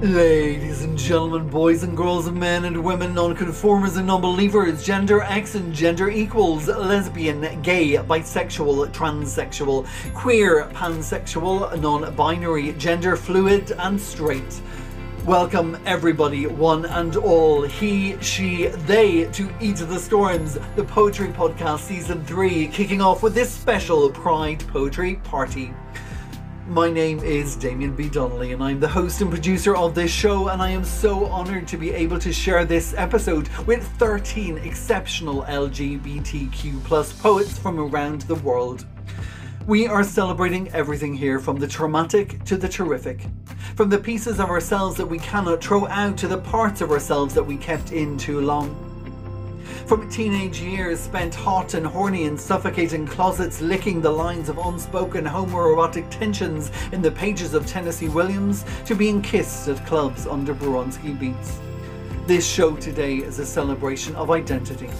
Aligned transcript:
Ladies 0.00 0.84
and 0.84 0.96
gentlemen, 0.96 1.48
boys 1.48 1.82
and 1.82 1.96
girls, 1.96 2.30
men 2.30 2.66
and 2.66 2.84
women, 2.84 3.14
non-conformers 3.14 3.96
and 3.96 4.06
non-believers, 4.06 4.84
gender 4.84 5.22
X 5.22 5.56
and 5.56 5.74
gender 5.74 6.08
equals, 6.08 6.68
lesbian, 6.68 7.40
gay, 7.62 7.94
bisexual, 7.94 8.92
transsexual, 8.92 9.88
queer, 10.14 10.66
pansexual, 10.72 11.80
non-binary, 11.80 12.74
gender 12.74 13.16
fluid, 13.16 13.72
and 13.72 14.00
straight. 14.00 14.62
Welcome 15.26 15.76
everybody, 15.84 16.46
one 16.46 16.84
and 16.86 17.16
all, 17.16 17.62
he, 17.62 18.16
she, 18.22 18.68
they, 18.86 19.24
to 19.32 19.52
Eat 19.60 19.78
the 19.78 19.98
Storms, 19.98 20.58
the 20.76 20.84
Poetry 20.84 21.30
Podcast 21.30 21.80
Season 21.80 22.24
3, 22.24 22.68
kicking 22.68 23.00
off 23.00 23.24
with 23.24 23.34
this 23.34 23.50
special 23.50 24.10
Pride 24.10 24.60
Poetry 24.68 25.16
Party. 25.24 25.74
My 26.68 26.90
name 26.90 27.20
is 27.20 27.56
Damien 27.56 27.96
B. 27.96 28.10
Donnelly, 28.10 28.52
and 28.52 28.62
I'm 28.62 28.78
the 28.78 28.88
host 28.88 29.22
and 29.22 29.30
producer 29.30 29.74
of 29.74 29.94
this 29.94 30.10
show, 30.10 30.48
and 30.48 30.60
I 30.60 30.68
am 30.68 30.84
so 30.84 31.24
honoured 31.24 31.66
to 31.68 31.78
be 31.78 31.92
able 31.92 32.18
to 32.18 32.30
share 32.30 32.66
this 32.66 32.92
episode 32.94 33.48
with 33.66 33.88
13 33.96 34.58
exceptional 34.58 35.44
LGBTQ 35.44 36.84
plus 36.84 37.14
poets 37.14 37.58
from 37.58 37.80
around 37.80 38.20
the 38.22 38.34
world. 38.34 38.84
We 39.66 39.86
are 39.86 40.04
celebrating 40.04 40.70
everything 40.72 41.14
here 41.14 41.40
from 41.40 41.56
the 41.56 41.66
traumatic 41.66 42.44
to 42.44 42.58
the 42.58 42.68
terrific. 42.68 43.24
From 43.74 43.88
the 43.88 43.98
pieces 43.98 44.38
of 44.38 44.50
ourselves 44.50 44.98
that 44.98 45.06
we 45.06 45.18
cannot 45.20 45.64
throw 45.64 45.88
out 45.88 46.18
to 46.18 46.28
the 46.28 46.36
parts 46.36 46.82
of 46.82 46.90
ourselves 46.90 47.32
that 47.32 47.44
we 47.44 47.56
kept 47.56 47.92
in 47.92 48.18
too 48.18 48.42
long. 48.42 48.87
From 49.86 50.08
teenage 50.10 50.60
years 50.60 51.00
spent 51.00 51.34
hot 51.34 51.74
and 51.74 51.86
horny 51.86 52.24
in 52.24 52.36
suffocating 52.36 53.06
closets, 53.06 53.60
licking 53.60 54.00
the 54.00 54.10
lines 54.10 54.48
of 54.48 54.58
unspoken 54.58 55.24
homoerotic 55.24 56.10
tensions 56.10 56.70
in 56.92 57.00
the 57.00 57.10
pages 57.10 57.54
of 57.54 57.66
Tennessee 57.66 58.08
Williams, 58.08 58.64
to 58.86 58.94
being 58.94 59.22
kissed 59.22 59.68
at 59.68 59.84
clubs 59.86 60.26
under 60.26 60.54
Bronski 60.54 61.18
beats. 61.18 61.58
This 62.26 62.46
show 62.46 62.76
today 62.76 63.16
is 63.16 63.38
a 63.38 63.46
celebration 63.46 64.14
of 64.16 64.30
identity. 64.30 64.90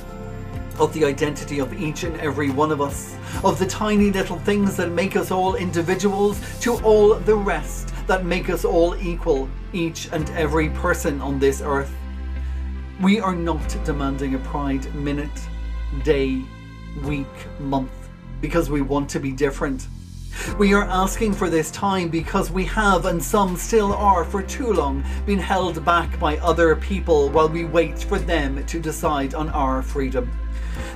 Of 0.78 0.94
the 0.94 1.04
identity 1.04 1.58
of 1.58 1.72
each 1.74 2.04
and 2.04 2.18
every 2.20 2.50
one 2.50 2.70
of 2.70 2.80
us, 2.80 3.16
of 3.44 3.58
the 3.58 3.66
tiny 3.66 4.10
little 4.10 4.38
things 4.38 4.76
that 4.76 4.90
make 4.90 5.16
us 5.16 5.30
all 5.30 5.56
individuals, 5.56 6.40
to 6.60 6.78
all 6.82 7.14
the 7.14 7.36
rest 7.36 7.92
that 8.06 8.24
make 8.24 8.48
us 8.48 8.64
all 8.64 8.96
equal, 8.96 9.48
each 9.72 10.08
and 10.12 10.30
every 10.30 10.70
person 10.70 11.20
on 11.20 11.38
this 11.38 11.60
earth. 11.60 11.92
We 13.00 13.20
are 13.20 13.36
not 13.36 13.76
demanding 13.84 14.34
a 14.34 14.38
Pride 14.38 14.92
minute, 14.92 15.30
day, 16.02 16.42
week, 17.04 17.26
month, 17.60 17.92
because 18.40 18.70
we 18.70 18.80
want 18.80 19.08
to 19.10 19.20
be 19.20 19.30
different. 19.30 19.86
We 20.58 20.74
are 20.74 20.82
asking 20.82 21.34
for 21.34 21.48
this 21.48 21.70
time 21.70 22.08
because 22.08 22.50
we 22.50 22.64
have, 22.64 23.06
and 23.06 23.22
some 23.22 23.56
still 23.56 23.92
are 23.92 24.24
for 24.24 24.42
too 24.42 24.72
long, 24.72 25.04
been 25.26 25.38
held 25.38 25.84
back 25.84 26.18
by 26.18 26.38
other 26.38 26.74
people 26.74 27.28
while 27.28 27.48
we 27.48 27.64
wait 27.64 28.00
for 28.00 28.18
them 28.18 28.66
to 28.66 28.80
decide 28.80 29.32
on 29.32 29.48
our 29.50 29.80
freedom. 29.80 30.28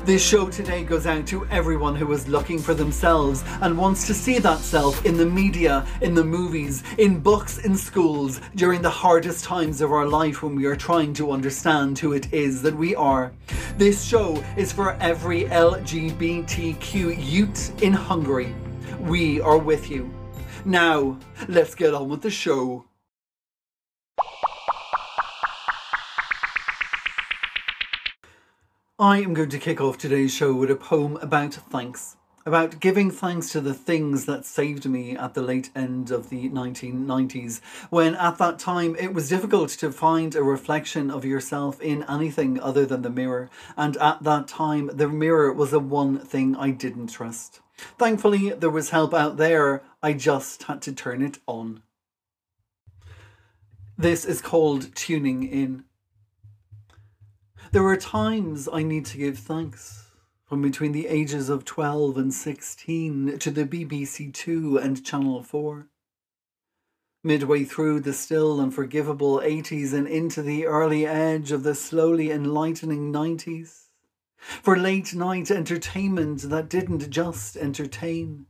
This 0.05 0.27
show 0.27 0.49
today 0.49 0.85
goes 0.85 1.07
out 1.07 1.27
to 1.29 1.47
everyone 1.47 1.95
who 1.95 2.11
is 2.13 2.27
looking 2.27 2.59
for 2.59 2.75
themselves 2.75 3.45
and 3.61 3.79
wants 3.79 4.07
to 4.07 4.15
see 4.15 4.39
that 4.41 4.59
self 4.59 5.05
in 5.07 5.17
the 5.17 5.27
media, 5.27 5.87
in 6.01 6.15
the 6.15 6.25
movies, 6.25 6.83
in 6.99 7.21
books, 7.21 7.59
in 7.59 7.77
schools, 7.77 8.41
during 8.57 8.83
the 8.83 8.91
hardest 8.91 9.45
times 9.45 9.81
of 9.81 9.93
our 9.93 10.07
life 10.07 10.43
when 10.43 10.57
we 10.57 10.67
are 10.67 10.77
trying 10.77 11.15
to 11.15 11.31
understand 11.31 11.99
who 11.99 12.13
it 12.13 12.33
is 12.33 12.63
that 12.63 12.77
we 12.77 12.95
are. 12.97 13.33
This 13.79 14.05
show 14.05 14.43
is 14.57 14.73
for 14.73 14.95
every 14.95 15.45
LGBTQ 15.45 17.17
youth 17.25 17.83
in 17.83 17.93
Hungary. 17.93 18.55
We 19.01 19.41
are 19.41 19.59
with 19.59 19.91
you. 19.91 20.13
Now, 20.65 21.19
let's 21.49 21.75
get 21.75 21.95
on 21.95 22.09
with 22.09 22.23
the 22.23 22.31
show. 22.31 22.85
I 29.03 29.19
am 29.19 29.35
going 29.35 29.49
to 29.49 29.59
kick 29.59 29.81
off 29.81 29.99
today's 29.99 30.33
show 30.33 30.55
with 30.55 30.71
a 30.71 30.77
poem 30.77 31.17
about 31.17 31.55
thanks. 31.55 32.15
About 32.47 32.79
giving 32.79 33.11
thanks 33.11 33.51
to 33.51 33.61
the 33.61 33.75
things 33.75 34.27
that 34.27 34.45
saved 34.45 34.89
me 34.89 35.17
at 35.17 35.35
the 35.35 35.43
late 35.43 35.71
end 35.75 36.13
of 36.13 36.31
the 36.31 36.49
1990s, 36.51 37.61
when 37.91 38.15
at 38.15 38.39
that 38.39 38.61
time 38.61 38.95
it 38.95 39.13
was 39.13 39.29
difficult 39.29 39.71
to 39.71 39.91
find 39.91 40.37
a 40.37 40.45
reflection 40.45 41.11
of 41.11 41.25
yourself 41.25 41.81
in 41.81 42.05
anything 42.05 42.61
other 42.61 42.87
than 42.87 43.03
the 43.03 43.11
mirror, 43.11 43.51
and 43.77 43.97
at 43.97 44.23
that 44.23 44.47
time 44.47 44.89
the 44.95 45.09
mirror 45.09 45.53
was 45.53 45.73
the 45.73 45.81
one 45.81 46.21
thing 46.21 46.55
I 46.55 46.71
didn't 46.71 47.09
trust. 47.09 47.59
Thankfully, 47.99 48.51
there 48.51 48.71
was 48.71 48.91
help 48.91 49.13
out 49.13 49.37
there, 49.37 49.83
I 50.01 50.13
just 50.13 50.63
had 50.63 50.81
to 50.83 50.93
turn 50.93 51.23
it 51.23 51.41
on. 51.49 51.83
This 53.99 54.25
is 54.25 54.41
called 54.41 54.95
tuning 54.95 55.43
in. 55.43 55.87
There 57.73 57.87
are 57.87 57.97
times 57.97 58.69
I 58.71 58.83
need 58.83 59.07
to 59.07 59.17
give 59.17 59.39
thanks. 59.39 60.11
From 60.45 60.61
between 60.61 60.93
the 60.93 61.07
ages 61.07 61.49
of 61.49 61.65
12 61.65 62.19
and 62.19 62.35
16 62.35 63.39
to 63.39 63.51
the 63.51 63.65
BBC 63.65 64.35
Two 64.35 64.77
and 64.77 65.03
Channel 65.03 65.43
4. 65.43 65.89
Midway 67.25 67.65
through 67.65 68.01
the 68.01 68.13
still 68.13 68.61
unforgivable 68.61 69.39
80s 69.39 69.95
and 69.95 70.07
into 70.07 70.43
the 70.43 70.67
early 70.67 71.07
edge 71.07 71.51
of 71.51 71.63
the 71.63 71.75
slowly 71.75 72.31
enlightening 72.31 73.11
90s. 73.11 73.87
For 74.37 74.77
late 74.77 75.15
night 75.15 75.51
entertainment 75.51 76.43
that 76.51 76.69
didn't 76.69 77.09
just 77.09 77.57
entertain, 77.57 78.45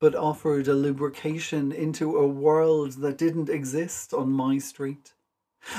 but 0.00 0.14
offered 0.14 0.68
a 0.68 0.74
lubrication 0.74 1.72
into 1.72 2.18
a 2.18 2.28
world 2.28 2.92
that 3.00 3.16
didn't 3.16 3.48
exist 3.48 4.12
on 4.12 4.28
my 4.30 4.58
street. 4.58 5.14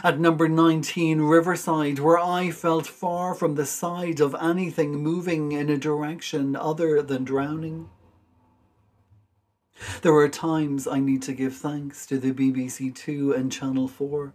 At 0.01 0.19
number 0.19 0.49
19 0.49 1.21
Riverside, 1.21 1.99
where 1.99 2.19
I 2.19 2.51
felt 2.51 2.88
far 2.88 3.33
from 3.33 3.55
the 3.55 3.66
side 3.66 4.19
of 4.19 4.35
anything 4.41 4.95
moving 4.95 5.51
in 5.51 5.69
a 5.69 5.77
direction 5.77 6.55
other 6.55 7.01
than 7.01 7.23
drowning. 7.23 7.89
There 10.01 10.16
are 10.16 10.29
times 10.29 10.88
I 10.88 10.99
need 10.99 11.21
to 11.23 11.33
give 11.33 11.55
thanks 11.55 12.05
to 12.07 12.17
the 12.17 12.33
BBC 12.33 12.94
Two 12.95 13.33
and 13.33 13.51
Channel 13.51 13.88
4. 13.88 14.33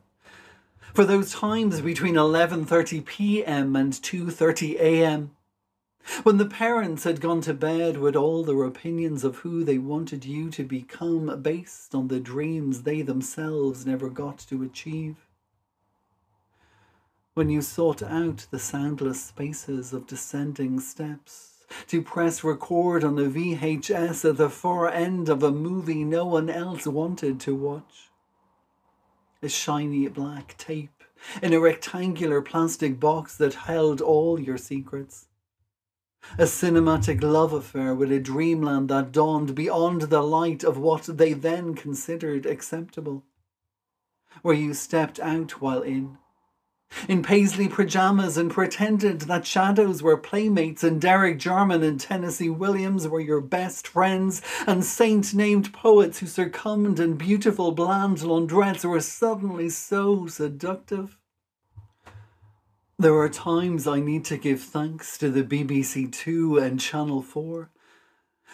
For 0.95 1.05
those 1.05 1.33
times 1.33 1.81
between 1.81 2.15
11:30 2.15 3.05
p.m. 3.05 3.77
and 3.77 3.93
2:30 3.93 4.79
a.m. 4.81 5.31
when 6.23 6.37
the 6.37 6.47
parents 6.47 7.05
had 7.05 7.21
gone 7.21 7.41
to 7.43 7.55
bed 7.55 7.99
with 7.99 8.17
all 8.17 8.45
their 8.45 8.65
opinions 8.65 9.25
of 9.25 9.37
who 9.39 9.65
they 9.65 9.79
wanted 9.79 10.25
you 10.25 10.51
to 10.51 10.65
become 10.65 11.43
based 11.43 11.95
on 11.95 12.09
the 12.09 12.21
dreams 12.21 12.83
they 12.83 13.03
themselves 13.03 13.85
never 13.85 14.09
got 14.09 14.39
to 14.49 14.63
achieve 14.63 15.28
when 17.39 17.49
you 17.49 17.63
sought 17.63 18.03
out 18.03 18.49
the 18.51 18.59
soundless 18.59 19.27
spaces 19.27 19.93
of 19.93 20.09
descending 20.09 20.81
steps, 20.81 21.65
to 21.87 22.03
press 22.03 22.43
record 22.43 23.05
on 23.05 23.17
a 23.17 23.31
VHS 23.31 24.29
at 24.29 24.39
the 24.39 24.51
far 24.51 24.89
end 24.89 25.29
of 25.29 25.45
a 25.45 25.53
movie 25.53 26.03
no 26.03 26.27
one 26.27 26.51
else 26.51 26.85
wanted 26.85 27.39
to 27.39 27.55
watch. 27.55 28.11
A 29.41 29.49
shiny 29.49 30.09
black 30.09 30.57
tape 30.59 31.05
in 31.41 31.53
a 31.53 31.61
rectangular 31.61 32.43
plastic 32.43 32.99
box 32.99 33.37
that 33.37 33.55
held 33.55 34.01
all 34.01 34.41
your 34.41 34.59
secrets. 34.59 35.29
A 36.39 36.43
cinematic 36.43 37.23
love 37.23 37.53
affair 37.53 37.95
with 37.95 38.11
a 38.11 38.19
dreamland 38.19 38.89
that 38.89 39.13
dawned 39.13 39.55
beyond 39.55 40.03
the 40.03 40.23
light 40.23 40.65
of 40.65 40.77
what 40.77 41.05
they 41.05 41.35
then 41.35 41.75
considered 41.75 42.47
acceptable. 42.47 43.23
Where 44.43 44.57
you 44.57 44.75
stepped 44.75 45.21
out 45.21 45.61
while 45.61 45.83
in, 45.83 46.19
in 47.09 47.23
paisley 47.23 47.69
pyjamas 47.69 48.37
and 48.37 48.51
pretended 48.51 49.23
that 49.23 49.47
shadows 49.47 50.03
were 50.03 50.17
playmates 50.17 50.83
and 50.83 51.01
Derek 51.01 51.39
Jarman 51.39 51.83
and 51.83 52.01
Tennessee 52.01 52.51
Williams 52.51 53.07
were 53.07 53.21
your 53.21 53.41
best 53.41 53.87
friends 53.87 54.43
and 54.67 54.85
saint 54.85 55.35
named 55.35 55.73
poets 55.73 56.19
who 56.19 56.27
succumbed 56.27 56.99
and 56.99 57.19
beautiful 57.19 57.73
bland 57.73 58.19
laundrettes 58.19 58.85
were 58.85 59.01
suddenly 59.01 59.69
so 59.69 60.27
seductive. 60.27 61.19
There 62.99 63.15
are 63.15 63.29
times 63.29 63.87
I 63.87 64.01
need 64.01 64.25
to 64.25 64.37
give 64.37 64.61
thanks 64.61 65.19
to 65.19 65.31
the 65.31 65.45
BBC 65.45 66.11
Two 66.11 66.59
and 66.59 66.81
Channel 66.81 67.23
4 67.23 67.71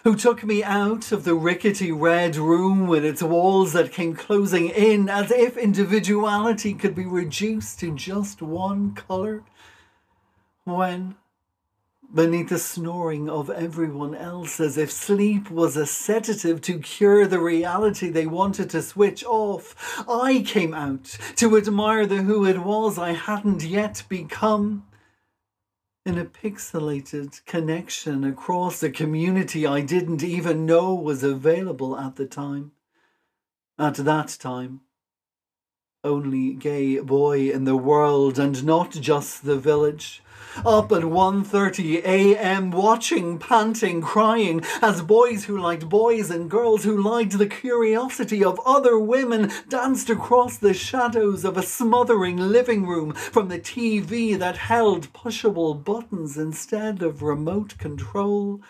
who 0.04 0.14
took 0.14 0.44
me 0.44 0.62
out 0.62 1.12
of 1.12 1.24
the 1.24 1.34
rickety 1.34 1.90
red 1.90 2.36
room 2.36 2.86
with 2.86 3.02
its 3.02 3.22
walls 3.22 3.72
that 3.72 3.90
came 3.90 4.14
closing 4.14 4.68
in 4.68 5.08
as 5.08 5.30
if 5.30 5.56
individuality 5.56 6.74
could 6.74 6.94
be 6.94 7.06
reduced 7.06 7.80
to 7.80 7.90
just 7.94 8.42
one 8.42 8.94
colour. 8.94 9.42
When, 10.64 11.14
beneath 12.14 12.50
the 12.50 12.58
snoring 12.58 13.30
of 13.30 13.48
everyone 13.48 14.14
else, 14.14 14.60
as 14.60 14.76
if 14.76 14.92
sleep 14.92 15.50
was 15.50 15.74
a 15.74 15.86
sedative 15.86 16.60
to 16.62 16.78
cure 16.80 17.26
the 17.26 17.40
reality 17.40 18.10
they 18.10 18.26
wanted 18.26 18.68
to 18.70 18.82
switch 18.82 19.24
off, 19.24 20.04
I 20.06 20.42
came 20.46 20.74
out 20.74 21.16
to 21.36 21.56
admire 21.56 22.04
the 22.04 22.22
who 22.22 22.44
it 22.44 22.58
was 22.58 22.98
I 22.98 23.12
hadn't 23.12 23.64
yet 23.64 24.02
become 24.10 24.84
in 26.06 26.18
a 26.18 26.24
pixelated 26.24 27.42
connection 27.46 28.24
across 28.24 28.82
a 28.82 28.90
community 28.90 29.66
I 29.66 29.80
didn't 29.80 30.22
even 30.22 30.66
know 30.66 30.94
was 30.94 31.22
available 31.22 31.96
at 31.98 32.16
the 32.16 32.26
time. 32.26 32.72
At 33.78 33.94
that 33.94 34.36
time. 34.38 34.82
only 36.04 36.52
gay 36.52 37.00
boy 37.00 37.50
in 37.50 37.64
the 37.64 37.76
world 37.76 38.38
and 38.38 38.62
not 38.64 38.90
just 38.90 39.44
the 39.44 39.56
village 39.56 40.22
up 40.58 40.92
at 40.92 41.02
1.30 41.02 42.04
a.m. 42.04 42.70
watching, 42.70 43.38
panting, 43.38 44.00
crying 44.00 44.62
as 44.80 45.02
boys 45.02 45.44
who 45.44 45.58
liked 45.58 45.88
boys 45.88 46.30
and 46.30 46.50
girls 46.50 46.84
who 46.84 47.00
liked 47.00 47.38
the 47.38 47.46
curiosity 47.46 48.42
of 48.44 48.60
other 48.64 48.98
women 48.98 49.50
danced 49.68 50.10
across 50.10 50.56
the 50.56 50.74
shadows 50.74 51.44
of 51.44 51.56
a 51.56 51.62
smothering 51.62 52.36
living 52.36 52.86
room 52.86 53.12
from 53.12 53.48
the 53.48 53.58
TV 53.58 54.38
that 54.38 54.56
held 54.56 55.12
pushable 55.12 55.82
buttons 55.82 56.36
instead 56.36 57.02
of 57.02 57.22
remote 57.22 57.76
control. 57.78 58.60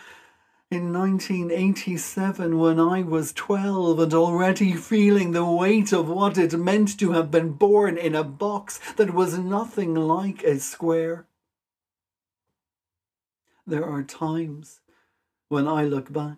In 0.71 0.93
1987, 0.93 2.59
when 2.59 2.81
I 2.81 3.03
was 3.03 3.33
12 3.33 4.01
and 4.01 4.15
already 4.15 4.73
feeling 4.73 5.31
the 5.31 5.45
weight 5.45 5.93
of 5.93 6.09
what 6.09 6.37
it 6.37 6.59
meant 6.59 6.99
to 6.99 7.13
have 7.13 7.31
been 7.31 7.53
born 7.53 7.97
in 7.97 8.15
a 8.15 8.25
box 8.25 8.81
that 8.97 9.15
was 9.15 9.39
nothing 9.39 9.95
like 9.95 10.43
a 10.43 10.59
square. 10.59 11.27
There 13.67 13.85
are 13.87 14.03
times 14.03 14.81
when 15.49 15.67
I 15.67 15.85
look 15.85 16.13
back 16.13 16.37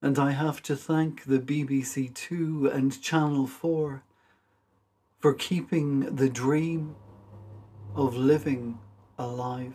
and 0.00 0.16
I 0.16 0.30
have 0.30 0.62
to 0.62 0.76
thank 0.76 1.24
the 1.24 1.40
BBC 1.40 2.14
Two 2.14 2.70
and 2.72 3.02
Channel 3.02 3.48
4 3.48 4.04
for 5.18 5.34
keeping 5.34 6.14
the 6.14 6.28
dream 6.28 6.94
of 7.96 8.14
living 8.14 8.78
alive. 9.18 9.74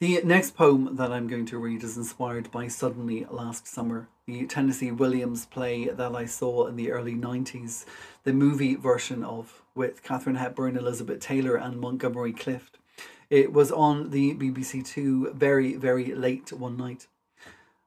The 0.00 0.20
next 0.24 0.56
poem 0.56 0.96
that 0.96 1.12
I'm 1.12 1.28
going 1.28 1.46
to 1.46 1.58
read 1.58 1.84
is 1.84 1.96
inspired 1.96 2.50
by 2.50 2.66
Suddenly 2.66 3.24
Last 3.30 3.68
Summer, 3.68 4.08
the 4.26 4.46
Tennessee 4.46 4.92
Williams 4.92 5.46
play 5.46 5.86
that 5.86 6.14
I 6.14 6.26
saw 6.26 6.66
in 6.66 6.76
the 6.76 6.92
early 6.92 7.14
90s, 7.14 7.84
the 8.22 8.32
movie 8.32 8.76
version 8.76 9.24
of, 9.24 9.62
with 9.74 10.04
Katharine 10.04 10.36
Hepburn, 10.36 10.76
Elizabeth 10.76 11.18
Taylor, 11.18 11.56
and 11.56 11.80
Montgomery 11.80 12.32
Clift. 12.32 12.78
It 13.30 13.52
was 13.52 13.72
on 13.72 14.10
the 14.10 14.34
BBC 14.34 14.86
Two 14.86 15.32
very, 15.32 15.74
very 15.74 16.14
late 16.14 16.52
one 16.52 16.76
night. 16.76 17.08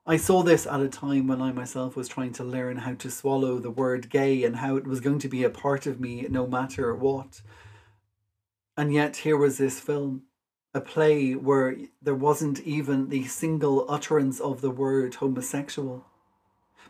I 0.06 0.18
saw 0.18 0.44
this 0.44 0.68
at 0.68 0.82
a 0.82 0.90
time 0.90 1.28
when 1.28 1.42
I 1.42 1.54
myself 1.54 1.96
was 1.96 2.10
trying 2.10 2.34
to 2.34 2.44
learn 2.44 2.78
how 2.78 2.96
to 2.96 3.10
swallow 3.10 3.60
the 3.60 3.72
word 3.72 4.10
gay 4.10 4.44
and 4.44 4.58
how 4.58 4.76
it 4.76 4.86
was 4.86 5.00
going 5.00 5.20
to 5.20 5.30
be 5.30 5.44
a 5.44 5.50
part 5.50 5.86
of 5.86 6.02
me 6.02 6.28
no 6.30 6.46
matter 6.46 6.94
what. 6.94 7.42
And 8.76 8.94
yet, 8.94 9.18
here 9.18 9.38
was 9.38 9.58
this 9.58 9.80
film 9.80 10.24
a 10.74 10.82
play 10.82 11.32
where 11.32 11.78
there 12.02 12.14
wasn't 12.14 12.60
even 12.62 13.08
the 13.08 13.24
single 13.24 13.86
utterance 13.90 14.42
of 14.42 14.60
the 14.60 14.70
word 14.70 15.16
homosexual, 15.16 16.06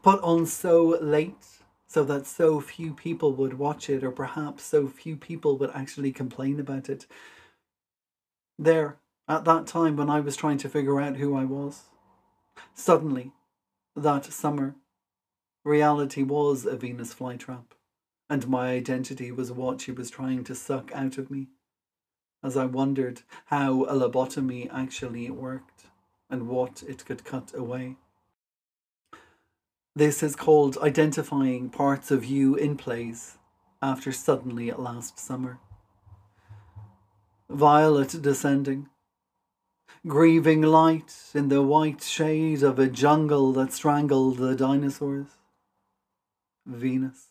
put 0.05 0.21
on 0.21 0.45
so 0.45 0.99
late 1.01 1.47
so 1.87 2.03
that 2.03 2.27
so 2.27 2.61
few 2.61 2.93
people 2.93 3.33
would 3.33 3.57
watch 3.57 3.89
it, 3.89 4.03
or 4.03 4.11
perhaps 4.11 4.63
so 4.63 4.87
few 4.87 5.17
people 5.17 5.57
would 5.57 5.71
actually 5.73 6.11
complain 6.11 6.59
about 6.59 6.89
it. 6.89 7.07
There, 8.59 8.97
at 9.27 9.45
that 9.45 9.65
time 9.65 9.95
when 9.95 10.11
I 10.11 10.19
was 10.19 10.35
trying 10.35 10.59
to 10.59 10.69
figure 10.69 11.01
out 11.01 11.15
who 11.15 11.35
I 11.35 11.43
was, 11.43 11.85
suddenly, 12.75 13.31
that 13.95 14.25
summer, 14.25 14.75
reality 15.63 16.21
was 16.21 16.67
a 16.67 16.75
Venus 16.75 17.11
flytrap, 17.11 17.71
and 18.29 18.47
my 18.47 18.73
identity 18.73 19.31
was 19.31 19.51
what 19.51 19.81
she 19.81 19.91
was 19.91 20.11
trying 20.11 20.43
to 20.43 20.53
suck 20.53 20.91
out 20.93 21.17
of 21.17 21.31
me 21.31 21.47
as 22.43 22.55
I 22.55 22.65
wondered 22.65 23.23
how 23.45 23.85
a 23.85 23.95
lobotomy 23.95 24.69
actually 24.71 25.31
worked 25.31 25.85
and 26.29 26.47
what 26.47 26.83
it 26.87 27.03
could 27.07 27.25
cut 27.25 27.53
away. 27.55 27.95
This 29.97 30.21
is 30.21 30.35
called 30.35 30.77
identifying 30.79 31.69
parts 31.69 32.11
of 32.11 32.25
you 32.25 32.55
in 32.55 32.75
plays 32.75 33.37
after 33.81 34.11
suddenly 34.11 34.69
last 34.71 35.17
summer. 35.17 35.59
Violet 37.49 38.21
descending, 38.21 38.89
grieving 40.05 40.61
light 40.61 41.15
in 41.33 41.47
the 41.47 41.61
white 41.61 42.03
shade 42.03 42.61
of 42.61 42.77
a 42.77 42.87
jungle 42.87 43.53
that 43.53 43.71
strangled 43.71 44.37
the 44.37 44.53
dinosaurs. 44.53 45.37
Venus 46.65 47.27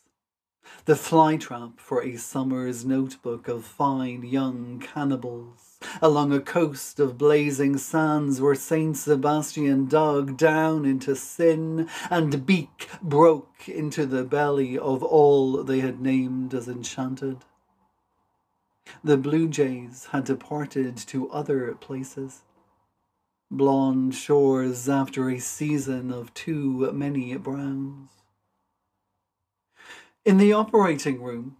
the 0.85 0.95
flytrap 0.95 1.79
for 1.79 2.03
a 2.03 2.17
summer's 2.17 2.85
notebook 2.85 3.49
of 3.49 3.65
fine 3.65 4.25
young 4.25 4.79
cannibals 4.79 5.75
along 6.01 6.33
a 6.33 6.41
coast 6.41 6.99
of 7.01 7.19
blazing 7.19 7.77
sands 7.77 8.41
where 8.41 8.55
Saint 8.55 8.97
Sebastian 8.97 9.87
dug 9.87 10.37
down 10.37 10.85
into 10.85 11.15
sin 11.15 11.89
and 12.11 12.47
beak 12.47 12.89
broke 13.03 13.69
into 13.69 14.07
the 14.07 14.25
belly 14.25 14.79
of 14.79 15.03
all 15.03 15.63
they 15.63 15.81
had 15.81 16.01
named 16.01 16.55
as 16.55 16.69
enchanted. 16.69 17.39
The 19.03 19.17
blue 19.17 19.49
jays 19.49 20.09
had 20.13 20.25
departed 20.25 20.97
to 21.09 21.31
other 21.31 21.75
places. 21.75 22.43
Blonde 23.51 24.15
shores 24.15 24.89
after 24.89 25.29
a 25.31 25.39
season 25.39 26.11
of 26.11 26.35
too 26.35 26.91
many 26.93 27.37
browns. 27.37 28.11
In 30.25 30.38
the 30.38 30.55
operating 30.55 31.23
room, 31.23 31.59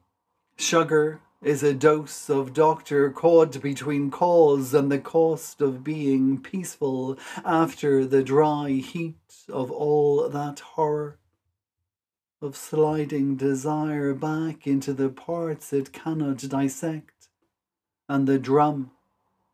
sugar 0.56 1.20
is 1.43 1.62
a 1.62 1.75
dose 1.75 2.31
of 2.31 2.55
doctor 2.55 3.11
caught 3.11 3.61
between 3.61 4.11
cause 4.11 4.72
and 4.72 4.90
the 4.90 4.99
cost 4.99 5.61
of 5.61 5.84
being 5.84 6.40
peaceful 6.40 7.19
after 7.44 8.06
the 8.06 8.22
dry 8.22 8.70
heat 8.70 9.44
of 9.50 9.70
all 9.70 10.31
that 10.31 10.61
horror, 10.61 11.19
of 12.40 12.56
sliding 12.56 13.37
desire 13.37 14.14
back 14.14 14.67
into 14.67 14.94
the 14.94 15.10
parts 15.10 15.75
it 15.75 15.93
cannot 15.93 16.38
dissect, 16.38 17.29
and 18.08 18.27
the 18.27 18.39
drum 18.39 18.93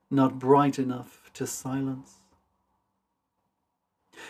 not 0.09 0.39
bright 0.39 0.79
enough 0.79 1.33
to 1.35 1.49
silence. 1.49 2.19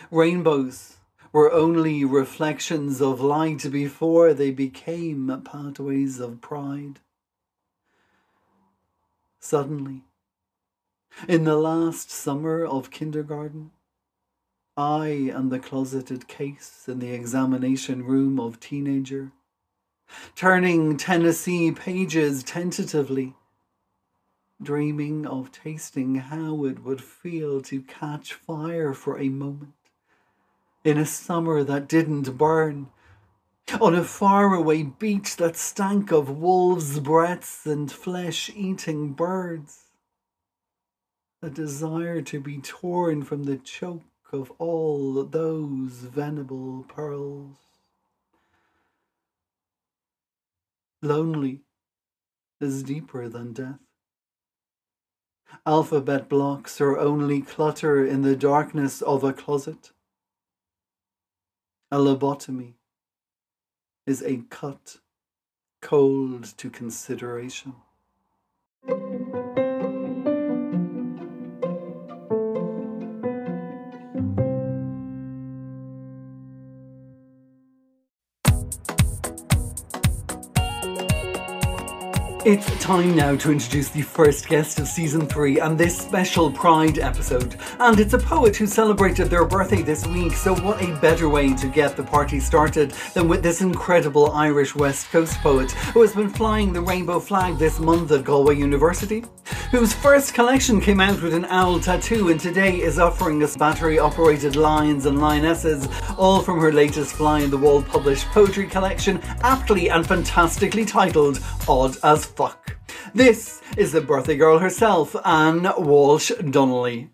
Rainbows 0.09 0.97
were 1.31 1.51
only 1.51 2.03
reflections 2.03 3.01
of 3.01 3.21
light 3.21 3.71
before 3.71 4.33
they 4.33 4.51
became 4.51 5.41
pathways 5.45 6.19
of 6.19 6.41
pride. 6.41 6.99
Suddenly, 9.39 10.03
in 11.27 11.45
the 11.45 11.55
last 11.55 12.11
summer 12.11 12.65
of 12.65 12.91
kindergarten, 12.91 13.71
I 14.75 15.07
am 15.33 15.49
the 15.49 15.59
closeted 15.59 16.27
case 16.27 16.85
in 16.87 16.99
the 16.99 17.11
examination 17.11 18.03
room 18.03 18.39
of 18.39 18.59
teenager, 18.59 19.31
turning 20.35 20.97
Tennessee 20.97 21.71
pages 21.71 22.43
tentatively, 22.43 23.35
dreaming 24.61 25.25
of 25.25 25.51
tasting 25.51 26.15
how 26.15 26.65
it 26.65 26.83
would 26.83 27.01
feel 27.01 27.61
to 27.61 27.81
catch 27.81 28.33
fire 28.33 28.93
for 28.93 29.17
a 29.17 29.29
moment 29.29 29.73
in 30.83 30.97
a 30.97 31.05
summer 31.05 31.63
that 31.63 31.87
didn't 31.87 32.37
burn, 32.37 32.89
on 33.79 33.95
a 33.95 34.03
faraway 34.03 34.83
beach 34.83 35.37
that 35.37 35.55
stank 35.55 36.11
of 36.11 36.29
wolves' 36.29 36.99
breaths 36.99 37.65
and 37.65 37.91
flesh 37.91 38.49
eating 38.55 39.13
birds. 39.13 39.85
A 41.41 41.49
desire 41.49 42.21
to 42.21 42.39
be 42.39 42.57
torn 42.59 43.23
from 43.23 43.43
the 43.43 43.57
choke 43.57 44.03
of 44.31 44.51
all 44.59 45.23
those 45.23 45.91
Venable 45.91 46.85
pearls. 46.87 47.57
Lonely 51.01 51.61
is 52.59 52.83
deeper 52.83 53.27
than 53.27 53.53
death. 53.53 53.79
Alphabet 55.65 56.29
blocks 56.29 56.79
are 56.79 56.97
only 56.97 57.41
clutter 57.41 58.05
in 58.05 58.21
the 58.21 58.35
darkness 58.35 59.01
of 59.01 59.23
a 59.23 59.33
closet. 59.33 59.91
A 61.93 61.97
lobotomy 61.97 62.75
is 64.07 64.23
a 64.23 64.43
cut 64.49 64.97
cold 65.81 66.45
to 66.57 66.69
consideration. 66.69 67.75
It's 82.43 82.65
time 82.79 83.15
now 83.15 83.35
to 83.35 83.51
introduce 83.51 83.89
the 83.89 84.01
first 84.01 84.49
guest 84.49 84.79
of 84.79 84.87
season 84.87 85.27
three 85.27 85.59
and 85.59 85.77
this 85.77 85.95
special 85.95 86.51
Pride 86.51 86.97
episode. 86.97 87.55
And 87.79 87.99
it's 87.99 88.15
a 88.15 88.17
poet 88.17 88.55
who 88.55 88.65
celebrated 88.65 89.29
their 89.29 89.45
birthday 89.45 89.83
this 89.83 90.07
week, 90.07 90.33
so 90.33 90.55
what 90.55 90.81
a 90.81 90.99
better 90.99 91.29
way 91.29 91.53
to 91.53 91.67
get 91.67 91.95
the 91.95 92.01
party 92.03 92.39
started 92.39 92.95
than 93.13 93.27
with 93.27 93.43
this 93.43 93.61
incredible 93.61 94.31
Irish 94.31 94.73
West 94.73 95.11
Coast 95.11 95.37
poet 95.41 95.69
who 95.93 96.01
has 96.01 96.15
been 96.15 96.29
flying 96.29 96.73
the 96.73 96.81
rainbow 96.81 97.19
flag 97.19 97.59
this 97.59 97.79
month 97.79 98.11
at 98.11 98.23
Galway 98.23 98.55
University, 98.55 99.23
whose 99.69 99.93
first 99.93 100.33
collection 100.33 100.81
came 100.81 100.99
out 100.99 101.21
with 101.21 101.35
an 101.35 101.45
owl 101.45 101.79
tattoo 101.79 102.29
and 102.29 102.39
today 102.39 102.81
is 102.81 102.97
offering 102.97 103.43
us 103.43 103.55
battery 103.55 103.99
operated 103.99 104.55
lions 104.55 105.05
and 105.05 105.21
lionesses, 105.21 105.87
all 106.17 106.41
from 106.41 106.59
her 106.59 106.73
latest 106.73 107.13
Fly 107.13 107.41
in 107.41 107.51
the 107.51 107.57
Wall 107.57 107.83
published 107.83 108.25
poetry 108.29 108.65
collection, 108.65 109.21
aptly 109.43 109.91
and 109.91 110.07
fantastically 110.07 110.85
titled 110.85 111.39
Odd 111.67 111.95
as 112.03 112.30
fuck. 112.31 112.77
This 113.13 113.61
is 113.77 113.91
the 113.91 114.01
birthday 114.01 114.37
girl 114.37 114.59
herself, 114.59 115.15
Anne 115.25 115.69
Walsh 115.77 116.31
Donnelly. 116.49 117.09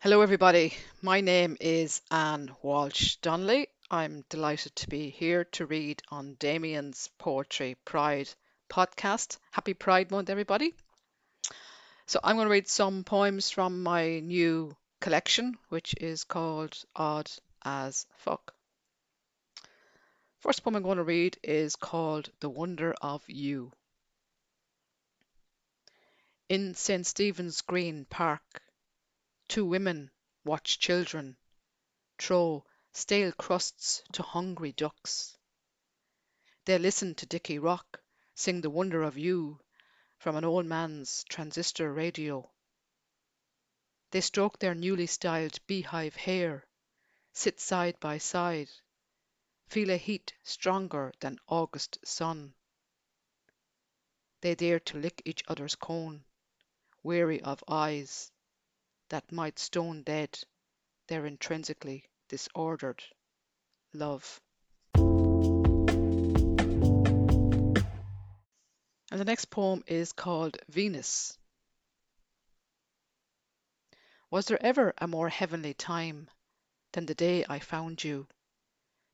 Hello, 0.00 0.22
everybody. 0.22 0.74
My 1.02 1.20
name 1.20 1.56
is 1.60 2.00
Anne 2.10 2.50
Walsh 2.62 3.16
Donnelly. 3.16 3.68
I'm 3.90 4.24
delighted 4.30 4.74
to 4.76 4.88
be 4.88 5.10
here 5.10 5.44
to 5.52 5.66
read 5.66 6.02
on 6.10 6.36
Damien's 6.38 7.10
Poetry 7.18 7.76
Pride 7.84 8.28
podcast. 8.70 9.36
Happy 9.50 9.74
Pride 9.74 10.10
Month, 10.10 10.30
everybody. 10.30 10.74
So, 12.06 12.18
I'm 12.24 12.36
going 12.36 12.46
to 12.46 12.52
read 12.52 12.68
some 12.68 13.04
poems 13.04 13.50
from 13.50 13.82
my 13.82 14.20
new 14.20 14.74
collection, 15.00 15.54
which 15.68 15.94
is 16.00 16.24
called 16.24 16.76
Odd 16.96 17.30
as 17.62 18.06
Fuck. 18.16 18.54
First 20.40 20.64
poem 20.64 20.76
I'm 20.76 20.82
going 20.82 20.98
to 20.98 21.04
read 21.04 21.38
is 21.42 21.76
called 21.76 22.30
The 22.40 22.50
Wonder 22.50 22.94
of 23.02 23.22
You. 23.28 23.72
In 26.54 26.72
St. 26.76 27.04
Stephen's 27.04 27.62
Green 27.62 28.04
Park, 28.04 28.62
two 29.48 29.66
women 29.66 30.12
watch 30.44 30.78
children 30.78 31.36
throw 32.16 32.64
stale 32.92 33.32
crusts 33.32 34.04
to 34.12 34.22
hungry 34.22 34.70
ducks. 34.70 35.36
They 36.64 36.78
listen 36.78 37.16
to 37.16 37.26
Dickie 37.26 37.58
Rock 37.58 38.00
sing 38.36 38.60
The 38.60 38.70
Wonder 38.70 39.02
of 39.02 39.18
You 39.18 39.58
from 40.16 40.36
an 40.36 40.44
old 40.44 40.64
man's 40.66 41.24
transistor 41.24 41.92
radio. 41.92 42.48
They 44.12 44.20
stroke 44.20 44.60
their 44.60 44.76
newly 44.76 45.08
styled 45.08 45.58
beehive 45.66 46.14
hair, 46.14 46.68
sit 47.32 47.58
side 47.58 47.98
by 47.98 48.18
side, 48.18 48.70
feel 49.66 49.90
a 49.90 49.96
heat 49.96 50.34
stronger 50.44 51.12
than 51.18 51.40
August 51.48 51.98
sun. 52.04 52.54
They 54.40 54.54
dare 54.54 54.78
to 54.78 54.98
lick 55.00 55.20
each 55.24 55.42
other's 55.48 55.74
cone 55.74 56.24
weary 57.04 57.40
of 57.42 57.62
eyes 57.68 58.32
that 59.10 59.30
might 59.30 59.58
stone 59.58 60.02
dead 60.02 60.36
their 61.06 61.26
intrinsically 61.26 62.02
disordered 62.28 63.04
love. 63.92 64.40
And 69.10 69.20
the 69.20 69.24
next 69.24 69.44
poem 69.50 69.84
is 69.86 70.12
called 70.12 70.56
Venus. 70.68 71.38
Was 74.30 74.46
there 74.46 74.60
ever 74.60 74.94
a 74.98 75.06
more 75.06 75.28
heavenly 75.28 75.74
time 75.74 76.28
than 76.92 77.06
the 77.06 77.14
day 77.14 77.44
I 77.48 77.60
found 77.60 78.02
you, 78.02 78.26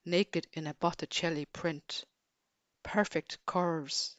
naked 0.07 0.47
in 0.55 0.67
a 0.67 0.75
Botticelli 0.75 1.45
print, 1.47 2.05
perfect 2.83 3.45
curves, 3.45 4.17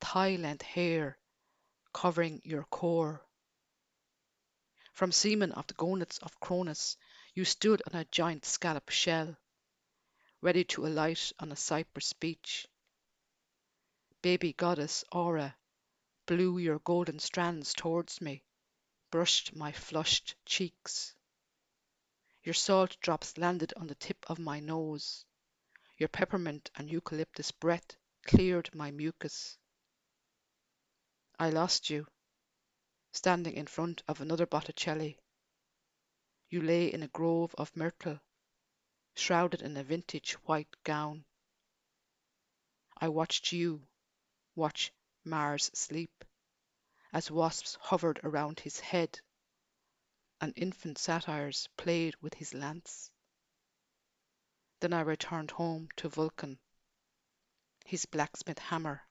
thigh 0.00 0.36
length 0.36 0.62
hair 0.62 1.18
covering 1.94 2.42
your 2.44 2.64
core. 2.64 3.24
From 4.92 5.12
semen 5.12 5.52
of 5.52 5.66
the 5.68 5.74
gonads 5.74 6.18
of 6.18 6.38
Cronus, 6.40 6.98
you 7.32 7.46
stood 7.46 7.82
on 7.86 7.98
a 7.98 8.04
giant 8.04 8.44
scallop 8.44 8.90
shell, 8.90 9.36
ready 10.42 10.64
to 10.64 10.86
alight 10.86 11.32
on 11.38 11.50
a 11.50 11.56
cypress 11.56 12.12
beach. 12.12 12.68
Baby 14.20 14.52
goddess 14.52 15.04
Aura 15.10 15.56
blew 16.26 16.58
your 16.58 16.80
golden 16.80 17.18
strands 17.18 17.72
towards 17.72 18.20
me, 18.20 18.42
brushed 19.10 19.54
my 19.54 19.72
flushed 19.72 20.34
cheeks. 20.44 21.14
Your 22.42 22.54
salt 22.54 22.96
drops 23.00 23.38
landed 23.38 23.72
on 23.76 23.86
the 23.86 23.94
tip 23.94 24.24
of 24.28 24.38
my 24.38 24.60
nose. 24.60 25.24
Your 25.96 26.08
peppermint 26.08 26.70
and 26.74 26.90
eucalyptus 26.90 27.52
breath 27.52 27.96
cleared 28.26 28.74
my 28.74 28.90
mucus. 28.90 29.56
I 31.44 31.50
lost 31.50 31.90
you, 31.90 32.06
standing 33.12 33.52
in 33.52 33.66
front 33.66 34.02
of 34.08 34.22
another 34.22 34.46
Botticelli. 34.46 35.18
You 36.48 36.62
lay 36.62 36.90
in 36.90 37.02
a 37.02 37.08
grove 37.08 37.54
of 37.58 37.76
myrtle, 37.76 38.18
shrouded 39.14 39.60
in 39.60 39.76
a 39.76 39.84
vintage 39.84 40.32
white 40.46 40.74
gown. 40.84 41.26
I 42.96 43.10
watched 43.10 43.52
you 43.52 43.86
watch 44.54 44.90
Mars 45.22 45.70
sleep, 45.74 46.24
as 47.12 47.30
wasps 47.30 47.76
hovered 47.78 48.20
around 48.24 48.60
his 48.60 48.80
head, 48.80 49.20
and 50.40 50.54
infant 50.56 50.96
satyrs 50.96 51.68
played 51.76 52.16
with 52.22 52.32
his 52.32 52.54
lance. 52.54 53.10
Then 54.80 54.94
I 54.94 55.02
returned 55.02 55.50
home 55.50 55.90
to 55.96 56.08
Vulcan, 56.08 56.58
his 57.84 58.06
blacksmith 58.06 58.60
hammer 58.60 59.02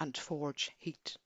and 0.00 0.16
forge 0.16 0.72
heat. 0.78 1.16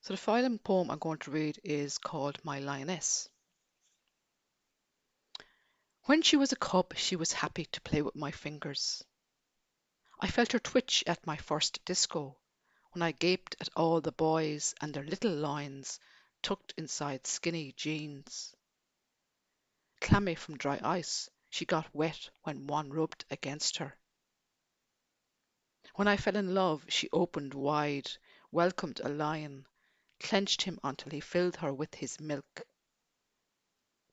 So 0.00 0.14
the 0.14 0.16
final 0.16 0.58
poem 0.58 0.90
I'm 0.90 0.98
going 0.98 1.18
to 1.18 1.30
read 1.30 1.60
is 1.62 1.98
called 1.98 2.44
My 2.44 2.58
Lioness. 2.58 3.28
When 6.06 6.22
she 6.22 6.36
was 6.36 6.50
a 6.50 6.56
cub, 6.56 6.96
she 6.96 7.14
was 7.14 7.32
happy 7.32 7.66
to 7.66 7.80
play 7.82 8.02
with 8.02 8.16
my 8.16 8.32
fingers. 8.32 9.04
I 10.18 10.26
felt 10.26 10.50
her 10.52 10.58
twitch 10.58 11.04
at 11.06 11.24
my 11.26 11.36
first 11.36 11.84
disco, 11.84 12.36
when 12.92 13.02
I 13.02 13.12
gaped 13.12 13.54
at 13.60 13.68
all 13.76 14.00
the 14.00 14.10
boys 14.10 14.74
and 14.80 14.92
their 14.92 15.04
little 15.04 15.32
loins 15.32 16.00
tucked 16.42 16.74
inside 16.76 17.26
skinny 17.26 17.72
jeans. 17.76 18.54
Clammy 20.00 20.34
from 20.34 20.56
dry 20.56 20.80
ice, 20.82 21.30
she 21.50 21.64
got 21.64 21.94
wet 21.94 22.30
when 22.42 22.66
one 22.66 22.90
rubbed 22.90 23.24
against 23.30 23.76
her. 23.76 23.96
When 25.94 26.08
I 26.08 26.16
fell 26.16 26.36
in 26.36 26.54
love, 26.54 26.86
she 26.88 27.10
opened 27.12 27.52
wide, 27.52 28.10
welcomed 28.50 29.00
a 29.00 29.10
lion, 29.10 29.66
clenched 30.20 30.62
him 30.62 30.80
until 30.82 31.10
he 31.12 31.20
filled 31.20 31.56
her 31.56 31.70
with 31.70 31.94
his 31.96 32.18
milk. 32.18 32.62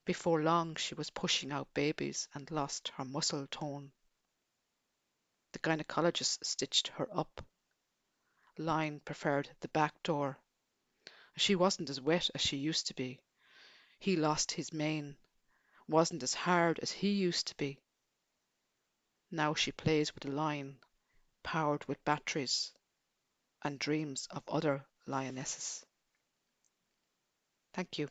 Before 0.04 0.42
long, 0.42 0.74
she 0.76 0.94
was 0.94 1.08
pushing 1.08 1.50
out 1.50 1.72
babies 1.72 2.28
and 2.34 2.50
lost 2.50 2.88
her 2.88 3.04
muscle 3.06 3.46
tone. 3.46 3.92
The 5.52 5.58
gynecologist 5.60 6.44
stitched 6.44 6.88
her 6.88 7.08
up. 7.16 7.42
Lion 8.58 9.00
preferred 9.00 9.48
the 9.60 9.68
back 9.68 10.02
door. 10.02 10.38
She 11.38 11.54
wasn't 11.54 11.88
as 11.88 11.98
wet 11.98 12.28
as 12.34 12.42
she 12.42 12.58
used 12.58 12.88
to 12.88 12.94
be. 12.94 13.20
He 13.98 14.16
lost 14.16 14.52
his 14.52 14.70
mane, 14.70 15.16
wasn't 15.88 16.22
as 16.22 16.34
hard 16.34 16.78
as 16.80 16.92
he 16.92 17.10
used 17.10 17.46
to 17.46 17.54
be. 17.56 17.78
Now 19.30 19.54
she 19.54 19.72
plays 19.72 20.14
with 20.14 20.26
a 20.26 20.30
lion 20.30 20.78
powered 21.42 21.84
with 21.86 22.04
batteries, 22.04 22.72
and 23.62 23.78
dreams 23.78 24.26
of 24.30 24.42
other 24.48 24.84
lionesses. 25.06 25.84
Thank 27.74 27.98
you. 27.98 28.08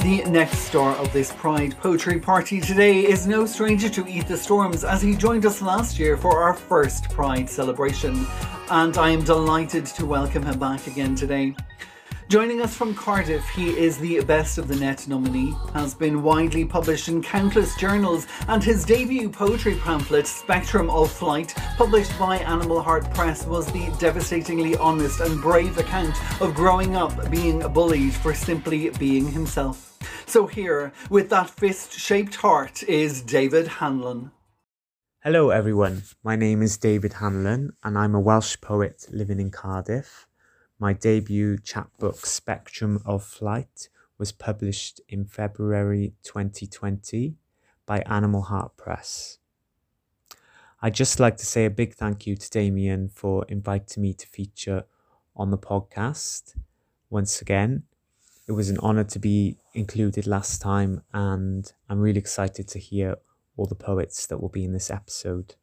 The 0.00 0.24
next 0.30 0.58
star 0.60 0.96
of 0.96 1.12
this 1.12 1.32
Pride 1.32 1.76
Poetry 1.78 2.18
Party 2.18 2.60
today 2.60 3.06
is 3.06 3.26
no 3.26 3.46
stranger 3.46 3.88
to 3.90 4.06
Eat 4.08 4.26
the 4.26 4.36
Storms 4.36 4.82
as 4.82 5.02
he 5.02 5.14
joined 5.14 5.46
us 5.46 5.60
last 5.62 5.98
year 5.98 6.16
for 6.16 6.42
our 6.42 6.54
first 6.54 7.10
Pride 7.10 7.48
celebration 7.48 8.26
and 8.70 8.96
I 8.96 9.10
am 9.10 9.24
delighted 9.24 9.84
to 9.86 10.06
welcome 10.06 10.44
him 10.44 10.58
back 10.58 10.86
again 10.86 11.16
today. 11.16 11.56
Joining 12.28 12.60
us 12.60 12.72
from 12.72 12.94
Cardiff, 12.94 13.48
he 13.48 13.70
is 13.70 13.98
the 13.98 14.20
Best 14.20 14.58
of 14.58 14.68
the 14.68 14.76
Net 14.76 15.08
nominee, 15.08 15.56
has 15.74 15.92
been 15.92 16.22
widely 16.22 16.64
published 16.64 17.08
in 17.08 17.20
countless 17.20 17.74
journals, 17.74 18.28
and 18.46 18.62
his 18.62 18.84
debut 18.84 19.28
poetry 19.28 19.74
pamphlet, 19.74 20.28
Spectrum 20.28 20.88
of 20.88 21.10
Flight, 21.10 21.52
published 21.76 22.16
by 22.16 22.38
Animal 22.38 22.80
Heart 22.80 23.12
Press, 23.12 23.44
was 23.44 23.66
the 23.72 23.92
devastatingly 23.98 24.76
honest 24.76 25.18
and 25.18 25.42
brave 25.42 25.76
account 25.76 26.14
of 26.40 26.54
growing 26.54 26.94
up 26.94 27.28
being 27.28 27.60
bullied 27.72 28.14
for 28.14 28.32
simply 28.32 28.90
being 28.90 29.26
himself. 29.32 29.98
So, 30.26 30.46
here, 30.46 30.92
with 31.10 31.28
that 31.30 31.50
fist 31.50 31.92
shaped 31.92 32.36
heart, 32.36 32.84
is 32.84 33.20
David 33.20 33.66
Hanlon. 33.66 34.30
Hello, 35.22 35.50
everyone. 35.50 36.04
My 36.24 36.34
name 36.34 36.62
is 36.62 36.78
David 36.78 37.12
Hanlon, 37.12 37.74
and 37.84 37.98
I'm 37.98 38.14
a 38.14 38.20
Welsh 38.20 38.58
poet 38.62 39.04
living 39.10 39.38
in 39.38 39.50
Cardiff. 39.50 40.26
My 40.78 40.94
debut 40.94 41.58
chapbook, 41.58 42.24
Spectrum 42.24 43.02
of 43.04 43.22
Flight, 43.22 43.90
was 44.16 44.32
published 44.32 44.98
in 45.10 45.26
February 45.26 46.14
2020 46.22 47.34
by 47.84 47.98
Animal 48.06 48.40
Heart 48.40 48.78
Press. 48.78 49.36
I'd 50.80 50.94
just 50.94 51.20
like 51.20 51.36
to 51.36 51.44
say 51.44 51.66
a 51.66 51.70
big 51.70 51.92
thank 51.92 52.26
you 52.26 52.34
to 52.34 52.48
Damien 52.48 53.10
for 53.10 53.44
inviting 53.46 54.02
me 54.02 54.14
to 54.14 54.26
feature 54.26 54.84
on 55.36 55.50
the 55.50 55.58
podcast. 55.58 56.54
Once 57.10 57.42
again, 57.42 57.82
it 58.48 58.52
was 58.52 58.70
an 58.70 58.78
honor 58.78 59.04
to 59.04 59.18
be 59.18 59.58
included 59.74 60.26
last 60.26 60.62
time, 60.62 61.02
and 61.12 61.70
I'm 61.90 62.00
really 62.00 62.20
excited 62.20 62.68
to 62.68 62.78
hear 62.78 63.16
all 63.60 63.66
the 63.66 63.74
poets 63.74 64.26
that 64.26 64.40
will 64.40 64.48
be 64.48 64.64
in 64.64 64.72
this 64.72 64.90
episode. 64.90 65.54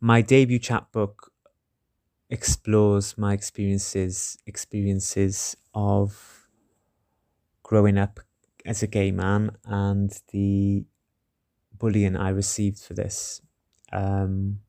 My 0.00 0.22
debut 0.22 0.58
chapbook 0.58 1.30
explores 2.30 3.18
my 3.18 3.34
experiences 3.34 4.38
experiences 4.46 5.56
of 5.74 6.48
growing 7.62 7.98
up 7.98 8.20
as 8.64 8.82
a 8.82 8.86
gay 8.86 9.10
man 9.10 9.50
and 9.66 10.18
the 10.32 10.84
bullying 11.78 12.16
I 12.16 12.30
received 12.30 12.78
for 12.78 12.94
this. 12.94 13.42
Um, 13.92 14.60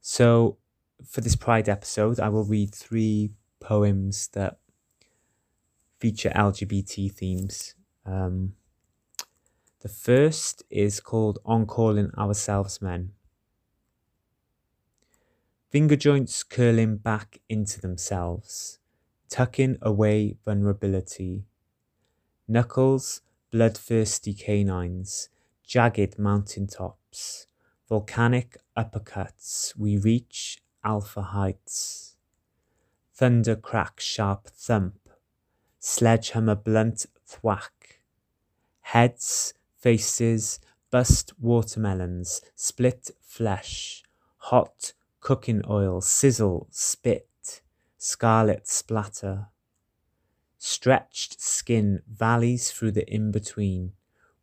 so, 0.00 0.58
for 1.06 1.20
this 1.20 1.36
Pride 1.36 1.68
episode, 1.68 2.18
I 2.18 2.28
will 2.28 2.44
read 2.44 2.74
three 2.74 3.30
poems 3.60 4.28
that 4.32 4.58
feature 6.00 6.30
LGBT 6.30 7.12
themes. 7.12 7.76
Um, 8.04 8.54
the 9.82 9.88
first 9.88 10.62
is 10.70 11.00
called 11.00 11.40
On 11.44 11.66
Calling 11.66 12.12
Ourselves 12.16 12.80
Men. 12.80 13.10
Finger 15.70 15.96
joints 15.96 16.44
curling 16.44 16.98
back 16.98 17.40
into 17.48 17.80
themselves, 17.80 18.78
tucking 19.28 19.78
away 19.82 20.36
vulnerability. 20.44 21.46
Knuckles, 22.46 23.22
bloodthirsty 23.50 24.34
canines, 24.34 25.30
jagged 25.66 26.16
mountain 26.16 26.68
tops, 26.68 27.48
volcanic 27.88 28.58
uppercuts, 28.78 29.76
we 29.76 29.96
reach 29.96 30.62
alpha 30.84 31.22
heights. 31.22 32.14
Thunder 33.12 33.56
crack 33.56 33.98
sharp 33.98 34.46
thump, 34.46 35.08
sledgehammer 35.80 36.54
blunt 36.54 37.06
thwack. 37.26 38.00
Heads 38.82 39.54
faces, 39.82 40.60
bust 40.92 41.32
watermelons, 41.40 42.40
split 42.54 43.10
flesh, 43.20 44.04
hot 44.36 44.92
cooking 45.20 45.60
oil, 45.68 46.00
sizzle, 46.00 46.68
spit, 46.70 47.60
scarlet 47.98 48.68
splatter. 48.68 49.48
Stretched 50.56 51.40
skin 51.40 52.00
valleys 52.08 52.70
through 52.70 52.92
the 52.92 53.12
in 53.12 53.32
between, 53.32 53.92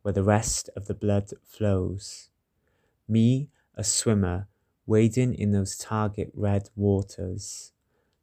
where 0.02 0.12
the 0.12 0.22
rest 0.22 0.68
of 0.76 0.86
the 0.86 0.94
blood 0.94 1.30
flows. 1.42 2.28
Me, 3.08 3.48
a 3.74 3.82
swimmer, 3.82 4.46
wading 4.86 5.32
in 5.34 5.52
those 5.52 5.78
target 5.78 6.30
red 6.34 6.68
waters. 6.76 7.72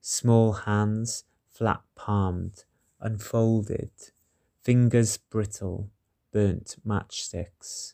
Small 0.01 0.53
hands, 0.53 1.24
flat 1.50 1.81
palmed, 1.95 2.65
unfolded, 3.01 3.91
fingers 4.62 5.17
brittle 5.17 5.89
burnt 6.31 6.75
matchsticks, 6.86 7.93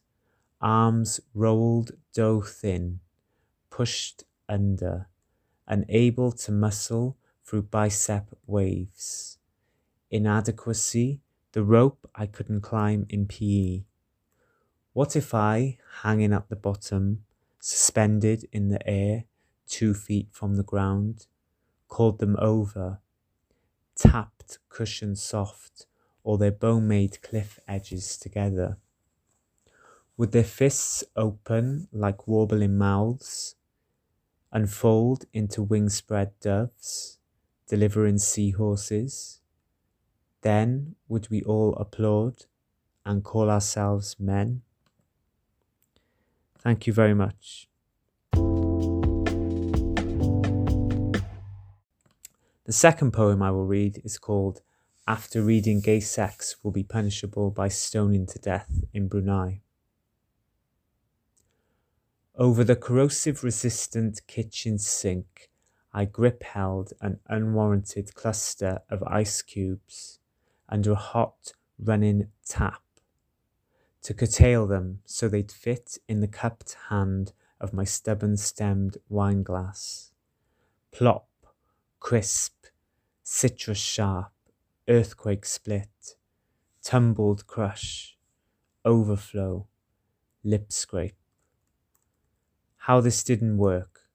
arms 0.62 1.20
rolled 1.34 1.92
dough 2.14 2.42
thin, 2.42 3.00
pushed 3.70 4.24
under, 4.48 5.08
unable 5.68 6.32
to 6.32 6.52
muscle 6.52 7.18
through 7.44 7.64
bicep 7.64 8.30
waves. 8.46 9.38
Inadequacy, 10.10 11.22
the 11.54 11.64
rope 11.64 12.10
I 12.16 12.26
couldn't 12.26 12.62
climb 12.62 13.06
in 13.10 13.28
PE. 13.28 13.84
What 14.94 15.16
if 15.16 15.34
I, 15.34 15.78
hanging 16.02 16.34
at 16.34 16.50
the 16.50 16.56
bottom, 16.56 17.26
suspended 17.60 18.48
in 18.52 18.70
the 18.70 18.88
air, 18.88 19.26
two 19.68 19.94
feet 19.94 20.28
from 20.32 20.56
the 20.56 20.64
ground, 20.64 21.28
called 21.88 22.20
them 22.20 22.36
over, 22.40 23.00
tapped 23.96 24.60
cushion 24.70 25.16
soft, 25.16 25.88
or 26.24 26.38
their 26.38 26.52
bone 26.52 26.88
made 26.88 27.22
cliff 27.22 27.60
edges 27.68 28.18
together. 28.18 28.78
Would 30.16 30.32
their 30.32 30.44
fists 30.44 31.04
open 31.16 31.88
like 31.92 32.28
warbling 32.28 32.78
mouths, 32.78 33.56
unfold 34.52 35.26
into 35.34 35.64
wing 35.64 35.90
spread 35.90 36.32
doves, 36.40 37.18
delivering 37.68 38.20
seahorses? 38.20 39.42
Then 40.42 40.96
would 41.08 41.30
we 41.30 41.42
all 41.44 41.74
applaud 41.76 42.46
and 43.06 43.24
call 43.24 43.50
ourselves 43.50 44.18
men? 44.20 44.62
Thank 46.60 46.88
you 46.88 46.94
very 46.94 47.14
much. 47.14 47.68
The 52.66 52.72
second 52.72 53.12
poem 53.12 53.42
I 53.42 53.52
will 53.52 53.66
read 53.66 54.02
is 54.06 54.18
called 54.18 54.62
after 55.08 55.42
reading 55.42 55.82
gay 55.82 56.00
sex 56.00 56.56
will 56.64 56.72
be 56.72 56.84
punishable 56.84 57.52
by 57.52 57.68
stoning 57.68 58.26
to 58.26 58.40
death 58.40 58.84
in 58.94 59.08
Brunei. 59.08 59.62
Over 62.36 62.64
the 62.64 62.76
corrosive 62.76 63.44
resistant 63.44 64.26
kitchen 64.28 64.80
sink, 64.80 65.50
I 65.94 66.06
grip 66.06 66.44
held 66.44 66.94
an 67.02 67.20
unwarranted 67.28 68.16
cluster 68.16 68.80
of 68.90 69.04
ice 69.04 69.42
cubes 69.42 70.20
under 70.68 70.94
a 70.94 70.96
hot 70.96 71.54
running 71.78 72.30
tap 72.48 72.82
to 74.02 74.14
curtail 74.14 74.66
them 74.66 75.00
so 75.06 75.28
they'd 75.28 75.52
fit 75.52 75.98
in 76.08 76.20
the 76.20 76.28
cupped 76.28 76.76
hand 76.90 77.34
of 77.60 77.74
my 77.74 77.84
stubborn 77.84 78.38
stemmed 78.38 78.98
wine 79.08 79.44
glass. 79.44 80.12
Plop, 80.92 81.30
crisp, 82.00 82.66
citrus 83.22 83.78
sharp, 83.78 84.33
earthquake 84.88 85.46
split, 85.46 86.16
tumbled 86.84 87.48
crush, 87.48 88.18
overflow, 88.86 89.68
lip 90.44 90.72
scrape. 90.74 91.18
How 92.78 93.02
this 93.02 93.24
didn't 93.24 93.58
work, 93.58 94.10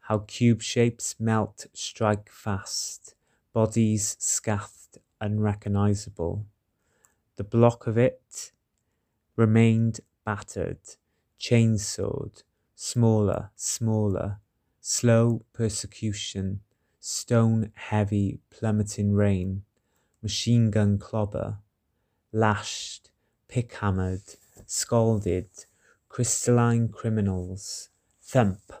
how 0.00 0.20
cube 0.20 0.62
shapes 0.62 1.18
melt, 1.18 1.66
strike 1.72 2.30
fast, 2.30 3.14
bodies 3.52 4.16
scathed, 4.20 4.98
unrecognizable. 5.20 6.46
The 7.36 7.44
block 7.44 7.86
of 7.86 7.98
it 7.98 8.52
remained 9.36 10.00
battered, 10.24 10.80
chainsawed, 11.40 12.44
smaller, 12.74 13.50
smaller, 13.56 14.40
slow 14.80 15.44
persecution, 15.52 16.62
stone 17.00 17.72
heavy 17.74 18.40
plummeting 18.50 19.12
rain 19.14 19.64
machine 20.22 20.70
gun 20.70 20.98
clobber, 20.98 21.58
lashed, 22.32 23.10
pick 23.48 23.74
hammered, 23.74 24.22
scalded, 24.66 25.48
crystalline 26.08 26.88
criminals, 26.88 27.88
thump, 28.20 28.72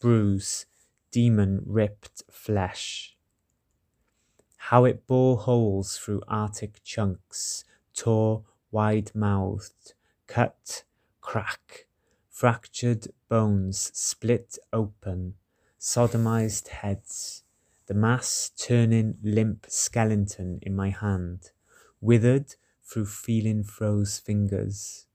bruise, 0.00 0.66
demon 1.10 1.62
ripped 1.64 2.22
flesh. 2.30 3.16
How 4.56 4.84
it 4.84 5.06
bore 5.06 5.36
holes 5.38 5.98
through 5.98 6.22
arctic 6.28 6.82
chunks, 6.84 7.64
tore 7.94 8.44
wide 8.70 9.10
mouthed, 9.14 9.94
cut, 10.26 10.84
crack, 11.20 11.86
fractured 12.30 13.08
bones 13.28 13.90
split 13.94 14.58
open, 14.72 15.34
sodomized 15.78 16.68
heads, 16.68 17.41
the 17.86 17.94
mass 17.94 18.50
turning 18.56 19.18
limp 19.22 19.66
skeleton 19.68 20.58
in 20.62 20.74
my 20.74 20.90
hand, 20.90 21.50
withered 22.00 22.54
through 22.82 23.06
feeling 23.06 23.64
froze 23.64 24.18
fingers. 24.18 25.06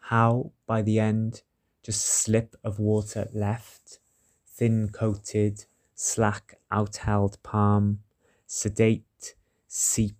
How, 0.00 0.52
by 0.66 0.82
the 0.82 0.98
end, 0.98 1.42
just 1.82 2.04
a 2.04 2.08
slip 2.08 2.56
of 2.64 2.78
water 2.78 3.28
left, 3.32 3.98
thin 4.46 4.88
coated, 4.88 5.66
slack 5.94 6.58
outheld 6.72 7.42
palm, 7.42 8.00
sedate, 8.46 9.34
seep, 9.66 10.16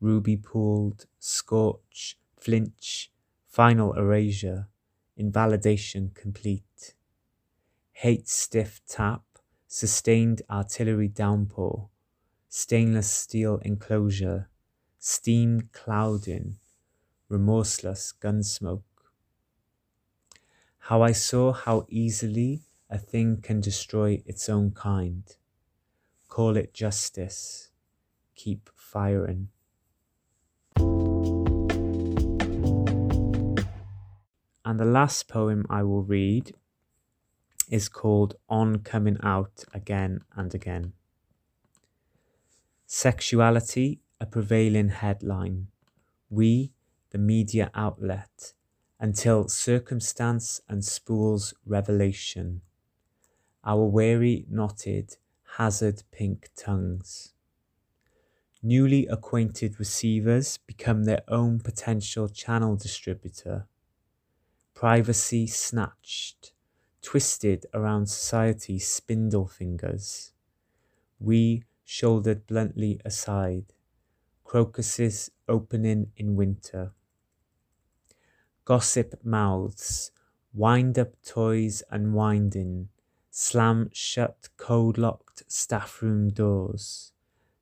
ruby 0.00 0.36
pooled, 0.36 1.06
scorch, 1.18 2.18
flinch, 2.36 3.12
final 3.46 3.92
erasure, 3.92 4.68
invalidation 5.16 6.10
complete. 6.14 6.94
Hate 7.92 8.28
stiff 8.28 8.80
tap, 8.88 9.29
sustained 9.72 10.42
artillery 10.50 11.06
downpour, 11.06 11.88
stainless 12.48 13.08
steel 13.08 13.60
enclosure, 13.62 14.48
steam 14.98 15.68
clouding, 15.72 16.56
remorseless 17.28 18.10
gun 18.10 18.42
smoke. 18.42 18.82
how 20.88 21.02
I 21.02 21.12
saw 21.12 21.52
how 21.52 21.86
easily 21.88 22.62
a 22.88 22.98
thing 22.98 23.40
can 23.40 23.60
destroy 23.60 24.20
its 24.26 24.48
own 24.48 24.72
kind. 24.72 25.22
Call 26.28 26.56
it 26.56 26.74
justice. 26.74 27.70
Keep 28.34 28.70
firing. 28.74 29.50
And 34.64 34.80
the 34.80 34.84
last 34.84 35.28
poem 35.28 35.64
I 35.70 35.84
will 35.84 36.02
read 36.02 36.56
is 37.70 37.88
called 37.88 38.34
On 38.48 38.80
Coming 38.80 39.16
Out 39.22 39.64
Again 39.72 40.20
and 40.34 40.52
Again. 40.54 40.92
Sexuality, 42.86 44.00
a 44.20 44.26
prevailing 44.26 44.88
headline. 44.88 45.68
We, 46.28 46.72
the 47.10 47.18
media 47.18 47.70
outlet, 47.74 48.52
until 48.98 49.48
circumstance 49.48 50.60
and 50.68 50.84
spool's 50.84 51.54
revelation. 51.64 52.60
Our 53.64 53.84
weary, 53.84 54.46
knotted, 54.50 55.16
hazard 55.56 56.02
pink 56.10 56.50
tongues. 56.56 57.32
Newly 58.62 59.06
acquainted 59.06 59.78
receivers 59.78 60.58
become 60.58 61.04
their 61.04 61.22
own 61.28 61.60
potential 61.60 62.28
channel 62.28 62.76
distributor. 62.76 63.66
Privacy 64.74 65.46
snatched, 65.46 66.52
twisted 67.02 67.66
around 67.74 68.06
society's 68.06 68.86
spindle 68.88 69.46
fingers. 69.46 70.32
We 71.18 71.64
shouldered 71.84 72.46
bluntly 72.46 73.00
aside, 73.04 73.72
crocuses 74.44 75.30
opening 75.48 76.12
in 76.16 76.36
winter. 76.36 76.92
Gossip 78.64 79.24
mouths, 79.24 80.12
wind 80.52 80.98
up 80.98 81.20
toys 81.22 81.82
unwinding, 81.90 82.88
slam 83.30 83.90
shut 83.92 84.48
cold 84.56 84.98
locked 84.98 85.42
staff 85.50 86.02
room 86.02 86.30
doors, 86.30 87.12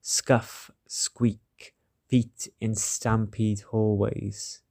scuff, 0.02 0.70
squeak, 0.86 1.74
feet 2.08 2.48
in 2.60 2.74
stampede 2.74 3.60
hallways. 3.60 4.62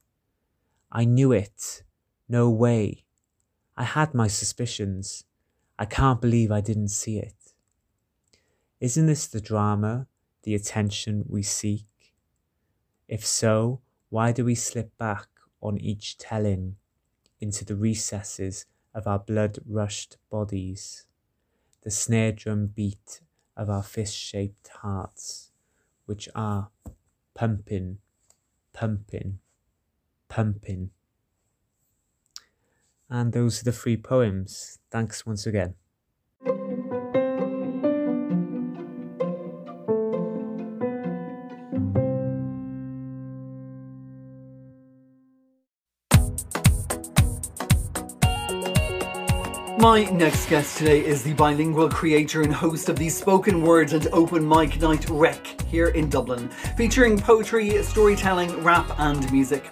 I 0.92 1.06
knew 1.06 1.32
it. 1.32 1.84
No 2.30 2.50
way. 2.50 3.07
I 3.80 3.84
had 3.84 4.16
my 4.16 4.28
suspicions. 4.28 5.26
I 5.78 5.86
can't 5.86 6.20
believe 6.20 6.52
I 6.52 6.62
didn't 6.62 6.88
see 6.88 7.20
it. 7.20 7.54
Isn't 8.80 9.06
this 9.06 9.28
the 9.28 9.40
drama, 9.40 10.08
the 10.42 10.56
attention 10.56 11.26
we 11.30 11.44
seek? 11.44 11.86
If 13.08 13.24
so, 13.24 13.82
why 14.10 14.32
do 14.32 14.44
we 14.44 14.56
slip 14.56 14.98
back 14.98 15.28
on 15.62 15.78
each 15.78 16.18
telling 16.18 16.78
into 17.40 17.64
the 17.64 17.76
recesses 17.76 18.66
of 18.96 19.06
our 19.06 19.20
blood 19.20 19.60
rushed 19.64 20.18
bodies, 20.32 21.06
the 21.84 21.92
snare 21.92 22.32
drum 22.32 22.68
beat 22.68 23.22
of 23.56 23.70
our 23.70 23.84
fist 23.84 24.16
shaped 24.16 24.70
hearts, 24.82 25.52
which 26.08 26.28
are 26.34 26.70
pumping, 27.36 28.00
pumping, 28.74 29.38
pumping? 30.30 30.90
And 33.10 33.32
those 33.32 33.62
are 33.62 33.66
the 33.66 33.72
three 33.72 33.98
poems. 33.98 34.80
Thanks 34.92 35.26
once 35.26 35.46
again. 35.46 35.76
My 49.80 50.04
next 50.06 50.50
guest 50.50 50.80
today 50.80 51.06
is 51.06 51.24
the 51.24 51.34
bilingual 51.34 51.88
creator 51.88 52.42
and 52.42 52.54
host 52.54 52.90
of 52.90 52.98
the 52.98 53.08
Spoken 53.10 53.62
Word 53.62 53.94
and 53.94 54.08
Open 54.12 54.46
Mic 54.46 54.82
Night 54.82 55.04
REIC 55.04 55.62
here 55.68 55.90
in 55.90 56.10
Dublin, 56.10 56.50
featuring 56.76 57.18
poetry, 57.18 57.82
storytelling, 57.84 58.64
rap, 58.64 58.92
and 58.98 59.32
music. 59.32 59.72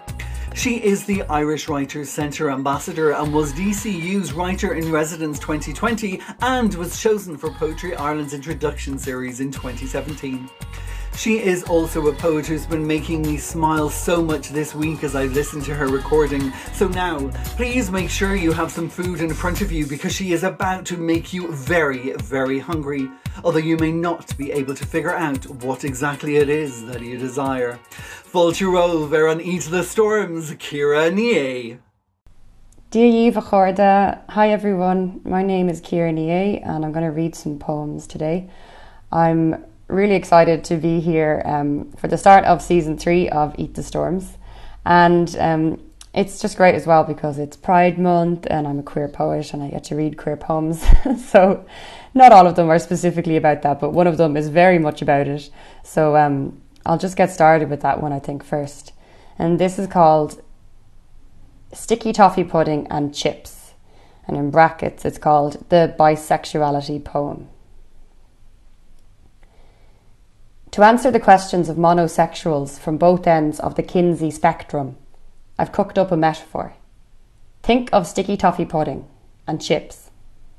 She 0.56 0.82
is 0.82 1.04
the 1.06 1.22
Irish 1.24 1.68
Writers 1.68 2.10
Centre 2.10 2.50
Ambassador 2.50 3.12
and 3.12 3.34
was 3.34 3.52
DCU's 3.54 4.32
Writer 4.32 4.74
in 4.74 4.90
Residence 4.90 5.38
2020 5.38 6.22
and 6.42 6.74
was 6.76 7.00
chosen 7.00 7.38
for 7.38 7.52
Poetry 7.52 7.94
Ireland's 7.94 8.34
introduction 8.34 8.98
series 8.98 9.42
in 9.42 9.52
2017. 9.52 10.50
She 11.18 11.40
is 11.40 11.64
also 11.64 12.08
a 12.08 12.14
poet 12.14 12.46
who's 12.46 12.66
been 12.66 12.86
making 12.86 13.22
me 13.22 13.38
smile 13.38 13.90
so 13.90 14.22
much 14.22 14.50
this 14.50 14.76
week 14.76 15.04
as 15.04 15.16
I 15.16 15.26
listen 15.26 15.62
to 15.62 15.74
her 15.74 15.88
recording. 15.88 16.52
So 16.74 16.90
now, 16.90 17.30
please 17.56 17.90
make 17.90 18.10
sure 18.10 18.36
you 18.36 18.52
have 18.52 18.70
some 18.70 18.90
food 18.90 19.22
in 19.22 19.34
front 19.34 19.62
of 19.62 19.72
you 19.72 19.88
because 19.88 20.14
she 20.14 20.34
is 20.34 20.44
about 20.44 20.86
to 20.88 20.98
make 20.98 21.34
you 21.34 21.52
very, 21.52 22.12
very 22.18 22.60
hungry. 22.60 23.10
Although 23.46 23.60
you 23.60 23.78
may 23.78 23.94
not 23.94 24.38
be 24.38 24.52
able 24.52 24.76
to 24.76 24.86
figure 24.86 25.16
out 25.16 25.46
what 25.64 25.86
exactly 25.86 26.36
it 26.36 26.50
is 26.50 26.86
that 26.88 27.02
you 27.02 27.18
desire. 27.18 27.80
Full 27.92 28.52
to 28.52 28.72
roll, 28.72 29.06
ver 29.08 29.30
on 29.30 29.40
Eat 29.40 29.64
the 29.64 29.84
Storms, 29.84 30.54
Ciara 30.60 31.10
Ní 31.10 31.34
É. 31.34 31.78
Dear 32.92 33.32
Yiva 33.32 34.22
hi 34.30 34.50
everyone. 34.50 35.22
My 35.24 35.42
name 35.42 35.70
is 35.70 35.80
Ciara 35.80 36.12
Ní 36.12 36.28
É 36.28 36.62
and 36.68 36.86
I'm 36.86 36.92
going 36.92 37.06
to 37.06 37.12
read 37.12 37.36
some 37.36 37.58
poems 37.58 38.06
today. 38.06 38.50
I'm 39.12 39.64
really 39.88 40.16
excited 40.16 40.64
to 40.66 40.78
be 40.78 41.00
here 41.00 41.42
um, 41.46 41.92
for 41.92 42.08
the 42.08 42.18
start 42.18 42.46
of 42.46 42.62
season 42.62 42.98
three 42.98 43.30
of 43.30 43.54
Eat 43.58 43.76
the 43.76 43.84
Storms. 43.84 44.38
And 44.86 45.36
um, 45.40 45.82
it's 46.14 46.40
just 46.40 46.58
great 46.58 46.76
as 46.76 46.88
well 46.88 47.04
because 47.04 47.38
it's 47.38 47.58
Pride 47.58 48.00
Month 48.00 48.48
and 48.50 48.68
I'm 48.68 48.80
a 48.80 48.84
queer 48.84 49.08
poet 49.08 49.54
and 49.54 49.62
I 49.62 49.70
get 49.70 49.84
to 49.86 49.96
read 49.96 50.18
queer 50.18 50.38
poems. 50.38 50.86
so, 51.28 51.66
not 52.14 52.32
all 52.32 52.48
of 52.48 52.56
them 52.56 52.70
are 52.70 52.80
specifically 52.80 53.36
about 53.36 53.62
that, 53.64 53.80
but 53.80 53.92
one 53.92 54.08
of 54.08 54.18
them 54.18 54.38
is 54.38 54.48
very 54.48 54.80
much 54.80 55.02
about 55.02 55.28
it. 55.28 55.50
So, 55.84 56.16
um, 56.16 56.62
I'll 56.86 56.98
just 56.98 57.18
get 57.18 57.32
started 57.32 57.70
with 57.70 57.82
that 57.82 58.02
one, 58.02 58.14
I 58.14 58.20
think, 58.20 58.44
first. 58.44 58.94
And 59.38 59.60
this 59.60 59.78
is 59.78 59.88
called 59.88 60.42
Sticky 61.74 62.14
Toffee 62.14 62.44
Pudding 62.44 62.88
and 62.90 63.14
Chips. 63.14 63.74
And 64.28 64.38
in 64.38 64.52
brackets, 64.52 65.04
it's 65.04 65.18
called 65.18 65.66
The 65.70 65.96
Bisexuality 66.00 67.04
Poem. 67.04 67.50
To 70.76 70.84
answer 70.84 71.10
the 71.10 71.22
questions 71.22 71.70
of 71.70 71.78
monosexuals 71.78 72.78
from 72.78 72.98
both 72.98 73.26
ends 73.28 73.62
of 73.62 73.76
the 73.76 73.82
Kinsey 73.82 74.30
spectrum, 74.30 74.98
I've 75.58 75.72
cooked 75.72 75.98
up 75.98 76.12
a 76.12 76.18
metaphor. 76.18 76.74
Think 77.64 77.90
of 77.94 78.06
sticky 78.06 78.36
toffee 78.36 78.66
pudding 78.66 79.08
and 79.48 79.62
chips, 79.62 80.12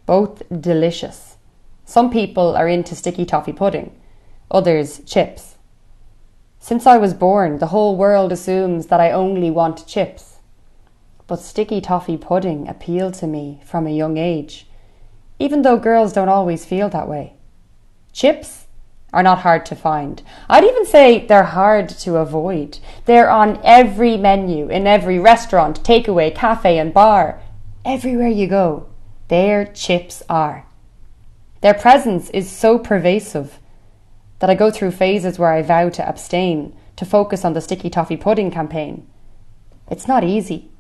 both 0.07 0.42
delicious. 0.48 1.37
Some 1.85 2.09
people 2.11 2.57
are 2.57 2.66
into 2.66 2.94
sticky 2.94 3.26
toffee 3.26 3.52
pudding, 3.52 3.94
others 4.50 5.02
chips. 5.05 5.57
Since 6.61 6.87
I 6.87 6.96
was 6.96 7.12
born, 7.12 7.59
the 7.59 7.66
whole 7.66 7.94
world 7.94 8.33
assumes 8.33 8.87
that 8.87 9.00
I 9.00 9.11
only 9.11 9.50
want 9.50 9.87
chips. 9.87 10.38
But 11.26 11.40
sticky 11.40 11.83
toffee 11.83 12.16
pudding 12.16 12.68
appealed 12.68 13.12
to 13.16 13.26
me 13.26 13.61
from 13.66 13.87
a 13.87 13.94
young 13.94 14.16
age, 14.16 14.66
even 15.38 15.61
though 15.61 15.76
girls 15.76 16.14
don't 16.14 16.31
always 16.31 16.64
feel 16.64 16.88
that 16.88 17.07
way. 17.07 17.35
Chips 18.14 18.65
are 19.12 19.23
not 19.23 19.38
hard 19.38 19.64
to 19.66 19.77
find. 19.77 20.23
I'd 20.49 20.64
even 20.64 20.85
say 20.85 21.27
they're 21.27 21.45
hard 21.45 21.88
to 21.88 22.16
avoid. 22.16 22.79
They're 23.05 23.31
on 23.31 23.61
every 23.64 24.16
menu, 24.16 24.69
in 24.69 24.87
every 24.87 25.19
restaurant, 25.19 25.83
takeaway, 25.83 26.35
cafe, 26.35 26.79
and 26.79 26.92
bar. 26.92 27.40
Everywhere 27.85 28.29
you 28.29 28.47
go, 28.47 28.88
their 29.29 29.64
chips 29.64 30.23
are. 30.29 30.66
Their 31.61 31.75
presence 31.75 32.31
is 32.31 32.51
so 32.51 32.79
pervasive 32.79 33.59
that 34.40 34.51
I 34.51 34.55
go 34.55 34.71
through 34.71 34.90
phases 34.90 35.38
where 35.38 35.53
I 35.53 35.62
vow 35.62 35.88
to 35.88 36.07
abstain, 36.07 36.77
to 36.97 37.05
focus 37.05 37.45
on 37.45 37.55
the 37.55 37.61
sticky 37.61 37.90
toffee 37.90 38.16
pudding 38.16 38.51
campaign. 38.51 39.07
It's 39.90 40.09
not 40.09 40.25
easy. 40.25 40.71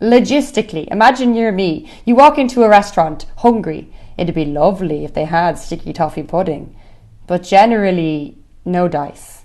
Logistically, 0.00 0.86
imagine 0.92 1.34
you're 1.34 1.50
me. 1.50 1.90
You 2.04 2.14
walk 2.14 2.38
into 2.38 2.62
a 2.62 2.68
restaurant, 2.68 3.26
hungry. 3.38 3.92
It'd 4.18 4.34
be 4.34 4.44
lovely 4.44 5.04
if 5.04 5.14
they 5.14 5.24
had 5.24 5.58
sticky 5.58 5.92
toffee 5.92 6.22
pudding 6.22 6.76
but 7.26 7.42
generally 7.42 8.38
no 8.64 8.88
dice. 8.88 9.44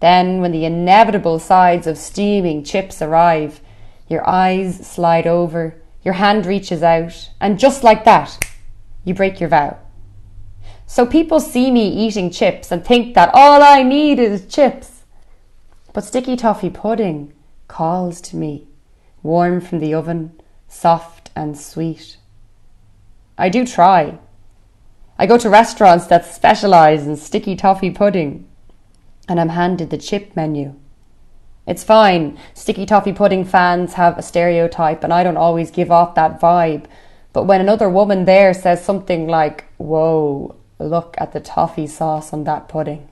Then, 0.00 0.40
when 0.40 0.52
the 0.52 0.64
inevitable 0.64 1.38
sides 1.38 1.86
of 1.86 1.98
steaming 1.98 2.64
chips 2.64 3.02
arrive, 3.02 3.60
your 4.08 4.26
eyes 4.28 4.86
slide 4.86 5.26
over, 5.26 5.80
your 6.02 6.14
hand 6.14 6.46
reaches 6.46 6.82
out, 6.82 7.30
and 7.40 7.58
just 7.58 7.84
like 7.84 8.04
that, 8.04 8.42
you 9.04 9.14
break 9.14 9.40
your 9.40 9.50
vow. 9.50 9.78
So 10.86 11.06
people 11.06 11.38
see 11.38 11.70
me 11.70 11.88
eating 11.88 12.30
chips 12.30 12.72
and 12.72 12.84
think 12.84 13.14
that 13.14 13.30
all 13.32 13.62
I 13.62 13.82
need 13.82 14.18
is 14.18 14.46
chips. 14.46 15.04
But 15.92 16.04
sticky 16.04 16.36
toffee 16.36 16.70
pudding 16.70 17.32
calls 17.68 18.20
to 18.22 18.36
me, 18.36 18.66
warm 19.22 19.60
from 19.60 19.78
the 19.78 19.94
oven, 19.94 20.40
soft 20.66 21.30
and 21.36 21.56
sweet. 21.56 22.16
I 23.38 23.48
do 23.48 23.66
try, 23.66 24.18
I 25.20 25.26
go 25.26 25.36
to 25.36 25.50
restaurants 25.50 26.06
that 26.06 26.24
specialise 26.24 27.02
in 27.02 27.14
sticky 27.14 27.54
toffee 27.54 27.90
pudding 27.90 28.48
and 29.28 29.38
I'm 29.38 29.50
handed 29.50 29.90
the 29.90 29.98
chip 29.98 30.34
menu. 30.34 30.76
It's 31.66 31.84
fine. 31.84 32.38
Sticky 32.54 32.86
Toffee 32.86 33.12
Pudding 33.12 33.44
fans 33.44 33.92
have 33.92 34.16
a 34.16 34.22
stereotype, 34.22 35.04
and 35.04 35.12
I 35.12 35.22
don't 35.22 35.36
always 35.36 35.70
give 35.70 35.90
off 35.90 36.14
that 36.14 36.40
vibe. 36.40 36.86
But 37.34 37.44
when 37.44 37.60
another 37.60 37.88
woman 37.90 38.24
there 38.24 38.54
says 38.54 38.82
something 38.82 39.28
like, 39.28 39.66
Whoa, 39.76 40.56
look 40.78 41.14
at 41.18 41.32
the 41.32 41.38
toffee 41.38 41.86
sauce 41.86 42.32
on 42.32 42.44
that 42.44 42.66
pudding, 42.68 43.08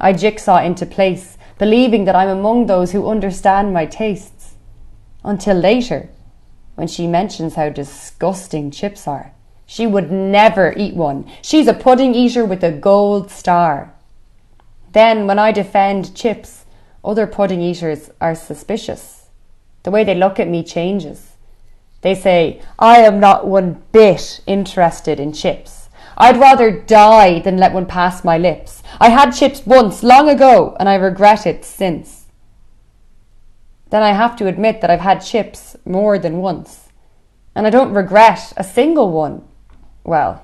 I 0.00 0.14
jigsaw 0.14 0.62
into 0.62 0.86
place, 0.86 1.36
believing 1.58 2.06
that 2.06 2.16
I'm 2.16 2.30
among 2.30 2.64
those 2.64 2.92
who 2.92 3.10
understand 3.10 3.74
my 3.74 3.84
tastes. 3.84 4.54
Until 5.22 5.58
later, 5.58 6.08
when 6.76 6.88
she 6.88 7.06
mentions 7.06 7.56
how 7.56 7.68
disgusting 7.68 8.70
chips 8.70 9.06
are. 9.06 9.35
She 9.66 9.86
would 9.86 10.12
never 10.12 10.72
eat 10.76 10.94
one. 10.94 11.30
She's 11.42 11.66
a 11.66 11.74
pudding 11.74 12.14
eater 12.14 12.44
with 12.44 12.62
a 12.62 12.72
gold 12.72 13.30
star. 13.30 13.92
Then, 14.92 15.26
when 15.26 15.38
I 15.38 15.52
defend 15.52 16.14
chips, 16.14 16.64
other 17.04 17.26
pudding 17.26 17.60
eaters 17.60 18.10
are 18.20 18.34
suspicious. 18.34 19.26
The 19.82 19.90
way 19.90 20.04
they 20.04 20.14
look 20.14 20.40
at 20.40 20.48
me 20.48 20.62
changes. 20.62 21.32
They 22.00 22.14
say, 22.14 22.62
I 22.78 22.98
am 22.98 23.20
not 23.20 23.46
one 23.46 23.82
bit 23.92 24.40
interested 24.46 25.18
in 25.18 25.32
chips. 25.32 25.88
I'd 26.16 26.38
rather 26.38 26.70
die 26.70 27.40
than 27.40 27.58
let 27.58 27.72
one 27.72 27.86
pass 27.86 28.24
my 28.24 28.38
lips. 28.38 28.82
I 29.00 29.10
had 29.10 29.32
chips 29.32 29.66
once, 29.66 30.02
long 30.02 30.28
ago, 30.28 30.76
and 30.80 30.88
I 30.88 30.94
regret 30.94 31.46
it 31.46 31.64
since. 31.64 32.26
Then 33.90 34.02
I 34.02 34.12
have 34.12 34.36
to 34.36 34.46
admit 34.46 34.80
that 34.80 34.90
I've 34.90 35.00
had 35.00 35.18
chips 35.18 35.76
more 35.84 36.18
than 36.18 36.38
once. 36.38 36.88
And 37.54 37.66
I 37.66 37.70
don't 37.70 37.92
regret 37.92 38.52
a 38.56 38.64
single 38.64 39.10
one. 39.10 39.42
Well, 40.06 40.40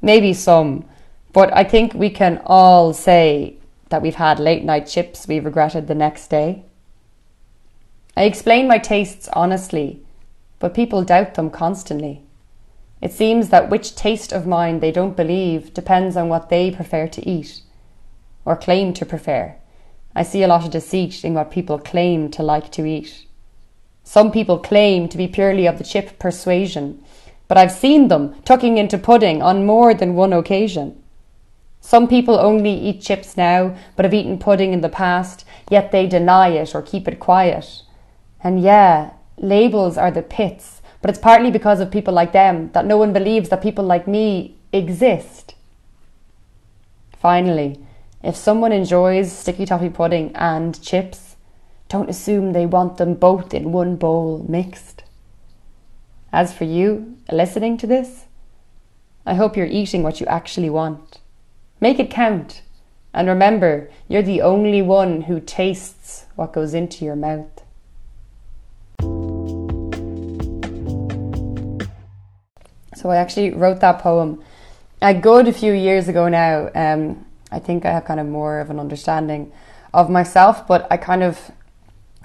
maybe 0.00 0.32
some, 0.32 0.86
but 1.34 1.54
I 1.54 1.64
think 1.64 1.92
we 1.92 2.08
can 2.08 2.40
all 2.46 2.94
say 2.94 3.58
that 3.90 4.00
we've 4.00 4.14
had 4.14 4.40
late 4.40 4.64
night 4.64 4.86
chips 4.86 5.28
we 5.28 5.38
regretted 5.38 5.86
the 5.86 5.94
next 5.94 6.28
day. 6.28 6.64
I 8.16 8.24
explain 8.24 8.66
my 8.66 8.78
tastes 8.78 9.28
honestly, 9.34 10.00
but 10.60 10.72
people 10.72 11.04
doubt 11.04 11.34
them 11.34 11.50
constantly. 11.50 12.22
It 13.02 13.12
seems 13.12 13.50
that 13.50 13.68
which 13.68 13.96
taste 13.96 14.32
of 14.32 14.46
mine 14.46 14.80
they 14.80 14.90
don't 14.90 15.14
believe 15.14 15.74
depends 15.74 16.16
on 16.16 16.30
what 16.30 16.48
they 16.48 16.70
prefer 16.70 17.06
to 17.08 17.28
eat, 17.28 17.60
or 18.46 18.56
claim 18.56 18.94
to 18.94 19.04
prefer. 19.04 19.56
I 20.16 20.22
see 20.22 20.42
a 20.42 20.48
lot 20.48 20.64
of 20.64 20.70
deceit 20.70 21.22
in 21.22 21.34
what 21.34 21.50
people 21.50 21.78
claim 21.78 22.30
to 22.30 22.42
like 22.42 22.72
to 22.72 22.86
eat. 22.86 23.26
Some 24.04 24.32
people 24.32 24.58
claim 24.58 25.06
to 25.10 25.18
be 25.18 25.28
purely 25.28 25.66
of 25.66 25.76
the 25.76 25.84
chip 25.84 26.18
persuasion, 26.18 27.04
but 27.54 27.60
I've 27.60 27.70
seen 27.70 28.08
them 28.08 28.34
tucking 28.42 28.78
into 28.78 28.98
pudding 28.98 29.40
on 29.40 29.64
more 29.64 29.94
than 29.94 30.16
one 30.16 30.32
occasion. 30.32 31.00
Some 31.80 32.08
people 32.08 32.36
only 32.36 32.72
eat 32.72 33.00
chips 33.00 33.36
now, 33.36 33.76
but 33.94 34.04
have 34.04 34.12
eaten 34.12 34.40
pudding 34.40 34.72
in 34.72 34.80
the 34.80 34.88
past, 34.88 35.44
yet 35.70 35.92
they 35.92 36.08
deny 36.08 36.48
it 36.48 36.74
or 36.74 36.82
keep 36.82 37.06
it 37.06 37.20
quiet. 37.20 37.82
And 38.42 38.60
yeah, 38.60 39.12
labels 39.38 39.96
are 39.96 40.10
the 40.10 40.20
pits, 40.20 40.82
but 41.00 41.10
it's 41.10 41.18
partly 41.20 41.52
because 41.52 41.78
of 41.78 41.92
people 41.92 42.12
like 42.12 42.32
them 42.32 42.72
that 42.72 42.86
no 42.86 42.96
one 42.96 43.12
believes 43.12 43.50
that 43.50 43.62
people 43.62 43.84
like 43.84 44.08
me 44.08 44.56
exist. 44.72 45.54
Finally, 47.20 47.78
if 48.20 48.34
someone 48.34 48.72
enjoys 48.72 49.30
sticky 49.30 49.66
toffee 49.66 49.90
pudding 49.90 50.32
and 50.34 50.82
chips, 50.82 51.36
don't 51.88 52.10
assume 52.10 52.52
they 52.52 52.66
want 52.66 52.96
them 52.96 53.14
both 53.14 53.54
in 53.54 53.70
one 53.70 53.94
bowl 53.94 54.44
mixed. 54.48 55.04
As 56.32 56.52
for 56.52 56.64
you, 56.64 57.13
listening 57.30 57.76
to 57.78 57.86
this, 57.86 58.24
I 59.26 59.34
hope 59.34 59.56
you're 59.56 59.66
eating 59.66 60.02
what 60.02 60.20
you 60.20 60.26
actually 60.26 60.70
want. 60.70 61.20
Make 61.80 61.98
it 61.98 62.10
count. 62.10 62.62
And 63.12 63.28
remember, 63.28 63.90
you're 64.08 64.22
the 64.22 64.42
only 64.42 64.82
one 64.82 65.22
who 65.22 65.40
tastes 65.40 66.26
what 66.34 66.52
goes 66.52 66.74
into 66.74 67.04
your 67.04 67.16
mouth. 67.16 67.62
So 72.96 73.10
I 73.10 73.16
actually 73.16 73.50
wrote 73.50 73.80
that 73.80 74.00
poem 74.00 74.42
a 75.00 75.14
good 75.14 75.54
few 75.54 75.72
years 75.72 76.08
ago 76.08 76.28
now. 76.28 76.70
Um, 76.74 77.26
I 77.50 77.58
think 77.58 77.84
I 77.84 77.92
have 77.92 78.04
kind 78.04 78.18
of 78.18 78.26
more 78.26 78.60
of 78.60 78.70
an 78.70 78.80
understanding 78.80 79.52
of 79.92 80.10
myself, 80.10 80.66
but 80.66 80.86
I 80.90 80.96
kind 80.96 81.22
of 81.22 81.52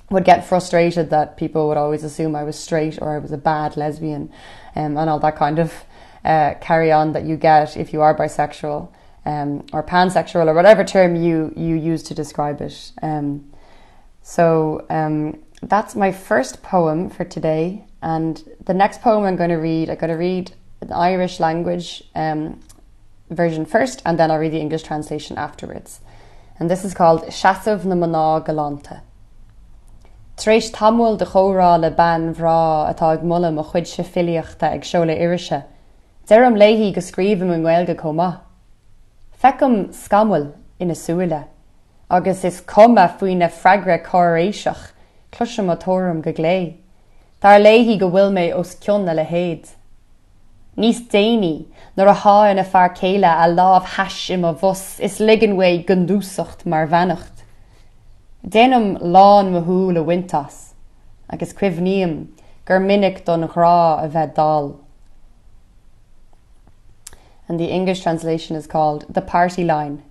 would 0.09 0.25
get 0.25 0.45
frustrated 0.45 1.09
that 1.12 1.38
people 1.38 1.67
would 1.67 1.77
always 1.77 2.03
assume 2.03 2.35
I 2.35 2.43
was 2.43 2.57
straight 2.57 2.99
or 3.01 3.13
I 3.13 3.19
was 3.19 3.31
a 3.31 3.38
bad 3.38 3.77
lesbian 3.77 4.31
um, 4.75 4.97
and 4.97 5.10
all 5.10 5.19
that 5.19 5.36
kind 5.36 5.60
of 5.60 5.73
uh, 6.25 6.53
carry 6.62 6.91
on 6.91 7.13
that 7.13 7.23
you 7.23 7.38
get 7.38 7.77
if 7.77 7.93
you 7.93 8.01
are 8.01 8.15
bisexual 8.15 8.89
um, 9.25 9.65
or 9.73 9.84
pansexual 9.84 10.47
or 10.47 10.53
whatever 10.53 10.84
term 10.84 11.15
you, 11.15 11.53
you 11.55 11.75
use 11.75 12.03
to 12.03 12.13
describe 12.13 12.62
it. 12.62 12.91
Um, 13.01 13.51
so 14.21 14.86
um, 14.89 15.39
that's 15.62 15.95
my 15.95 16.12
first 16.12 16.62
poem 16.62 17.10
for 17.10 17.25
today. 17.25 17.86
And 18.01 18.43
the 18.65 18.73
next 18.73 19.01
poem 19.01 19.25
I'm 19.25 19.36
going 19.36 19.49
to 19.49 19.58
read, 19.58 19.89
I'm 19.89 19.97
going 19.97 20.12
to 20.12 20.17
read 20.17 20.53
the 20.79 20.95
Irish 20.95 21.39
language 21.39 22.03
um, 22.15 22.60
version 23.29 23.65
first 23.65 24.01
and 24.05 24.17
then 24.17 24.32
I'll 24.32 24.39
read 24.39 24.53
the 24.53 24.60
English 24.60 24.84
translation 24.84 25.38
afterwards. 25.38 25.99
And 26.60 26.69
this 26.69 26.84
is 26.84 26.93
called 26.93 27.23
Shasav 27.23 27.86
na 27.86 28.39
Galanta. 28.41 29.01
Trééis 30.39 30.71
tamhfuil 30.71 31.17
de 31.17 31.25
chórá 31.25 31.78
le 31.78 31.89
ban 31.91 32.34
bhrá 32.34 32.88
atá 32.88 33.12
ag 33.12 33.23
mulla 33.23 33.49
a 33.49 33.63
chuid 33.63 33.86
se 33.86 34.04
filiochta 34.04 34.71
ag 34.71 34.86
seola 34.86 35.12
irise, 35.12 35.65
Deir 36.30 36.45
am 36.45 36.56
léhí 36.56 36.93
go 36.95 37.02
scríbm 37.02 37.52
an 37.52 37.65
ghilga 37.65 37.93
comá. 37.93 38.39
Fecham 39.38 39.89
scamhfuil 39.91 40.54
ina 40.80 40.95
suúile, 40.95 41.43
agus 42.10 42.45
is 42.45 42.62
cuma 42.62 43.10
faoine 43.10 43.49
freigra 43.52 43.99
choéiseach 44.02 44.93
cluise 45.34 45.60
motórum 45.60 46.21
go 46.21 46.32
lé, 46.32 46.78
Dar 47.41 47.60
léhí 47.60 47.99
go 47.99 48.10
bhfuil 48.10 48.32
mé 48.32 48.54
os 48.56 48.75
cionna 48.75 49.13
le 49.13 49.25
héad. 49.25 49.67
Níos 50.78 51.02
déine 51.12 51.65
nar 51.97 52.08
a 52.08 52.13
háin 52.13 52.60
a 52.60 52.63
fear 52.63 52.95
céile 52.95 53.28
a 53.28 53.45
láb 53.52 53.84
heis 53.97 54.30
im 54.30 54.45
a 54.45 54.54
bhos 54.54 55.02
is 55.02 55.19
liganfu 55.19 55.84
gandúsacht 55.86 56.65
mar 56.65 56.88
bhenacht. 56.88 57.38
Déanam 58.47 58.97
lán 59.02 59.52
le 59.54 60.02
wintas, 60.02 60.73
agus 61.30 61.54
cuimhníam 61.54 62.30
gur 62.65 62.80
don 63.25 63.47
rá 63.47 64.04
a 64.04 64.08
bheith. 64.08 64.80
And 67.47 67.60
the 67.60 67.65
English 67.65 68.02
translation 68.02 68.56
is 68.56 68.65
called 68.65 69.06
The 69.10 69.21
Party 69.21 69.63
Line. 69.63 70.04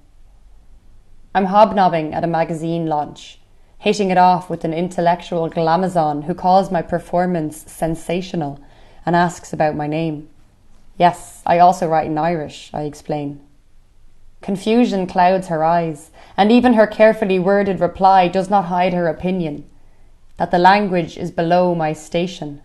I'm 1.35 1.47
hobnobbing 1.47 2.13
at 2.13 2.25
a 2.25 2.27
magazine 2.27 2.87
launch, 2.87 3.39
hitting 3.79 4.11
it 4.11 4.19
off 4.19 4.51
with 4.51 4.65
an 4.65 4.75
intellectual 4.75 5.49
glamazon 5.49 6.25
who 6.25 6.35
calls 6.35 6.71
my 6.71 6.83
performance 6.83 7.65
sensational 7.71 8.61
and 9.07 9.17
asks 9.17 9.53
about 9.53 9.75
my 9.75 9.87
name. 9.87 10.29
Yes, 10.99 11.43
I 11.47 11.61
also 11.61 11.87
write 11.87 12.09
in 12.09 12.19
Irish, 12.19 12.71
I 12.75 12.83
explain. 12.83 13.41
Confusion 14.41 15.07
clouds 15.07 15.49
her 15.49 15.65
eyes, 15.65 16.11
and 16.37 16.53
even 16.53 16.75
her 16.75 16.87
carefully 16.87 17.39
worded 17.39 17.81
reply 17.81 18.29
does 18.29 18.49
not 18.49 18.67
hide 18.67 18.93
her 18.93 19.09
opinion 19.09 19.65
that 20.39 20.53
the 20.53 20.59
language 20.59 21.19
is 21.19 21.31
below 21.31 21.75
my 21.75 21.93
station. 21.93 22.63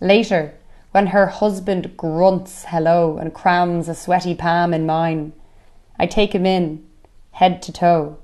Later, 0.00 0.54
when 0.90 1.08
her 1.08 1.28
husband 1.28 1.96
grunts 1.96 2.66
hello 2.68 3.18
and 3.18 3.32
crams 3.32 3.88
a 3.88 3.94
sweaty 3.94 4.34
palm 4.34 4.74
in 4.74 4.84
mine, 4.84 5.32
I 5.98 6.06
take 6.06 6.34
him 6.34 6.44
in, 6.44 6.84
head 7.32 7.62
to 7.62 7.72
toe, 7.72 8.18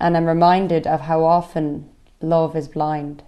and 0.00 0.16
am 0.16 0.26
reminded 0.26 0.86
of 0.86 1.02
how 1.02 1.24
often 1.24 1.90
love 2.20 2.56
is 2.56 2.68
blind. 2.68 3.22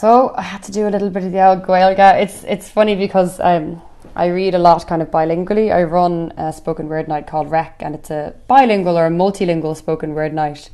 So 0.00 0.32
I 0.34 0.40
had 0.40 0.62
to 0.62 0.72
do 0.72 0.88
a 0.88 0.92
little 0.94 1.10
bit 1.10 1.24
of 1.24 1.32
the 1.32 1.46
old 1.46 1.62
Gaeilge. 1.62 2.22
It's 2.22 2.42
it's 2.44 2.70
funny 2.70 2.96
because 2.96 3.38
um, 3.38 3.82
I 4.16 4.28
read 4.28 4.54
a 4.54 4.58
lot 4.58 4.86
kind 4.86 5.02
of 5.02 5.10
bilingually. 5.10 5.70
I 5.70 5.82
run 5.82 6.32
a 6.38 6.54
spoken 6.54 6.88
word 6.88 7.06
night 7.06 7.26
called 7.26 7.50
REIC, 7.50 7.72
and 7.80 7.94
it's 7.94 8.10
a 8.10 8.34
bilingual 8.48 8.96
or 8.96 9.04
a 9.04 9.10
multilingual 9.10 9.76
spoken 9.76 10.14
word 10.14 10.32
night. 10.32 10.70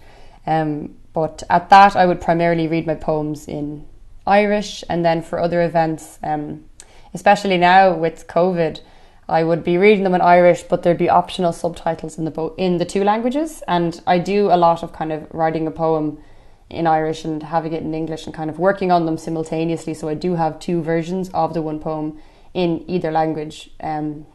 Um, 0.47 0.95
but 1.12 1.43
at 1.51 1.71
that, 1.71 1.97
I 1.97 2.07
would 2.07 2.21
primarily 2.21 2.69
read 2.69 2.87
my 2.87 2.95
poems 2.95 3.49
in 3.49 3.85
Irish, 4.29 4.85
and 4.89 5.05
then 5.05 5.23
for 5.23 5.41
other 5.41 5.61
events, 5.61 6.21
um, 6.23 6.65
especially 7.12 7.59
now 7.59 7.95
with 7.95 8.29
COVID, 8.29 8.81
I 9.29 9.43
would 9.43 9.65
be 9.65 9.77
reading 9.77 10.05
them 10.05 10.15
in 10.15 10.21
Irish, 10.21 10.62
but 10.62 10.85
there'd 10.85 10.99
be 10.99 11.11
optional 11.11 11.53
subtitles 11.53 12.17
in 12.17 12.27
the 12.27 12.31
bo- 12.31 12.55
in 12.57 12.79
the 12.79 12.85
two 12.85 13.03
languages. 13.03 13.61
And 13.67 14.01
I 14.07 14.21
do 14.21 14.53
a 14.53 14.57
lot 14.57 14.85
of 14.85 14.93
kind 14.93 15.12
of 15.12 15.27
writing 15.35 15.67
a 15.67 15.73
poem 15.73 16.19
in 16.68 16.87
Irish 16.87 17.24
and 17.24 17.42
having 17.42 17.72
it 17.72 17.83
in 17.83 17.94
English 17.94 18.26
and 18.26 18.35
kind 18.35 18.50
of 18.50 18.59
working 18.59 18.90
on 18.90 19.07
them 19.07 19.18
simultaneously. 19.18 19.94
So 19.94 20.09
I 20.09 20.14
do 20.14 20.35
have 20.35 20.59
two 20.59 20.83
versions 20.83 21.31
of 21.31 21.55
the 21.55 21.62
one 21.62 21.81
poem 21.81 22.18
in 22.55 22.85
either 22.88 23.11
language. 23.11 23.70
Um, 23.81 24.26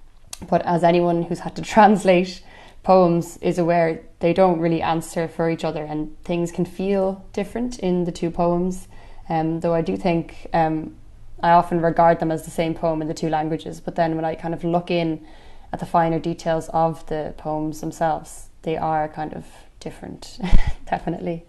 but 0.50 0.66
as 0.66 0.84
anyone 0.84 1.24
who's 1.24 1.40
had 1.40 1.56
to 1.58 1.62
translate 1.76 2.42
poems 2.84 3.38
is 3.38 3.60
aware, 3.60 4.02
they 4.20 4.34
don't 4.34 4.60
really 4.60 4.82
answer 4.82 5.28
for 5.28 5.50
each 5.50 5.64
other 5.64 5.84
and 5.84 6.16
things 6.24 6.52
can 6.52 6.66
feel 6.66 7.26
different 7.34 7.80
in 7.80 8.06
the 8.06 8.12
two 8.12 8.32
poems. 8.32 8.88
Um, 9.30 9.60
though 9.60 9.74
I 9.74 9.82
do 9.82 9.98
think 9.98 10.48
um, 10.54 10.96
I 11.44 11.52
often 11.52 11.82
regard 11.82 12.20
them 12.20 12.32
as 12.32 12.44
the 12.44 12.52
same 12.52 12.74
poem 12.74 13.02
in 13.02 13.08
the 13.08 13.14
two 13.14 13.30
languages. 13.30 13.80
But 13.80 13.96
then 13.96 14.16
when 14.16 14.26
I 14.26 14.36
kind 14.36 14.54
of 14.54 14.64
look 14.64 14.90
in 14.90 15.26
at 15.74 15.80
the 15.80 15.86
finer 15.86 16.20
details 16.20 16.70
of 16.70 17.06
the 17.08 17.34
poems 17.38 17.82
themselves. 17.82 18.50
They 18.64 18.78
are 18.78 19.08
kind 19.08 19.34
of 19.34 19.46
different, 19.80 20.40
definitely. 20.90 21.46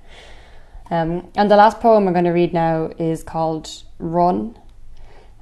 Um, 0.92 1.30
and 1.36 1.50
the 1.50 1.56
last 1.56 1.80
poem 1.80 2.06
I'm 2.06 2.12
going 2.12 2.26
to 2.26 2.32
read 2.32 2.52
now 2.52 2.90
is 2.98 3.22
called 3.22 3.82
Run. 3.98 4.58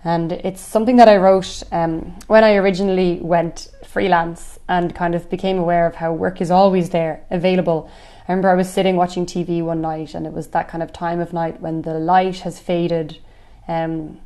And 0.04 0.30
it's 0.30 0.60
something 0.60 0.94
that 0.96 1.08
I 1.08 1.16
wrote 1.16 1.64
um, 1.72 2.16
when 2.28 2.44
I 2.44 2.54
originally 2.54 3.18
went 3.20 3.68
freelance 3.84 4.60
and 4.68 4.94
kind 4.94 5.16
of 5.16 5.28
became 5.28 5.58
aware 5.58 5.88
of 5.88 5.96
how 5.96 6.12
work 6.12 6.40
is 6.40 6.52
always 6.52 6.90
there, 6.90 7.24
available. 7.32 7.90
I 8.28 8.32
remember 8.32 8.48
I 8.48 8.54
was 8.54 8.70
sitting 8.70 8.94
watching 8.94 9.26
TV 9.26 9.60
one 9.60 9.80
night 9.80 10.14
and 10.14 10.24
it 10.24 10.32
was 10.32 10.46
that 10.48 10.68
kind 10.68 10.84
of 10.84 10.92
time 10.92 11.18
of 11.18 11.32
night 11.32 11.60
when 11.60 11.82
the 11.82 11.94
light 11.94 12.38
has 12.40 12.60
faded 12.60 13.18
um, 13.66 14.20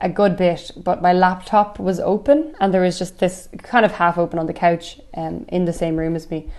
a 0.00 0.08
good 0.08 0.36
bit, 0.36 0.72
but 0.76 1.00
my 1.00 1.12
laptop 1.12 1.78
was 1.78 2.00
open 2.00 2.56
and 2.58 2.74
there 2.74 2.82
was 2.82 2.98
just 2.98 3.20
this 3.20 3.48
kind 3.58 3.84
of 3.84 3.92
half 3.92 4.18
open 4.18 4.40
on 4.40 4.48
the 4.48 4.52
couch 4.52 4.98
um, 5.14 5.46
in 5.48 5.64
the 5.64 5.72
same 5.72 5.94
room 5.94 6.16
as 6.16 6.28
me. 6.28 6.50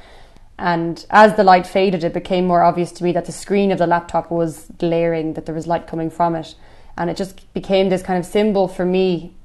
And 0.60 1.06
as 1.10 1.36
the 1.36 1.44
light 1.44 1.68
faded, 1.68 2.04
it 2.04 2.14
became 2.14 2.48
more 2.48 2.64
obvious 2.64 2.92
to 2.94 3.04
me 3.04 3.12
that 3.12 3.26
the 3.26 3.32
screen 3.32 3.72
of 3.72 3.78
the 3.78 3.88
laptop 3.88 4.32
was 4.32 4.66
glaring, 4.80 5.34
that 5.34 5.46
there 5.46 5.54
was 5.54 5.68
light 5.68 5.86
coming 5.86 6.10
from 6.10 6.36
it. 6.36 6.56
And 6.98 7.10
it 7.10 7.18
just 7.18 7.54
became 7.54 7.90
this 7.90 8.02
kind 8.02 8.18
of 8.18 8.26
symbol 8.26 8.68
for 8.68 8.86
me 8.86 9.36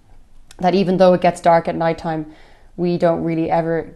that 0.59 0.75
even 0.75 0.97
though 0.97 1.13
it 1.13 1.21
gets 1.21 1.41
dark 1.41 1.69
at 1.69 1.75
nighttime, 1.75 2.33
we 2.77 2.97
don't 2.97 3.23
really 3.23 3.51
ever 3.51 3.95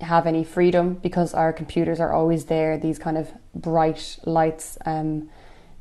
have 0.00 0.26
any 0.26 0.44
freedom 0.44 0.94
because 0.94 1.34
our 1.34 1.52
computers 1.52 2.00
are 2.00 2.12
always 2.12 2.44
there, 2.46 2.78
these 2.78 2.98
kind 2.98 3.16
of 3.16 3.30
bright 3.54 4.18
lights 4.24 4.78
um, 4.84 5.28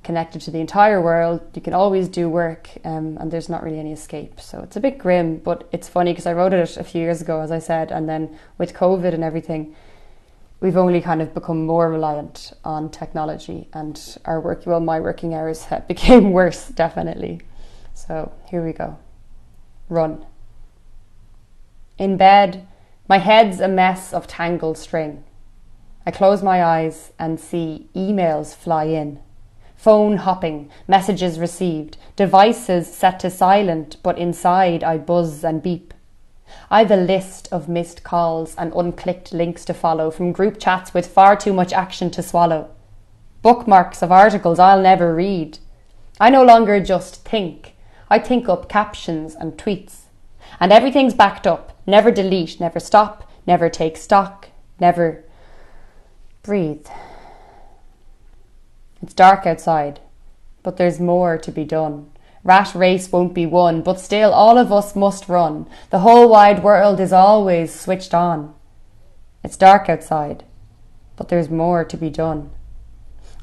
connected 0.04 0.41
to 0.41 0.52
the 0.52 0.60
entire 0.60 1.02
world. 1.02 1.41
You 1.54 1.62
can 1.62 1.74
always 1.74 2.08
do 2.08 2.28
work 2.30 2.70
um, 2.84 3.17
and 3.20 3.32
there's 3.32 3.50
not 3.50 3.63
really 3.63 3.80
any 3.80 3.91
escape. 3.91 4.39
So 4.39 4.62
it's 4.62 4.76
a 4.76 4.80
bit 4.80 4.98
grim, 4.98 5.38
but 5.38 5.67
it's 5.72 5.88
funny 5.88 6.12
because 6.12 6.26
I 6.26 6.34
wrote 6.34 6.54
it 6.54 6.78
a 6.78 6.84
few 6.84 7.02
years 7.02 7.22
ago, 7.22 7.41
as 7.41 7.52
I 7.52 7.60
said, 7.60 7.91
and 7.91 8.10
then 8.10 8.36
with 8.58 8.74
COVID 8.74 9.13
and 9.13 9.24
everything, 9.24 9.76
we've 10.62 10.78
only 10.78 11.02
kind 11.02 11.21
of 11.21 11.34
become 11.34 11.65
more 11.65 11.89
reliant 11.89 12.54
on 12.63 12.89
technology 12.89 13.67
and 13.74 14.17
our 14.26 14.39
work 14.39 14.65
well 14.65 14.80
my 14.80 15.00
working 15.00 15.34
hours 15.34 15.65
have 15.65 15.88
became 15.93 16.32
worse 16.32 16.69
definitely. 16.69 17.41
So 17.93 18.32
here 18.47 18.63
we 18.65 18.71
go. 18.71 18.97
Run. 19.89 20.26
In 21.97 22.15
bed 22.15 22.67
my 23.10 23.17
head's 23.17 23.60
a 23.60 23.67
mess 23.67 24.13
of 24.13 24.28
tangled 24.28 24.78
string. 24.78 25.26
I 26.06 26.12
close 26.12 26.41
my 26.41 26.63
eyes 26.63 27.12
and 27.19 27.39
see 27.39 27.89
emails 27.93 28.56
fly 28.56 28.86
in. 28.86 29.19
Phone 29.76 30.17
hopping 30.17 30.69
messages 30.88 31.39
received 31.39 31.97
devices 32.15 32.91
set 32.91 33.19
to 33.21 33.32
silent 33.32 33.97
but 34.04 34.19
inside 34.19 34.84
i 34.84 34.95
buzz 34.95 35.43
and 35.43 35.63
beep 35.63 35.91
I've 36.69 36.91
a 36.91 36.95
list 36.95 37.47
of 37.51 37.67
missed 37.67 38.03
calls 38.03 38.55
and 38.55 38.71
unclicked 38.73 39.33
links 39.33 39.65
to 39.65 39.73
follow 39.73 40.11
from 40.11 40.31
group 40.31 40.59
chats 40.59 40.93
with 40.93 41.07
far 41.07 41.35
too 41.35 41.53
much 41.53 41.73
action 41.73 42.09
to 42.11 42.23
swallow. 42.23 42.69
Bookmarks 43.41 44.01
of 44.01 44.11
articles 44.11 44.59
I'll 44.59 44.81
never 44.81 45.15
read. 45.15 45.57
I 46.19 46.29
no 46.29 46.43
longer 46.43 46.79
just 46.79 47.25
think, 47.25 47.75
I 48.09 48.19
think 48.19 48.47
up 48.47 48.69
captions 48.69 49.35
and 49.35 49.53
tweets. 49.53 50.01
And 50.59 50.71
everything's 50.71 51.13
backed 51.13 51.47
up. 51.47 51.77
Never 51.87 52.11
delete, 52.11 52.59
never 52.59 52.79
stop, 52.79 53.29
never 53.47 53.69
take 53.69 53.97
stock, 53.97 54.49
never 54.79 55.23
breathe. 56.43 56.85
It's 59.01 59.13
dark 59.13 59.47
outside, 59.47 59.99
but 60.61 60.77
there's 60.77 60.99
more 60.99 61.37
to 61.39 61.51
be 61.51 61.63
done. 61.63 62.11
Rat 62.43 62.73
race 62.73 63.12
won't 63.12 63.34
be 63.34 63.45
won, 63.45 63.82
but 63.82 63.99
still 63.99 64.34
all 64.34 64.58
of 64.58 64.71
us 64.71 64.95
must 64.95 65.30
run. 65.30 65.67
The 65.91 65.99
whole 65.99 66.27
wide 66.27 66.63
world 66.63 66.99
is 66.99 67.13
always 67.13 67.73
switched 67.73 68.13
on. 68.13 68.54
It's 69.43 69.58
dark 69.58 69.89
outside, 69.89 70.43
but 71.15 71.30
there's 71.30 71.49
more 71.49 71.84
to 71.86 71.97
be 71.97 72.10
done. 72.10 72.51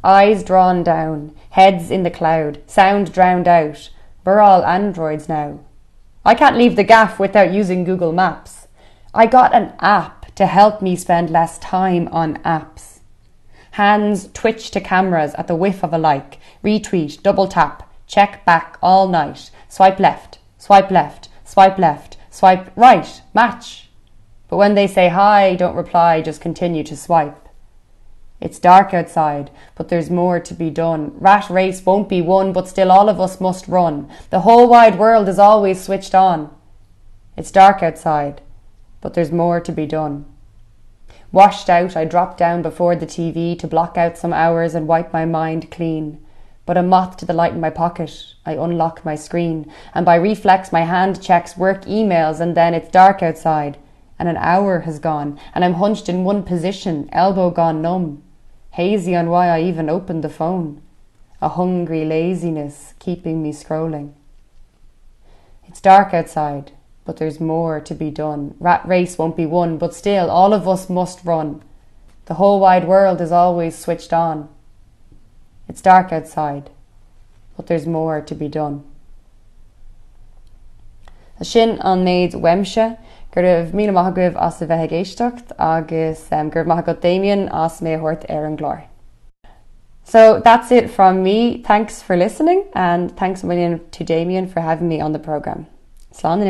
Eyes 0.03 0.43
drawn 0.43 0.83
down, 0.83 1.35
heads 1.51 1.91
in 1.91 2.03
the 2.03 2.11
cloud, 2.11 2.61
sound 2.67 3.13
drowned 3.13 3.49
out. 3.49 3.91
We're 4.25 4.41
all 4.41 4.65
androids 4.65 5.29
now. 5.29 5.61
I 6.25 6.35
can't 6.35 6.57
leave 6.57 6.77
the 6.77 6.85
gaff 6.85 7.19
without 7.19 7.53
using 7.53 7.85
Google 7.85 8.13
Maps. 8.13 8.69
I 9.15 9.27
got 9.27 9.55
an 9.55 9.73
app 9.81 10.35
to 10.35 10.47
help 10.47 10.83
me 10.83 10.95
spend 10.95 11.31
less 11.31 11.59
time 11.59 12.09
on 12.09 12.37
apps. 12.43 13.01
Hands 13.73 14.29
twitch 14.35 14.71
to 14.73 14.81
cameras 14.81 15.35
at 15.35 15.47
the 15.47 15.57
whiff 15.57 15.83
of 15.83 15.93
a 15.93 15.99
like, 15.99 16.39
retweet, 16.63 17.23
double 17.23 17.49
tap, 17.49 17.88
check 18.09 18.45
back 18.47 18.79
all 18.83 19.07
night, 19.07 19.51
swipe 19.69 20.01
left, 20.01 20.39
swipe 20.57 20.91
left, 20.91 21.29
swipe 21.45 21.79
left, 21.79 22.17
swipe 22.31 22.73
right, 22.75 23.23
match. 23.35 23.91
But 24.49 24.57
when 24.57 24.75
they 24.75 24.87
say 24.87 25.09
hi, 25.09 25.55
don't 25.55 25.77
reply, 25.77 26.23
just 26.23 26.41
continue 26.41 26.83
to 26.85 26.97
swipe. 26.97 27.49
It's 28.41 28.59
dark 28.59 28.95
outside, 28.95 29.51
but 29.75 29.89
there's 29.89 30.11
more 30.11 30.41
to 30.41 30.55
be 30.55 30.71
done. 30.71 31.13
Rat 31.19 31.51
race 31.51 31.85
won't 31.85 32.09
be 32.09 32.23
won, 32.23 32.53
but 32.53 32.69
still 32.69 32.91
all 32.91 33.09
of 33.09 33.21
us 33.21 33.41
must 33.41 33.69
run. 33.69 34.09
The 34.31 34.41
whole 34.41 34.69
wide 34.69 34.99
world 34.99 35.29
is 35.29 35.39
always 35.39 35.83
switched 35.83 36.15
on. 36.15 36.55
It's 37.37 37.51
dark 37.51 37.83
outside, 37.83 38.41
but 39.01 39.15
there's 39.15 39.33
more 39.33 39.61
to 39.61 39.73
be 39.73 39.87
done. 39.87 40.25
Washed 41.31 41.69
out, 41.69 41.95
I 41.95 42.07
drop 42.07 42.39
down 42.39 42.63
before 42.63 42.97
the 42.97 43.07
TV 43.07 43.59
to 43.59 43.67
block 43.67 43.99
out 43.99 44.17
some 44.17 44.33
hours 44.33 44.75
and 44.75 44.89
wipe 44.89 45.13
my 45.13 45.27
mind 45.27 45.71
clean 45.71 46.25
but 46.69 46.77
a 46.77 46.83
moth 46.83 47.17
to 47.17 47.25
the 47.25 47.33
light 47.33 47.55
in 47.55 47.61
my 47.61 47.71
pocket. 47.71 48.35
I 48.45 48.53
unlock 48.53 49.03
my 49.03 49.15
screen, 49.15 49.73
and 49.95 50.05
by 50.05 50.17
reflex, 50.17 50.71
my 50.71 50.83
hand 50.83 51.23
checks 51.23 51.57
work 51.57 51.87
emails, 51.87 52.41
and 52.41 52.55
then 52.55 52.75
it's 52.75 52.91
dark 52.91 53.23
outside, 53.23 53.79
and 54.19 54.29
an 54.29 54.37
hour 54.37 54.81
has 54.81 54.99
gone, 54.99 55.41
and 55.55 55.65
I'm 55.65 55.81
hunched 55.81 56.11
in 56.11 56.25
one 56.25 56.43
position, 56.43 57.09
elbow 57.11 57.49
gone 57.49 57.81
numb, 57.81 58.23
hazy 58.73 59.17
on 59.17 59.31
why 59.31 59.49
I 59.49 59.63
even 59.63 59.89
opened 59.89 60.23
the 60.23 60.29
phone. 60.29 60.83
A 61.41 61.49
hungry 61.49 62.05
laziness 62.05 62.93
keeping 62.99 63.43
me 63.43 63.55
scrolling. 63.55 64.13
It's 65.67 65.81
dark 65.81 66.13
outside, 66.13 66.73
but 67.07 67.17
there's 67.17 67.41
more 67.41 67.81
to 67.81 67.95
be 67.95 68.11
done. 68.11 68.57
Rat 68.61 68.87
race 68.87 69.17
won't 69.17 69.39
be 69.39 69.47
won, 69.47 69.79
but 69.79 69.95
still, 69.95 70.31
all 70.31 70.53
of 70.53 70.69
us 70.69 70.91
must 70.91 71.25
run. 71.25 71.63
The 72.27 72.35
whole 72.35 72.61
wide 72.61 72.87
world 72.87 73.23
is 73.23 73.33
always 73.33 73.75
switched 73.75 74.13
on. 74.13 74.51
It's 75.69 75.83
dark 75.83 76.13
outside, 76.13 76.71
but 77.57 77.67
there's 77.67 77.87
more 77.87 78.21
to 78.21 78.35
be 78.35 78.49
done. 78.49 78.85
A 81.41 81.45
sin 81.45 81.79
an 81.83 82.05
méid 82.05 82.33
weimse 82.35 82.99
gur 83.33 83.43
raibh 83.43 83.73
mí 83.73 83.87
maithagah 83.89 84.35
as 84.47 84.61
bheitthe 84.61 84.91
géistecht 84.91 85.53
agus 85.59 86.27
um, 86.33 86.51
gur 86.51 86.65
daimon 86.65 87.49
as 87.53 87.81
mé 87.81 87.99
thuirt 88.01 88.25
ar. 88.29 88.85
So 90.05 90.41
that's 90.43 90.73
it 90.73 90.91
from 90.91 91.23
me. 91.23 91.63
Thanks 91.63 92.01
for 92.03 92.17
listening 92.17 92.65
and 92.73 93.15
thanks 93.15 93.43
a 93.43 93.47
million 93.47 93.81
to 93.91 94.05
Damien 94.05 94.49
for 94.49 94.61
having 94.61 94.89
me 94.89 95.03
on 95.03 95.13
the 95.13 95.19
programme. 95.19 95.67
Slán 96.13 96.41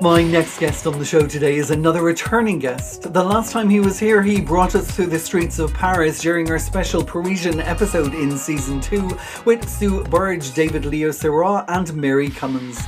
My 0.00 0.22
next 0.22 0.58
guest 0.58 0.86
on 0.86 0.98
the 0.98 1.04
show 1.06 1.26
today 1.26 1.56
is 1.56 1.70
another 1.70 2.02
returning 2.02 2.58
guest. 2.58 3.14
The 3.14 3.24
last 3.24 3.50
time 3.50 3.70
he 3.70 3.80
was 3.80 3.98
here, 3.98 4.22
he 4.22 4.42
brought 4.42 4.74
us 4.74 4.90
through 4.90 5.06
the 5.06 5.18
streets 5.18 5.58
of 5.58 5.72
Paris 5.72 6.20
during 6.20 6.50
our 6.50 6.58
special 6.58 7.02
Parisian 7.02 7.60
episode 7.60 8.12
in 8.12 8.36
season 8.36 8.78
2 8.82 9.18
with 9.46 9.66
Sue 9.66 10.04
Burge, 10.04 10.52
David 10.52 10.84
Leo 10.84 11.10
Seurat, 11.10 11.64
and 11.68 11.94
Mary 11.94 12.28
Cummins. 12.28 12.78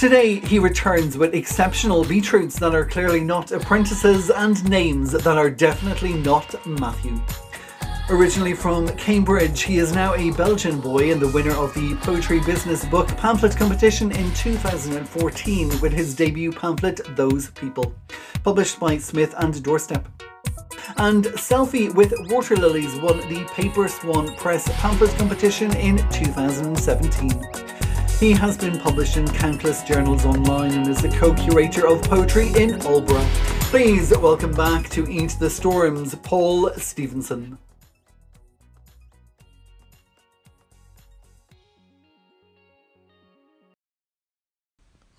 Today, 0.00 0.40
he 0.40 0.58
returns 0.58 1.16
with 1.16 1.32
exceptional 1.32 2.04
beetroots 2.04 2.58
that 2.58 2.74
are 2.74 2.84
clearly 2.84 3.20
not 3.20 3.52
apprentices 3.52 4.30
and 4.30 4.68
names 4.68 5.12
that 5.12 5.38
are 5.38 5.50
definitely 5.50 6.14
not 6.14 6.66
Matthew. 6.66 7.20
Originally 8.10 8.54
from 8.54 8.88
Cambridge, 8.96 9.64
he 9.64 9.76
is 9.76 9.92
now 9.92 10.14
a 10.14 10.30
Belgian 10.30 10.80
boy 10.80 11.12
and 11.12 11.20
the 11.20 11.28
winner 11.28 11.52
of 11.52 11.74
the 11.74 11.94
Poetry 11.96 12.40
Business 12.40 12.82
Book 12.86 13.06
Pamphlet 13.18 13.54
Competition 13.54 14.10
in 14.12 14.32
2014 14.32 15.80
with 15.80 15.92
his 15.92 16.14
debut 16.14 16.50
pamphlet 16.50 17.02
Those 17.16 17.50
People, 17.50 17.94
published 18.42 18.80
by 18.80 18.96
Smith 18.96 19.34
and 19.36 19.52
Doorstop. 19.56 20.06
And 20.96 21.24
Selfie 21.36 21.94
with 21.94 22.14
Water 22.30 22.56
Lilies 22.56 22.96
won 22.96 23.18
the 23.28 23.46
Paper 23.52 23.86
Swan 23.88 24.34
Press 24.36 24.66
Pamphlet 24.80 25.14
Competition 25.18 25.76
in 25.76 25.98
2017. 26.08 27.44
He 28.18 28.32
has 28.32 28.56
been 28.56 28.80
published 28.80 29.18
in 29.18 29.28
countless 29.28 29.82
journals 29.82 30.24
online 30.24 30.72
and 30.72 30.88
is 30.88 31.02
the 31.02 31.10
co-curator 31.10 31.86
of 31.86 32.00
poetry 32.04 32.48
in 32.56 32.80
Aldeburgh. 32.86 33.28
Please 33.68 34.16
welcome 34.16 34.52
back 34.52 34.88
to 34.88 35.06
Eat 35.10 35.36
the 35.38 35.50
Storms, 35.50 36.14
Paul 36.22 36.70
Stephenson. 36.78 37.58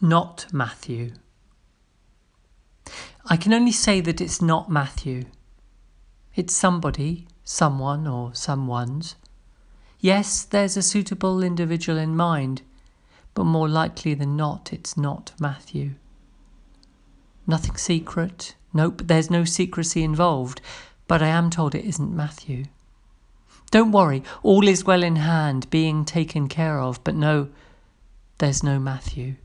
Not 0.02 0.46
Matthew. 0.54 1.12
I 3.26 3.36
can 3.36 3.52
only 3.54 3.74
say 3.74 4.00
that 4.00 4.22
it's 4.22 4.42
not 4.42 4.72
Matthew. 4.72 5.26
It's 6.36 6.56
somebody, 6.56 7.28
someone, 7.44 8.08
or 8.08 8.34
someone's. 8.34 9.18
Yes, 10.00 10.46
there's 10.46 10.78
a 10.78 10.82
suitable 10.82 11.44
individual 11.44 11.98
in 11.98 12.16
mind, 12.16 12.62
but 13.34 13.44
more 13.44 13.68
likely 13.68 14.14
than 14.14 14.38
not, 14.38 14.72
it's 14.72 14.96
not 14.96 15.34
Matthew. 15.38 15.96
Nothing 17.46 17.76
secret. 17.76 18.56
Nope, 18.74 19.02
there's 19.04 19.30
no 19.30 19.44
secrecy 19.44 20.02
involved, 20.02 20.62
but 21.10 21.22
I 21.22 21.28
am 21.28 21.50
told 21.50 21.76
it 21.76 21.84
isn't 21.84 22.16
Matthew. 22.16 22.68
Don't 23.70 23.92
worry, 23.92 24.24
all 24.44 24.66
is 24.66 24.86
well 24.86 25.04
in 25.04 25.18
hand, 25.18 25.70
being 25.70 26.06
taken 26.06 26.48
care 26.48 26.80
of, 26.80 27.04
but 27.04 27.16
no, 27.16 27.50
there's 28.38 28.64
no 28.64 28.80
Matthew. 28.80 29.36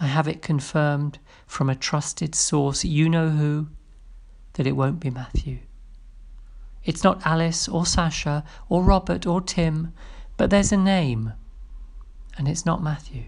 I 0.00 0.06
have 0.06 0.28
it 0.28 0.42
confirmed 0.42 1.18
from 1.46 1.68
a 1.68 1.74
trusted 1.74 2.34
source, 2.34 2.84
you 2.84 3.08
know 3.08 3.30
who, 3.30 3.68
that 4.54 4.66
it 4.66 4.76
won't 4.76 5.00
be 5.00 5.10
Matthew. 5.10 5.58
It's 6.84 7.04
not 7.04 7.26
Alice 7.26 7.68
or 7.68 7.84
Sasha 7.84 8.44
or 8.68 8.82
Robert 8.82 9.26
or 9.26 9.40
Tim, 9.40 9.92
but 10.36 10.50
there's 10.50 10.72
a 10.72 10.76
name, 10.76 11.32
and 12.36 12.46
it's 12.46 12.64
not 12.64 12.82
Matthew. 12.82 13.24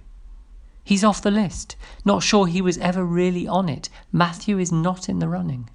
He's 0.84 1.04
off 1.04 1.22
the 1.22 1.30
list. 1.30 1.76
Not 2.04 2.22
sure 2.22 2.46
he 2.46 2.62
was 2.62 2.78
ever 2.78 3.04
really 3.04 3.46
on 3.46 3.68
it. 3.68 3.88
Matthew 4.12 4.58
is 4.58 4.72
not 4.72 5.08
in 5.08 5.18
the 5.18 5.28
running. 5.28 5.68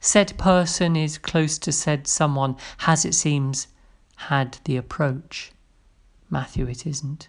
Said 0.00 0.36
person 0.36 0.96
is 0.96 1.16
close 1.16 1.58
to 1.58 1.72
said 1.72 2.06
someone, 2.06 2.56
has, 2.78 3.04
it 3.04 3.14
seems, 3.14 3.68
had 4.16 4.58
the 4.64 4.76
approach. 4.76 5.52
Matthew, 6.28 6.66
it 6.66 6.86
isn't. 6.86 7.28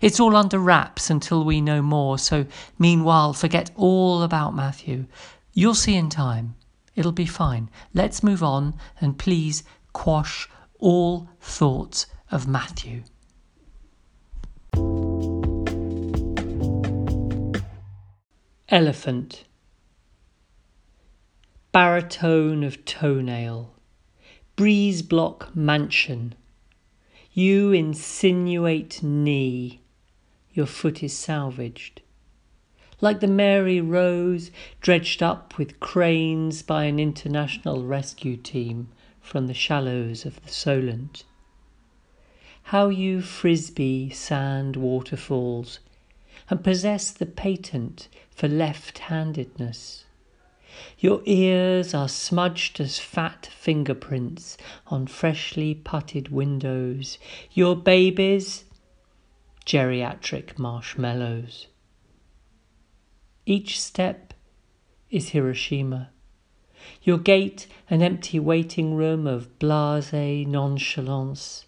It's 0.00 0.20
all 0.20 0.36
under 0.36 0.58
wraps 0.58 1.10
until 1.10 1.44
we 1.44 1.60
know 1.60 1.82
more, 1.82 2.18
so 2.18 2.46
meanwhile, 2.78 3.32
forget 3.32 3.70
all 3.76 4.22
about 4.22 4.54
Matthew. 4.54 5.06
You'll 5.52 5.74
see 5.74 5.96
in 5.96 6.08
time. 6.08 6.54
It'll 6.94 7.12
be 7.12 7.26
fine. 7.26 7.70
Let's 7.94 8.22
move 8.22 8.42
on 8.42 8.74
and 9.00 9.18
please 9.18 9.62
quash 9.92 10.48
all 10.78 11.28
thoughts 11.40 12.06
of 12.30 12.46
Matthew. 12.46 13.02
Elephant 18.68 19.44
Baritone 21.72 22.62
of 22.62 22.84
toenail 22.84 23.74
Breeze 24.56 25.02
block 25.02 25.54
mansion 25.56 26.34
You 27.32 27.72
insinuate 27.72 29.02
knee 29.02 29.80
Your 30.52 30.66
foot 30.66 31.02
is 31.02 31.12
salvaged 31.12 32.02
like 33.00 33.20
the 33.20 33.26
Mary 33.26 33.80
Rose, 33.80 34.50
dredged 34.80 35.22
up 35.22 35.56
with 35.56 35.80
cranes 35.80 36.62
by 36.62 36.84
an 36.84 36.98
international 36.98 37.84
rescue 37.84 38.36
team 38.36 38.88
from 39.20 39.46
the 39.46 39.54
shallows 39.54 40.26
of 40.26 40.42
the 40.42 40.52
Solent. 40.52 41.24
How 42.64 42.88
you 42.88 43.22
frisbee 43.22 44.10
sand 44.10 44.76
waterfalls 44.76 45.78
and 46.50 46.62
possess 46.62 47.10
the 47.10 47.26
patent 47.26 48.08
for 48.30 48.48
left 48.48 48.98
handedness. 48.98 50.04
Your 50.98 51.22
ears 51.24 51.94
are 51.94 52.08
smudged 52.08 52.80
as 52.80 52.98
fat 52.98 53.48
fingerprints 53.52 54.56
on 54.86 55.06
freshly 55.06 55.74
putted 55.74 56.28
windows. 56.28 57.18
Your 57.52 57.74
babies, 57.76 58.64
geriatric 59.64 60.58
marshmallows. 60.58 61.66
Each 63.46 63.80
step 63.80 64.34
is 65.10 65.30
Hiroshima. 65.30 66.10
Your 67.02 67.18
gate, 67.18 67.66
an 67.88 68.02
empty 68.02 68.38
waiting 68.38 68.94
room 68.94 69.26
of 69.26 69.58
blase 69.58 70.12
nonchalance 70.46 71.66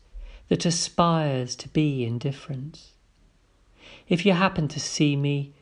that 0.49 0.67
aspires 0.67 1.57
to 1.57 1.69
be 1.69 2.05
indifference. 2.05 2.93
If 4.09 4.27
you 4.27 4.33
happen 4.33 4.69
to 4.69 4.81
see 4.81 5.17
me, 5.17 5.55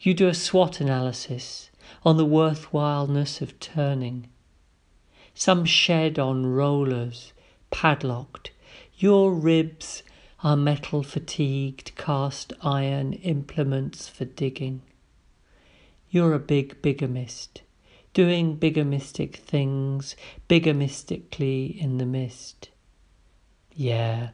you 0.00 0.14
do 0.14 0.28
a 0.28 0.34
SWOT 0.34 0.80
analysis 0.80 1.67
on 2.04 2.16
the 2.16 2.26
worthwhileness 2.26 3.40
of 3.40 3.58
turning. 3.60 4.28
Some 5.34 5.64
shed 5.64 6.18
on 6.18 6.46
rollers, 6.46 7.32
padlocked, 7.70 8.50
your 8.96 9.32
ribs 9.32 10.02
are 10.42 10.56
metal 10.56 11.02
fatigued 11.02 11.96
cast 11.96 12.52
iron 12.62 13.12
implements 13.12 14.08
for 14.08 14.24
digging. 14.24 14.82
You're 16.10 16.32
a 16.32 16.38
big 16.38 16.80
bigamist, 16.80 17.62
doing 18.14 18.56
bigamistic 18.56 19.36
things, 19.36 20.16
bigamistically 20.48 21.76
in 21.78 21.98
the 21.98 22.06
mist. 22.06 22.70
Yeah, 23.74 24.30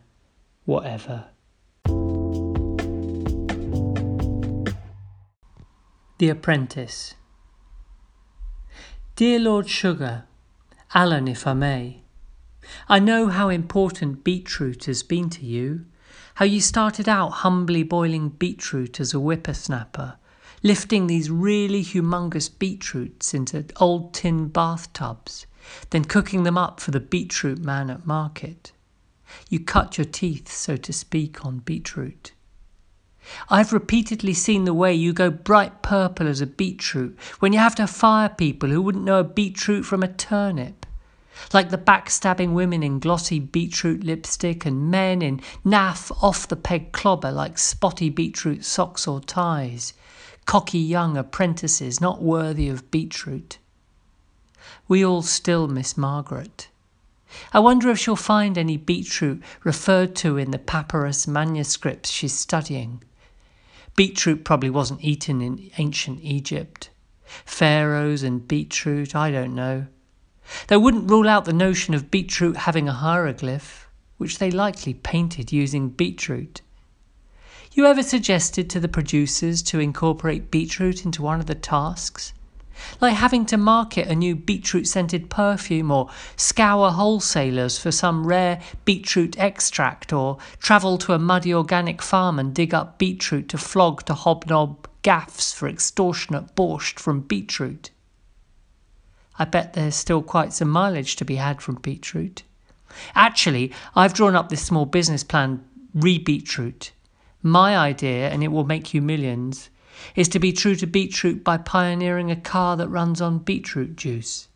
whatever. 0.64 1.26
The 6.18 6.28
Apprentice. 6.28 7.14
Dear 9.16 9.38
Lord 9.38 9.68
Sugar, 9.68 10.24
Alan, 10.92 11.28
if 11.28 11.46
I 11.46 11.52
may, 11.52 12.02
I 12.88 12.98
know 12.98 13.28
how 13.28 13.48
important 13.48 14.24
beetroot 14.24 14.86
has 14.86 15.04
been 15.04 15.30
to 15.30 15.46
you, 15.46 15.84
how 16.34 16.44
you 16.44 16.60
started 16.60 17.08
out 17.08 17.28
humbly 17.28 17.84
boiling 17.84 18.30
beetroot 18.30 18.98
as 18.98 19.14
a 19.14 19.18
whippersnapper 19.18 20.16
lifting 20.64 21.06
these 21.06 21.30
really 21.30 21.84
humongous 21.84 22.48
beetroots 22.58 23.34
into 23.34 23.64
old 23.76 24.12
tin 24.14 24.48
bathtubs, 24.48 25.46
then 25.90 26.04
cooking 26.04 26.42
them 26.42 26.58
up 26.58 26.80
for 26.80 26.90
the 26.90 26.98
beetroot 26.98 27.60
man 27.60 27.90
at 27.90 28.04
market. 28.04 28.72
You 29.48 29.60
cut 29.60 29.96
your 29.96 30.06
teeth, 30.06 30.50
so 30.50 30.76
to 30.76 30.92
speak, 30.92 31.44
on 31.44 31.58
beetroot. 31.58 32.32
I've 33.48 33.72
repeatedly 33.72 34.34
seen 34.34 34.64
the 34.64 34.74
way 34.74 34.94
you 34.94 35.12
go 35.12 35.30
bright 35.30 35.82
purple 35.82 36.26
as 36.26 36.40
a 36.40 36.46
beetroot 36.46 37.18
when 37.40 37.52
you 37.52 37.58
have 37.58 37.74
to 37.76 37.86
fire 37.86 38.28
people 38.28 38.68
who 38.68 38.82
wouldn't 38.82 39.04
know 39.04 39.20
a 39.20 39.24
beetroot 39.24 39.84
from 39.84 40.02
a 40.02 40.08
turnip. 40.08 40.86
Like 41.52 41.70
the 41.70 41.78
backstabbing 41.78 42.52
women 42.52 42.82
in 42.82 42.98
glossy 42.98 43.40
beetroot 43.40 44.04
lipstick 44.04 44.64
and 44.64 44.90
men 44.90 45.20
in 45.20 45.40
naff 45.64 46.10
off 46.22 46.48
the 46.48 46.56
peg 46.56 46.92
clobber 46.92 47.32
like 47.32 47.58
spotty 47.58 48.08
beetroot 48.08 48.64
socks 48.64 49.06
or 49.06 49.20
ties 49.20 49.94
cocky 50.46 50.78
young 50.78 51.16
apprentices 51.16 52.00
not 52.00 52.22
worthy 52.22 52.68
of 52.68 52.90
beetroot. 52.90 53.58
We 54.88 55.04
all 55.04 55.22
still 55.22 55.68
miss 55.68 55.96
Margaret. 55.96 56.68
I 57.52 57.60
wonder 57.60 57.90
if 57.90 57.98
she'll 57.98 58.16
find 58.16 58.56
any 58.56 58.76
beetroot 58.76 59.42
referred 59.64 60.14
to 60.16 60.36
in 60.36 60.50
the 60.50 60.58
papyrus 60.58 61.26
manuscripts 61.26 62.10
she's 62.10 62.34
studying. 62.34 63.02
Beetroot 63.96 64.44
probably 64.44 64.70
wasn't 64.70 65.04
eaten 65.04 65.40
in 65.40 65.70
ancient 65.78 66.20
Egypt. 66.22 66.90
Pharaohs 67.44 68.22
and 68.22 68.46
beetroot, 68.46 69.14
I 69.14 69.30
don't 69.30 69.54
know. 69.54 69.86
They 70.68 70.76
wouldn't 70.76 71.08
rule 71.08 71.28
out 71.28 71.44
the 71.44 71.52
notion 71.52 71.94
of 71.94 72.10
beetroot 72.10 72.56
having 72.56 72.88
a 72.88 72.92
hieroglyph, 72.92 73.88
which 74.18 74.38
they 74.38 74.50
likely 74.50 74.94
painted 74.94 75.52
using 75.52 75.88
beetroot. 75.88 76.60
You 77.72 77.86
ever 77.86 78.02
suggested 78.02 78.68
to 78.70 78.80
the 78.80 78.88
producers 78.88 79.62
to 79.62 79.80
incorporate 79.80 80.50
beetroot 80.50 81.04
into 81.04 81.22
one 81.22 81.40
of 81.40 81.46
the 81.46 81.54
tasks? 81.54 82.32
Like 83.00 83.14
having 83.14 83.46
to 83.46 83.56
market 83.56 84.08
a 84.08 84.14
new 84.14 84.34
beetroot 84.34 84.86
scented 84.86 85.30
perfume 85.30 85.90
or 85.90 86.10
scour 86.36 86.90
wholesalers 86.90 87.78
for 87.78 87.90
some 87.90 88.26
rare 88.26 88.60
beetroot 88.84 89.38
extract 89.38 90.12
or 90.12 90.38
travel 90.58 90.98
to 90.98 91.12
a 91.12 91.18
muddy 91.18 91.52
organic 91.54 92.02
farm 92.02 92.38
and 92.38 92.54
dig 92.54 92.74
up 92.74 92.98
beetroot 92.98 93.48
to 93.50 93.58
flog 93.58 94.04
to 94.06 94.14
hobnob 94.14 94.88
gaffs 95.02 95.52
for 95.52 95.68
extortionate 95.68 96.54
borscht 96.54 96.98
from 96.98 97.20
beetroot. 97.20 97.90
I 99.38 99.44
bet 99.44 99.72
there's 99.72 99.96
still 99.96 100.22
quite 100.22 100.52
some 100.52 100.70
mileage 100.70 101.16
to 101.16 101.24
be 101.24 101.36
had 101.36 101.60
from 101.60 101.76
beetroot. 101.76 102.42
Actually, 103.14 103.72
I've 103.96 104.14
drawn 104.14 104.36
up 104.36 104.48
this 104.48 104.64
small 104.64 104.86
business 104.86 105.24
plan 105.24 105.64
re 105.92 106.18
beetroot 106.18 106.92
my 107.44 107.76
idea, 107.76 108.30
and 108.30 108.42
it 108.42 108.48
will 108.48 108.64
make 108.64 108.94
you 108.94 109.02
millions, 109.02 109.68
is 110.14 110.28
to 110.28 110.38
be 110.38 110.52
true 110.52 110.74
to 110.76 110.86
beetroot 110.86 111.42
by 111.42 111.56
pioneering 111.56 112.30
a 112.30 112.36
car 112.36 112.76
that 112.76 112.88
runs 112.88 113.20
on 113.20 113.38
beetroot 113.38 113.96
juice, 113.96 114.48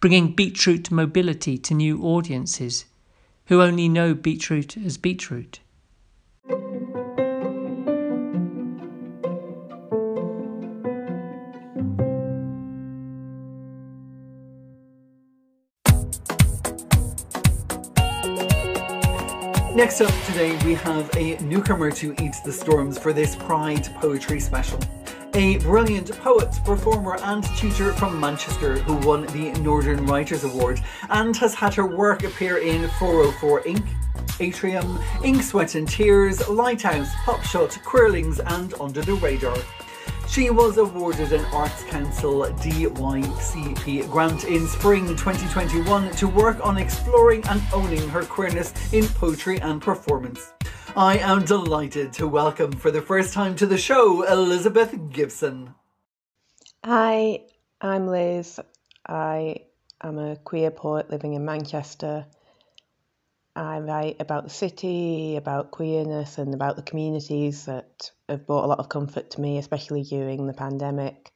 bringing 0.00 0.34
beetroot 0.34 0.90
mobility 0.90 1.56
to 1.58 1.74
new 1.74 2.02
audiences 2.02 2.84
who 3.46 3.62
only 3.62 3.88
know 3.88 4.14
beetroot 4.14 4.76
as 4.76 4.98
beetroot. 4.98 5.60
Next 19.74 20.02
up 20.02 20.12
today, 20.26 20.58
we 20.66 20.74
have 20.74 21.08
a 21.16 21.38
newcomer 21.38 21.90
to 21.92 22.14
Eat 22.22 22.34
the 22.44 22.52
Storms 22.52 22.98
for 22.98 23.14
this 23.14 23.34
Pride 23.34 23.88
Poetry 23.94 24.38
Special. 24.38 24.78
a 25.32 25.56
brilliant 25.60 26.10
poet, 26.18 26.50
performer, 26.66 27.16
and 27.22 27.42
tutor 27.56 27.94
from 27.94 28.20
Manchester 28.20 28.76
who 28.80 28.96
won 29.06 29.24
the 29.28 29.50
Northern 29.60 30.04
Writers 30.04 30.44
Award 30.44 30.82
and 31.08 31.34
has 31.38 31.54
had 31.54 31.72
her 31.72 31.86
work 31.86 32.22
appear 32.22 32.58
in 32.58 32.86
404 32.98 33.66
Ink, 33.66 33.82
Atrium, 34.40 34.98
Ink, 35.24 35.42
Sweat 35.42 35.74
and 35.74 35.88
Tears, 35.88 36.46
Lighthouse, 36.50 37.10
Pop 37.24 37.42
Shot, 37.42 37.70
Queerlings, 37.82 38.40
and 38.44 38.74
Under 38.78 39.00
the 39.00 39.14
Radar. 39.14 39.56
She 40.32 40.48
was 40.48 40.78
awarded 40.78 41.34
an 41.34 41.44
Arts 41.52 41.84
Council 41.84 42.44
DYCP 42.44 44.10
grant 44.10 44.44
in 44.44 44.66
spring 44.66 45.08
2021 45.08 46.10
to 46.12 46.26
work 46.26 46.64
on 46.64 46.78
exploring 46.78 47.44
and 47.48 47.60
owning 47.70 48.08
her 48.08 48.22
queerness 48.22 48.72
in 48.94 49.06
poetry 49.08 49.60
and 49.60 49.82
performance. 49.82 50.54
I 50.96 51.18
am 51.18 51.44
delighted 51.44 52.14
to 52.14 52.26
welcome 52.26 52.72
for 52.72 52.90
the 52.90 53.02
first 53.02 53.34
time 53.34 53.54
to 53.56 53.66
the 53.66 53.76
show 53.76 54.22
Elizabeth 54.22 54.98
Gibson. 55.10 55.74
Hi, 56.82 57.42
I'm 57.82 58.06
Liz. 58.06 58.58
I 59.06 59.56
am 60.02 60.16
a 60.16 60.36
queer 60.36 60.70
poet 60.70 61.10
living 61.10 61.34
in 61.34 61.44
Manchester. 61.44 62.24
I 63.54 63.80
write 63.80 64.16
about 64.20 64.44
the 64.44 64.50
city, 64.50 65.36
about 65.36 65.70
queerness, 65.70 66.38
and 66.38 66.54
about 66.54 66.76
the 66.76 66.82
communities 66.82 67.66
that 67.66 68.10
have 68.28 68.46
brought 68.46 68.64
a 68.64 68.68
lot 68.68 68.78
of 68.78 68.88
comfort 68.88 69.30
to 69.32 69.40
me, 69.40 69.58
especially 69.58 70.04
during 70.04 70.46
the 70.46 70.54
pandemic. 70.54 71.32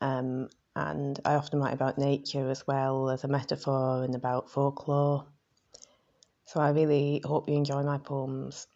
Um, 0.00 0.48
and 0.74 1.18
I 1.24 1.34
often 1.34 1.60
write 1.60 1.74
about 1.74 1.98
nature 1.98 2.50
as 2.50 2.66
well 2.66 3.10
as 3.10 3.24
a 3.24 3.28
metaphor 3.28 4.02
and 4.02 4.14
about 4.14 4.50
folklore. 4.50 5.26
So 6.46 6.60
I 6.60 6.70
really 6.70 7.20
hope 7.24 7.48
you 7.48 7.56
enjoy 7.56 7.82
my 7.82 7.98
poems. 7.98 8.66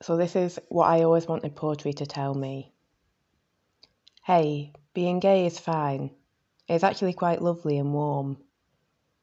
So 0.00 0.16
this 0.16 0.36
is 0.36 0.58
what 0.68 0.88
I 0.88 1.02
always 1.02 1.26
wanted 1.26 1.56
poetry 1.56 1.92
to 1.94 2.06
tell 2.06 2.32
me. 2.32 2.72
Hey, 4.24 4.72
being 4.94 5.18
gay 5.18 5.46
is 5.46 5.58
fine. 5.58 6.10
It's 6.68 6.84
actually 6.84 7.14
quite 7.14 7.42
lovely 7.42 7.78
and 7.78 7.92
warm. 7.92 8.38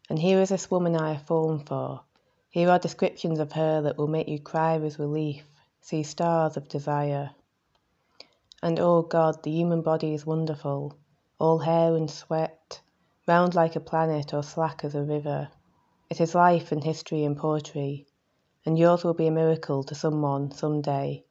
And 0.08 0.20
here 0.20 0.40
is 0.40 0.50
this 0.50 0.70
woman 0.70 0.96
I 0.96 1.14
have 1.14 1.26
fallen 1.26 1.60
for. 1.60 2.02
Here 2.50 2.70
are 2.70 2.78
descriptions 2.78 3.40
of 3.40 3.54
her 3.54 3.82
that 3.82 3.98
will 3.98 4.08
make 4.08 4.28
you 4.28 4.40
cry 4.40 4.78
with 4.78 5.00
relief, 5.00 5.44
see 5.82 6.04
stars 6.04 6.58
of 6.58 6.70
desire. 6.70 7.32
And 8.62 8.80
oh 8.80 9.02
God, 9.02 9.44
the 9.44 9.52
human 9.52 9.82
body 9.82 10.14
is 10.14 10.26
wonderful, 10.26 10.96
all 11.40 11.58
hair 11.58 11.96
and 11.96 12.10
sweat, 12.10 12.82
round 13.28 13.56
like 13.56 13.76
a 13.76 13.80
planet 13.80 14.34
or 14.34 14.44
slack 14.44 14.84
as 14.84 14.96
a 14.96 15.04
river. 15.04 15.50
It 16.10 16.22
is 16.22 16.36
life 16.36 16.72
and 16.72 16.84
history 16.84 17.24
and 17.24 17.36
poetry, 17.36 18.06
and 18.66 18.78
yours 18.78 19.04
will 19.04 19.16
be 19.16 19.28
a 19.28 19.32
miracle 19.32 19.84
to 19.84 19.96
someone 19.96 20.52
some 20.52 20.82
day. 20.82 21.26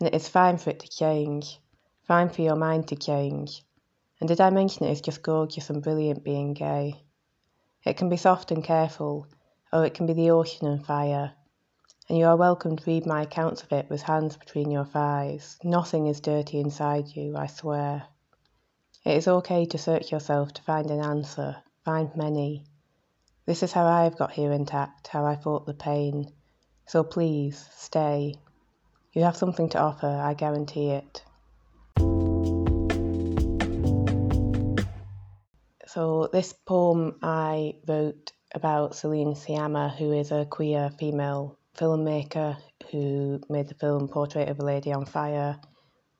And 0.00 0.08
it 0.08 0.14
is 0.14 0.28
fine 0.28 0.58
for 0.58 0.70
it 0.70 0.80
to 0.80 0.88
change, 0.88 1.60
fine 2.02 2.28
for 2.28 2.42
your 2.42 2.56
mind 2.56 2.88
to 2.88 2.96
change. 2.96 3.64
And 4.20 4.28
did 4.28 4.40
I 4.40 4.50
mention 4.50 4.86
it 4.86 4.92
is 4.92 5.00
just 5.00 5.22
gorgeous 5.22 5.70
and 5.70 5.82
brilliant 5.82 6.24
being 6.24 6.52
gay? 6.52 7.00
It 7.84 7.96
can 7.96 8.08
be 8.08 8.16
soft 8.16 8.50
and 8.50 8.62
careful, 8.62 9.26
or 9.72 9.84
it 9.84 9.94
can 9.94 10.06
be 10.06 10.12
the 10.12 10.30
ocean 10.30 10.66
and 10.66 10.84
fire. 10.84 11.32
And 12.08 12.18
you 12.18 12.26
are 12.26 12.36
welcome 12.36 12.76
to 12.76 12.84
read 12.90 13.06
my 13.06 13.22
accounts 13.22 13.62
of 13.62 13.72
it 13.72 13.88
with 13.90 14.02
hands 14.02 14.36
between 14.36 14.70
your 14.70 14.84
thighs. 14.84 15.58
Nothing 15.62 16.06
is 16.06 16.20
dirty 16.20 16.60
inside 16.60 17.08
you, 17.08 17.36
I 17.36 17.46
swear. 17.46 18.04
It 19.04 19.16
is 19.16 19.28
okay 19.28 19.66
to 19.66 19.78
search 19.78 20.12
yourself 20.12 20.52
to 20.54 20.62
find 20.62 20.90
an 20.90 21.00
answer, 21.00 21.56
find 21.84 22.14
many, 22.16 22.64
this 23.48 23.62
is 23.62 23.72
how 23.72 23.86
I 23.86 24.04
have 24.04 24.18
got 24.18 24.32
here 24.32 24.52
intact, 24.52 25.06
how 25.08 25.24
I 25.24 25.34
fought 25.34 25.64
the 25.64 25.72
pain. 25.72 26.30
So 26.84 27.02
please, 27.02 27.66
stay. 27.76 28.34
You 29.14 29.22
have 29.22 29.38
something 29.38 29.70
to 29.70 29.78
offer, 29.78 30.06
I 30.06 30.34
guarantee 30.34 30.90
it. 30.90 31.24
So, 35.88 36.28
this 36.30 36.52
poem 36.52 37.18
I 37.22 37.76
wrote 37.86 38.32
about 38.54 38.94
Celine 38.94 39.32
Sciamma, 39.32 39.96
who 39.96 40.12
is 40.12 40.30
a 40.30 40.44
queer 40.44 40.90
female 40.90 41.56
filmmaker 41.78 42.58
who 42.90 43.40
made 43.48 43.68
the 43.68 43.74
film 43.74 44.06
Portrait 44.06 44.50
of 44.50 44.58
a 44.60 44.64
Lady 44.66 44.92
on 44.92 45.06
Fire, 45.06 45.58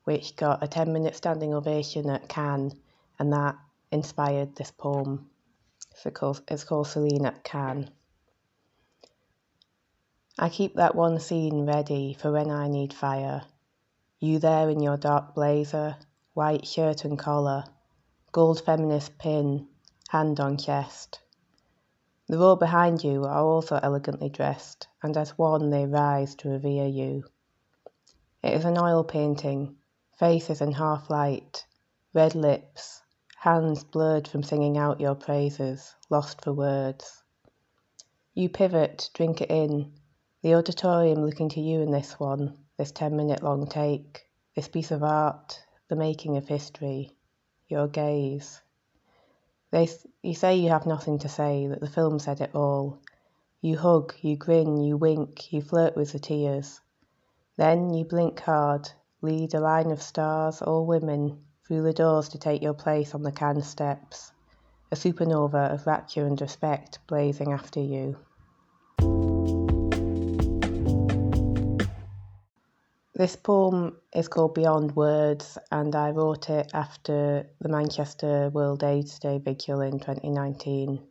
which 0.05 0.37
got 0.37 0.65
a 0.65 0.69
10 0.69 0.91
minute 0.95 1.17
standing 1.17 1.53
ovation 1.53 2.09
at 2.09 2.31
Cannes, 2.31 2.73
and 3.19 3.35
that 3.35 3.57
inspired 3.93 4.57
this 4.57 4.71
poem. 4.71 5.29
It's 5.93 6.17
called, 6.17 6.41
it's 6.49 6.65
called 6.65 6.87
Celine 6.87 7.27
at 7.27 7.45
Cannes. 7.45 7.91
I 10.39 10.49
keep 10.49 10.77
that 10.77 10.95
one 10.95 11.21
scene 11.21 11.67
ready 11.67 12.15
for 12.19 12.33
when 12.33 12.51
I 12.51 12.69
need 12.69 12.95
fire. 12.95 13.43
You 14.19 14.39
there 14.39 14.71
in 14.71 14.81
your 14.81 14.97
dark 14.97 15.35
blazer, 15.35 15.95
white 16.33 16.67
shirt 16.67 17.05
and 17.05 17.19
collar, 17.19 17.65
gold 18.31 18.61
feminist 18.61 19.17
pin, 19.19 19.67
hand 20.11 20.39
on 20.39 20.59
chest. 20.59 21.21
The 22.29 22.37
row 22.37 22.57
behind 22.57 23.03
you 23.03 23.25
are 23.25 23.43
also 23.43 23.81
elegantly 23.83 24.29
dressed, 24.29 24.87
and 25.03 25.17
as 25.17 25.39
one 25.39 25.71
they 25.71 25.87
rise 25.87 26.35
to 26.37 26.51
revere 26.51 26.87
you. 26.87 27.25
It 28.43 28.53
is 28.53 28.67
an 28.67 28.77
oil 28.77 29.03
painting, 29.03 29.77
faces 30.19 30.61
in 30.61 30.73
half 30.73 31.09
light, 31.09 31.65
red 32.13 32.35
lips, 32.35 33.01
hands 33.39 33.83
blurred 33.83 34.29
from 34.29 34.43
singing 34.43 34.77
out 34.77 35.01
your 35.01 35.15
praises, 35.15 35.95
lost 36.11 36.43
for 36.43 36.53
words. 36.53 37.23
You 38.35 38.51
pivot, 38.51 39.11
drink 39.15 39.41
it 39.41 39.51
in, 39.51 39.95
the 40.43 40.55
auditorium 40.55 41.25
looking 41.25 41.49
to 41.51 41.61
you 41.61 41.81
in 41.81 41.91
this 41.91 42.21
one, 42.21 42.59
this 42.77 42.93
10 42.93 43.17
minute 43.17 43.43
long 43.43 43.67
take, 43.67 44.27
this 44.55 44.69
piece 44.69 44.91
of 44.91 45.03
art, 45.03 45.65
the 45.89 45.97
making 45.97 46.37
of 46.37 46.47
history, 46.47 47.17
your 47.69 47.89
gaze. 47.89 48.61
They, 49.71 49.89
you 50.23 50.35
say 50.35 50.57
you 50.57 50.71
have 50.71 50.87
nothing 50.87 51.19
to 51.21 51.29
say, 51.29 51.67
that 51.67 51.81
the 51.81 51.89
film 51.89 52.19
said 52.19 52.41
it 52.41 52.55
all. 52.55 52.99
You 53.61 53.77
hug, 53.77 54.15
you 54.23 54.37
grin, 54.37 54.81
you 54.81 54.97
wink, 54.97 55.53
you 55.53 55.61
flirt 55.61 55.97
with 55.97 56.13
the 56.13 56.19
tears. 56.19 56.81
Then 57.57 57.93
you 57.93 58.05
blink 58.05 58.41
hard, 58.41 58.89
lead 59.21 59.53
a 59.55 59.61
line 59.61 59.91
of 59.91 60.01
stars, 60.01 60.63
all 60.63 60.87
women, 60.87 61.45
through 61.67 61.83
the 61.83 61.93
doors 61.93 62.31
to 62.31 62.39
take 62.39 62.63
your 62.63 62.75
place 62.75 63.15
on 63.15 63.23
the 63.23 63.33
Cannes 63.33 63.67
steps, 63.67 64.33
a 64.91 64.95
supernova 64.95 65.73
of 65.73 65.87
rapture 65.87 66.27
and 66.27 66.41
respect 66.41 67.01
blazing 67.07 67.53
after 67.53 67.81
you. 67.81 68.17
This 73.19 73.35
poem 73.35 73.97
is 74.15 74.29
called 74.29 74.55
Beyond 74.55 74.95
Words, 74.95 75.59
and 75.73 75.93
I 75.97 76.11
wrote 76.11 76.49
it 76.51 76.71
after 76.73 77.51
the 77.61 77.69
Manchester 77.69 78.49
World 78.51 78.85
AIDS 78.85 79.19
Day 79.19 79.39
vigil 79.39 79.81
in 79.81 79.99
2019. 79.99 81.05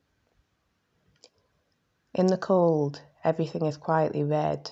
In 2.13 2.27
the 2.27 2.37
cold, 2.37 3.01
everything 3.25 3.65
is 3.65 3.75
quietly 3.75 4.23
red, 4.23 4.71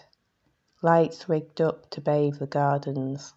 lights 0.81 1.27
rigged 1.27 1.59
up 1.59 1.89
to 1.89 1.99
bathe 1.99 2.37
the 2.37 2.47
gardens. 2.47 3.33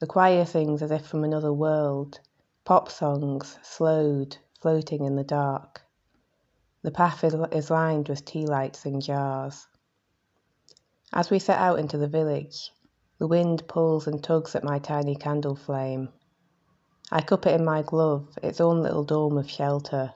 The 0.00 0.06
choir 0.06 0.44
sings 0.44 0.82
as 0.82 0.90
if 0.90 1.06
from 1.06 1.24
another 1.24 1.54
world, 1.54 2.20
pop 2.66 2.90
songs, 2.90 3.58
slowed, 3.62 4.36
floating 4.60 5.06
in 5.06 5.16
the 5.16 5.24
dark. 5.24 5.80
The 6.82 6.90
path 6.90 7.24
is 7.24 7.70
lined 7.70 8.10
with 8.10 8.26
tea 8.26 8.44
lights 8.44 8.84
in 8.84 9.00
jars. 9.00 9.68
As 11.14 11.30
we 11.30 11.38
set 11.38 11.58
out 11.58 11.78
into 11.78 11.96
the 11.96 12.06
village, 12.06 12.70
the 13.20 13.28
wind 13.28 13.68
pulls 13.68 14.06
and 14.06 14.24
tugs 14.24 14.56
at 14.56 14.64
my 14.64 14.78
tiny 14.78 15.14
candle 15.14 15.54
flame. 15.54 16.08
I 17.12 17.20
cup 17.20 17.44
it 17.44 17.54
in 17.54 17.66
my 17.66 17.82
glove, 17.82 18.38
its 18.42 18.62
own 18.62 18.82
little 18.82 19.04
dome 19.04 19.36
of 19.36 19.50
shelter. 19.50 20.14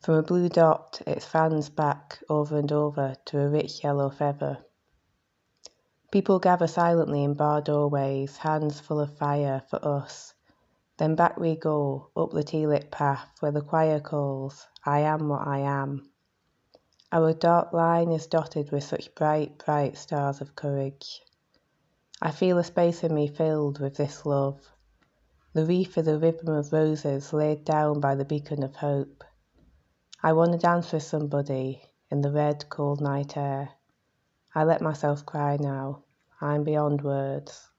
From 0.00 0.14
a 0.14 0.22
blue 0.22 0.48
dot, 0.48 1.02
it 1.06 1.22
fans 1.22 1.68
back 1.68 2.18
over 2.30 2.56
and 2.56 2.72
over 2.72 3.16
to 3.26 3.40
a 3.42 3.50
rich 3.50 3.84
yellow 3.84 4.08
feather. 4.08 4.64
People 6.10 6.38
gather 6.38 6.66
silently 6.66 7.22
in 7.22 7.34
bar 7.34 7.60
doorways, 7.60 8.38
hands 8.38 8.80
full 8.80 8.98
of 8.98 9.18
fire 9.18 9.62
for 9.68 9.78
us. 9.86 10.32
Then 10.96 11.14
back 11.14 11.36
we 11.36 11.54
go, 11.54 12.08
up 12.16 12.30
the 12.30 12.42
tea 12.42 12.66
lit 12.66 12.90
path 12.90 13.28
where 13.40 13.52
the 13.52 13.60
choir 13.60 14.00
calls, 14.00 14.66
I 14.86 15.00
am 15.00 15.28
what 15.28 15.46
I 15.46 15.58
am. 15.58 16.10
Our 17.12 17.34
dark 17.34 17.74
line 17.74 18.10
is 18.10 18.26
dotted 18.26 18.72
with 18.72 18.84
such 18.84 19.14
bright, 19.14 19.62
bright 19.62 19.98
stars 19.98 20.40
of 20.40 20.56
courage. 20.56 21.20
I 22.22 22.32
feel 22.32 22.58
a 22.58 22.64
space 22.64 23.02
in 23.02 23.14
me 23.14 23.28
filled 23.28 23.80
with 23.80 23.96
this 23.96 24.26
love. 24.26 24.74
The 25.54 25.64
wreath 25.64 25.96
is 25.96 26.06
a 26.06 26.18
ribbon 26.18 26.54
of 26.54 26.70
roses 26.70 27.32
laid 27.32 27.64
down 27.64 27.98
by 27.98 28.14
the 28.14 28.26
beacon 28.26 28.62
of 28.62 28.76
hope. 28.76 29.24
I 30.22 30.34
want 30.34 30.52
to 30.52 30.58
dance 30.58 30.92
with 30.92 31.02
somebody 31.02 31.82
in 32.10 32.20
the 32.20 32.30
red, 32.30 32.68
cold 32.68 33.00
night 33.00 33.38
air. 33.38 33.70
I 34.54 34.64
let 34.64 34.82
myself 34.82 35.24
cry 35.24 35.56
now. 35.58 36.02
I'm 36.42 36.62
beyond 36.62 37.00
words. 37.00 37.70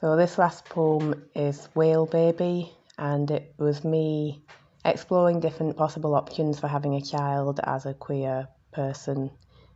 So, 0.00 0.14
this 0.16 0.38
last 0.38 0.64
poem 0.66 1.28
is 1.34 1.68
Whale 1.74 2.06
Baby, 2.06 2.72
and 2.98 3.28
it 3.32 3.52
was 3.58 3.82
me 3.82 4.44
exploring 4.84 5.40
different 5.40 5.76
possible 5.76 6.14
options 6.14 6.60
for 6.60 6.68
having 6.68 6.94
a 6.94 7.00
child 7.00 7.58
as 7.64 7.84
a 7.84 7.94
queer 7.94 8.46
person. 8.72 9.30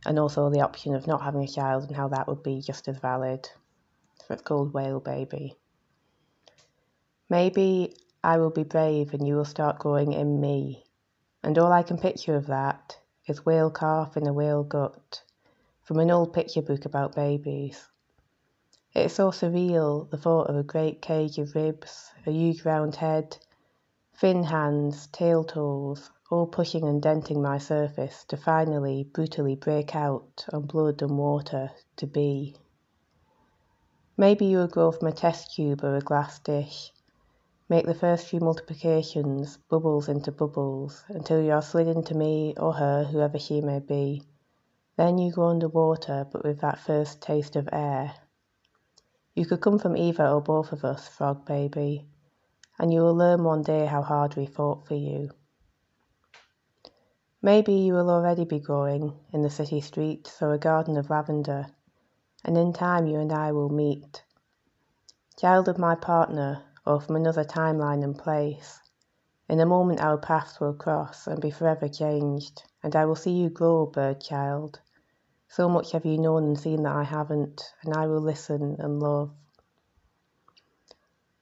and 0.05 0.19
also 0.19 0.49
the 0.49 0.61
option 0.61 0.95
of 0.95 1.07
not 1.07 1.21
having 1.21 1.43
a 1.43 1.47
child 1.47 1.83
and 1.83 1.95
how 1.95 2.07
that 2.07 2.27
would 2.27 2.43
be 2.43 2.61
just 2.61 2.87
as 2.87 2.97
valid. 2.97 3.49
So 4.19 4.33
it's 4.33 4.43
called 4.43 4.73
Whale 4.73 4.99
Baby. 4.99 5.57
Maybe 7.29 7.95
I 8.23 8.37
will 8.37 8.51
be 8.51 8.63
brave 8.63 9.13
and 9.13 9.27
you 9.27 9.35
will 9.35 9.45
start 9.45 9.79
growing 9.79 10.13
in 10.13 10.39
me. 10.39 10.85
And 11.43 11.57
all 11.57 11.71
I 11.71 11.83
can 11.83 11.97
picture 11.97 12.35
of 12.35 12.47
that 12.47 12.97
is 13.27 13.45
whale 13.45 13.71
calf 13.71 14.15
in 14.17 14.27
a 14.27 14.33
whale 14.33 14.63
gut 14.63 15.23
from 15.83 15.99
an 15.99 16.11
old 16.11 16.33
picture 16.33 16.61
book 16.61 16.85
about 16.85 17.15
babies. 17.15 17.87
It 18.93 19.05
is 19.05 19.13
so 19.13 19.31
surreal, 19.31 20.09
the 20.09 20.17
thought 20.17 20.49
of 20.49 20.55
a 20.55 20.63
great 20.63 21.01
cage 21.01 21.37
of 21.37 21.53
ribs, 21.55 22.11
a 22.25 22.31
huge 22.31 22.65
round 22.65 22.95
head, 22.95 23.37
thin 24.15 24.43
hands, 24.43 25.07
tail 25.07 25.43
tools, 25.43 26.11
all 26.29 26.47
pushing 26.47 26.83
and 26.83 27.01
denting 27.01 27.41
my 27.41 27.57
surface 27.57 28.23
to 28.25 28.37
finally 28.37 29.03
brutally 29.03 29.55
break 29.55 29.95
out 29.95 30.45
on 30.53 30.63
blood 30.65 31.01
and 31.01 31.17
water 31.17 31.71
to 31.95 32.07
be. 32.07 32.55
Maybe 34.17 34.45
you 34.45 34.57
will 34.57 34.67
grow 34.67 34.91
from 34.91 35.07
a 35.07 35.11
test 35.11 35.55
tube 35.55 35.83
or 35.83 35.95
a 35.95 36.01
glass 36.01 36.39
dish, 36.39 36.91
Make 37.69 37.85
the 37.85 37.93
first 37.93 38.27
few 38.27 38.39
multiplications 38.39 39.57
bubbles 39.69 40.07
into 40.07 40.31
bubbles 40.31 41.03
until 41.09 41.41
you 41.41 41.51
are 41.51 41.61
slid 41.61 41.89
into 41.89 42.15
me 42.15 42.53
or 42.55 42.71
her, 42.71 43.03
whoever 43.03 43.37
she 43.37 43.59
may 43.59 43.79
be. 43.79 44.23
Then 44.95 45.17
you 45.17 45.33
go 45.33 45.47
under 45.47 45.67
water, 45.67 46.25
but 46.31 46.45
with 46.45 46.61
that 46.61 46.79
first 46.79 47.21
taste 47.21 47.57
of 47.57 47.67
air. 47.73 48.13
You 49.35 49.45
could 49.45 49.59
come 49.59 49.79
from 49.79 49.97
either 49.97 50.25
or 50.25 50.39
both 50.39 50.71
of 50.71 50.85
us, 50.85 51.09
frog 51.09 51.45
baby, 51.45 52.05
and 52.79 52.93
you 52.93 53.01
will 53.01 53.15
learn 53.15 53.43
one 53.43 53.63
day 53.63 53.85
how 53.85 54.01
hard 54.01 54.37
we 54.37 54.45
fought 54.45 54.87
for 54.87 54.95
you. 54.95 55.31
Maybe 57.41 57.73
you 57.73 57.93
will 57.93 58.09
already 58.09 58.45
be 58.45 58.59
growing 58.59 59.13
in 59.31 59.43
the 59.43 59.49
city 59.49 59.79
streets 59.79 60.41
or 60.41 60.53
a 60.53 60.57
garden 60.57 60.97
of 60.97 61.11
lavender, 61.11 61.67
and 62.43 62.57
in 62.57 62.73
time 62.73 63.05
you 63.05 63.19
and 63.19 63.31
I 63.31 63.51
will 63.51 63.69
meet. 63.69 64.23
Child 65.37 65.69
of 65.69 65.77
my 65.77 65.93
partner, 65.93 66.63
or 66.83 66.99
from 66.99 67.15
another 67.15 67.43
timeline 67.43 68.03
and 68.03 68.17
place. 68.17 68.81
In 69.47 69.59
a 69.59 69.67
moment 69.67 70.01
our 70.01 70.17
paths 70.17 70.59
will 70.59 70.73
cross 70.73 71.27
and 71.27 71.39
be 71.39 71.51
forever 71.51 71.87
changed, 71.87 72.63
and 72.81 72.95
I 72.95 73.05
will 73.05 73.15
see 73.15 73.33
you 73.33 73.49
grow, 73.49 73.85
bird 73.85 74.19
child. 74.19 74.79
So 75.47 75.69
much 75.69 75.91
have 75.91 76.05
you 76.05 76.17
known 76.17 76.43
and 76.43 76.59
seen 76.59 76.83
that 76.83 76.95
I 76.95 77.03
haven't, 77.03 77.71
and 77.83 77.93
I 77.93 78.07
will 78.07 78.19
listen 78.19 78.77
and 78.79 78.99
love. 78.99 79.31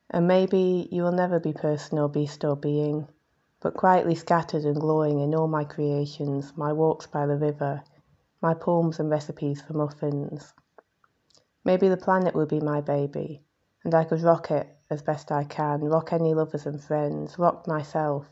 And 0.10 0.28
maybe 0.28 0.90
you 0.92 1.04
will 1.04 1.14
never 1.14 1.40
be 1.40 1.54
person 1.54 2.00
or 2.00 2.10
beast 2.10 2.44
or 2.44 2.58
being, 2.58 3.08
but 3.66 3.74
quietly 3.74 4.14
scattered 4.14 4.64
and 4.64 4.80
glowing 4.80 5.22
in 5.22 5.34
all 5.34 5.48
my 5.48 5.64
creations, 5.64 6.54
my 6.56 6.72
walks 6.72 7.08
by 7.08 7.26
the 7.26 7.36
river, 7.36 7.82
my 8.40 8.54
poems 8.54 9.00
and 9.00 9.10
recipes 9.10 9.60
for 9.60 9.74
muffins. 9.74 10.54
Maybe 11.64 11.90
the 11.90 11.98
planet 11.98 12.36
will 12.36 12.46
be 12.46 12.60
my 12.60 12.82
baby, 12.82 13.42
and 13.84 13.96
I 13.96 14.04
could 14.04 14.22
rock 14.22 14.52
it 14.52 14.68
as 14.92 15.02
best 15.02 15.32
I 15.32 15.46
can, 15.46 15.82
rock 15.82 16.14
any 16.14 16.36
lovers 16.36 16.68
and 16.68 16.80
friends, 16.80 17.40
rock 17.40 17.66
myself, 17.68 18.32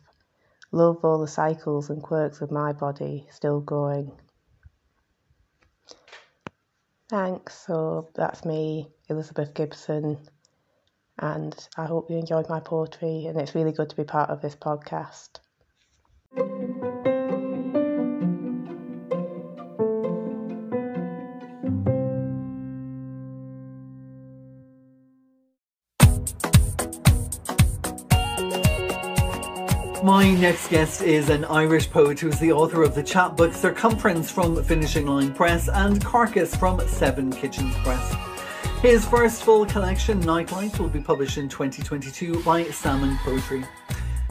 love 0.71 1.03
all 1.03 1.17
the 1.17 1.27
cycles 1.27 1.89
and 1.89 2.03
quirks 2.03 2.41
of 2.41 2.51
my 2.51 2.71
body 2.71 3.25
still 3.31 3.59
going. 3.59 4.11
Thanks. 7.09 7.57
So 7.57 8.11
that's 8.13 8.45
me, 8.45 8.91
Elizabeth 9.09 9.55
Gibson, 9.55 10.19
and 11.19 11.55
I 11.77 11.85
hope 11.85 12.09
you 12.09 12.17
enjoyed 12.17 12.49
my 12.49 12.59
poetry, 12.59 13.25
and 13.25 13.39
it's 13.39 13.55
really 13.55 13.71
good 13.71 13.89
to 13.89 13.95
be 13.95 14.03
part 14.03 14.29
of 14.29 14.41
this 14.41 14.55
podcast. 14.55 15.39
My 30.03 30.29
next 30.31 30.67
guest 30.67 31.01
is 31.01 31.29
an 31.29 31.45
Irish 31.45 31.89
poet 31.89 32.19
who's 32.19 32.37
the 32.37 32.51
author 32.51 32.83
of 32.83 32.93
the 32.93 33.01
chapbook 33.01 33.53
Circumference 33.53 34.29
from 34.29 34.61
Finishing 34.61 35.05
Line 35.07 35.33
Press 35.33 35.69
and 35.69 36.03
Carcass 36.03 36.53
from 36.53 36.85
Seven 36.89 37.31
Kitchens 37.31 37.73
Press. 37.85 38.32
His 38.83 39.05
first 39.05 39.43
full 39.43 39.65
collection, 39.65 40.19
Nightlight, 40.19 40.77
will 40.77 40.89
be 40.89 40.99
published 40.99 41.37
in 41.37 41.47
2022 41.47 42.43
by 42.43 42.65
Salmon 42.65 43.17
Poetry. 43.23 43.63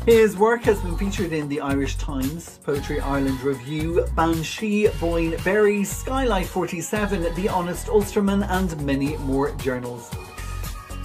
His 0.04 0.36
work 0.36 0.60
has 0.64 0.78
been 0.80 0.94
featured 0.98 1.32
in 1.32 1.48
the 1.48 1.62
Irish 1.62 1.96
Times, 1.96 2.58
Poetry 2.62 3.00
Ireland 3.00 3.40
Review, 3.40 4.06
Banshee, 4.14 4.88
Boyne 5.00 5.38
Berry, 5.42 5.84
Skylight 5.84 6.44
47, 6.44 7.34
The 7.34 7.48
Honest 7.48 7.86
Ulsterman, 7.86 8.42
and 8.42 8.78
many 8.84 9.16
more 9.16 9.52
journals. 9.52 10.10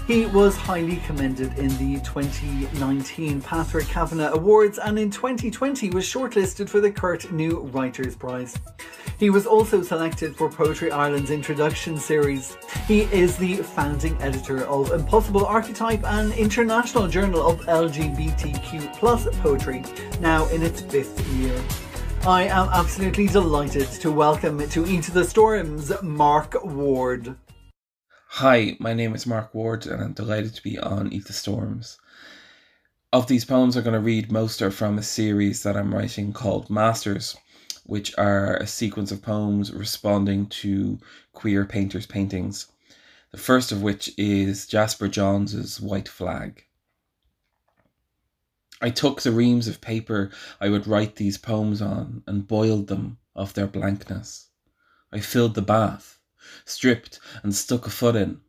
He 0.08 0.26
was 0.26 0.56
highly 0.56 1.02
commended 1.06 1.60
in 1.60 1.68
the 1.80 2.00
2019 2.00 3.42
Patrick 3.42 3.88
Kavanagh 3.88 4.32
Awards 4.32 4.80
and 4.80 4.98
in 4.98 5.12
2020 5.12 5.90
was 5.90 6.06
shortlisted 6.06 6.70
for 6.70 6.80
the 6.80 6.90
Cúirt 6.90 7.30
New 7.34 7.60
Writers 7.74 8.16
Prize. 8.16 8.58
He 9.20 9.30
was 9.30 9.46
also 9.46 9.82
selected 9.82 10.34
for 10.38 10.50
Poetry 10.50 10.92
Ireland's 10.92 11.30
introduction 11.30 11.98
series. 11.98 12.56
He 12.88 13.02
is 13.02 13.36
the 13.36 13.58
founding 13.58 14.16
editor 14.22 14.64
of 14.68 14.94
Impossible 14.94 15.46
Archetype, 15.46 16.06
an 16.06 16.32
international 16.32 17.10
journal 17.10 17.46
of 17.46 17.60
LGBTQ 17.66 18.94
plus 18.94 19.28
poetry, 19.40 19.84
now 20.22 20.48
in 20.48 20.64
its 20.64 20.80
fifth 20.80 21.28
year. 21.34 21.62
I 22.26 22.44
am 22.44 22.70
absolutely 22.70 23.28
delighted 23.28 23.90
to 24.00 24.10
welcome 24.10 24.70
to 24.70 24.86
Eat 24.88 25.08
the 25.08 25.26
Storms 25.26 25.92
Mark 26.02 26.64
Ward. 26.64 27.36
Hi, 28.32 28.78
my 28.80 28.94
name 28.94 29.16
is 29.16 29.26
Mark 29.26 29.56
Ward, 29.56 29.88
and 29.88 30.00
I'm 30.00 30.14
delighted 30.14 30.54
to 30.54 30.62
be 30.62 30.78
on 30.78 31.12
Eat 31.12 31.26
the 31.26 31.34
Storms. 31.34 31.98
Of 33.12 33.26
these 33.26 33.46
poems, 33.46 33.76
I'm 33.76 33.84
going 33.84 33.96
to 33.96 34.00
read 34.00 34.32
most 34.32 34.62
are 34.62 34.70
from 34.70 35.00
a 35.00 35.02
series 35.02 35.64
that 35.64 35.76
I'm 35.76 35.96
writing 35.96 36.34
called 36.34 36.70
Masters, 36.70 37.36
which 37.84 38.16
are 38.16 38.58
a 38.58 38.68
sequence 38.68 39.12
of 39.12 39.24
poems 39.24 39.74
responding 39.74 40.46
to 40.48 41.00
queer 41.34 41.66
painters' 41.66 42.06
paintings. 42.06 42.68
The 43.32 43.40
first 43.40 43.72
of 43.72 43.82
which 43.82 44.14
is 44.20 44.68
Jasper 44.68 45.08
Johns's 45.08 45.82
White 45.82 46.10
Flag. 46.10 46.66
I 48.82 48.92
took 48.92 49.22
the 49.22 49.32
reams 49.32 49.68
of 49.68 49.82
paper 49.82 50.30
I 50.62 50.70
would 50.70 50.86
write 50.86 51.16
these 51.16 51.40
poems 51.40 51.82
on 51.82 52.22
and 52.28 52.48
boiled 52.48 52.88
them 52.88 53.18
of 53.36 53.56
their 53.56 53.68
blankness. 53.68 54.50
I 55.12 55.22
filled 55.22 55.56
the 55.56 55.64
bath 55.64 56.17
stripped 56.70 57.20
and 57.44 57.56
stuck 57.56 57.88
a 57.88 57.90
foot 57.90 58.16
in. 58.16 58.42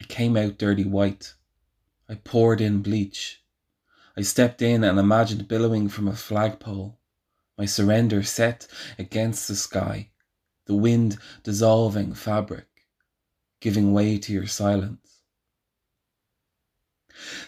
It 0.00 0.08
came 0.08 0.36
out 0.36 0.58
dirty 0.58 0.84
white. 0.84 1.34
I 2.08 2.14
poured 2.16 2.60
in 2.60 2.82
bleach. 2.82 3.42
I 4.16 4.22
stepped 4.22 4.60
in 4.62 4.84
and 4.84 4.98
imagined 4.98 5.48
billowing 5.48 5.88
from 5.88 6.08
a 6.08 6.16
flagpole, 6.16 6.98
my 7.56 7.64
surrender 7.64 8.22
set 8.22 8.66
against 8.98 9.48
the 9.48 9.56
sky, 9.56 10.10
the 10.66 10.74
wind 10.74 11.18
dissolving 11.42 12.12
fabric, 12.14 12.66
giving 13.60 13.92
way 13.92 14.18
to 14.18 14.32
your 14.32 14.46
silence. 14.46 15.22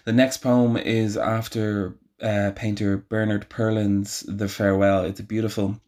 The 0.05 0.13
next 0.13 0.39
poem 0.39 0.77
is 0.77 1.17
after 1.17 1.99
uh, 2.23 2.53
painter 2.55 2.97
Bernard 2.97 3.49
Perlin's 3.49 4.21
The 4.21 4.49
Farewell. 4.49 5.05
It's 5.05 5.21
a 5.21 5.25
beautiful 5.25 5.81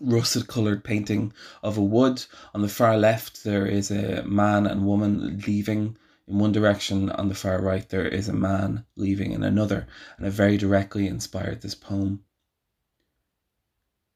russet 0.00 0.46
coloured 0.46 0.84
painting 0.84 1.32
of 1.62 1.76
a 1.76 1.82
wood. 1.82 2.24
On 2.54 2.62
the 2.62 2.68
far 2.68 2.96
left, 2.96 3.44
there 3.44 3.66
is 3.66 3.90
a 3.90 4.22
man 4.24 4.66
and 4.66 4.86
woman 4.86 5.42
leaving 5.46 5.96
in 6.26 6.38
one 6.38 6.52
direction. 6.52 7.10
On 7.10 7.28
the 7.28 7.34
far 7.34 7.60
right, 7.60 7.88
there 7.88 8.06
is 8.06 8.28
a 8.28 8.32
man 8.32 8.84
leaving 8.96 9.32
in 9.32 9.42
another, 9.42 9.86
and 10.16 10.26
it 10.26 10.30
very 10.30 10.56
directly 10.56 11.06
inspired 11.06 11.60
this 11.60 11.74
poem. 11.74 12.24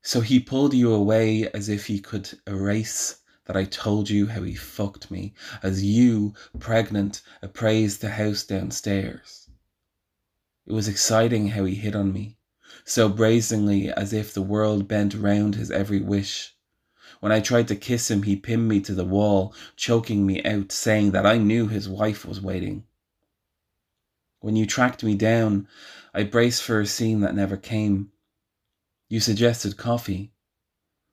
So 0.03 0.21
he 0.21 0.41
pulled 0.41 0.73
you 0.73 0.93
away 0.93 1.51
as 1.51 1.69
if 1.69 1.87
he 1.87 1.99
could 1.99 2.39
erase 2.47 3.19
that 3.45 3.57
I 3.57 3.65
told 3.65 4.09
you 4.09 4.27
how 4.27 4.43
he 4.43 4.55
fucked 4.55 5.11
me, 5.11 5.35
as 5.63 5.85
you, 5.85 6.35
pregnant, 6.59 7.23
appraised 7.43 8.01
the 8.01 8.11
house 8.11 8.45
downstairs. 8.45 9.51
It 10.67 10.73
was 10.73 10.89
exciting 10.89 11.49
how 11.49 11.65
he 11.65 11.75
hit 11.75 11.95
on 11.95 12.13
me 12.13 12.38
so 12.85 13.09
brazenly 13.09 13.91
as 13.91 14.13
if 14.13 14.33
the 14.33 14.43
world 14.43 14.89
bent 14.89 15.13
round 15.15 15.55
his 15.55 15.71
every 15.71 16.01
wish. 16.01 16.55
When 17.21 17.33
I 17.33 17.41
tried 17.41 17.69
to 17.69 17.77
kiss 17.77 18.11
him, 18.11 18.23
he 18.23 18.37
pinned 18.37 18.69
me 18.69 18.81
to 18.81 18.95
the 18.95 19.05
wall, 19.05 19.55
choking 19.77 20.25
me 20.25 20.43
out, 20.43 20.73
saying 20.73 21.11
that 21.11 21.27
I 21.27 21.37
knew 21.37 21.67
his 21.67 21.89
wife 21.89 22.25
was 22.25 22.41
waiting. 22.41 22.85
When 24.41 24.57
you 24.57 24.67
tracked 24.67 25.03
me 25.03 25.17
down, 25.17 25.69
I 26.15 26.23
braced 26.23 26.63
for 26.63 26.81
a 26.81 26.87
scene 26.87 27.21
that 27.21 27.35
never 27.35 27.57
came. 27.57 28.13
You 29.09 29.21
suggested 29.21 29.77
coffee. 29.77 30.33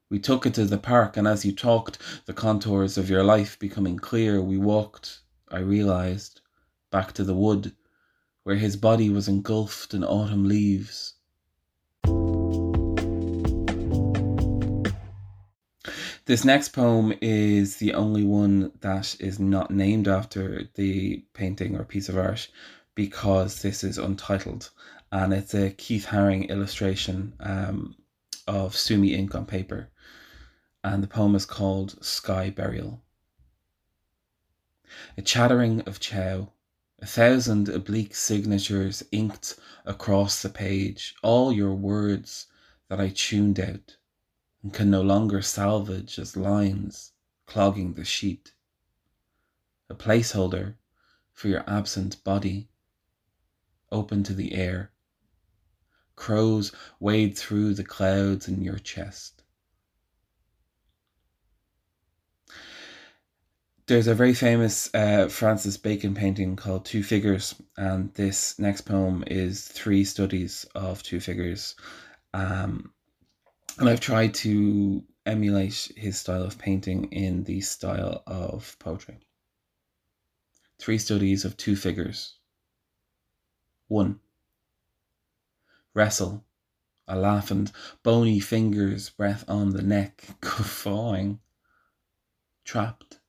We 0.10 0.20
took 0.20 0.46
it 0.46 0.54
to 0.54 0.66
the 0.66 0.78
park, 0.78 1.18
and 1.18 1.28
as 1.28 1.44
you 1.44 1.52
talked, 1.52 1.98
the 2.26 2.34
contours 2.34 2.98
of 2.98 3.10
your 3.10 3.24
life 3.24 3.58
becoming 3.58 3.98
clear, 3.98 4.42
we 4.42 4.58
walked, 4.58 5.22
I 5.50 5.60
realized, 5.60 6.42
back 6.92 7.12
to 7.14 7.24
the 7.24 7.36
wood, 7.36 7.76
where 8.44 8.58
his 8.58 8.78
body 8.78 9.10
was 9.10 9.28
engulfed 9.28 9.94
in 9.94 10.04
autumn 10.04 10.48
leaves 10.48 11.15
This 16.26 16.44
next 16.44 16.70
poem 16.70 17.14
is 17.22 17.78
the 17.78 17.94
only 17.94 18.24
one 18.24 18.72
that 18.82 19.16
is 19.20 19.40
not 19.40 19.70
named 19.70 20.08
after 20.08 20.64
the 20.74 21.24
painting 21.34 21.76
or 21.76 21.84
piece 21.84 22.10
of 22.10 22.18
art 22.18 22.48
because 22.96 23.62
this 23.62 23.84
is 23.84 24.00
untitled 24.00 24.72
and 25.12 25.34
it's 25.34 25.54
a 25.54 25.70
Keith 25.70 26.08
Haring 26.08 26.50
illustration 26.50 27.34
um, 27.40 27.96
of 28.48 28.76
Sumi 28.76 29.14
ink 29.14 29.36
on 29.36 29.46
paper. 29.46 29.90
And 30.84 31.04
the 31.04 31.08
poem 31.08 31.36
is 31.36 31.46
called 31.46 32.04
Sky 32.04 32.50
Burial. 32.50 33.02
A 35.18 35.22
chattering 35.22 35.82
of 35.82 36.00
chow, 36.00 36.50
a 37.00 37.06
thousand 37.06 37.68
oblique 37.68 38.16
signatures 38.16 39.04
inked 39.12 39.56
across 39.86 40.42
the 40.42 40.50
page, 40.50 41.14
all 41.22 41.52
your 41.52 41.74
words 41.74 42.48
that 42.88 43.00
I 43.00 43.10
tuned 43.10 43.60
out 43.60 43.98
and 44.64 44.74
can 44.74 44.90
no 44.90 45.02
longer 45.02 45.42
salvage 45.42 46.18
as 46.18 46.38
lines 46.38 47.12
clogging 47.46 47.94
the 47.94 48.06
sheet. 48.06 48.54
A 49.90 49.96
placeholder 49.96 50.76
for 51.34 51.50
your 51.50 51.64
absent 51.70 52.24
body, 52.24 52.70
open 53.92 54.24
to 54.24 54.34
the 54.34 54.54
air. 54.54 54.92
Crows 56.16 56.72
wade 57.00 57.38
through 57.38 57.74
the 57.74 57.84
clouds 57.84 58.48
in 58.48 58.64
your 58.64 58.80
chest. 58.80 59.35
There's 63.88 64.08
a 64.08 64.16
very 64.16 64.34
famous 64.34 64.90
uh, 64.96 65.28
Francis 65.28 65.78
Bacon 65.78 66.16
painting 66.16 66.56
called 66.56 66.86
Two 66.86 67.04
Figures, 67.04 67.54
and 67.78 68.12
this 68.16 68.58
next 68.58 68.82
poem 68.82 69.24
is 69.28 69.68
three 69.68 70.04
studies 70.04 70.66
of 70.74 71.04
two 71.04 71.20
figures. 71.20 71.76
Um, 72.34 72.92
and 73.78 73.88
I've 73.88 74.00
tried 74.00 74.34
to 74.36 75.04
emulate 75.28 75.92
his 75.96 76.18
style 76.20 76.42
of 76.42 76.58
painting 76.58 77.12
in 77.12 77.44
the 77.44 77.62
style 77.62 78.24
of 78.26 78.76
poetry. 78.80 79.20
Three 80.80 80.98
studies 80.98 81.46
of 81.46 81.56
two 81.56 81.76
figures. 81.76 82.40
One. 83.88 84.20
Wrestle, 85.94 86.44
a 87.08 87.16
laugh 87.16 87.52
and 87.52 87.72
bony 88.02 88.40
fingers, 88.40 89.12
breath 89.12 89.46
on 89.48 89.70
the 89.70 89.84
neck, 89.84 90.26
guffawing. 90.42 91.40
Trapped. 92.64 93.20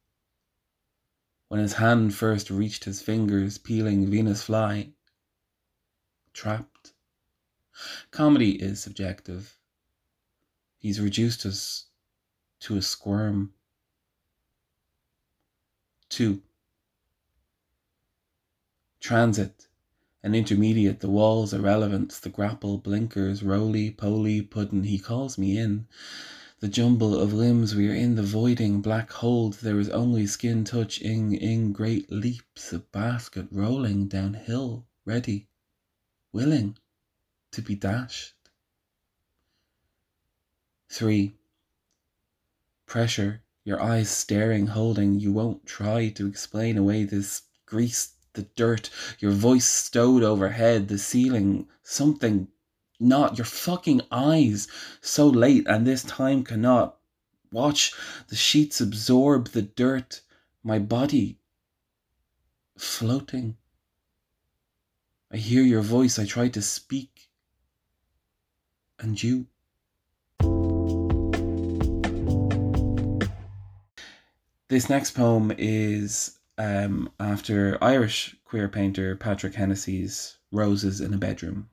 When 1.49 1.61
his 1.61 1.75
hand 1.75 2.15
first 2.15 2.51
reached 2.51 2.85
his 2.85 3.03
fingers, 3.03 3.59
peeling 3.59 4.11
Venus 4.11 4.43
fly. 4.43 4.93
Trapped. 6.33 6.93
Comedy 8.11 8.61
is 8.63 8.83
subjective 8.83 9.57
He's 10.79 11.01
reduced 11.01 11.45
us 11.45 11.87
to 12.61 12.77
a 12.77 12.83
squirm. 12.83 13.53
Two. 16.09 16.43
Transit. 19.01 19.67
An 20.23 20.37
intermediate, 20.37 21.01
the 21.01 21.11
walls 21.11 21.53
irrelevant, 21.53 22.13
the 22.23 22.29
grapple, 22.29 22.79
blinkers, 22.79 23.43
roly 23.43 23.91
poly 23.91 24.43
puddin', 24.43 24.85
he 24.85 24.99
calls 24.99 25.39
me 25.39 25.59
in. 25.59 25.89
The 26.61 26.69
jumble 26.69 27.15
of 27.15 27.35
limbs, 27.35 27.75
we 27.75 27.87
are 27.91 27.95
in 27.95 28.15
the 28.15 28.23
voiding 28.23 28.81
black 28.81 29.13
hold, 29.13 29.55
there 29.55 29.79
is 29.79 29.91
only 29.91 30.27
skin 30.27 30.65
touch 30.65 31.03
ing 31.03 31.35
ing 31.35 31.75
great 31.75 32.11
leaps, 32.11 32.73
a 32.73 32.79
basket 32.79 33.47
rolling 33.51 34.09
downhill, 34.09 34.87
ready, 35.05 35.49
willing 36.33 36.79
to 37.51 37.61
be 37.61 37.75
dashed. 37.75 38.33
3. 40.89 41.35
Pressure, 42.87 43.43
your 43.63 43.83
eyes 43.83 44.09
staring, 44.09 44.69
holding, 44.69 45.21
you 45.21 45.33
won't 45.33 45.67
try 45.67 46.09
to 46.09 46.27
explain 46.27 46.79
away 46.79 47.05
this 47.05 47.43
grease, 47.67 48.15
the 48.33 48.45
dirt, 48.57 48.89
your 49.19 49.33
voice 49.33 49.67
stowed 49.67 50.23
overhead, 50.23 50.89
the 50.89 50.99
ceiling, 50.99 51.69
something, 51.83 52.49
not 52.99 53.39
your 53.39 53.45
fucking 53.45 54.03
eyes, 54.11 54.69
so 55.01 55.27
late, 55.27 55.67
and 55.67 55.87
this 55.87 56.03
time 56.03 56.45
cannot. 56.45 56.97
Watch 57.53 57.93
the 58.29 58.37
sheets 58.37 58.81
absorb 58.81 59.49
the 59.49 59.63
dirt, 59.63 60.23
my 60.63 60.79
body 60.79 61.39
floating. 62.77 63.57
I 65.31 65.37
hear 65.39 65.63
your 65.63 65.83
voice, 65.83 66.19
I 66.19 66.27
try 66.27 66.49
to 66.49 66.63
speak, 66.63 67.29
and 68.99 69.23
you. 69.23 69.47
This 74.69 74.91
next 74.91 75.13
poem 75.13 75.53
is 75.57 76.39
um, 76.59 77.13
after 77.21 77.79
Irish 77.83 78.37
queer 78.45 78.69
painter 78.69 79.15
Patrick 79.15 79.55
Hennessy's 79.55 80.39
Roses 80.51 81.01
in 81.01 81.15
a 81.15 81.19
Bedroom. 81.19 81.69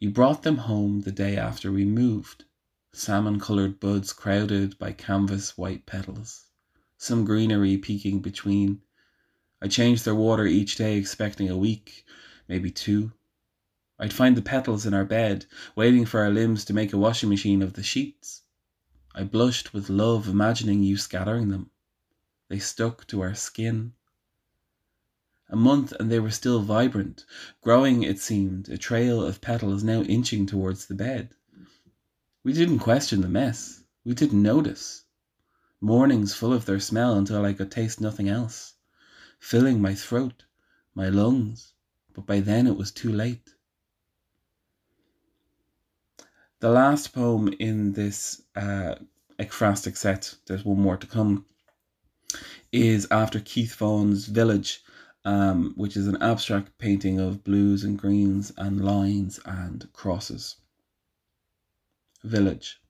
You 0.00 0.08
brought 0.08 0.44
them 0.44 0.56
home 0.56 1.02
the 1.02 1.12
day 1.12 1.36
after 1.36 1.70
we 1.70 1.84
moved, 1.84 2.44
salmon 2.90 3.38
coloured 3.38 3.78
buds 3.78 4.14
crowded 4.14 4.78
by 4.78 4.92
canvas 4.92 5.58
white 5.58 5.84
petals, 5.84 6.46
some 6.96 7.26
greenery 7.26 7.76
peeking 7.76 8.20
between. 8.20 8.80
I 9.60 9.68
changed 9.68 10.06
their 10.06 10.14
water 10.14 10.46
each 10.46 10.76
day, 10.76 10.96
expecting 10.96 11.50
a 11.50 11.56
week, 11.58 12.06
maybe 12.48 12.70
two. 12.70 13.12
I'd 13.98 14.14
find 14.14 14.38
the 14.38 14.40
petals 14.40 14.86
in 14.86 14.94
our 14.94 15.04
bed, 15.04 15.44
waiting 15.76 16.06
for 16.06 16.20
our 16.20 16.30
limbs 16.30 16.64
to 16.64 16.72
make 16.72 16.94
a 16.94 16.98
washing 16.98 17.28
machine 17.28 17.60
of 17.60 17.74
the 17.74 17.82
sheets. 17.82 18.40
I 19.14 19.24
blushed 19.24 19.74
with 19.74 19.90
love, 19.90 20.28
imagining 20.28 20.82
you 20.82 20.96
scattering 20.96 21.50
them. 21.50 21.72
They 22.48 22.58
stuck 22.58 23.06
to 23.08 23.20
our 23.20 23.34
skin. 23.34 23.92
A 25.52 25.56
month 25.56 25.92
and 25.98 26.10
they 26.10 26.20
were 26.20 26.30
still 26.30 26.62
vibrant, 26.62 27.24
growing, 27.60 28.04
it 28.04 28.20
seemed, 28.20 28.68
a 28.68 28.78
trail 28.78 29.20
of 29.20 29.40
petals 29.40 29.82
now 29.82 30.02
inching 30.02 30.46
towards 30.46 30.86
the 30.86 30.94
bed. 30.94 31.34
We 32.44 32.52
didn't 32.52 32.78
question 32.78 33.20
the 33.20 33.28
mess. 33.28 33.82
We 34.04 34.14
didn't 34.14 34.42
notice. 34.42 35.06
Mornings 35.80 36.34
full 36.34 36.52
of 36.52 36.66
their 36.66 36.78
smell 36.78 37.18
until 37.18 37.44
I 37.44 37.52
could 37.52 37.72
taste 37.72 38.00
nothing 38.00 38.28
else, 38.28 38.74
filling 39.40 39.82
my 39.82 39.92
throat, 39.92 40.44
my 40.94 41.08
lungs, 41.08 41.74
but 42.14 42.26
by 42.26 42.38
then 42.38 42.68
it 42.68 42.76
was 42.76 42.92
too 42.92 43.10
late. 43.10 43.54
The 46.60 46.70
last 46.70 47.12
poem 47.12 47.52
in 47.58 47.94
this 47.94 48.42
uh, 48.54 48.94
ekphrastic 49.40 49.96
set, 49.96 50.36
there's 50.46 50.64
one 50.64 50.80
more 50.80 50.96
to 50.96 51.06
come, 51.08 51.44
is 52.70 53.08
after 53.10 53.40
Keith 53.40 53.74
Vaughan's 53.74 54.26
Village, 54.26 54.84
um, 55.24 55.72
which 55.76 55.96
is 55.96 56.06
an 56.06 56.20
abstract 56.22 56.76
painting 56.78 57.18
of 57.20 57.44
blues 57.44 57.84
and 57.84 57.98
greens 57.98 58.52
and 58.56 58.84
lines 58.84 59.40
and 59.44 59.92
crosses. 59.92 60.56
Village. 62.22 62.80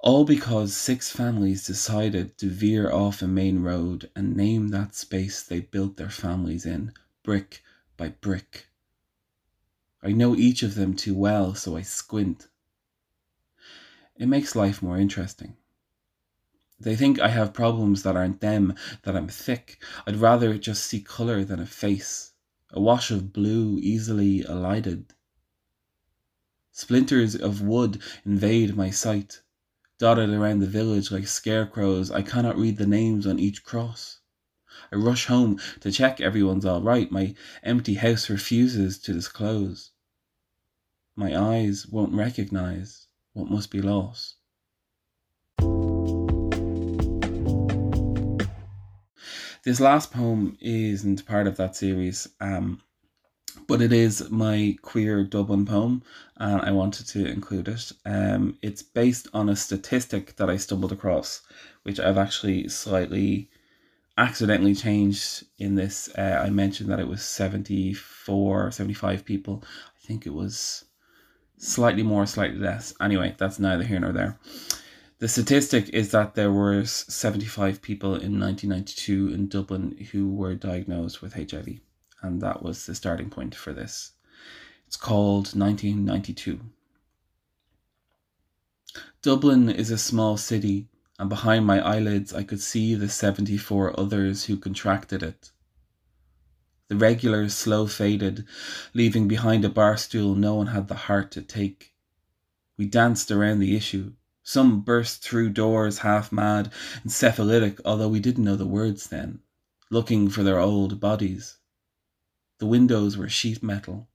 All 0.00 0.24
because 0.24 0.76
six 0.76 1.10
families 1.10 1.66
decided 1.66 2.36
to 2.38 2.50
veer 2.50 2.90
off 2.90 3.22
a 3.22 3.26
main 3.26 3.60
road 3.60 4.10
and 4.14 4.36
name 4.36 4.68
that 4.68 4.94
space 4.94 5.42
they 5.42 5.60
built 5.60 5.96
their 5.96 6.10
families 6.10 6.66
in, 6.66 6.92
brick 7.22 7.62
by 7.96 8.10
brick 8.10 8.68
I 10.06 10.12
know 10.12 10.36
each 10.36 10.62
of 10.62 10.74
them 10.74 10.94
too 10.94 11.14
well, 11.14 11.54
so 11.54 11.78
I 11.78 11.80
squint. 11.80 12.48
It 14.16 14.26
makes 14.26 14.54
life 14.54 14.82
more 14.82 14.98
interesting. 14.98 15.56
They 16.80 16.96
think 16.96 17.20
I 17.20 17.28
have 17.28 17.54
problems 17.54 18.02
that 18.02 18.16
aren't 18.16 18.40
them, 18.40 18.74
that 19.02 19.16
I'm 19.16 19.28
thick. 19.28 19.80
I'd 20.06 20.16
rather 20.16 20.58
just 20.58 20.84
see 20.84 21.00
colour 21.00 21.44
than 21.44 21.60
a 21.60 21.66
face, 21.66 22.32
a 22.72 22.80
wash 22.80 23.10
of 23.10 23.32
blue 23.32 23.78
easily 23.80 24.40
elided. 24.40 25.14
Splinters 26.72 27.36
of 27.36 27.62
wood 27.62 28.02
invade 28.24 28.76
my 28.76 28.90
sight, 28.90 29.42
dotted 29.98 30.30
around 30.30 30.58
the 30.58 30.66
village 30.66 31.12
like 31.12 31.28
scarecrows. 31.28 32.10
I 32.10 32.22
cannot 32.22 32.58
read 32.58 32.76
the 32.78 32.86
names 32.86 33.26
on 33.26 33.38
each 33.38 33.62
cross. 33.64 34.18
I 34.90 34.96
rush 34.96 35.26
home 35.26 35.60
to 35.80 35.92
check 35.92 36.20
everyone's 36.20 36.64
all 36.64 36.82
right. 36.82 37.10
My 37.10 37.36
empty 37.62 37.94
house 37.94 38.28
refuses 38.28 38.98
to 39.00 39.12
disclose. 39.12 39.92
My 41.14 41.38
eyes 41.38 41.86
won't 41.86 42.12
recognize 42.12 43.06
what 43.32 43.48
must 43.48 43.70
be 43.70 43.80
lost. 43.80 44.34
This 49.64 49.80
last 49.80 50.12
poem 50.12 50.58
isn't 50.60 51.26
part 51.26 51.46
of 51.46 51.56
that 51.56 51.74
series, 51.74 52.28
um, 52.40 52.82
but 53.66 53.80
it 53.80 53.92
is 53.92 54.30
my 54.30 54.76
queer 54.82 55.24
Dublin 55.24 55.64
poem, 55.64 56.02
and 56.36 56.60
I 56.60 56.70
wanted 56.70 57.06
to 57.08 57.26
include 57.26 57.68
it. 57.68 57.92
Um, 58.04 58.58
it's 58.62 58.82
based 58.82 59.28
on 59.32 59.48
a 59.48 59.56
statistic 59.56 60.36
that 60.36 60.50
I 60.50 60.58
stumbled 60.58 60.92
across, 60.92 61.42
which 61.82 61.98
I've 61.98 62.18
actually 62.18 62.68
slightly 62.68 63.48
accidentally 64.18 64.74
changed 64.74 65.44
in 65.58 65.74
this. 65.76 66.10
Uh, 66.16 66.42
I 66.44 66.50
mentioned 66.50 66.90
that 66.90 67.00
it 67.00 67.08
was 67.08 67.22
74, 67.22 68.70
75 68.70 69.24
people. 69.24 69.64
I 69.64 70.06
think 70.06 70.26
it 70.26 70.34
was 70.34 70.84
Slightly 71.58 72.02
more, 72.02 72.26
slightly 72.26 72.58
less. 72.58 72.92
Anyway, 73.00 73.34
that's 73.38 73.58
neither 73.58 73.84
here 73.84 74.00
nor 74.00 74.12
there. 74.12 74.38
The 75.24 75.28
statistic 75.28 75.88
is 75.88 76.10
that 76.10 76.34
there 76.34 76.52
were 76.52 76.84
75 76.84 77.80
people 77.80 78.10
in 78.10 78.38
1992 78.38 79.32
in 79.32 79.48
Dublin 79.48 79.96
who 80.12 80.28
were 80.28 80.54
diagnosed 80.54 81.22
with 81.22 81.32
HIV, 81.32 81.80
and 82.20 82.42
that 82.42 82.62
was 82.62 82.84
the 82.84 82.94
starting 82.94 83.30
point 83.30 83.54
for 83.54 83.72
this. 83.72 84.12
It's 84.86 84.98
called 84.98 85.54
1992. 85.56 86.60
Dublin 89.22 89.70
is 89.70 89.90
a 89.90 89.96
small 89.96 90.36
city, 90.36 90.88
and 91.18 91.30
behind 91.30 91.64
my 91.64 91.80
eyelids 91.80 92.34
I 92.34 92.42
could 92.42 92.60
see 92.60 92.94
the 92.94 93.08
74 93.08 93.98
others 93.98 94.44
who 94.44 94.58
contracted 94.58 95.22
it. 95.22 95.52
The 96.88 96.96
regulars 96.96 97.54
slow 97.54 97.86
faded, 97.86 98.44
leaving 98.92 99.26
behind 99.26 99.64
a 99.64 99.70
bar 99.70 99.96
stool 99.96 100.34
no 100.34 100.54
one 100.56 100.66
had 100.66 100.88
the 100.88 101.08
heart 101.08 101.30
to 101.30 101.40
take. 101.40 101.94
We 102.76 102.84
danced 102.84 103.30
around 103.30 103.60
the 103.60 103.74
issue. 103.74 104.12
Some 104.46 104.82
burst 104.82 105.22
through 105.22 105.50
doors 105.50 106.00
half 106.00 106.30
mad, 106.30 106.70
and 107.02 107.10
encephalitic, 107.10 107.80
although 107.82 108.10
we 108.10 108.20
didn't 108.20 108.44
know 108.44 108.56
the 108.56 108.66
words 108.66 109.06
then, 109.06 109.40
looking 109.90 110.28
for 110.28 110.42
their 110.42 110.58
old 110.58 111.00
bodies. 111.00 111.56
The 112.58 112.66
windows 112.66 113.16
were 113.16 113.30
sheet 113.30 113.62
metal, 113.62 114.10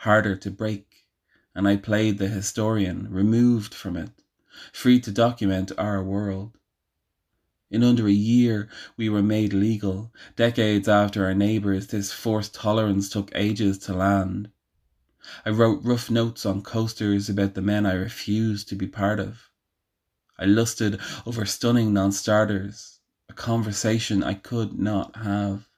harder 0.00 0.36
to 0.36 0.50
break, 0.50 1.06
and 1.54 1.66
I 1.66 1.78
played 1.78 2.18
the 2.18 2.28
historian, 2.28 3.10
removed 3.10 3.72
from 3.72 3.96
it, 3.96 4.10
free 4.70 5.00
to 5.00 5.10
document 5.10 5.72
our 5.78 6.04
world. 6.04 6.58
In 7.70 7.82
under 7.82 8.06
a 8.06 8.12
year, 8.12 8.68
we 8.98 9.08
were 9.08 9.22
made 9.22 9.54
legal. 9.54 10.12
Decades 10.36 10.88
after 10.88 11.24
our 11.24 11.34
neighbours, 11.34 11.86
this 11.86 12.12
forced 12.12 12.54
tolerance 12.54 13.08
took 13.08 13.32
ages 13.34 13.78
to 13.78 13.94
land. 13.94 14.50
I 15.46 15.50
wrote 15.50 15.82
rough 15.82 16.10
notes 16.10 16.44
on 16.44 16.60
coasters 16.60 17.30
about 17.30 17.54
the 17.54 17.62
men 17.62 17.86
I 17.86 17.94
refused 17.94 18.68
to 18.68 18.74
be 18.74 18.86
part 18.86 19.18
of. 19.18 19.49
I 20.40 20.46
lusted 20.46 20.98
over 21.26 21.44
stunning 21.44 21.92
non 21.92 22.12
starters, 22.12 23.00
a 23.28 23.34
conversation 23.34 24.24
I 24.24 24.32
could 24.32 24.78
not 24.78 25.16
have. 25.16 25.68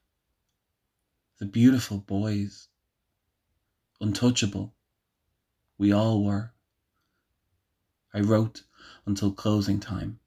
The 1.39 1.47
beautiful 1.47 1.99
boys, 1.99 2.69
untouchable, 4.01 4.73
we 5.79 5.93
all 5.93 6.23
were. 6.23 6.53
I 8.15 8.21
wrote 8.21 8.63
until 9.05 9.33
closing 9.33 9.81
time. 9.81 10.21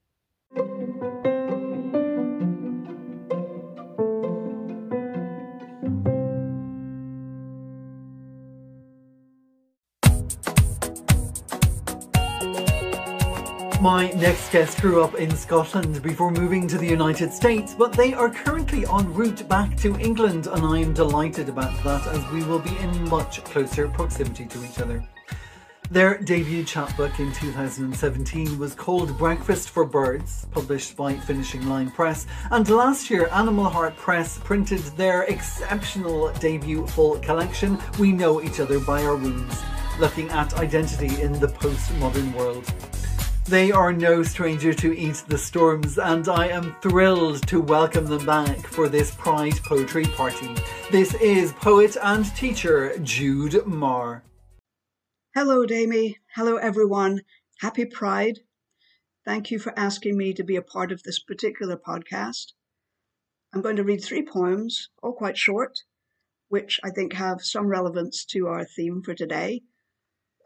My 13.85 14.09
next 14.13 14.51
guest 14.51 14.81
grew 14.81 15.03
up 15.03 15.13
in 15.13 15.29
Scotland 15.35 16.01
before 16.01 16.31
moving 16.31 16.67
to 16.69 16.77
the 16.79 16.87
United 16.87 17.31
States, 17.31 17.75
but 17.75 17.93
they 17.93 18.15
are 18.15 18.31
currently 18.31 18.83
en 18.87 19.13
route 19.13 19.47
back 19.47 19.77
to 19.77 19.95
England, 19.99 20.47
and 20.47 20.65
I 20.65 20.79
am 20.79 20.91
delighted 20.91 21.49
about 21.49 21.83
that 21.83 22.07
as 22.07 22.31
we 22.31 22.43
will 22.45 22.57
be 22.57 22.75
in 22.77 23.07
much 23.07 23.43
closer 23.43 23.87
proximity 23.87 24.47
to 24.47 24.65
each 24.65 24.79
other. 24.79 25.07
Their 25.91 26.17
debut 26.17 26.63
chapbook 26.63 27.19
in 27.19 27.31
2017 27.31 28.57
was 28.57 28.73
called 28.73 29.15
Breakfast 29.19 29.69
for 29.69 29.85
Birds, 29.85 30.47
published 30.49 30.97
by 30.97 31.13
Finishing 31.13 31.69
Line 31.69 31.91
Press, 31.91 32.25
and 32.49 32.67
last 32.67 33.11
year 33.11 33.29
Animal 33.31 33.65
Heart 33.65 33.97
Press 33.97 34.39
printed 34.39 34.81
their 34.97 35.25
exceptional 35.25 36.31
debut 36.39 36.87
full 36.87 37.19
collection, 37.19 37.77
We 37.99 38.13
Know 38.13 38.41
Each 38.41 38.59
Other 38.59 38.79
by 38.79 39.03
Our 39.03 39.15
Wounds, 39.15 39.61
looking 39.99 40.31
at 40.31 40.55
identity 40.55 41.21
in 41.21 41.33
the 41.39 41.49
postmodern 41.49 42.33
world. 42.33 42.65
They 43.47 43.71
are 43.71 43.93
no 43.93 44.23
stranger 44.23 44.73
to 44.73 44.97
Eat 44.97 45.23
the 45.27 45.37
Storms, 45.37 45.99
and 45.99 46.27
I 46.27 46.47
am 46.47 46.75
thrilled 46.81 47.47
to 47.47 47.61
welcome 47.61 48.07
them 48.07 48.25
back 48.25 48.65
for 48.65 48.89
this 48.89 49.13
Pride 49.13 49.57
Poetry 49.63 50.05
Party. 50.05 50.49
This 50.89 51.13
is 51.13 51.53
poet 51.53 51.95
and 52.01 52.25
teacher 52.35 52.97
Jude 53.03 53.67
Marr. 53.67 54.23
Hello, 55.35 55.63
Damie. 55.67 56.17
Hello, 56.33 56.55
everyone. 56.55 57.21
Happy 57.59 57.85
Pride. 57.85 58.39
Thank 59.25 59.51
you 59.51 59.59
for 59.59 59.77
asking 59.77 60.17
me 60.17 60.33
to 60.33 60.43
be 60.43 60.55
a 60.55 60.63
part 60.63 60.91
of 60.91 61.03
this 61.03 61.19
particular 61.19 61.77
podcast. 61.77 62.53
I'm 63.53 63.61
going 63.61 63.75
to 63.75 63.83
read 63.83 64.03
three 64.03 64.25
poems, 64.25 64.89
all 65.03 65.13
quite 65.13 65.37
short, 65.37 65.83
which 66.49 66.79
I 66.83 66.89
think 66.89 67.13
have 67.13 67.43
some 67.43 67.67
relevance 67.67 68.25
to 68.31 68.47
our 68.47 68.65
theme 68.65 69.03
for 69.03 69.13
today. 69.13 69.61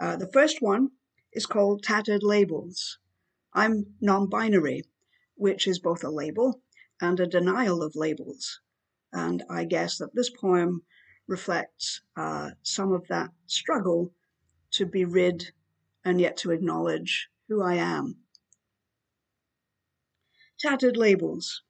Uh, 0.02 0.18
the 0.18 0.30
first 0.34 0.62
one 0.62 0.89
is 1.34 1.46
called 1.46 1.84
Tattered 1.84 2.24
Labels. 2.24 3.00
I'm 3.54 3.96
non 4.02 4.28
binary, 4.28 4.84
which 5.36 5.68
is 5.68 5.80
both 5.80 6.04
a 6.04 6.10
label 6.10 6.62
and 7.02 7.20
a 7.20 7.28
denial 7.28 7.82
of 7.84 7.96
labels. 7.96 8.60
And 9.12 9.44
I 9.50 9.66
guess 9.66 9.98
that 9.98 10.14
this 10.14 10.30
poem 10.30 10.84
reflects 11.28 12.02
uh, 12.16 12.52
some 12.64 12.92
of 12.92 13.08
that 13.08 13.30
struggle 13.46 14.14
to 14.72 14.86
be 14.86 15.06
rid 15.06 15.52
and 16.04 16.20
yet 16.20 16.38
to 16.38 16.52
acknowledge 16.52 17.30
who 17.48 17.62
I 17.62 17.76
am. 17.76 18.18
Tattered 20.60 20.98
Labels. 20.98 21.64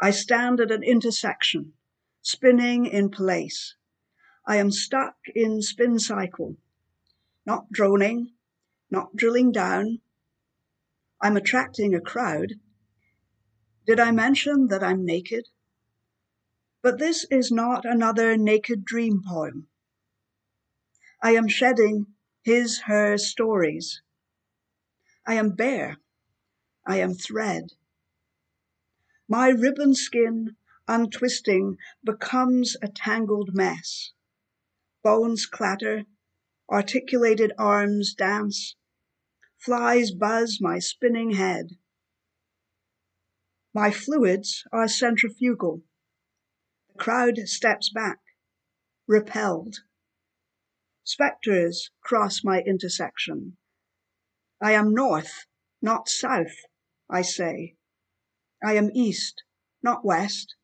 I 0.00 0.10
stand 0.10 0.60
at 0.60 0.70
an 0.70 0.82
intersection, 0.82 1.74
spinning 2.22 2.86
in 2.86 3.10
place. 3.10 3.74
I 4.46 4.56
am 4.56 4.70
stuck 4.70 5.16
in 5.34 5.60
spin 5.62 5.98
cycle, 5.98 6.56
not 7.44 7.70
droning, 7.70 8.32
not 8.90 9.16
drilling 9.16 9.52
down. 9.52 10.00
I'm 11.20 11.36
attracting 11.36 11.94
a 11.94 12.00
crowd. 12.00 12.54
Did 13.86 14.00
I 14.00 14.10
mention 14.10 14.68
that 14.68 14.82
I'm 14.82 15.04
naked? 15.04 15.48
But 16.82 16.98
this 16.98 17.26
is 17.30 17.50
not 17.50 17.84
another 17.84 18.36
naked 18.36 18.84
dream 18.84 19.22
poem. 19.26 19.66
I 21.22 21.32
am 21.32 21.48
shedding 21.48 22.06
his, 22.42 22.80
her 22.86 23.18
stories. 23.18 24.02
I 25.26 25.34
am 25.34 25.50
bare. 25.50 25.98
I 26.86 27.00
am 27.00 27.14
thread. 27.14 27.72
My 29.28 29.48
ribbon 29.48 29.94
skin, 29.94 30.56
untwisting, 30.86 31.76
becomes 32.02 32.76
a 32.80 32.88
tangled 32.88 33.50
mess. 33.52 34.12
Bones 35.02 35.44
clatter, 35.44 36.04
articulated 36.70 37.52
arms 37.58 38.14
dance, 38.14 38.76
Flies 39.58 40.12
buzz 40.12 40.58
my 40.60 40.78
spinning 40.78 41.32
head. 41.32 41.76
My 43.74 43.90
fluids 43.90 44.64
are 44.72 44.86
centrifugal. 44.86 45.82
The 46.92 46.98
crowd 46.98 47.38
steps 47.46 47.90
back, 47.90 48.20
repelled. 49.06 49.78
Spectres 51.02 51.90
cross 52.02 52.44
my 52.44 52.60
intersection. 52.60 53.56
I 54.60 54.72
am 54.72 54.94
north, 54.94 55.46
not 55.82 56.08
south, 56.08 56.56
I 57.10 57.22
say. 57.22 57.76
I 58.64 58.74
am 58.74 58.90
east, 58.94 59.42
not 59.82 60.04
west. 60.04 60.54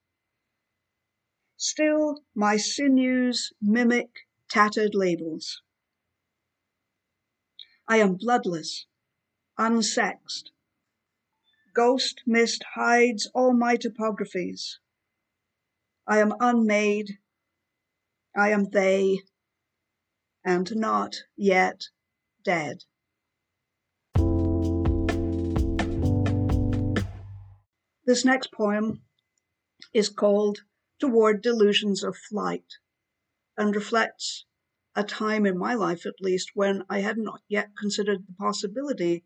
Still, 1.56 2.22
my 2.34 2.56
sinews 2.56 3.52
mimic 3.60 4.28
tattered 4.48 4.94
labels. 4.94 5.62
I 7.86 7.98
am 7.98 8.14
bloodless, 8.14 8.86
unsexed. 9.58 10.50
Ghost 11.74 12.22
mist 12.26 12.64
hides 12.74 13.28
all 13.34 13.52
my 13.52 13.76
topographies. 13.76 14.78
I 16.06 16.18
am 16.18 16.32
unmade. 16.40 17.18
I 18.36 18.50
am 18.50 18.70
they, 18.70 19.20
and 20.44 20.74
not 20.76 21.16
yet 21.36 21.84
dead. 22.44 22.84
This 28.06 28.24
next 28.24 28.52
poem 28.52 29.02
is 29.92 30.08
called 30.08 30.60
Toward 30.98 31.42
Delusions 31.42 32.02
of 32.02 32.16
Flight 32.16 32.78
and 33.56 33.74
reflects 33.74 34.46
a 34.96 35.02
time 35.04 35.44
in 35.46 35.58
my 35.58 35.74
life, 35.74 36.06
at 36.06 36.20
least, 36.20 36.50
when 36.54 36.84
I 36.88 37.00
had 37.00 37.18
not 37.18 37.42
yet 37.48 37.70
considered 37.76 38.26
the 38.26 38.34
possibility 38.34 39.24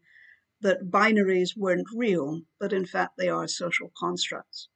that 0.61 0.91
binaries 0.91 1.57
weren't 1.57 1.87
real, 1.95 2.43
but 2.59 2.73
in 2.73 2.87
fact 2.87 3.17
they 3.17 3.29
are 3.29 3.47
social 3.47 3.93
constructs. 3.99 4.69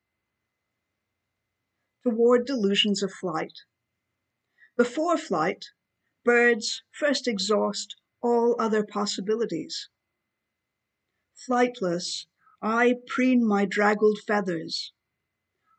Toward 2.02 2.46
delusions 2.46 3.02
of 3.02 3.12
flight. 3.12 3.60
Before 4.76 5.16
flight, 5.16 5.66
birds 6.24 6.82
first 6.90 7.26
exhaust 7.26 7.96
all 8.20 8.54
other 8.58 8.84
possibilities. 8.84 9.88
Flightless, 11.48 12.26
I 12.60 12.96
preen 13.06 13.44
my 13.44 13.64
draggled 13.64 14.18
feathers. 14.26 14.92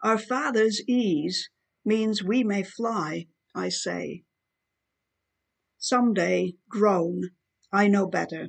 Our 0.04 0.18
father's 0.18 0.82
ease 0.88 1.50
means 1.86 2.24
we 2.24 2.44
may 2.44 2.64
fly, 2.64 3.28
I 3.56 3.70
say. 3.70 4.26
Someday 5.84 6.56
grown, 6.70 7.30
I 7.70 7.90
know 7.90 8.08
better. 8.08 8.48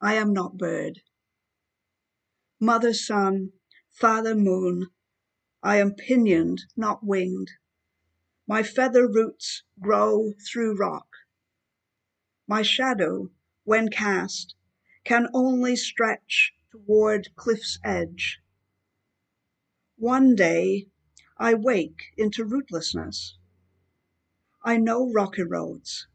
I 0.00 0.14
am 0.14 0.32
not 0.32 0.58
bird. 0.58 1.02
Mother 2.58 2.92
sun, 2.92 3.52
father 3.92 4.34
moon, 4.34 4.88
I 5.62 5.76
am 5.76 5.94
pinioned, 5.94 6.62
not 6.76 7.04
winged. 7.04 7.52
My 8.48 8.64
feather 8.64 9.06
roots 9.06 9.62
grow 9.78 10.32
through 10.50 10.76
rock. 10.76 11.06
My 12.48 12.62
shadow, 12.62 13.30
when 13.62 13.88
cast, 13.88 14.56
can 15.04 15.28
only 15.32 15.76
stretch 15.76 16.52
toward 16.72 17.36
cliff's 17.36 17.78
edge. 17.84 18.40
One 19.96 20.34
day 20.34 20.88
I 21.38 21.54
wake 21.54 22.02
into 22.16 22.44
rootlessness. 22.44 23.36
I 24.62 24.76
know 24.76 25.10
rocky 25.10 25.42
roads. 25.42 26.06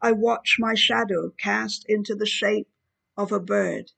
I 0.00 0.12
watch 0.12 0.56
my 0.58 0.74
shadow 0.74 1.30
cast 1.38 1.84
into 1.86 2.14
the 2.14 2.26
shape 2.26 2.68
of 3.16 3.30
a 3.30 3.38
bird. 3.40 3.92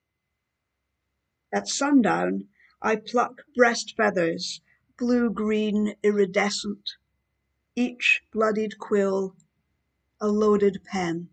At 1.53 1.69
sundown, 1.69 2.49
I 2.83 2.97
pluck 2.97 3.43
breast 3.55 3.95
feathers, 3.97 4.61
blue 4.99 5.31
green 5.31 5.95
iridescent, 6.03 6.97
each 7.77 8.23
bloodied 8.33 8.79
quill 8.79 9.37
a 10.21 10.27
loaded 10.27 10.83
pen. 10.85 11.29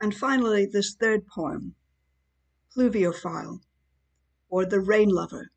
And 0.00 0.14
finally, 0.14 0.66
this 0.66 0.94
third 0.94 1.26
poem, 1.26 1.74
Pluviophile, 2.74 3.60
or 4.48 4.64
The 4.64 4.80
Rain 4.80 5.08
Lover. 5.08 5.50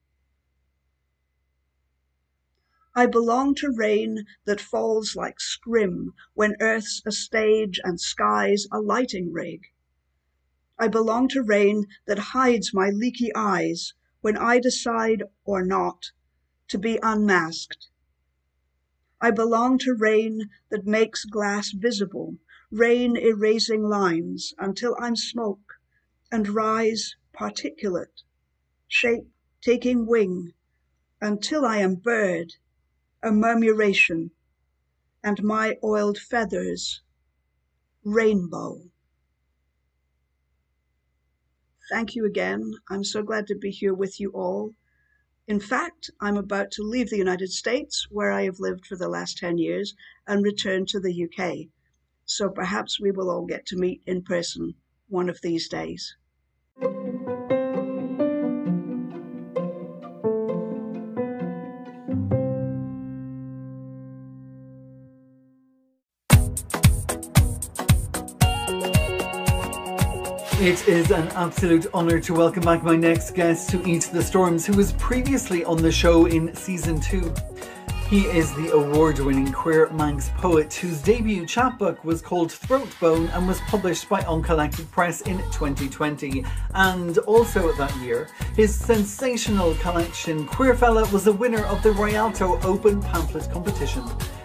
I 2.93 3.05
belong 3.05 3.55
to 3.55 3.71
rain 3.73 4.25
that 4.43 4.59
falls 4.59 5.15
like 5.15 5.39
scrim 5.39 6.13
when 6.33 6.57
earth's 6.59 7.01
a 7.05 7.13
stage 7.13 7.79
and 7.85 8.01
sky's 8.01 8.67
a 8.69 8.81
lighting 8.81 9.31
rig. 9.31 9.61
I 10.77 10.89
belong 10.89 11.29
to 11.29 11.41
rain 11.41 11.87
that 12.05 12.19
hides 12.35 12.73
my 12.73 12.89
leaky 12.89 13.33
eyes 13.33 13.93
when 14.19 14.35
I 14.35 14.59
decide 14.59 15.23
or 15.45 15.63
not 15.63 16.11
to 16.67 16.77
be 16.77 16.99
unmasked. 17.01 17.87
I 19.21 19.31
belong 19.31 19.77
to 19.79 19.95
rain 19.95 20.49
that 20.67 20.85
makes 20.85 21.23
glass 21.23 21.71
visible, 21.71 22.39
rain 22.71 23.15
erasing 23.15 23.83
lines 23.83 24.53
until 24.57 24.97
I'm 24.99 25.15
smoke 25.15 25.79
and 26.29 26.49
rise 26.49 27.15
particulate, 27.33 28.23
shape 28.89 29.29
taking 29.61 30.05
wing 30.05 30.53
until 31.21 31.65
I 31.65 31.77
am 31.77 31.95
bird 31.95 32.55
a 33.23 33.31
murmuration, 33.31 34.31
and 35.23 35.43
my 35.43 35.77
oiled 35.83 36.17
feathers 36.17 37.01
rainbow. 38.03 38.81
Thank 41.89 42.15
you 42.15 42.25
again. 42.25 42.73
I'm 42.89 43.03
so 43.03 43.21
glad 43.21 43.47
to 43.47 43.55
be 43.55 43.69
here 43.69 43.93
with 43.93 44.19
you 44.19 44.31
all. 44.31 44.73
In 45.47 45.59
fact, 45.59 46.09
I'm 46.19 46.37
about 46.37 46.71
to 46.71 46.83
leave 46.83 47.09
the 47.09 47.17
United 47.17 47.51
States, 47.51 48.07
where 48.09 48.31
I 48.31 48.43
have 48.43 48.59
lived 48.59 48.85
for 48.85 48.95
the 48.95 49.09
last 49.09 49.37
10 49.37 49.57
years, 49.57 49.93
and 50.25 50.43
return 50.43 50.85
to 50.87 50.99
the 50.99 51.25
UK. 51.25 51.67
So 52.25 52.49
perhaps 52.49 52.99
we 52.99 53.11
will 53.11 53.29
all 53.29 53.45
get 53.45 53.65
to 53.67 53.75
meet 53.75 54.01
in 54.05 54.23
person 54.23 54.75
one 55.09 55.29
of 55.29 55.41
these 55.41 55.67
days. 55.67 56.15
It 70.71 70.87
is 70.87 71.11
an 71.11 71.27
absolute 71.35 71.93
honour 71.93 72.21
to 72.21 72.33
welcome 72.33 72.63
back 72.63 72.81
my 72.81 72.95
next 72.95 73.31
guest 73.31 73.69
to 73.71 73.85
Eat 73.85 74.03
the 74.13 74.23
Storms, 74.23 74.65
who 74.65 74.71
was 74.71 74.93
previously 74.93 75.65
on 75.65 75.75
the 75.75 75.91
show 75.91 76.27
in 76.27 76.55
season 76.55 77.01
two. 77.01 77.33
He 78.09 78.21
is 78.27 78.55
the 78.55 78.71
award 78.71 79.19
winning 79.19 79.51
queer 79.51 79.89
Manx 79.89 80.29
poet 80.37 80.73
whose 80.73 81.01
debut 81.01 81.45
chapbook 81.45 82.01
was 82.05 82.21
called 82.21 82.53
Throat 82.53 82.87
Bone 83.01 83.27
and 83.33 83.49
was 83.49 83.59
published 83.67 84.07
by 84.07 84.21
Uncollected 84.21 84.89
Press 84.91 85.19
in 85.19 85.39
2020. 85.51 86.45
And 86.73 87.17
also 87.17 87.73
that 87.73 87.93
year, 87.97 88.29
his 88.55 88.73
sensational 88.73 89.75
collection 89.75 90.47
Queerfella 90.47 91.11
was 91.11 91.25
the 91.25 91.33
winner 91.33 91.65
of 91.65 91.83
the 91.83 91.91
Rialto 91.91 92.61
Open 92.61 93.01
Pamphlet 93.01 93.51
Competition 93.51 94.03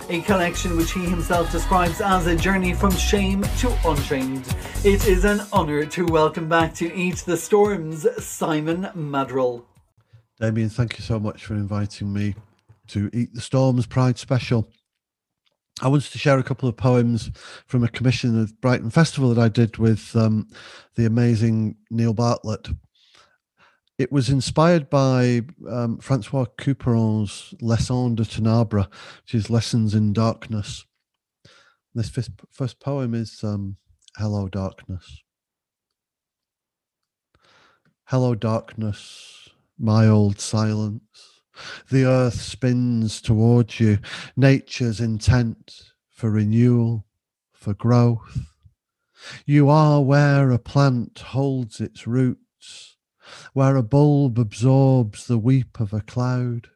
a 0.08 0.20
collection 0.22 0.76
which 0.76 0.92
he 0.92 1.04
himself 1.04 1.50
describes 1.50 2.00
as 2.00 2.26
a 2.26 2.36
journey 2.36 2.72
from 2.72 2.92
shame 2.92 3.42
to 3.58 3.76
unchained. 3.84 4.46
It 4.84 5.06
is 5.06 5.24
an 5.24 5.40
honour 5.52 5.84
to 5.86 6.06
welcome 6.06 6.48
back 6.48 6.74
to 6.74 6.94
Eat 6.94 7.16
the 7.26 7.36
Storms, 7.36 8.06
Simon 8.24 8.88
Maddrell. 8.94 9.64
Damien, 10.40 10.68
thank 10.68 10.98
you 10.98 11.04
so 11.04 11.18
much 11.18 11.44
for 11.44 11.54
inviting 11.54 12.12
me 12.12 12.34
to 12.88 13.10
Eat 13.12 13.34
the 13.34 13.40
Storms 13.40 13.86
Pride 13.86 14.18
Special. 14.18 14.68
I 15.82 15.88
wanted 15.88 16.12
to 16.12 16.18
share 16.18 16.38
a 16.38 16.44
couple 16.44 16.68
of 16.68 16.76
poems 16.76 17.30
from 17.66 17.82
a 17.82 17.88
commission 17.88 18.40
of 18.40 18.58
Brighton 18.60 18.90
Festival 18.90 19.34
that 19.34 19.42
I 19.42 19.48
did 19.48 19.76
with 19.76 20.14
um, 20.14 20.48
the 20.94 21.04
amazing 21.04 21.76
Neil 21.90 22.14
Bartlett. 22.14 22.68
It 23.98 24.12
was 24.12 24.28
inspired 24.28 24.90
by 24.90 25.40
um, 25.70 25.98
Francois 25.98 26.44
Couperin's 26.58 27.54
Leçons 27.62 28.14
de 28.14 28.24
Ténèbres, 28.24 28.88
which 29.22 29.34
is 29.34 29.48
Lessons 29.48 29.94
in 29.94 30.12
Darkness. 30.12 30.84
This 31.94 32.10
first, 32.10 32.30
first 32.50 32.78
poem 32.78 33.14
is 33.14 33.42
um, 33.42 33.76
Hello, 34.18 34.48
Darkness. 34.48 35.22
Hello, 38.04 38.36
darkness, 38.36 39.48
my 39.78 40.06
old 40.06 40.38
silence. 40.38 41.40
The 41.90 42.04
earth 42.04 42.40
spins 42.40 43.20
towards 43.20 43.80
you, 43.80 43.98
nature's 44.36 45.00
intent 45.00 45.72
for 46.08 46.30
renewal, 46.30 47.04
for 47.52 47.74
growth. 47.74 48.38
You 49.44 49.70
are 49.70 50.02
where 50.02 50.52
a 50.52 50.58
plant 50.58 51.18
holds 51.18 51.80
its 51.80 52.06
roots 52.06 52.45
where 53.52 53.76
a 53.76 53.82
bulb 53.82 54.38
absorbs 54.38 55.26
the 55.26 55.38
weep 55.38 55.80
of 55.80 55.92
a 55.92 56.00
cloud, 56.00 56.68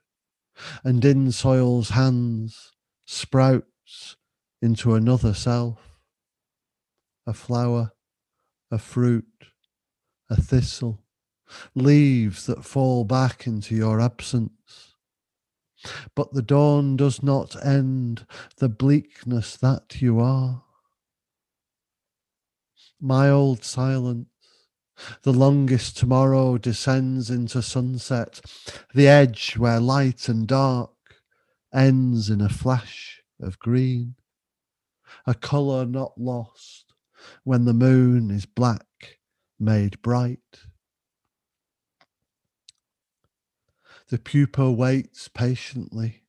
and 0.84 1.04
in 1.04 1.32
soil's 1.32 1.90
hands 1.90 2.72
sprouts 3.06 4.16
into 4.62 4.94
another 4.94 5.34
self, 5.34 5.98
a 7.26 7.32
flower, 7.32 7.92
a 8.70 8.78
fruit, 8.78 9.24
a 10.28 10.40
thistle, 10.40 11.02
leaves 11.74 12.46
that 12.46 12.64
fall 12.64 13.04
back 13.04 13.46
into 13.46 13.74
your 13.74 14.00
absence. 14.00 14.94
But 16.14 16.32
the 16.32 16.42
dawn 16.42 16.96
does 16.96 17.22
not 17.22 17.56
end 17.64 18.26
the 18.58 18.68
bleakness 18.68 19.56
that 19.56 20.00
you 20.02 20.20
are. 20.20 20.62
My 23.00 23.30
old 23.30 23.64
silence 23.64 24.29
the 25.22 25.32
longest 25.32 25.96
tomorrow 25.96 26.58
descends 26.58 27.30
into 27.30 27.62
sunset, 27.62 28.40
the 28.94 29.08
edge 29.08 29.54
where 29.56 29.80
light 29.80 30.28
and 30.28 30.46
dark 30.46 30.90
ends 31.72 32.30
in 32.30 32.40
a 32.40 32.48
flash 32.48 33.22
of 33.40 33.58
green, 33.58 34.14
a 35.26 35.34
colour 35.34 35.86
not 35.86 36.18
lost 36.18 36.92
when 37.44 37.64
the 37.64 37.74
moon 37.74 38.30
is 38.30 38.46
black 38.46 39.18
made 39.58 40.00
bright. 40.02 40.38
The 44.08 44.18
pupa 44.18 44.70
waits 44.70 45.28
patiently 45.28 46.24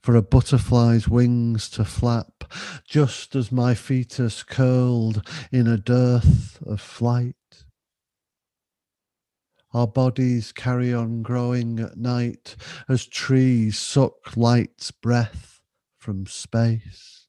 for 0.00 0.14
a 0.14 0.22
butterfly's 0.22 1.08
wings 1.08 1.68
to 1.70 1.84
flap, 1.84 2.44
just 2.86 3.34
as 3.34 3.50
my 3.50 3.74
fetus 3.74 4.42
curled 4.42 5.26
in 5.50 5.66
a 5.66 5.78
dearth 5.78 6.62
of 6.64 6.80
flight. 6.80 7.63
Our 9.74 9.88
bodies 9.88 10.52
carry 10.52 10.94
on 10.94 11.22
growing 11.22 11.80
at 11.80 11.96
night 11.96 12.54
as 12.88 13.06
trees 13.06 13.76
suck 13.76 14.36
light's 14.36 14.92
breath 14.92 15.60
from 15.98 16.26
space. 16.26 17.26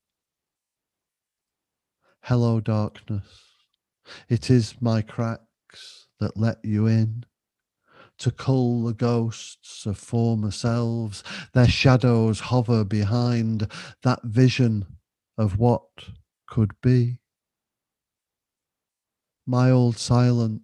Hello, 2.21 2.59
darkness. 2.59 3.41
It 4.29 4.51
is 4.51 4.75
my 4.79 5.01
cracks 5.01 6.05
that 6.19 6.37
let 6.37 6.63
you 6.63 6.85
in 6.85 7.25
to 8.19 8.29
cull 8.29 8.83
the 8.83 8.93
ghosts 8.93 9.87
of 9.87 9.97
former 9.97 10.51
selves. 10.51 11.23
Their 11.53 11.67
shadows 11.67 12.39
hover 12.41 12.83
behind 12.83 13.71
that 14.03 14.21
vision 14.23 14.85
of 15.35 15.57
what 15.57 15.87
could 16.47 16.79
be. 16.79 17.21
My 19.47 19.71
old 19.71 19.97
silence 19.97 20.61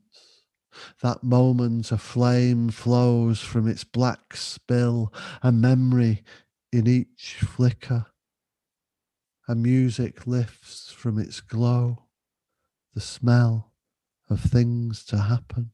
that 1.02 1.24
moment 1.24 1.92
a 1.92 1.98
flame 1.98 2.70
flows 2.70 3.42
from 3.42 3.68
its 3.68 3.84
black 3.84 4.36
spill, 4.36 5.14
a 5.42 5.52
memory 5.52 6.24
in 6.72 6.88
each 6.88 7.38
flicker. 7.40 8.08
A 9.48 9.56
music 9.56 10.26
lifts 10.28 10.92
from 10.92 11.20
its 11.20 11.42
glow 11.42 12.04
the 12.94 13.02
smell 13.02 13.72
of 14.30 14.40
things 14.40 15.04
to 15.06 15.18
happen. 15.18 15.72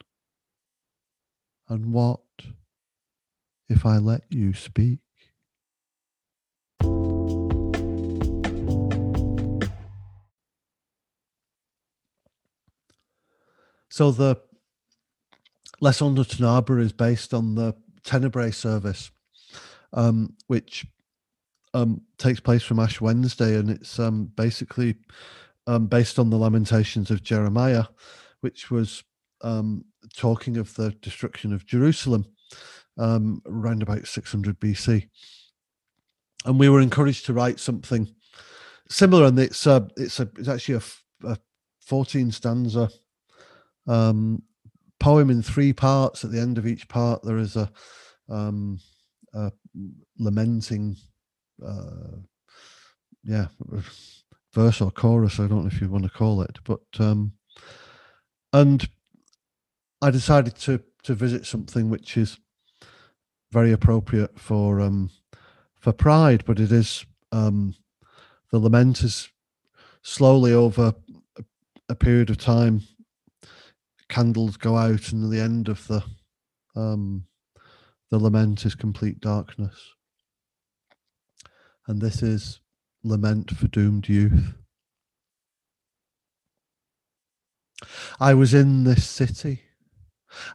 And 1.70 1.92
what 1.92 2.22
if 3.70 3.86
I 3.86 3.98
let 3.98 4.24
you 4.30 4.54
speak? 4.54 5.00
So 13.90 14.12
the 14.12 14.38
Les 15.80 16.02
Arbor 16.02 16.80
is 16.80 16.92
based 16.92 17.34
on 17.34 17.56
the 17.56 17.76
Tenebrae 18.04 18.52
service, 18.52 19.12
um, 19.94 20.34
which 20.48 20.86
um, 21.74 22.02
takes 22.18 22.40
place 22.40 22.64
from 22.64 22.80
Ash 22.80 23.00
Wednesday, 23.00 23.56
and 23.56 23.70
it's 23.70 24.00
um, 24.00 24.32
basically 24.36 24.96
um, 25.68 25.88
based 25.88 26.18
on 26.18 26.30
the 26.30 26.38
Lamentations 26.38 27.12
of 27.12 27.24
Jeremiah, 27.24 27.86
which 28.42 28.72
was 28.72 29.04
um, 29.42 29.86
talking 30.16 30.58
of 30.58 30.74
the 30.76 30.92
destruction 31.02 31.54
of 31.54 31.66
Jerusalem 31.66 32.26
um, 32.98 33.42
around 33.46 33.84
about 33.84 34.08
600 34.08 34.60
BC. 34.60 35.08
And 36.46 36.60
we 36.60 36.70
were 36.70 36.82
encouraged 36.82 37.26
to 37.26 37.34
write 37.34 37.60
something 37.60 38.08
similar, 38.90 39.26
and 39.26 39.38
it's 39.38 39.68
a, 39.68 39.88
it's 39.98 40.20
a, 40.20 40.30
it's 40.38 40.48
actually 40.48 40.76
a, 40.76 41.32
a 41.32 41.38
14 41.82 42.32
stanza 42.32 42.90
um, 43.86 44.42
poem 45.00 45.30
in 45.30 45.42
three 45.42 45.74
parts. 45.74 46.24
At 46.24 46.32
the 46.32 46.40
end 46.40 46.58
of 46.58 46.68
each 46.68 46.88
part, 46.88 47.24
there 47.24 47.38
is 47.38 47.56
a, 47.56 47.72
um, 48.30 48.80
a 49.34 49.52
lamenting, 50.18 50.96
uh, 51.66 52.18
yeah, 53.24 53.48
verse 54.54 54.82
or 54.82 54.92
chorus. 54.92 55.40
I 55.40 55.48
don't 55.48 55.62
know 55.62 55.68
if 55.68 55.82
you 55.82 55.90
want 55.90 56.04
to 56.04 56.10
call 56.10 56.42
it, 56.42 56.60
but 56.64 56.82
um, 57.00 57.34
and 58.54 58.88
I 60.02 60.12
decided 60.12 60.56
to 60.58 60.82
to 61.04 61.14
visit 61.14 61.46
something 61.46 61.90
which 61.90 62.18
is 62.18 62.38
very 63.52 63.72
appropriate 63.72 64.40
for 64.40 64.82
um, 64.82 65.10
for 65.80 65.94
Pride, 65.94 66.44
but 66.46 66.60
it 66.60 66.72
is 66.72 67.06
um, 67.32 67.76
the 68.52 68.60
lament 68.60 69.04
is 69.04 69.30
slowly 70.02 70.54
over 70.54 70.94
a, 71.38 71.44
a 71.90 71.96
period 71.96 72.30
of 72.30 72.38
time 72.38 72.82
candles 74.10 74.58
go 74.58 74.78
out 74.78 75.12
and 75.12 75.32
the 75.32 75.42
end 75.42 75.68
of 75.68 75.88
the 75.88 76.04
um, 76.76 77.26
the 78.10 78.20
lament 78.20 78.66
is 78.66 78.76
complete 78.76 79.20
darkness. 79.20 79.94
And 81.88 82.02
this 82.02 82.22
is 82.22 82.62
lament 83.04 83.52
for 83.52 83.68
doomed 83.68 84.08
youth. 84.08 84.54
I 88.20 88.34
was 88.34 88.54
in 88.54 88.84
this 88.84 89.08
city 89.08 89.62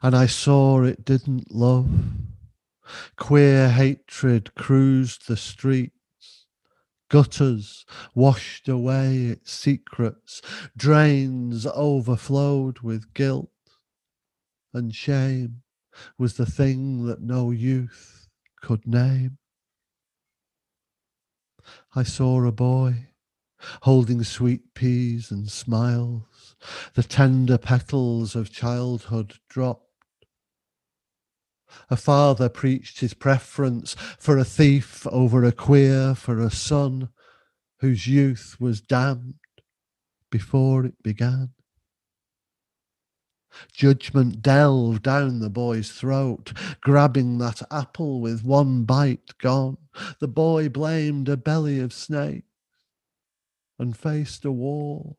and 0.02 0.14
i 0.14 0.26
saw 0.26 0.82
it 0.82 1.04
didn't 1.04 1.52
love. 1.54 1.88
Queer 3.16 3.70
hatred 3.70 4.54
cruised 4.54 5.28
the 5.28 5.36
streets 5.36 6.01
gutters 7.12 7.84
washed 8.14 8.70
away 8.70 9.26
its 9.26 9.52
secrets, 9.52 10.40
drains 10.74 11.66
overflowed 11.66 12.78
with 12.78 13.12
guilt, 13.12 13.50
and 14.72 14.94
shame 14.94 15.62
was 16.16 16.38
the 16.38 16.46
thing 16.46 17.04
that 17.04 17.20
no 17.20 17.50
youth 17.50 18.28
could 18.62 18.86
name. 18.86 19.36
I 21.94 22.02
saw 22.02 22.42
a 22.46 22.50
boy 22.50 23.08
holding 23.82 24.24
sweet 24.24 24.72
peas 24.72 25.30
and 25.30 25.50
smiles, 25.50 26.56
the 26.94 27.02
tender 27.02 27.58
petals 27.58 28.34
of 28.34 28.50
childhood 28.50 29.34
dropped 29.50 29.91
a 31.90 31.96
father 31.96 32.48
preached 32.48 33.00
his 33.00 33.14
preference 33.14 33.94
for 34.18 34.38
a 34.38 34.44
thief 34.44 35.06
over 35.08 35.44
a 35.44 35.52
queer, 35.52 36.14
for 36.14 36.40
a 36.40 36.50
son 36.50 37.08
whose 37.80 38.06
youth 38.06 38.56
was 38.60 38.80
damned 38.80 39.34
before 40.30 40.84
it 40.84 41.02
began. 41.02 41.50
Judgment 43.72 44.40
delved 44.40 45.02
down 45.02 45.40
the 45.40 45.50
boy's 45.50 45.92
throat, 45.92 46.52
grabbing 46.80 47.38
that 47.38 47.62
apple 47.70 48.20
with 48.20 48.44
one 48.44 48.84
bite 48.84 49.36
gone. 49.38 49.76
The 50.20 50.28
boy 50.28 50.68
blamed 50.68 51.28
a 51.28 51.36
belly 51.36 51.78
of 51.80 51.92
snakes 51.92 52.46
and 53.78 53.96
faced 53.96 54.44
a 54.44 54.52
wall 54.52 55.18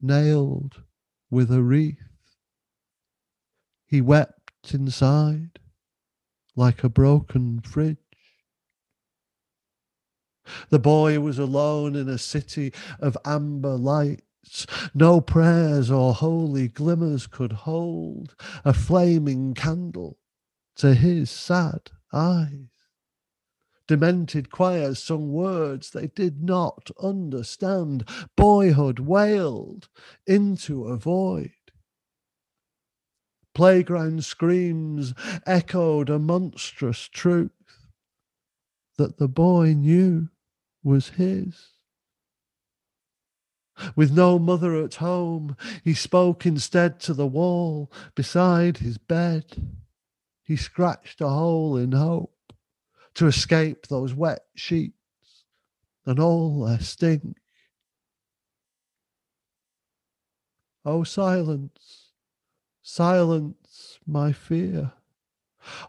nailed 0.00 0.82
with 1.30 1.50
a 1.50 1.62
wreath. 1.62 1.98
He 3.86 4.00
wept 4.00 4.43
inside 4.72 5.58
like 6.56 6.84
a 6.84 6.88
broken 6.88 7.60
fridge. 7.60 7.98
The 10.68 10.78
boy 10.78 11.20
was 11.20 11.38
alone 11.38 11.96
in 11.96 12.08
a 12.08 12.18
city 12.18 12.72
of 13.00 13.16
amber 13.24 13.76
lights. 13.76 14.66
No 14.94 15.20
prayers 15.20 15.90
or 15.90 16.14
holy 16.14 16.68
glimmers 16.68 17.26
could 17.26 17.52
hold 17.52 18.34
a 18.64 18.72
flaming 18.74 19.54
candle 19.54 20.18
to 20.76 20.94
his 20.94 21.30
sad 21.30 21.90
eyes. 22.12 22.68
Demented 23.86 24.50
choirs 24.50 25.02
sung 25.02 25.32
words 25.32 25.90
they 25.90 26.06
did 26.06 26.42
not 26.42 26.90
understand. 27.02 28.08
Boyhood 28.36 28.98
wailed 28.98 29.88
into 30.26 30.84
a 30.84 30.96
void. 30.96 31.63
Playground 33.54 34.24
screams 34.24 35.14
echoed 35.46 36.10
a 36.10 36.18
monstrous 36.18 37.08
truth 37.08 37.52
that 38.98 39.18
the 39.18 39.28
boy 39.28 39.74
knew 39.74 40.28
was 40.82 41.10
his. 41.10 41.68
With 43.94 44.12
no 44.12 44.38
mother 44.38 44.82
at 44.82 44.96
home, 44.96 45.56
he 45.84 45.94
spoke 45.94 46.44
instead 46.44 46.98
to 47.00 47.14
the 47.14 47.26
wall 47.26 47.92
beside 48.14 48.78
his 48.78 48.98
bed. 48.98 49.76
He 50.42 50.56
scratched 50.56 51.20
a 51.20 51.28
hole 51.28 51.76
in 51.76 51.92
hope 51.92 52.52
to 53.14 53.26
escape 53.26 53.86
those 53.86 54.14
wet 54.14 54.44
sheets 54.56 54.96
and 56.04 56.18
all 56.18 56.64
their 56.64 56.80
stink. 56.80 57.36
Oh, 60.84 61.04
silence 61.04 62.03
Silence 62.86 63.98
my 64.06 64.30
fear. 64.30 64.92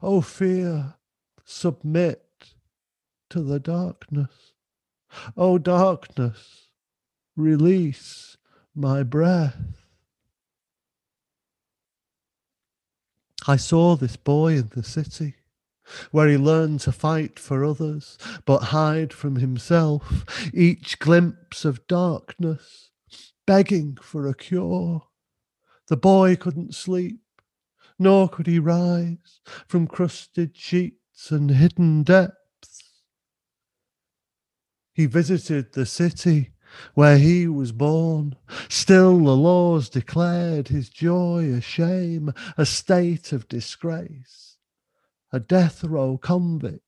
O 0.01 0.15
oh, 0.15 0.21
fear, 0.21 0.93
submit 1.43 2.23
to 3.29 3.41
the 3.41 3.59
darkness. 3.59 4.53
O 5.35 5.55
oh, 5.55 5.57
darkness, 5.57 6.69
release 7.35 8.37
my 8.73 9.03
breath. 9.03 9.57
I 13.45 13.57
saw 13.57 13.97
this 13.97 14.15
boy 14.15 14.53
in 14.53 14.71
the 14.73 14.81
city 14.81 15.35
where 16.11 16.29
he 16.29 16.37
learned 16.37 16.79
to 16.79 16.93
fight 16.93 17.37
for 17.37 17.65
others 17.65 18.17
but 18.45 18.67
hide 18.67 19.11
from 19.11 19.35
himself 19.35 20.49
each 20.53 20.97
glimpse 20.99 21.65
of 21.65 21.85
darkness, 21.87 22.91
begging 23.45 23.97
for 24.01 24.29
a 24.29 24.33
cure. 24.33 25.03
The 25.87 25.97
boy 25.97 26.35
couldn't 26.35 26.73
sleep, 26.73 27.21
nor 27.99 28.27
could 28.27 28.47
he 28.47 28.59
rise 28.59 29.39
from 29.67 29.87
crusted 29.87 30.57
sheets 30.57 31.31
and 31.31 31.51
hidden 31.51 32.03
depths. 32.03 33.01
He 34.93 35.05
visited 35.05 35.73
the 35.73 35.85
city 35.85 36.51
where 36.93 37.17
he 37.17 37.47
was 37.47 37.71
born. 37.71 38.35
Still 38.69 39.17
the 39.23 39.35
laws 39.35 39.89
declared 39.89 40.69
his 40.69 40.89
joy 40.89 41.53
a 41.53 41.61
shame, 41.61 42.33
a 42.57 42.65
state 42.65 43.31
of 43.31 43.47
disgrace, 43.47 44.57
a 45.31 45.39
death 45.39 45.83
row 45.83 46.17
convict, 46.17 46.81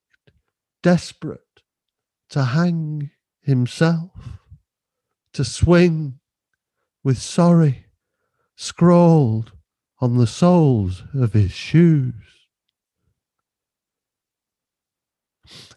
desperate 0.82 1.62
to 2.30 2.44
hang 2.44 3.12
himself, 3.42 4.40
to 5.34 5.46
swing 5.46 6.20
with 7.04 7.20
sorry 7.20 7.87
scrawled 8.58 9.52
on 10.00 10.18
the 10.18 10.28
soles 10.28 11.04
of 11.14 11.34
his 11.34 11.52
shoes. 11.52 12.14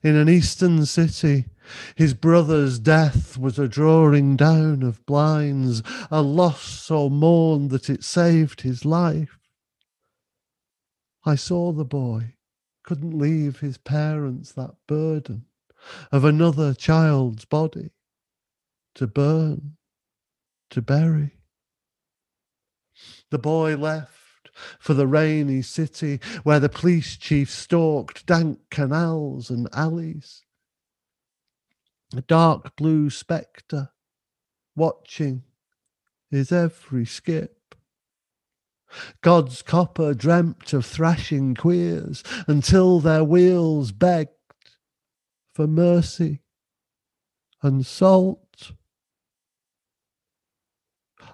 In 0.02 0.16
an 0.16 0.28
eastern 0.28 0.85
city, 0.86 1.44
his 1.94 2.15
brother's 2.15 2.78
death 2.78 3.39
was 3.39 3.59
a 3.59 3.69
drawing 3.69 4.35
down 4.35 4.82
of 4.82 5.05
blinds, 5.05 5.82
a 6.11 6.23
loss 6.23 6.62
so 6.62 7.09
mourned 7.11 7.70
that 7.70 7.90
it 7.90 8.02
saved 8.02 8.62
his 8.62 8.85
life. 8.85 9.39
I 11.24 11.35
saw 11.35 11.73
the 11.73 11.85
boy, 11.85 12.35
couldn't 12.82 13.16
leave 13.16 13.61
his 13.61 13.77
parents 13.77 14.52
that 14.52 14.74
burden, 14.89 15.44
of 16.11 16.24
another 16.24 16.73
child's 16.73 17.44
body 17.44 17.90
to 18.94 19.07
burn, 19.07 19.77
to 20.70 20.81
bury. 20.81 21.40
The 23.31 23.39
boy 23.39 23.77
left 23.77 24.51
for 24.78 24.94
the 24.94 25.07
rainy 25.07 25.62
city 25.62 26.20
where 26.43 26.61
the 26.61 26.69
police 26.69 27.16
chief 27.16 27.51
stalked 27.51 28.27
dank 28.27 28.59
canals 28.70 29.51
and 29.51 29.69
alleys. 29.73 30.43
A 32.16 32.23
dark 32.23 32.77
blue 32.77 33.09
spectre 33.09 33.90
watching 34.74 35.44
his 36.31 36.51
every 36.51 37.07
skip. 37.07 37.74
God's 39.20 39.62
copper 39.62 40.15
dreamt 40.15 40.73
of 40.73 40.85
thrashing 40.85 41.55
queers 41.55 42.24
until 42.48 42.98
their 42.98 43.23
wheels 43.23 43.93
begged 43.93 44.31
for 45.55 45.69
mercy 45.69 46.40
and 47.62 47.86
salt. 47.86 48.73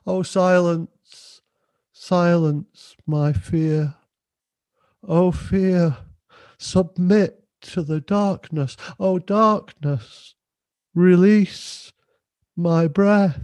Oh, 0.07 0.23
silence, 0.23 0.91
silence 2.07 2.95
my 3.05 3.33
fear. 3.33 3.93
Oh, 5.03 5.33
fear, 5.33 5.97
submit 6.57 7.43
to 7.61 7.83
the 7.83 8.01
darkness. 8.01 8.77
Oh, 9.01 9.19
darkness, 9.19 10.37
release 10.95 11.93
my 12.57 12.87
breath. 12.87 13.41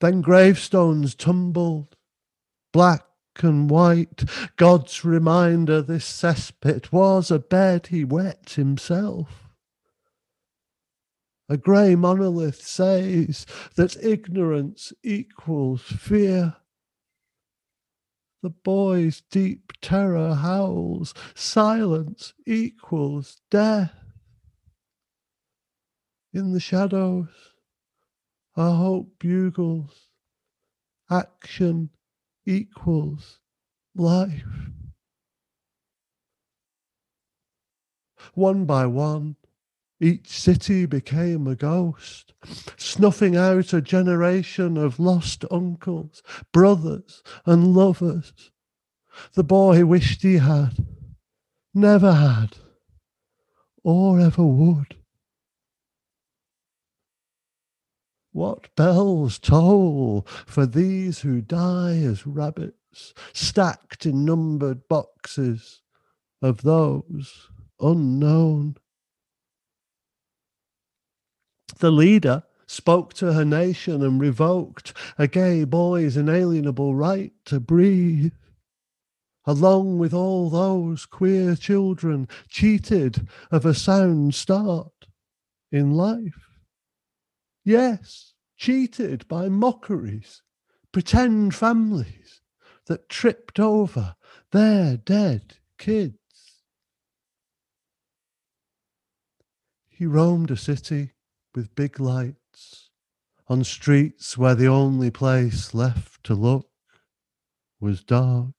Then 0.00 0.22
gravestones 0.22 1.14
tumbled, 1.14 1.94
black 2.72 3.04
and 3.42 3.70
white. 3.70 4.24
God's 4.56 5.04
reminder 5.04 5.80
this 5.80 6.04
cesspit 6.04 6.90
was 6.90 7.30
a 7.30 7.38
bed 7.38 7.88
he 7.88 8.02
wet 8.02 8.54
himself. 8.56 9.39
A 11.50 11.56
grey 11.56 11.96
monolith 11.96 12.62
says 12.62 13.44
that 13.74 13.96
ignorance 14.04 14.92
equals 15.02 15.82
fear. 15.82 16.54
The 18.40 18.50
boy's 18.50 19.22
deep 19.32 19.72
terror 19.82 20.36
howls, 20.36 21.12
silence 21.34 22.34
equals 22.46 23.40
death. 23.50 23.92
In 26.32 26.52
the 26.52 26.60
shadows, 26.60 27.26
our 28.56 28.76
hope 28.76 29.18
bugles, 29.18 30.06
action 31.10 31.90
equals 32.46 33.40
life. 33.96 34.70
One 38.34 38.66
by 38.66 38.86
one, 38.86 39.34
each 40.00 40.28
city 40.28 40.86
became 40.86 41.46
a 41.46 41.54
ghost, 41.54 42.32
snuffing 42.76 43.36
out 43.36 43.72
a 43.74 43.82
generation 43.82 44.76
of 44.76 44.98
lost 44.98 45.44
uncles, 45.50 46.22
brothers, 46.52 47.22
and 47.44 47.74
lovers. 47.74 48.50
The 49.34 49.44
boy 49.44 49.84
wished 49.84 50.22
he 50.22 50.38
had, 50.38 50.86
never 51.74 52.14
had, 52.14 52.56
or 53.84 54.18
ever 54.18 54.44
would. 54.44 54.96
What 58.32 58.74
bells 58.76 59.38
toll 59.38 60.26
for 60.46 60.64
these 60.64 61.20
who 61.20 61.40
die 61.40 61.98
as 61.98 62.26
rabbits, 62.26 63.12
stacked 63.32 64.06
in 64.06 64.24
numbered 64.24 64.88
boxes 64.88 65.82
of 66.40 66.62
those 66.62 67.48
unknown. 67.80 68.76
The 71.78 71.90
leader 71.90 72.44
spoke 72.66 73.14
to 73.14 73.32
her 73.32 73.44
nation 73.44 74.02
and 74.02 74.20
revoked 74.20 74.92
a 75.18 75.26
gay 75.26 75.64
boy's 75.64 76.16
inalienable 76.16 76.94
right 76.94 77.32
to 77.46 77.58
breathe. 77.58 78.32
Along 79.44 79.98
with 79.98 80.14
all 80.14 80.50
those 80.50 81.06
queer 81.06 81.56
children 81.56 82.28
cheated 82.48 83.26
of 83.50 83.66
a 83.66 83.74
sound 83.74 84.34
start 84.34 85.06
in 85.72 85.92
life. 85.92 86.46
Yes, 87.64 88.34
cheated 88.56 89.26
by 89.26 89.48
mockeries, 89.48 90.42
pretend 90.92 91.54
families 91.54 92.40
that 92.86 93.08
tripped 93.08 93.58
over 93.58 94.14
their 94.52 94.96
dead 94.96 95.56
kids. 95.78 96.16
He 99.88 100.06
roamed 100.06 100.50
a 100.50 100.56
city 100.56 101.12
with 101.60 101.74
big 101.74 102.00
lights 102.00 102.88
on 103.46 103.62
streets 103.62 104.38
where 104.38 104.54
the 104.54 104.66
only 104.66 105.10
place 105.10 105.74
left 105.74 106.24
to 106.24 106.34
look 106.34 106.70
was 107.78 108.02
dark, 108.02 108.54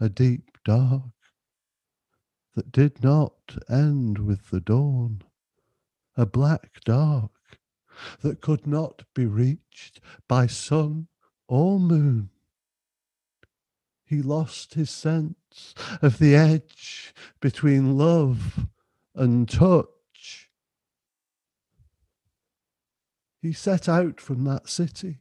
a 0.00 0.08
deep 0.08 0.56
dark 0.64 1.12
that 2.54 2.72
did 2.72 3.04
not 3.04 3.58
end 3.68 4.18
with 4.20 4.48
the 4.48 4.60
dawn, 4.60 5.20
a 6.16 6.24
black 6.24 6.80
dark 6.86 7.58
that 8.22 8.40
could 8.40 8.66
not 8.66 9.02
be 9.14 9.26
reached 9.26 10.00
by 10.26 10.46
sun 10.46 11.08
or 11.46 11.78
moon. 11.78 12.30
He 14.06 14.22
lost 14.22 14.72
his 14.72 14.88
sense 14.88 15.74
of 16.00 16.16
the 16.16 16.34
edge 16.34 17.14
between 17.38 17.98
love 17.98 18.66
and 19.14 19.46
touch. 19.46 19.84
He 23.40 23.52
set 23.52 23.88
out 23.88 24.20
from 24.20 24.44
that 24.44 24.68
city 24.68 25.20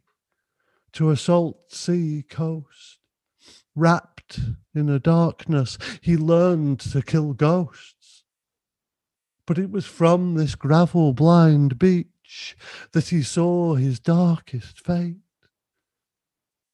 to 0.93 1.09
a 1.09 1.17
salt 1.17 1.71
sea 1.71 2.23
coast. 2.27 2.97
Wrapped 3.75 4.39
in 4.75 4.89
a 4.89 4.99
darkness, 4.99 5.77
he 6.01 6.17
learned 6.17 6.79
to 6.81 7.01
kill 7.01 7.33
ghosts. 7.33 8.23
But 9.45 9.57
it 9.57 9.71
was 9.71 9.85
from 9.85 10.35
this 10.35 10.55
gravel 10.55 11.13
blind 11.13 11.79
beach 11.79 12.57
that 12.91 13.07
he 13.07 13.23
saw 13.23 13.75
his 13.75 13.99
darkest 13.99 14.79
fate, 14.79 15.17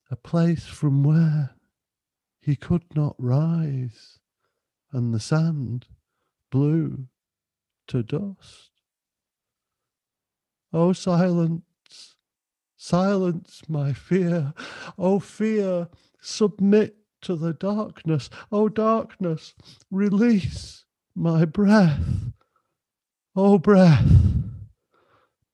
a 0.10 0.16
place 0.16 0.66
from 0.66 1.04
where 1.04 1.56
he 2.42 2.56
could 2.56 2.96
not 2.96 3.16
rise, 3.18 4.20
and 4.92 5.14
the 5.14 5.20
sand 5.20 5.88
blew 6.52 7.08
to 7.88 8.04
dust. 8.04 8.75
Oh, 10.78 10.92
silence, 10.92 11.64
silence 12.76 13.62
my 13.70 13.94
fear. 13.94 14.54
Oh, 14.98 15.20
fear, 15.20 15.88
submit 16.20 16.98
to 17.22 17.38
the 17.38 17.54
darkness. 17.54 18.30
Oh, 18.52 18.68
darkness, 18.68 19.56
release 19.90 20.84
my 21.16 21.46
breath. 21.46 22.04
Oh, 23.38 23.58
breath, 23.58 24.12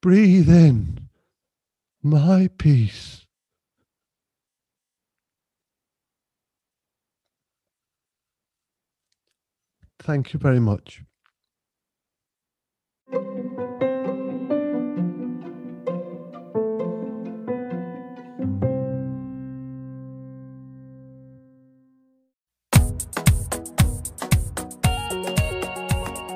breathe 0.01 0.49
in 0.49 1.07
my 2.01 2.49
peace. 2.57 3.27
Thank 9.99 10.33
you 10.33 10.39
very 10.39 10.59
much. 10.59 11.03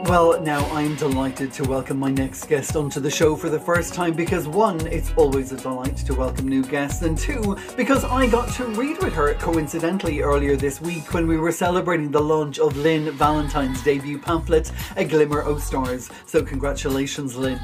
Well, 0.07 0.39
now 0.39 0.63
I'm 0.67 0.95
delighted 0.95 1.51
to 1.53 1.63
welcome 1.63 1.97
my 1.97 2.11
next 2.11 2.45
guest 2.45 2.75
onto 2.75 2.99
the 2.99 3.09
show 3.09 3.35
for 3.35 3.49
the 3.49 3.59
first 3.59 3.95
time 3.95 4.13
because 4.13 4.47
one, 4.47 4.85
it's 4.85 5.11
always 5.17 5.51
a 5.51 5.57
delight 5.57 5.97
to 5.97 6.13
welcome 6.13 6.47
new 6.47 6.63
guests, 6.63 7.01
and 7.01 7.17
two, 7.17 7.57
because 7.75 8.03
I 8.03 8.27
got 8.27 8.53
to 8.53 8.65
read 8.65 9.01
with 9.01 9.13
her 9.13 9.33
coincidentally 9.33 10.21
earlier 10.21 10.55
this 10.55 10.79
week 10.79 11.11
when 11.15 11.25
we 11.25 11.37
were 11.37 11.51
celebrating 11.51 12.11
the 12.11 12.21
launch 12.21 12.59
of 12.59 12.77
Lynn 12.77 13.09
Valentine's 13.13 13.83
debut 13.83 14.19
pamphlet, 14.19 14.71
A 14.95 15.05
Glimmer 15.05 15.41
o' 15.41 15.57
Stars. 15.57 16.11
So, 16.27 16.43
congratulations, 16.43 17.35
Lynn. 17.35 17.59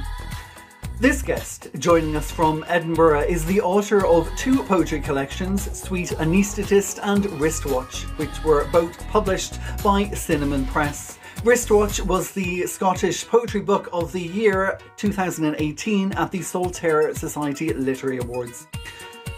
This 0.99 1.21
guest, 1.21 1.67
joining 1.77 2.15
us 2.15 2.31
from 2.31 2.65
Edinburgh, 2.67 3.21
is 3.21 3.45
the 3.45 3.61
author 3.61 4.03
of 4.03 4.35
two 4.35 4.63
poetry 4.63 4.99
collections, 4.99 5.71
Sweet 5.79 6.09
Anaesthetist 6.09 7.01
and 7.03 7.25
Wristwatch, 7.39 8.05
which 8.17 8.43
were 8.43 8.67
both 8.71 9.07
published 9.09 9.59
by 9.83 10.09
Cinnamon 10.09 10.65
Press. 10.65 11.19
Wristwatch 11.43 11.99
was 12.01 12.29
the 12.29 12.67
Scottish 12.67 13.27
Poetry 13.27 13.61
Book 13.61 13.89
of 13.91 14.11
the 14.11 14.21
Year 14.21 14.77
2018 14.97 16.11
at 16.11 16.29
the 16.29 16.39
Saltire 16.39 17.15
Society 17.15 17.73
Literary 17.73 18.19
Awards. 18.19 18.67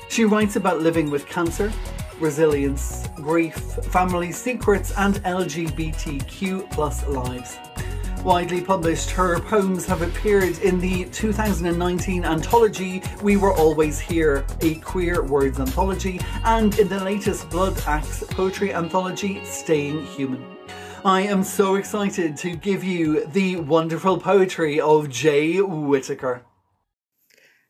She 0.10 0.26
writes 0.26 0.58
about 0.58 0.82
living 0.82 1.10
with 1.10 1.26
cancer, 1.28 1.72
resilience, 2.20 3.08
grief, 3.16 3.56
family 3.56 4.34
secrets, 4.34 4.92
and 4.98 5.16
LGBTQ 5.24 6.70
plus 6.72 7.08
lives. 7.08 7.58
Widely 8.22 8.60
published, 8.60 9.10
her 9.12 9.40
poems 9.40 9.86
have 9.86 10.02
appeared 10.02 10.58
in 10.60 10.82
the 10.82 11.06
2019 11.06 12.26
anthology 12.26 13.02
We 13.22 13.38
Were 13.38 13.54
Always 13.54 13.98
Here, 13.98 14.46
a 14.60 14.76
queer 14.76 15.24
words 15.24 15.58
anthology, 15.62 16.20
and 16.44 16.78
in 16.78 16.90
the 16.90 17.02
latest 17.02 17.50
Bloodaxe 17.50 18.30
poetry 18.32 18.74
anthology, 18.74 19.42
Staying 19.46 20.06
Human. 20.06 20.53
I 21.06 21.24
am 21.24 21.44
so 21.44 21.76
excited 21.76 22.38
to 22.38 22.56
give 22.56 22.82
you 22.82 23.26
the 23.26 23.58
wonderful 23.58 24.18
poetry 24.18 24.80
of 24.80 25.10
Jay 25.10 25.60
Whitaker. 25.60 26.46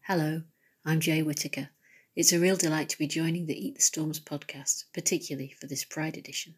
Hello, 0.01 0.43
I'm 0.85 0.99
Jay 0.99 1.23
Whitaker. 1.23 1.69
It's 2.15 2.31
a 2.31 2.39
real 2.39 2.55
delight 2.55 2.89
to 2.89 2.97
be 2.99 3.07
joining 3.07 3.47
the 3.47 3.57
Eat 3.57 3.73
the 3.73 3.81
Storms 3.81 4.19
podcast, 4.19 4.83
particularly 4.93 5.55
for 5.59 5.65
this 5.65 5.83
Pride 5.83 6.15
edition. 6.15 6.53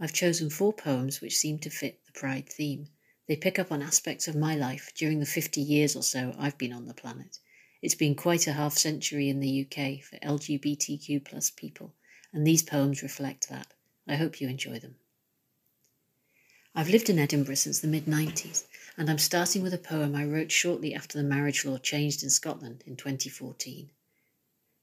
I've 0.00 0.12
chosen 0.12 0.50
four 0.50 0.72
poems 0.72 1.20
which 1.20 1.36
seem 1.36 1.60
to 1.60 1.70
fit 1.70 2.04
the 2.06 2.18
Pride 2.18 2.48
theme. 2.48 2.88
They 3.28 3.36
pick 3.36 3.60
up 3.60 3.70
on 3.70 3.80
aspects 3.80 4.26
of 4.26 4.34
my 4.34 4.56
life 4.56 4.90
during 4.96 5.20
the 5.20 5.26
50 5.26 5.60
years 5.60 5.94
or 5.94 6.02
so 6.02 6.34
I've 6.36 6.58
been 6.58 6.72
on 6.72 6.86
the 6.86 6.94
planet. 6.94 7.38
It's 7.82 7.94
been 7.94 8.16
quite 8.16 8.48
a 8.48 8.54
half 8.54 8.72
century 8.72 9.28
in 9.28 9.38
the 9.38 9.64
UK 9.64 10.02
for 10.02 10.16
LGBTQ 10.26 11.24
plus 11.24 11.50
people, 11.50 11.94
and 12.32 12.44
these 12.44 12.64
poems 12.64 13.00
reflect 13.00 13.48
that. 13.48 13.68
I 14.08 14.16
hope 14.16 14.40
you 14.40 14.48
enjoy 14.48 14.80
them. 14.80 14.96
I've 16.74 16.90
lived 16.90 17.08
in 17.08 17.18
Edinburgh 17.18 17.54
since 17.54 17.80
the 17.80 17.88
mid 17.88 18.04
90s, 18.04 18.64
and 18.96 19.08
I'm 19.08 19.18
starting 19.18 19.62
with 19.62 19.72
a 19.72 19.78
poem 19.78 20.14
I 20.14 20.24
wrote 20.24 20.52
shortly 20.52 20.94
after 20.94 21.16
the 21.16 21.24
marriage 21.24 21.64
law 21.64 21.78
changed 21.78 22.22
in 22.22 22.30
Scotland 22.30 22.84
in 22.86 22.94
2014. 22.94 23.90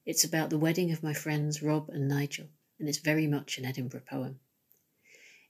It's 0.04 0.24
about 0.24 0.50
the 0.50 0.58
wedding 0.58 0.90
of 0.90 1.02
my 1.02 1.14
friends 1.14 1.62
Rob 1.62 1.88
and 1.88 2.08
Nigel, 2.08 2.48
and 2.78 2.88
it's 2.88 2.98
very 2.98 3.26
much 3.26 3.56
an 3.56 3.64
Edinburgh 3.64 4.02
poem. 4.04 4.40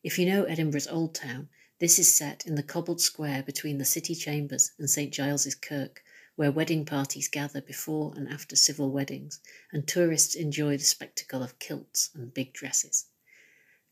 If 0.03 0.19
you 0.19 0.27
know 0.27 0.45
Edinburgh's 0.45 0.87
Old 0.87 1.15
Town, 1.15 1.49
this 1.79 1.99
is 1.99 2.15
set 2.15 2.47
in 2.47 2.55
the 2.55 2.63
cobbled 2.63 3.01
square 3.01 3.43
between 3.43 3.79
the 3.79 3.85
city 3.85 4.15
chambers 4.15 4.73
and 4.79 4.91
St 4.91 5.13
Giles's 5.13 5.55
Kirk, 5.55 6.05
where 6.37 6.53
wedding 6.53 6.85
parties 6.85 7.29
gather 7.29 7.63
before 7.63 8.15
and 8.15 8.29
after 8.29 8.57
civil 8.57 8.91
weddings, 8.91 9.41
and 9.73 9.89
tourists 9.89 10.35
enjoy 10.35 10.77
the 10.77 10.85
spectacle 10.85 11.43
of 11.43 11.59
kilts 11.59 12.11
and 12.15 12.35
big 12.35 12.53
dresses. 12.53 13.07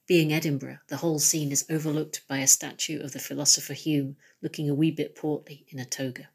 Being 0.07 0.35
Edinburgh, 0.35 0.81
the 0.89 0.99
whole 0.99 1.19
scene 1.19 1.51
is 1.51 1.65
overlooked 1.71 2.29
by 2.29 2.39
a 2.39 2.47
statue 2.47 3.01
of 3.01 3.13
the 3.13 3.19
philosopher 3.19 3.73
Hume 3.73 4.17
looking 4.43 4.69
a 4.69 4.75
wee 4.75 4.91
bit 4.91 5.17
portly 5.17 5.65
in 5.69 5.79
a 5.79 5.87
toga. 5.87 6.29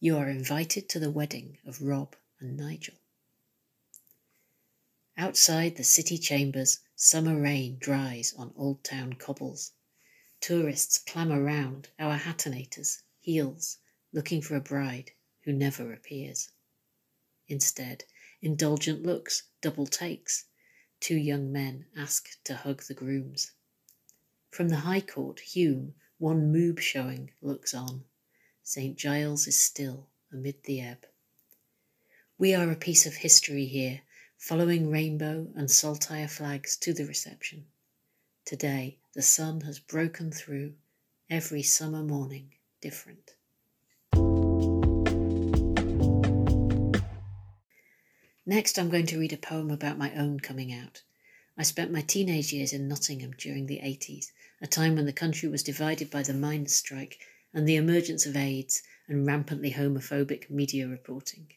You 0.00 0.16
are 0.16 0.28
invited 0.28 0.88
to 0.88 0.98
the 0.98 1.12
wedding 1.12 1.58
of 1.64 1.80
Rob 1.80 2.16
and 2.40 2.56
Nigel. 2.56 2.96
Outside 5.16 5.76
the 5.76 5.84
city 5.84 6.18
chambers, 6.18 6.80
summer 6.96 7.40
rain 7.40 7.76
dries 7.78 8.34
on 8.36 8.52
Old 8.56 8.82
Town 8.82 9.12
cobbles. 9.12 9.70
Tourists 10.40 10.98
clamour 10.98 11.40
round 11.40 11.90
our 11.96 12.18
hatinators, 12.18 13.02
heels, 13.20 13.78
looking 14.12 14.42
for 14.42 14.56
a 14.56 14.60
bride 14.60 15.12
who 15.42 15.52
never 15.52 15.92
appears. 15.92 16.50
Instead, 17.46 18.02
indulgent 18.42 19.04
looks, 19.04 19.44
double 19.60 19.86
takes, 19.86 20.46
two 21.04 21.18
young 21.18 21.52
men 21.52 21.84
ask 21.94 22.42
to 22.44 22.56
hug 22.56 22.82
the 22.84 22.94
grooms. 22.94 23.52
From 24.50 24.70
the 24.70 24.86
High 24.88 25.02
Court, 25.02 25.38
Hume, 25.38 25.94
one 26.16 26.50
moob 26.50 26.80
showing, 26.80 27.30
looks 27.42 27.74
on. 27.74 28.04
St. 28.62 28.96
Giles 28.96 29.46
is 29.46 29.60
still 29.60 30.08
amid 30.32 30.62
the 30.62 30.80
ebb. 30.80 31.04
We 32.38 32.54
are 32.54 32.70
a 32.70 32.74
piece 32.74 33.04
of 33.04 33.16
history 33.16 33.66
here, 33.66 34.00
following 34.38 34.90
rainbow 34.90 35.52
and 35.54 35.70
saltire 35.70 36.26
flags 36.26 36.74
to 36.78 36.94
the 36.94 37.04
reception. 37.04 37.66
Today, 38.46 38.96
the 39.12 39.20
sun 39.20 39.60
has 39.60 39.78
broken 39.78 40.32
through, 40.32 40.72
every 41.28 41.62
summer 41.62 42.02
morning 42.02 42.54
different. 42.80 43.33
Next, 48.46 48.78
I'm 48.78 48.90
going 48.90 49.06
to 49.06 49.18
read 49.18 49.32
a 49.32 49.38
poem 49.38 49.70
about 49.70 49.96
my 49.96 50.14
own 50.14 50.38
coming 50.38 50.70
out. 50.70 51.00
I 51.56 51.62
spent 51.62 51.90
my 51.90 52.02
teenage 52.02 52.52
years 52.52 52.74
in 52.74 52.86
Nottingham 52.86 53.32
during 53.38 53.64
the 53.64 53.78
80s, 53.78 54.32
a 54.60 54.66
time 54.66 54.96
when 54.96 55.06
the 55.06 55.14
country 55.14 55.48
was 55.48 55.62
divided 55.62 56.10
by 56.10 56.22
the 56.22 56.34
miners' 56.34 56.74
strike 56.74 57.20
and 57.54 57.66
the 57.66 57.76
emergence 57.76 58.26
of 58.26 58.36
AIDS 58.36 58.82
and 59.08 59.26
rampantly 59.26 59.72
homophobic 59.72 60.50
media 60.50 60.86
reporting. 60.86 61.52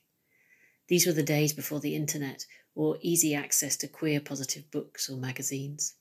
These 0.87 1.05
were 1.05 1.11
the 1.11 1.23
days 1.23 1.51
before 1.51 1.81
the 1.81 1.93
internet 1.93 2.45
or 2.73 2.99
easy 3.01 3.35
access 3.35 3.75
to 3.77 3.89
queer 3.89 4.21
positive 4.21 4.71
books 4.71 5.09
or 5.09 5.17
magazines. 5.17 5.95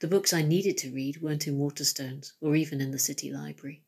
The 0.00 0.08
books 0.08 0.34
I 0.34 0.42
needed 0.42 0.76
to 0.78 0.92
read 0.92 1.22
weren't 1.22 1.46
in 1.46 1.56
Waterstones 1.56 2.32
or 2.42 2.54
even 2.54 2.82
in 2.82 2.90
the 2.90 2.98
city 2.98 3.30
library. 3.30 3.82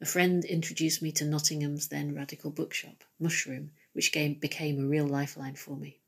A 0.00 0.06
friend 0.06 0.44
introduced 0.44 1.02
me 1.02 1.10
to 1.12 1.24
Nottingham's 1.24 1.88
then 1.88 2.14
radical 2.14 2.52
bookshop, 2.52 3.02
Mushroom, 3.18 3.72
which 3.94 4.12
became 4.12 4.78
a 4.78 4.86
real 4.86 5.06
lifeline 5.06 5.54
for 5.54 5.76
me. 5.76 6.00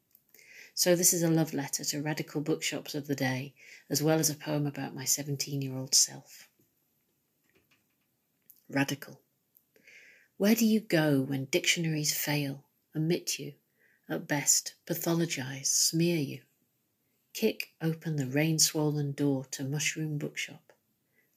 So, 0.74 0.94
this 0.94 1.14
is 1.14 1.22
a 1.22 1.30
love 1.30 1.54
letter 1.54 1.84
to 1.84 2.02
radical 2.02 2.42
bookshops 2.42 2.94
of 2.94 3.06
the 3.06 3.14
day, 3.14 3.54
as 3.88 4.02
well 4.02 4.18
as 4.18 4.28
a 4.28 4.34
poem 4.34 4.66
about 4.66 4.94
my 4.94 5.06
17 5.06 5.62
year 5.62 5.74
old 5.74 5.94
self. 5.94 6.48
Radical. 8.68 9.22
Where 10.36 10.54
do 10.54 10.66
you 10.66 10.80
go 10.80 11.22
when 11.22 11.46
dictionaries 11.46 12.14
fail, 12.14 12.66
omit 12.94 13.38
you, 13.38 13.54
at 14.06 14.28
best 14.28 14.74
pathologize, 14.86 15.66
smear 15.66 16.18
you? 16.18 16.42
Kick 17.32 17.72
open 17.80 18.16
the 18.16 18.26
rain 18.26 18.58
swollen 18.58 19.12
door 19.12 19.46
to 19.52 19.64
Mushroom 19.64 20.18
Bookshop. 20.18 20.72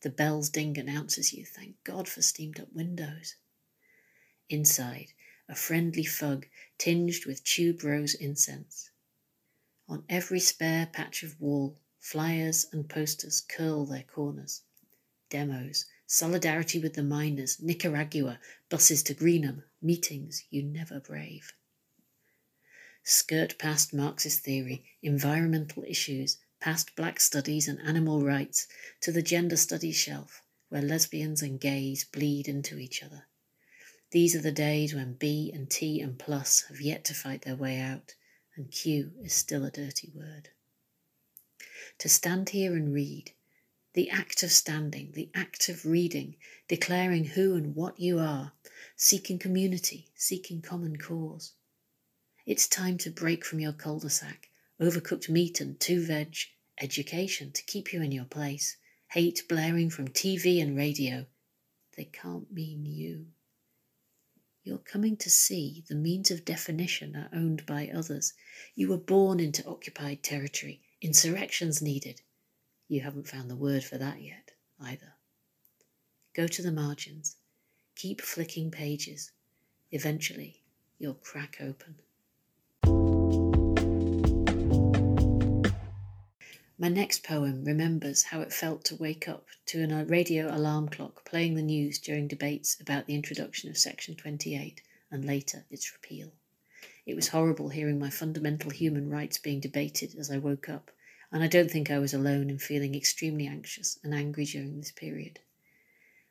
The 0.01 0.09
bell's 0.09 0.49
ding 0.49 0.77
announces 0.77 1.34
you, 1.34 1.45
thank 1.45 1.81
God 1.84 2.09
for 2.09 2.21
steamed 2.21 2.59
up 2.59 2.73
windows. 2.73 3.35
Inside, 4.49 5.13
a 5.49 5.55
friendly 5.55 6.05
fug 6.05 6.45
tinged 6.77 7.26
with 7.26 7.43
tube 7.43 7.84
rose 7.84 8.13
incense. 8.13 8.91
On 9.88 10.03
every 10.07 10.39
spare 10.39 10.85
patch 10.85 11.23
of 11.23 11.41
wall, 11.41 11.76
flyers 11.97 12.67
and 12.71 12.88
posters 12.88 13.41
curl 13.41 13.88
their 13.88 14.03
corners. 14.03 14.61
Demos, 15.31 15.85
solidarity 16.05 16.80
with 16.80 16.93
the 16.93 17.03
miners, 17.03 17.59
Nicaragua, 17.59 18.39
buses 18.69 19.01
to 19.03 19.15
Greenham, 19.15 19.63
meetings 19.81 20.43
you 20.51 20.61
never 20.61 20.99
brave. 20.99 21.53
Skirt 23.03 23.57
past 23.57 23.91
Marxist 23.91 24.41
theory, 24.43 24.84
environmental 25.01 25.84
issues, 25.88 26.38
past 26.59 26.95
black 26.95 27.19
studies 27.19 27.67
and 27.67 27.80
animal 27.81 28.23
rights, 28.23 28.67
to 29.01 29.11
the 29.11 29.23
gender 29.23 29.57
studies 29.57 29.95
shelf, 29.95 30.43
where 30.69 30.84
lesbians 30.84 31.41
and 31.41 31.59
gays 31.59 32.03
bleed 32.03 32.47
into 32.47 32.77
each 32.77 33.01
other. 33.01 33.26
These 34.11 34.36
are 34.36 34.41
the 34.41 34.52
days 34.52 34.95
when 34.95 35.14
B 35.14 35.52
and 35.53 35.69
T 35.69 36.02
and 36.02 36.18
plus 36.18 36.64
have 36.69 36.81
yet 36.81 37.06
to 37.06 37.14
fight 37.14 37.44
their 37.44 37.56
way 37.56 37.80
out, 37.80 38.15
and 38.56 38.72
Q 38.72 39.11
is 39.22 39.34
still 39.34 39.64
a 39.64 39.69
dirty 39.69 40.11
word. 40.15 40.49
To 41.99 42.10
stand 42.10 42.49
here 42.49 42.76
and 42.76 42.91
read, 42.91 43.34
the 43.94 44.10
act 44.10 44.41
of 44.41 44.52
standing, 44.52 45.11
the 45.14 45.30
act 45.36 45.69
of 45.69 45.86
reading, 45.86 46.38
declaring 46.68 47.26
who 47.26 47.56
and 47.56 47.76
what 47.76 47.99
you 47.99 48.18
are, 48.18 48.53
seeking 48.95 49.38
community, 49.38 50.07
seeking 50.15 50.61
common 50.61 50.98
cause. 50.98 51.53
It's 52.45 52.68
time 52.68 52.98
to 52.99 53.11
break 53.11 53.45
from 53.45 53.60
your 53.60 53.73
cul-de-sac, 53.73 54.49
overcooked 54.81 55.30
meat 55.30 55.61
and 55.61 55.80
two 55.80 56.03
veg, 56.03 56.36
education 56.80 57.52
to 57.52 57.64
keep 57.64 57.94
you 57.94 58.02
in 58.02 58.11
your 58.11 58.26
place, 58.26 58.77
hate 59.10 59.44
blaring 59.48 59.91
from 59.91 60.07
TV 60.07 60.61
and 60.61 60.76
radio. 60.76 61.27
They 61.95 62.06
can't 62.06 62.52
mean 62.52 62.86
you. 62.86 63.27
You're 64.70 64.78
coming 64.78 65.18
to 65.18 65.32
see 65.32 65.84
the 65.90 65.96
means 65.96 66.30
of 66.30 66.46
definition 66.46 67.16
are 67.16 67.36
owned 67.36 67.66
by 67.66 67.88
others. 67.88 68.34
You 68.76 68.90
were 68.90 69.00
born 69.00 69.40
into 69.40 69.66
occupied 69.66 70.22
territory. 70.22 70.84
Insurrections 71.02 71.82
needed. 71.82 72.22
You 72.88 73.02
haven't 73.02 73.28
found 73.28 73.50
the 73.50 73.56
word 73.56 73.84
for 73.84 73.98
that 73.98 74.22
yet, 74.22 74.52
either. 74.80 75.16
Go 76.36 76.46
to 76.46 76.62
the 76.62 76.72
margins. 76.72 77.38
Keep 77.96 78.22
flicking 78.22 78.70
pages. 78.70 79.32
Eventually, 79.90 80.62
you'll 81.00 81.16
crack 81.16 81.58
open. 81.60 81.96
My 86.81 86.88
next 86.88 87.23
poem 87.23 87.65
remembers 87.65 88.23
how 88.23 88.39
it 88.39 88.53
felt 88.53 88.85
to 88.85 88.95
wake 88.95 89.27
up 89.27 89.47
to 89.65 89.84
a 89.84 89.99
uh, 89.99 90.06
radio 90.06 90.47
alarm 90.47 90.88
clock 90.88 91.26
playing 91.26 91.56
the 91.56 91.61
news 91.61 91.99
during 91.99 92.26
debates 92.26 92.80
about 92.80 93.06
the 93.06 93.15
introduction 93.15 93.69
of 93.69 93.77
Section 93.77 94.15
28 94.15 94.81
and 95.11 95.26
later 95.26 95.65
its 95.69 95.91
repeal. 95.91 96.31
It 97.06 97.15
was 97.15 97.27
horrible 97.27 97.68
hearing 97.68 97.99
my 97.99 98.10
fundamental 98.10 98.72
human 98.72 99.10
rights 99.10 99.38
being 99.38 99.60
debated 99.60 100.15
as 100.18 100.31
I 100.31 100.38
woke 100.38 100.69
up, 100.69 100.89
and 101.34 101.43
I 101.43 101.47
don't 101.47 101.69
think 101.69 101.91
I 101.91 101.99
was 101.99 102.14
alone 102.14 102.49
in 102.49 102.60
feeling 102.60 102.95
extremely 102.95 103.45
anxious 103.45 103.99
and 104.01 104.14
angry 104.14 104.45
during 104.45 104.77
this 104.77 104.93
period. 104.93 105.41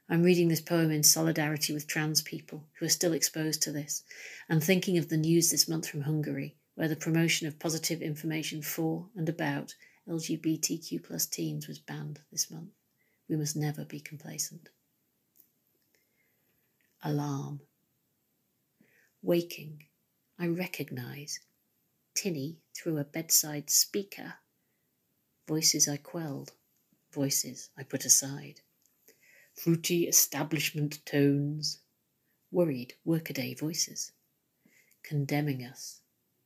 I'm 0.08 0.22
reading 0.22 0.48
this 0.48 0.62
poem 0.62 0.90
in 0.90 1.02
solidarity 1.02 1.74
with 1.74 1.86
trans 1.86 2.22
people 2.22 2.64
who 2.78 2.86
are 2.86 2.88
still 2.88 3.12
exposed 3.12 3.60
to 3.64 3.70
this, 3.70 4.02
and 4.48 4.64
thinking 4.64 4.96
of 4.96 5.10
the 5.10 5.18
news 5.18 5.50
this 5.50 5.68
month 5.68 5.86
from 5.86 6.00
Hungary, 6.00 6.56
where 6.74 6.88
the 6.88 6.96
promotion 6.96 7.46
of 7.46 7.58
positive 7.58 8.00
information 8.00 8.62
for 8.62 9.10
and 9.14 9.28
about 9.28 9.74
LGBTQ 10.08 11.02
plus 11.02 11.26
teens 11.26 11.68
was 11.68 11.78
banned 11.78 12.20
this 12.32 12.50
month. 12.50 12.70
We 13.28 13.36
must 13.36 13.56
never 13.56 13.84
be 13.84 14.00
complacent. 14.00 14.70
Alarm. 17.02 17.60
Waking, 19.22 19.84
I 20.38 20.46
recognise 20.46 21.40
tinny 22.14 22.58
through 22.74 22.98
a 22.98 23.04
bedside 23.04 23.70
speaker. 23.70 24.34
Voices 25.46 25.88
I 25.88 25.98
quelled, 25.98 26.52
voices 27.12 27.70
I 27.76 27.82
put 27.82 28.04
aside. 28.04 28.60
Fruity 29.54 30.08
establishment 30.08 31.04
tones, 31.04 31.80
worried 32.50 32.94
workaday 33.04 33.54
voices, 33.54 34.12
condemning 35.02 35.64
us, 35.64 36.00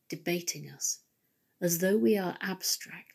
debating 0.08 0.68
us, 0.68 1.00
as 1.60 1.78
though 1.78 1.96
we 1.96 2.18
are 2.18 2.36
abstract, 2.40 3.11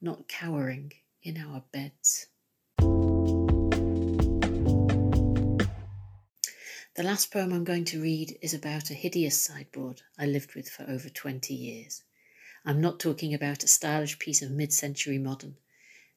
not 0.00 0.28
cowering 0.28 0.92
in 1.22 1.38
our 1.38 1.64
beds. 1.72 2.26
The 6.96 7.02
last 7.02 7.32
poem 7.32 7.52
I'm 7.52 7.64
going 7.64 7.84
to 7.86 8.00
read 8.00 8.38
is 8.40 8.54
about 8.54 8.90
a 8.90 8.94
hideous 8.94 9.42
sideboard 9.42 10.02
I 10.16 10.26
lived 10.26 10.54
with 10.54 10.68
for 10.68 10.88
over 10.88 11.08
20 11.08 11.52
years. 11.52 12.04
I'm 12.64 12.80
not 12.80 13.00
talking 13.00 13.34
about 13.34 13.64
a 13.64 13.68
stylish 13.68 14.18
piece 14.20 14.42
of 14.42 14.52
mid 14.52 14.72
century 14.72 15.18
modern. 15.18 15.56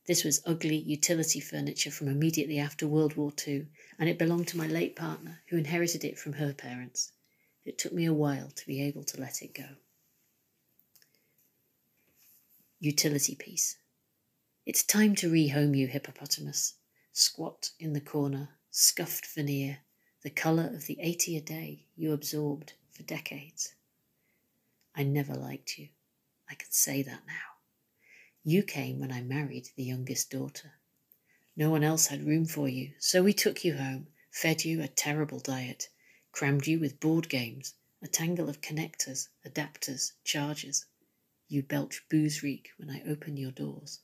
This 0.05 0.23
was 0.23 0.41
ugly 0.45 0.77
utility 0.77 1.39
furniture 1.39 1.89
from 1.89 2.07
immediately 2.07 2.59
after 2.59 2.87
World 2.87 3.15
War 3.17 3.33
II, 3.47 3.67
and 3.97 4.07
it 4.07 4.19
belonged 4.19 4.47
to 4.49 4.57
my 4.57 4.67
late 4.67 4.95
partner, 4.95 5.41
who 5.49 5.57
inherited 5.57 6.03
it 6.03 6.19
from 6.19 6.33
her 6.33 6.53
parents. 6.53 7.11
It 7.65 7.77
took 7.77 7.91
me 7.91 8.05
a 8.05 8.13
while 8.13 8.51
to 8.51 8.65
be 8.67 8.81
able 8.83 9.03
to 9.03 9.19
let 9.19 9.41
it 9.41 9.55
go. 9.55 9.77
Utility 12.79 13.33
piece. 13.33 13.77
It's 14.63 14.83
time 14.83 15.15
to 15.15 15.31
rehome 15.31 15.75
you, 15.75 15.87
hippopotamus. 15.87 16.75
Squat 17.11 17.71
in 17.79 17.93
the 17.93 18.01
corner, 18.01 18.49
scuffed 18.69 19.25
veneer, 19.25 19.79
the 20.21 20.29
colour 20.29 20.69
of 20.71 20.85
the 20.85 20.99
80 20.99 21.37
a 21.37 21.41
day 21.41 21.85
you 21.95 22.13
absorbed 22.13 22.73
for 22.91 23.01
decades. 23.01 23.73
I 24.93 25.01
never 25.01 25.33
liked 25.33 25.79
you. 25.79 25.89
I 26.47 26.53
can 26.53 26.69
say 26.69 27.01
that 27.01 27.25
now. 27.25 27.57
You 28.43 28.61
came 28.61 28.99
when 28.99 29.11
I 29.11 29.21
married 29.21 29.69
the 29.75 29.83
youngest 29.83 30.29
daughter. 30.29 30.73
No 31.55 31.71
one 31.71 31.83
else 31.83 32.07
had 32.07 32.27
room 32.27 32.45
for 32.45 32.69
you, 32.69 32.93
so 32.99 33.23
we 33.23 33.33
took 33.33 33.65
you 33.65 33.77
home, 33.77 34.07
fed 34.29 34.63
you 34.63 34.83
a 34.83 34.87
terrible 34.87 35.39
diet, 35.39 35.89
crammed 36.31 36.67
you 36.67 36.79
with 36.79 36.99
board 36.99 37.27
games, 37.27 37.73
a 38.03 38.07
tangle 38.07 38.49
of 38.49 38.61
connectors, 38.61 39.29
adapters, 39.43 40.11
chargers. 40.23 40.85
You 41.47 41.63
belch 41.63 42.03
booze 42.09 42.43
reek 42.43 42.69
when 42.77 42.89
I 42.89 43.01
open 43.07 43.37
your 43.37 43.51
doors. 43.51 44.01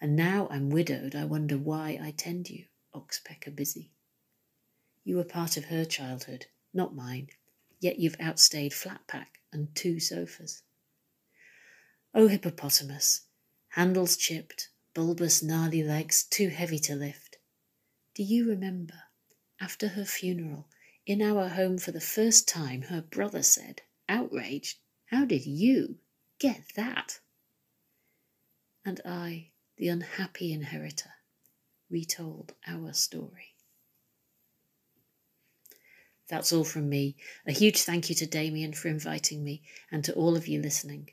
And 0.00 0.16
now 0.16 0.48
I'm 0.50 0.68
widowed, 0.68 1.14
I 1.14 1.24
wonder 1.24 1.56
why 1.56 1.98
I 2.02 2.10
tend 2.10 2.50
you, 2.50 2.66
oxpecker 2.94 3.54
busy. 3.54 3.92
You 5.04 5.16
were 5.16 5.24
part 5.24 5.56
of 5.56 5.66
her 5.66 5.84
childhood, 5.84 6.46
not 6.74 6.94
mine, 6.94 7.28
yet 7.78 7.98
you've 7.98 8.16
outstayed 8.20 8.72
flat 8.72 9.06
pack 9.06 9.40
and 9.52 9.74
two 9.74 10.00
sofas. 10.00 10.62
O 12.14 12.26
hippopotamus, 12.28 13.22
handles 13.68 14.16
chipped, 14.16 14.70
bulbous, 14.94 15.42
gnarly 15.42 15.82
legs 15.82 16.24
too 16.24 16.48
heavy 16.48 16.78
to 16.80 16.94
lift. 16.94 17.38
Do 18.14 18.22
you 18.22 18.48
remember, 18.48 19.04
after 19.60 19.88
her 19.88 20.04
funeral, 20.04 20.68
in 21.06 21.22
our 21.22 21.48
home 21.48 21.78
for 21.78 21.92
the 21.92 22.00
first 22.00 22.46
time, 22.46 22.82
her 22.82 23.02
brother 23.02 23.42
said, 23.42 23.82
outraged, 24.08 24.78
How 25.12 25.26
did 25.26 25.44
you 25.44 25.96
get 26.38 26.62
that? 26.74 27.20
And 28.82 28.98
I, 29.04 29.50
the 29.76 29.88
unhappy 29.88 30.54
inheritor, 30.54 31.10
retold 31.90 32.54
our 32.66 32.94
story. 32.94 33.54
That's 36.30 36.50
all 36.50 36.64
from 36.64 36.88
me. 36.88 37.16
A 37.46 37.52
huge 37.52 37.82
thank 37.82 38.08
you 38.08 38.14
to 38.16 38.26
Damien 38.26 38.72
for 38.72 38.88
inviting 38.88 39.44
me 39.44 39.60
and 39.90 40.02
to 40.04 40.14
all 40.14 40.34
of 40.34 40.48
you 40.48 40.62
listening. 40.62 41.10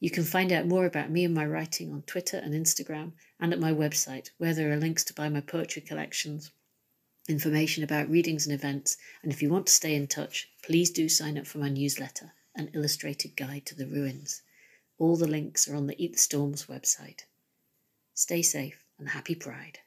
You 0.00 0.10
can 0.10 0.24
find 0.24 0.52
out 0.52 0.66
more 0.66 0.84
about 0.84 1.10
me 1.10 1.24
and 1.24 1.34
my 1.34 1.46
writing 1.46 1.94
on 1.94 2.02
Twitter 2.02 2.36
and 2.36 2.52
Instagram 2.52 3.12
and 3.40 3.54
at 3.54 3.58
my 3.58 3.72
website, 3.72 4.28
where 4.36 4.52
there 4.52 4.70
are 4.70 4.76
links 4.76 5.02
to 5.04 5.14
buy 5.14 5.30
my 5.30 5.40
poetry 5.40 5.80
collections, 5.80 6.50
information 7.26 7.84
about 7.84 8.10
readings 8.10 8.46
and 8.46 8.54
events, 8.54 8.98
and 9.22 9.32
if 9.32 9.40
you 9.40 9.48
want 9.48 9.66
to 9.68 9.72
stay 9.72 9.94
in 9.94 10.06
touch, 10.08 10.50
please 10.62 10.90
do 10.90 11.08
sign 11.08 11.38
up 11.38 11.46
for 11.46 11.56
my 11.56 11.70
newsletter, 11.70 12.32
An 12.60 12.68
Illustrated 12.74 13.38
Guide 13.38 13.64
to 13.64 13.74
the 13.74 13.86
Ruins. 13.86 14.42
All 14.98 15.16
the 15.16 15.26
links 15.26 15.66
are 15.66 15.74
on 15.74 15.86
the 15.86 15.96
Eat 15.96 16.12
the 16.12 16.18
Storms 16.18 16.66
website. 16.66 17.20
Stay 18.12 18.42
safe 18.42 18.84
and 18.98 19.08
happy 19.08 19.34
Pride. 19.34 19.78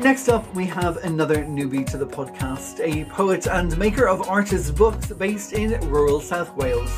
Next 0.00 0.28
up, 0.28 0.52
we 0.56 0.66
have 0.66 0.96
another 1.04 1.44
newbie 1.44 1.88
to 1.92 1.96
the 1.96 2.06
podcast, 2.06 2.80
a 2.80 3.04
poet 3.04 3.46
and 3.46 3.78
maker 3.78 4.08
of 4.08 4.28
artists' 4.28 4.72
books 4.72 5.12
based 5.12 5.52
in 5.52 5.78
rural 5.88 6.20
South 6.20 6.52
Wales. 6.56 6.90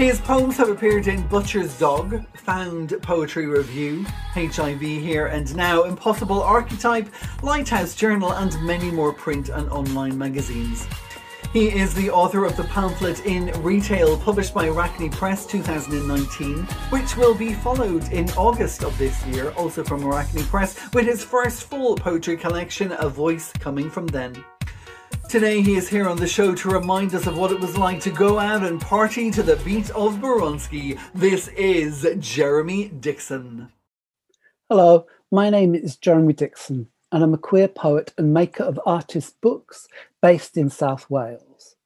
His 0.00 0.18
poems 0.18 0.56
have 0.56 0.70
appeared 0.70 1.08
in 1.08 1.26
Butcher's 1.28 1.78
Dog, 1.78 2.24
Found 2.38 2.94
Poetry 3.02 3.44
Review, 3.44 4.06
HIV 4.32 4.80
Here 4.80 5.26
and 5.26 5.54
Now, 5.54 5.82
Impossible 5.82 6.42
Archetype, 6.42 7.06
Lighthouse 7.42 7.94
Journal, 7.94 8.32
and 8.32 8.58
many 8.62 8.90
more 8.90 9.12
print 9.12 9.50
and 9.50 9.68
online 9.68 10.16
magazines. 10.16 10.86
He 11.52 11.68
is 11.68 11.92
the 11.92 12.08
author 12.08 12.46
of 12.46 12.56
the 12.56 12.64
pamphlet 12.64 13.26
in 13.26 13.52
retail 13.62 14.16
published 14.16 14.54
by 14.54 14.68
Arachne 14.68 15.10
Press 15.10 15.44
2019, 15.44 16.62
which 16.88 17.18
will 17.18 17.34
be 17.34 17.52
followed 17.52 18.10
in 18.10 18.30
August 18.38 18.84
of 18.84 18.96
this 18.96 19.22
year, 19.26 19.50
also 19.50 19.84
from 19.84 20.02
Arachne 20.02 20.44
Press, 20.44 20.80
with 20.94 21.04
his 21.04 21.22
first 21.22 21.64
full 21.64 21.94
poetry 21.94 22.38
collection, 22.38 22.94
A 23.00 23.08
Voice 23.10 23.52
Coming 23.52 23.90
From 23.90 24.06
Then. 24.06 24.42
Today 25.30 25.62
he 25.62 25.76
is 25.76 25.88
here 25.88 26.08
on 26.08 26.16
the 26.16 26.26
show 26.26 26.56
to 26.56 26.70
remind 26.70 27.14
us 27.14 27.28
of 27.28 27.38
what 27.38 27.52
it 27.52 27.60
was 27.60 27.78
like 27.78 28.00
to 28.00 28.10
go 28.10 28.40
out 28.40 28.64
and 28.64 28.80
party 28.80 29.30
to 29.30 29.44
the 29.44 29.54
beat 29.64 29.88
of 29.90 30.16
Bronski. 30.16 30.98
This 31.14 31.46
is 31.56 32.04
Jeremy 32.18 32.88
Dixon. 32.88 33.68
Hello, 34.68 35.06
my 35.30 35.48
name 35.48 35.76
is 35.76 35.94
Jeremy 35.94 36.32
Dixon 36.32 36.88
and 37.12 37.22
I'm 37.22 37.32
a 37.32 37.38
queer 37.38 37.68
poet 37.68 38.12
and 38.18 38.34
maker 38.34 38.64
of 38.64 38.80
artist 38.84 39.40
books 39.40 39.86
based 40.20 40.56
in 40.56 40.68
South 40.68 41.08
Wales. 41.08 41.76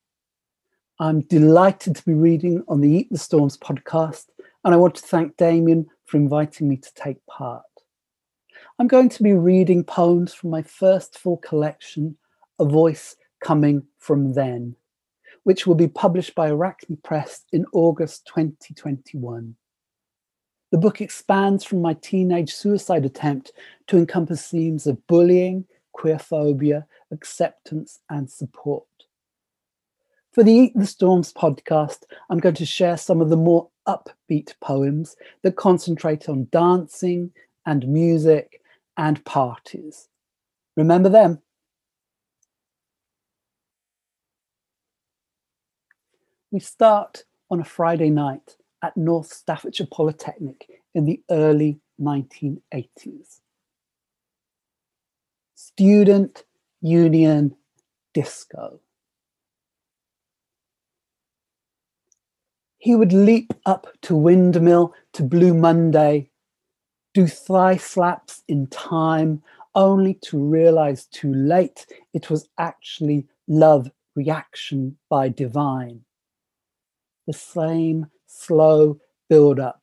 I'm 0.99 1.21
delighted 1.21 1.97
to 1.97 2.05
be 2.07 2.15
reading 2.15 2.65
on 2.67 2.81
the 2.81 2.89
Eat 2.89 3.09
the 3.11 3.19
Storms 3.19 3.59
podcast, 3.59 4.25
and 4.65 4.73
I 4.73 4.79
want 4.79 4.95
to 4.95 5.03
thank 5.03 5.37
Damien 5.37 5.89
for 6.07 6.17
inviting 6.17 6.67
me 6.67 6.79
to 6.79 6.95
take 6.95 7.19
part. 7.27 7.63
I'm 8.79 8.89
going 8.89 9.11
to 9.11 9.23
be 9.23 9.35
reading 9.35 9.85
poems 9.85 10.33
from 10.33 10.49
my 10.49 10.63
first 10.63 11.19
full 11.19 11.37
collection, 11.37 12.17
A 12.59 12.65
Voice 12.65 13.17
Coming 13.45 13.83
From 13.99 14.33
Then, 14.33 14.75
which 15.43 15.67
will 15.67 15.75
be 15.75 15.87
published 15.87 16.35
by 16.35 16.49
Arachne 16.49 16.97
Press 17.05 17.45
in 17.53 17.67
August 17.75 18.27
2021. 18.29 19.55
The 20.73 20.79
book 20.79 21.03
expands 21.03 21.63
from 21.63 21.83
my 21.83 21.93
teenage 21.93 22.55
suicide 22.55 23.05
attempt 23.05 23.53
to 23.89 23.99
encompass 23.99 24.49
themes 24.49 24.87
of 24.87 25.07
bullying, 25.07 25.67
queerphobia, 25.95 26.87
acceptance, 27.11 28.01
and 28.09 28.31
support. 28.31 28.87
For 30.33 30.43
the 30.43 30.51
Eat 30.51 30.73
the 30.75 30.87
Storms 30.87 31.31
podcast, 31.31 32.05
I'm 32.31 32.39
going 32.39 32.55
to 32.55 32.65
share 32.65 32.97
some 32.97 33.21
of 33.21 33.29
the 33.29 33.37
more 33.37 33.69
upbeat 33.87 34.55
poems 34.63 35.17
that 35.43 35.57
concentrate 35.57 36.31
on 36.31 36.49
dancing 36.51 37.31
and 37.67 37.87
music 37.87 38.63
and 38.97 39.23
parties. 39.27 40.09
Remember 40.79 41.11
them? 41.11 41.43
We 46.55 46.61
start 46.61 47.25
on 47.51 47.59
a 47.59 47.65
Friday 47.65 48.11
night 48.11 48.55
at 48.81 48.97
North 48.97 49.33
Staffordshire 49.33 49.89
Polytechnic 49.91 50.69
in 50.95 51.05
the 51.05 51.21
early 51.29 51.81
1980s. 52.01 53.41
Student 55.57 56.45
Union 56.81 57.57
Disco. 58.13 58.79
He 62.79 62.95
would 62.95 63.13
leap 63.13 63.53
up 63.67 63.89
to 64.03 64.15
Windmill 64.15 64.95
to 65.15 65.25
Blue 65.25 65.55
Monday, 65.55 66.31
do 67.15 67.27
thigh 67.27 67.79
slaps 67.79 68.45
in 68.47 68.69
time, 68.69 69.43
only 69.75 70.21
to 70.27 70.39
realize 70.39 71.07
too 71.07 71.35
late 71.35 71.85
it 72.13 72.31
was 72.31 72.49
actually 72.59 73.27
love 73.49 73.91
reaction 74.15 74.97
by 75.11 75.29
divine. 75.29 76.05
The 77.27 77.33
same 77.33 78.11
slow 78.27 79.01
build 79.29 79.59
up, 79.59 79.83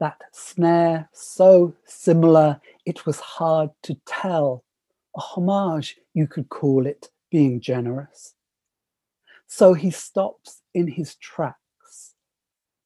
that 0.00 0.22
snare 0.32 1.08
so 1.12 1.74
similar 1.84 2.60
it 2.86 3.04
was 3.06 3.20
hard 3.20 3.70
to 3.82 3.94
tell, 4.06 4.64
a 5.16 5.20
homage 5.20 5.98
you 6.14 6.26
could 6.26 6.48
call 6.48 6.86
it, 6.86 7.10
being 7.30 7.60
generous. 7.60 8.34
So 9.46 9.74
he 9.74 9.90
stops 9.90 10.62
in 10.72 10.88
his 10.88 11.16
tracks, 11.16 12.14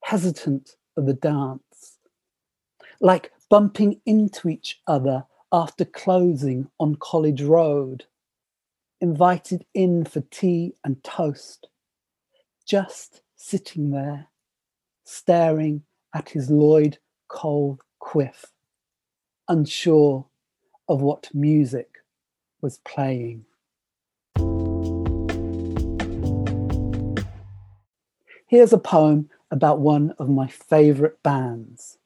hesitant 0.02 0.76
for 0.94 1.02
the 1.02 1.14
dance, 1.14 1.98
like 3.00 3.30
bumping 3.48 4.00
into 4.04 4.48
each 4.48 4.80
other 4.86 5.24
after 5.52 5.84
closing 5.84 6.68
on 6.80 6.96
College 6.96 7.42
Road, 7.42 8.04
invited 9.00 9.64
in 9.74 10.04
for 10.04 10.22
tea 10.22 10.74
and 10.84 11.02
toast, 11.04 11.68
just 12.66 13.22
sitting 13.48 13.90
there, 13.90 14.27
staring 15.05 15.81
at 16.12 16.31
his 16.31 16.51
Lloyd 16.51 16.98
Cole 17.28 17.78
quiff, 18.01 18.47
unsure 19.47 20.27
of 20.89 21.01
what 21.01 21.31
music 21.32 21.98
was 22.60 22.78
playing. 22.78 23.44
Here's 28.48 28.73
a 28.73 28.78
poem 28.78 29.31
about 29.52 29.78
one 29.78 30.12
of 30.18 30.28
my 30.28 30.48
favourite 30.48 31.23
bands. 31.23 31.98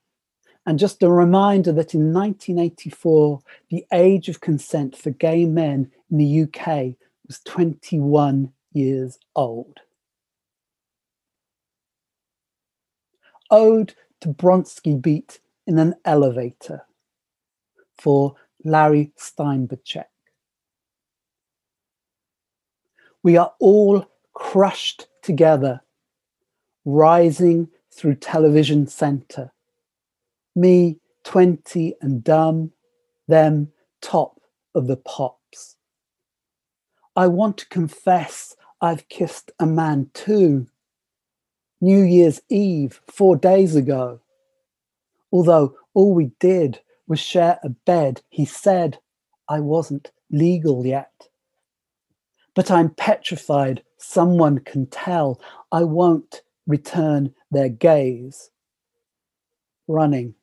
And 0.66 0.78
just 0.78 1.02
a 1.02 1.10
reminder 1.10 1.72
that 1.72 1.94
in 1.94 2.12
1984, 2.12 3.40
the 3.70 3.86
age 3.94 4.28
of 4.28 4.42
consent 4.42 4.94
for 4.94 5.08
gay 5.08 5.46
men 5.46 5.90
in 6.10 6.18
the 6.18 6.42
UK 6.42 6.96
was 7.26 7.40
21 7.46 8.52
years 8.74 9.18
old. 9.34 9.80
Ode 13.50 13.94
to 14.20 14.28
Bronski 14.28 15.00
Beat 15.00 15.40
in 15.66 15.78
an 15.78 15.94
Elevator 16.04 16.82
for 17.98 18.34
Larry 18.64 19.12
Steinbachek. 19.18 20.04
We 23.22 23.36
are 23.36 23.52
all 23.60 24.06
crushed 24.34 25.06
together, 25.22 25.80
rising 26.84 27.68
through 27.92 28.16
television 28.16 28.86
center. 28.86 29.52
Me, 30.56 30.98
20 31.24 31.94
and 32.00 32.24
dumb, 32.24 32.72
them 33.28 33.70
top 34.00 34.40
of 34.74 34.86
the 34.86 34.96
pops. 34.96 35.76
I 37.14 37.26
want 37.26 37.58
to 37.58 37.68
confess 37.68 38.56
I've 38.80 39.08
kissed 39.08 39.50
a 39.58 39.66
man 39.66 40.10
too. 40.14 40.66
New 41.80 42.02
Year's 42.02 42.42
Eve, 42.50 43.00
four 43.06 43.36
days 43.36 43.74
ago. 43.74 44.20
Although 45.32 45.76
all 45.94 46.14
we 46.14 46.32
did 46.38 46.80
was 47.08 47.20
share 47.20 47.58
a 47.64 47.70
bed, 47.70 48.22
he 48.28 48.44
said 48.44 48.98
I 49.48 49.60
wasn't 49.60 50.12
legal 50.30 50.86
yet. 50.86 51.28
But 52.54 52.70
I'm 52.70 52.90
petrified 52.90 53.82
someone 53.96 54.58
can 54.58 54.86
tell 54.86 55.40
I 55.72 55.84
won't 55.84 56.42
return 56.66 57.34
their 57.50 57.68
gaze. 57.68 58.50
Running, 59.88 60.34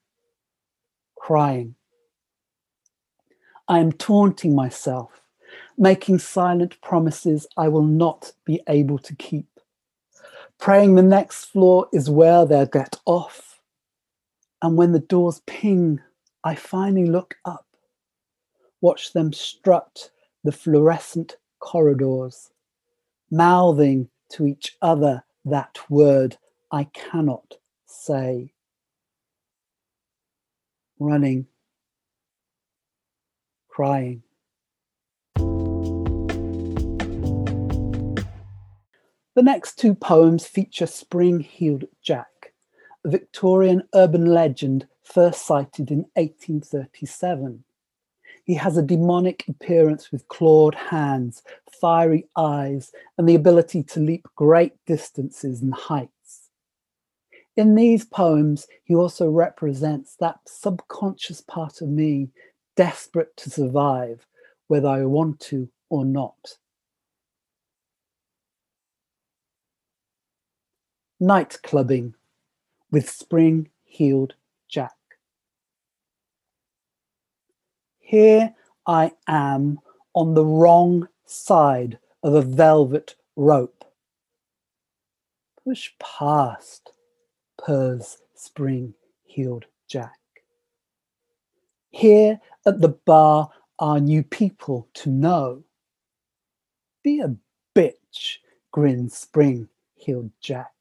crying. 1.15 1.76
I 3.68 3.80
am 3.80 3.91
taunting 3.91 4.55
myself, 4.55 5.22
making 5.77 6.19
silent 6.19 6.81
promises 6.81 7.45
I 7.57 7.68
will 7.68 7.84
not 7.84 8.34
be 8.45 8.61
able 8.68 8.97
to 8.99 9.15
keep 9.15 9.56
praying 10.59 10.95
the 10.95 11.03
next 11.03 11.45
floor 11.45 11.88
is 11.93 12.09
where 12.09 12.45
they'll 12.45 12.65
get 12.65 12.95
off. 13.05 13.59
And 14.61 14.77
when 14.77 14.91
the 14.91 14.99
doors 14.99 15.41
ping, 15.45 15.99
I 16.43 16.55
finally 16.55 17.05
look 17.05 17.35
up, 17.45 17.65
watch 18.81 19.13
them 19.13 19.34
strut 19.34 20.09
the 20.43 20.51
fluorescent 20.51 21.38
corridors, 21.59 22.51
mouthing 23.29 24.09
to 24.31 24.45
each 24.45 24.77
other 24.81 25.23
that 25.45 25.77
word 25.89 26.38
I 26.71 26.85
cannot 26.85 27.55
say. 27.85 28.53
Running, 30.99 31.47
crying. 33.69 34.23
The 39.38 39.43
next 39.43 39.77
two 39.77 39.93
poems 39.93 40.47
feature 40.47 40.88
Spring 40.88 41.41
Heeled 41.41 41.84
Jack, 42.01 42.53
a 43.05 43.09
Victorian 43.09 43.84
urban 43.93 44.26
legend 44.26 44.88
first 45.03 45.45
sighted 45.45 45.91
in 45.91 46.07
1837. 46.15 47.64
He 48.45 48.55
has 48.55 48.77
a 48.77 48.81
demonic 48.81 49.47
appearance 49.47 50.11
with 50.11 50.27
clawed 50.27 50.73
hands, 50.73 51.43
fiery 51.80 52.27
eyes, 52.35 52.91
and 53.19 53.30
the 53.30 53.35
ability 53.35 53.84
to 53.84 53.99
leap 53.99 54.27
great 54.35 54.73
distances 54.88 55.61
and 55.61 55.72
heights. 55.72 56.49
In 57.55 57.76
these 57.76 58.05
poems, 58.05 58.65
he 58.85 58.95
also 58.95 59.30
represents 59.30 60.15
that 60.15 60.39
subconscious 60.47 61.41
part 61.41 61.81
of 61.81 61.89
me 61.89 62.30
desperate 62.76 63.38
to 63.38 63.51
survive, 63.51 64.26
whether 64.68 64.88
I 64.88 65.05
want 65.05 65.39
to 65.41 65.69
or 65.91 66.05
not. 66.05 66.57
Night 71.19 71.57
clubbing 71.64 72.14
with 72.91 73.10
spring 73.10 73.69
heeled 73.84 74.35
Jack. 74.69 74.94
Here 77.99 78.53
I 78.85 79.11
am 79.27 79.80
on 80.14 80.34
the 80.34 80.45
wrong 80.45 81.07
side 81.26 81.99
of 82.23 82.34
a 82.34 82.41
velvet 82.41 83.15
rope. 83.35 83.84
Push 85.64 85.91
past, 85.99 86.91
purrs 87.57 88.18
spring 88.35 88.94
heeled 89.26 89.65
Jack. 89.88 90.19
Here 91.89 92.39
at 92.65 92.80
the 92.80 92.89
bar 92.89 93.49
are 93.80 93.99
new 93.99 94.23
people 94.23 94.88
to 94.95 95.10
know. 95.10 95.64
Be 97.03 97.19
a 97.19 97.35
bitch, 97.76 98.38
grins 98.72 99.18
spring 99.18 99.68
heeled 99.95 100.31
Jack. 100.39 100.76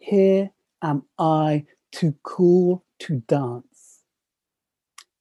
Here 0.00 0.50
am 0.82 1.04
I 1.18 1.66
too 1.92 2.14
cool 2.22 2.84
to 3.00 3.16
dance. 3.28 4.00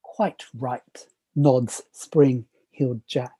Quite 0.01 0.45
right, 0.53 1.06
nods 1.35 1.84
spring 1.91 2.45
heeled 2.72 3.01
Jack. 3.06 3.34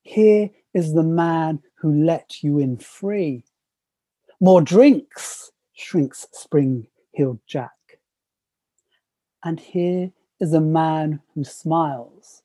Here 0.00 0.50
is 0.72 0.94
the 0.94 1.02
man 1.02 1.60
who 1.74 1.92
let 1.92 2.42
you 2.42 2.58
in 2.58 2.78
free. 2.78 3.44
More 4.40 4.62
drinks, 4.62 5.52
shrinks 5.74 6.26
spring 6.32 6.86
heeled 7.12 7.40
Jack. 7.46 7.98
And 9.44 9.60
here 9.60 10.12
is 10.40 10.54
a 10.54 10.62
man 10.62 11.20
who 11.34 11.44
smiles. 11.44 12.42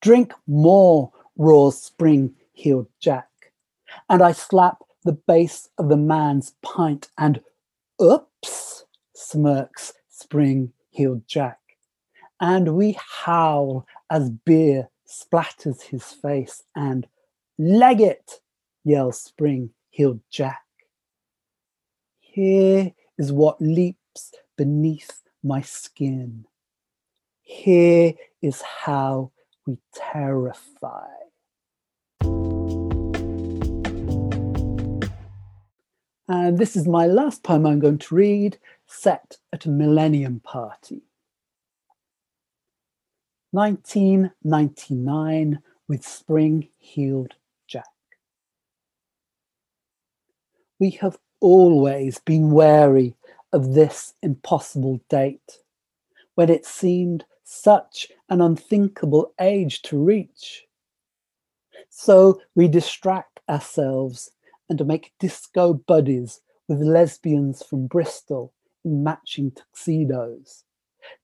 Drink 0.00 0.32
more, 0.46 1.12
roars 1.36 1.76
spring 1.76 2.34
heeled 2.54 2.88
Jack. 2.98 3.28
And 4.08 4.22
I 4.22 4.32
slap 4.32 4.78
the 5.04 5.12
base 5.12 5.68
of 5.78 5.88
the 5.88 5.96
man's 5.96 6.54
pint 6.62 7.08
and 7.16 7.40
oops, 8.02 8.84
smirks 9.14 9.94
spring 10.08 10.72
heeled 10.90 11.26
Jack. 11.26 11.58
And 12.40 12.74
we 12.74 12.96
howl 12.98 13.86
as 14.10 14.30
beer 14.30 14.88
splatters 15.06 15.82
his 15.82 16.04
face 16.04 16.62
and 16.74 17.06
leg 17.58 18.00
it, 18.00 18.40
yells 18.84 19.20
spring 19.20 19.70
heeled 19.90 20.20
Jack. 20.30 20.62
Here 22.18 22.92
is 23.18 23.32
what 23.32 23.60
leaps 23.60 24.32
beneath 24.56 25.22
my 25.42 25.60
skin. 25.62 26.46
Here 27.42 28.14
is 28.40 28.62
how 28.62 29.32
we 29.66 29.78
terrify. 29.94 31.19
And 36.30 36.56
this 36.58 36.76
is 36.76 36.86
my 36.86 37.08
last 37.08 37.42
poem 37.42 37.66
I'm 37.66 37.80
going 37.80 37.98
to 37.98 38.14
read, 38.14 38.56
set 38.86 39.38
at 39.52 39.66
a 39.66 39.68
millennium 39.68 40.38
party. 40.38 41.02
1999 43.50 45.58
with 45.88 46.06
Spring 46.06 46.68
Heeled 46.78 47.34
Jack. 47.66 47.88
We 50.78 50.90
have 51.00 51.18
always 51.40 52.20
been 52.20 52.52
wary 52.52 53.16
of 53.52 53.74
this 53.74 54.14
impossible 54.22 55.00
date, 55.08 55.58
when 56.36 56.48
it 56.48 56.64
seemed 56.64 57.24
such 57.42 58.06
an 58.28 58.40
unthinkable 58.40 59.34
age 59.40 59.82
to 59.82 59.98
reach. 59.98 60.68
So 61.88 62.40
we 62.54 62.68
distract 62.68 63.40
ourselves 63.48 64.30
and 64.70 64.78
to 64.78 64.84
make 64.84 65.12
disco 65.18 65.74
buddies 65.74 66.40
with 66.68 66.80
lesbians 66.80 67.60
from 67.62 67.88
Bristol 67.88 68.54
in 68.84 69.02
matching 69.02 69.50
tuxedos, 69.50 70.64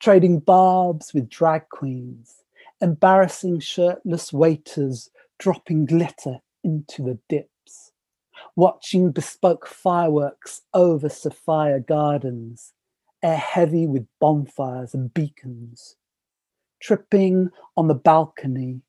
trading 0.00 0.40
barbs 0.40 1.14
with 1.14 1.30
drag 1.30 1.68
queens, 1.68 2.42
embarrassing 2.80 3.60
shirtless 3.60 4.32
waiters 4.32 5.10
dropping 5.38 5.86
glitter 5.86 6.40
into 6.64 7.04
the 7.04 7.18
dips, 7.28 7.92
watching 8.56 9.12
bespoke 9.12 9.66
fireworks 9.66 10.62
over 10.74 11.08
Sophia 11.08 11.78
Gardens, 11.78 12.72
air 13.22 13.36
heavy 13.36 13.86
with 13.86 14.08
bonfires 14.20 14.92
and 14.92 15.14
beacons, 15.14 15.94
tripping 16.80 17.50
on 17.76 17.86
the 17.86 17.94
balcony, 17.94 18.80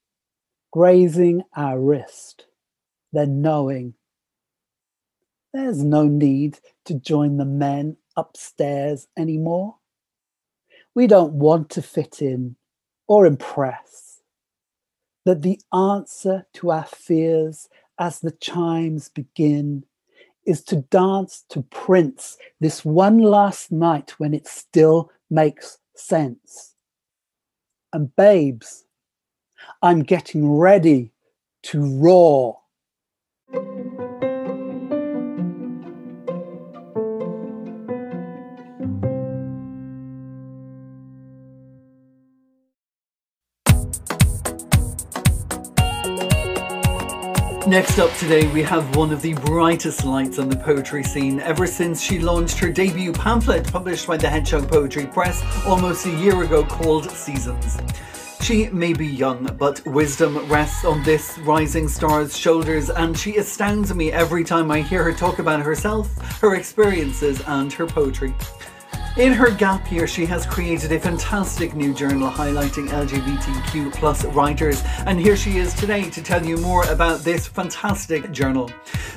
grazing 0.71 1.43
our 1.55 1.79
wrist, 1.79 2.47
then 3.13 3.41
knowing 3.41 3.93
there's 5.53 5.83
no 5.83 6.03
need 6.03 6.59
to 6.85 6.93
join 6.93 7.37
the 7.37 7.45
men 7.45 7.97
upstairs 8.15 9.07
anymore. 9.17 9.75
We 10.93 11.07
don't 11.07 11.33
want 11.33 11.69
to 11.71 11.81
fit 11.81 12.21
in 12.21 12.55
or 13.07 13.25
impress. 13.25 14.21
That 15.25 15.41
the 15.41 15.59
answer 15.73 16.47
to 16.53 16.71
our 16.71 16.85
fears 16.85 17.69
as 17.99 18.19
the 18.19 18.31
chimes 18.31 19.09
begin 19.09 19.83
is 20.45 20.63
to 20.63 20.77
dance 20.77 21.43
to 21.49 21.61
Prince 21.63 22.37
this 22.61 22.85
one 22.85 23.19
last 23.19 23.71
night 23.71 24.11
when 24.17 24.33
it 24.33 24.47
still 24.47 25.11
makes 25.29 25.77
sense. 25.95 26.75
And 27.91 28.15
babes, 28.15 28.85
I'm 29.81 30.03
getting 30.03 30.49
ready 30.49 31.11
to 31.63 31.81
roar. 31.99 32.59
Next 47.67 47.99
up 47.99 48.15
today, 48.15 48.47
we 48.53 48.63
have 48.63 48.95
one 48.95 49.11
of 49.11 49.21
the 49.21 49.33
brightest 49.33 50.05
lights 50.05 50.39
on 50.39 50.47
the 50.47 50.55
poetry 50.55 51.03
scene 51.03 51.41
ever 51.41 51.67
since 51.67 52.01
she 52.01 52.17
launched 52.17 52.57
her 52.59 52.71
debut 52.71 53.11
pamphlet 53.11 53.69
published 53.69 54.07
by 54.07 54.15
the 54.15 54.29
Hedgehog 54.29 54.69
Poetry 54.69 55.05
Press 55.05 55.43
almost 55.65 56.05
a 56.05 56.11
year 56.11 56.43
ago 56.43 56.63
called 56.63 57.11
Seasons. 57.11 57.77
She 58.39 58.69
may 58.69 58.93
be 58.93 59.05
young, 59.05 59.53
but 59.59 59.85
wisdom 59.85 60.37
rests 60.49 60.85
on 60.85 61.03
this 61.03 61.37
rising 61.39 61.89
star's 61.89 62.37
shoulders, 62.37 62.89
and 62.89 63.19
she 63.19 63.35
astounds 63.35 63.93
me 63.93 64.13
every 64.13 64.45
time 64.45 64.71
I 64.71 64.79
hear 64.79 65.03
her 65.03 65.13
talk 65.13 65.39
about 65.39 65.59
herself, 65.59 66.07
her 66.39 66.55
experiences, 66.55 67.41
and 67.47 67.73
her 67.73 67.85
poetry. 67.85 68.33
In 69.17 69.33
her 69.33 69.49
gap 69.49 69.91
year, 69.91 70.05
she 70.05 70.27
has 70.27 70.45
created 70.45 70.91
a 70.91 70.99
fantastic 70.99 71.73
new 71.73 71.91
journal 71.91 72.29
highlighting 72.29 72.87
LGBTQ 72.89 73.91
plus 73.93 74.23
writers, 74.25 74.83
and 75.07 75.19
here 75.19 75.35
she 75.35 75.57
is 75.57 75.73
today 75.73 76.07
to 76.11 76.21
tell 76.21 76.45
you 76.45 76.55
more 76.57 76.83
about 76.91 77.21
this 77.21 77.47
fantastic 77.47 78.31
journal. 78.31 78.69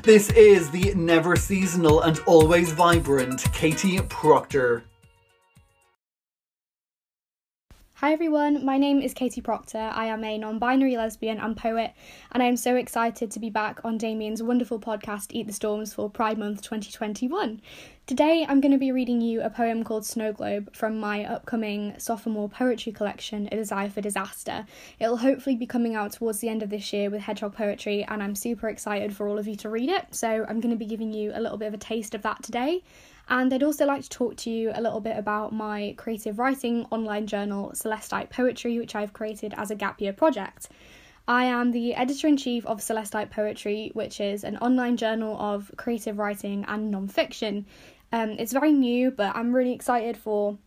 This 0.03 0.31
is 0.31 0.71
the 0.71 0.95
never 0.95 1.37
seasonal 1.37 2.01
and 2.01 2.19
always 2.21 2.73
vibrant 2.73 3.45
Katie 3.53 4.01
Proctor. 4.09 4.85
Hi 8.01 8.15
everyone, 8.15 8.65
my 8.65 8.79
name 8.79 9.03
is 9.03 9.13
Katie 9.13 9.43
Proctor. 9.43 9.91
I 9.93 10.07
am 10.07 10.25
a 10.25 10.39
non 10.39 10.59
binary 10.59 10.97
lesbian 10.97 11.39
and 11.39 11.55
poet, 11.55 11.93
and 12.33 12.43
I 12.43 12.47
am 12.47 12.57
so 12.57 12.77
excited 12.77 13.31
to 13.31 13.39
be 13.39 13.51
back 13.51 13.85
on 13.85 13.99
Damien's 13.99 14.43
wonderful 14.43 14.81
podcast 14.81 15.27
Eat 15.33 15.47
the 15.47 15.53
Storms 15.53 15.93
for 15.93 16.09
Pride 16.09 16.39
Month 16.39 16.63
2021. 16.63 17.61
Today 18.11 18.45
I'm 18.49 18.61
going 18.61 18.73
to 18.73 18.77
be 18.77 18.91
reading 18.91 19.21
you 19.21 19.41
a 19.41 19.49
poem 19.51 19.85
called 19.85 20.05
Snow 20.05 20.33
Globe 20.33 20.75
from 20.75 20.99
my 20.99 21.25
upcoming 21.25 21.95
sophomore 21.97 22.49
poetry 22.49 22.91
collection, 22.91 23.49
A 23.53 23.55
Desire 23.55 23.89
for 23.89 24.01
Disaster. 24.01 24.67
It'll 24.99 25.19
hopefully 25.19 25.55
be 25.55 25.65
coming 25.65 25.95
out 25.95 26.11
towards 26.11 26.41
the 26.41 26.49
end 26.49 26.65
of 26.65 26.71
this 26.71 26.93
year 26.93 27.09
with 27.09 27.23
Hedgehog 27.23 27.55
Poetry, 27.55 28.05
and 28.09 28.21
I'm 28.21 28.35
super 28.35 28.69
excited 28.69 29.15
for 29.15 29.29
all 29.29 29.39
of 29.39 29.47
you 29.47 29.55
to 29.55 29.69
read 29.69 29.91
it. 29.91 30.07
So 30.11 30.45
I'm 30.49 30.59
going 30.59 30.73
to 30.73 30.77
be 30.77 30.87
giving 30.87 31.13
you 31.13 31.31
a 31.33 31.39
little 31.41 31.57
bit 31.57 31.69
of 31.69 31.75
a 31.75 31.79
taste 31.79 32.17
of 32.17 32.23
that 32.23 32.43
today. 32.43 32.83
And 33.29 33.55
I'd 33.55 33.63
also 33.63 33.87
like 33.87 34.03
to 34.03 34.09
talk 34.09 34.35
to 34.39 34.51
you 34.51 34.73
a 34.75 34.83
little 34.83 35.01
bit 35.01 35.17
about 35.17 35.53
my 35.53 35.95
creative 35.97 36.41
writing 36.41 36.87
online 36.91 37.29
journal, 37.29 37.71
Celestite 37.77 38.31
Poetry, 38.31 38.77
which 38.81 38.97
I've 38.97 39.13
created 39.13 39.55
as 39.57 39.71
a 39.71 39.77
gap 39.77 40.01
year 40.01 40.13
project. 40.13 40.69
I 41.29 41.45
am 41.45 41.71
the 41.71 41.95
editor 41.95 42.27
in 42.27 42.37
chief 42.37 42.67
of 42.67 42.81
Celestite 42.81 43.31
Poetry, 43.31 43.93
which 43.95 44.21
is 44.21 44.43
an 44.43 44.57
online 44.57 44.97
journal 44.97 45.41
of 45.41 45.71
creative 45.77 46.19
writing 46.19 46.65
and 46.67 46.91
non 46.91 47.07
fiction. 47.07 47.67
Um, 48.13 48.31
it's 48.39 48.53
very 48.53 48.73
new, 48.73 49.11
but 49.11 49.35
I'm 49.37 49.55
really 49.55 49.73
excited 49.73 50.17
for 50.17 50.59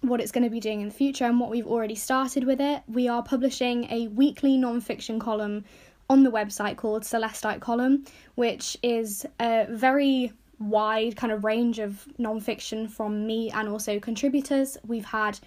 what 0.00 0.20
it's 0.20 0.32
going 0.32 0.44
to 0.44 0.50
be 0.50 0.60
doing 0.60 0.82
in 0.82 0.88
the 0.88 0.94
future 0.94 1.24
and 1.24 1.40
what 1.40 1.50
we've 1.50 1.66
already 1.66 1.94
started 1.94 2.44
with 2.44 2.60
it. 2.60 2.82
We 2.86 3.08
are 3.08 3.22
publishing 3.22 3.90
a 3.90 4.08
weekly 4.08 4.56
non 4.56 4.80
fiction 4.80 5.18
column 5.18 5.64
on 6.10 6.22
the 6.22 6.30
website 6.30 6.76
called 6.76 7.02
Celestite 7.02 7.60
Column, 7.60 8.04
which 8.34 8.76
is 8.82 9.24
a 9.40 9.66
very 9.70 10.32
wide 10.58 11.16
kind 11.16 11.32
of 11.32 11.44
range 11.44 11.78
of 11.78 12.06
non-fiction 12.18 12.88
from 12.88 13.26
me 13.26 13.50
and 13.50 13.68
also 13.68 13.98
contributors. 13.98 14.76
We've 14.86 15.04
had 15.04 15.38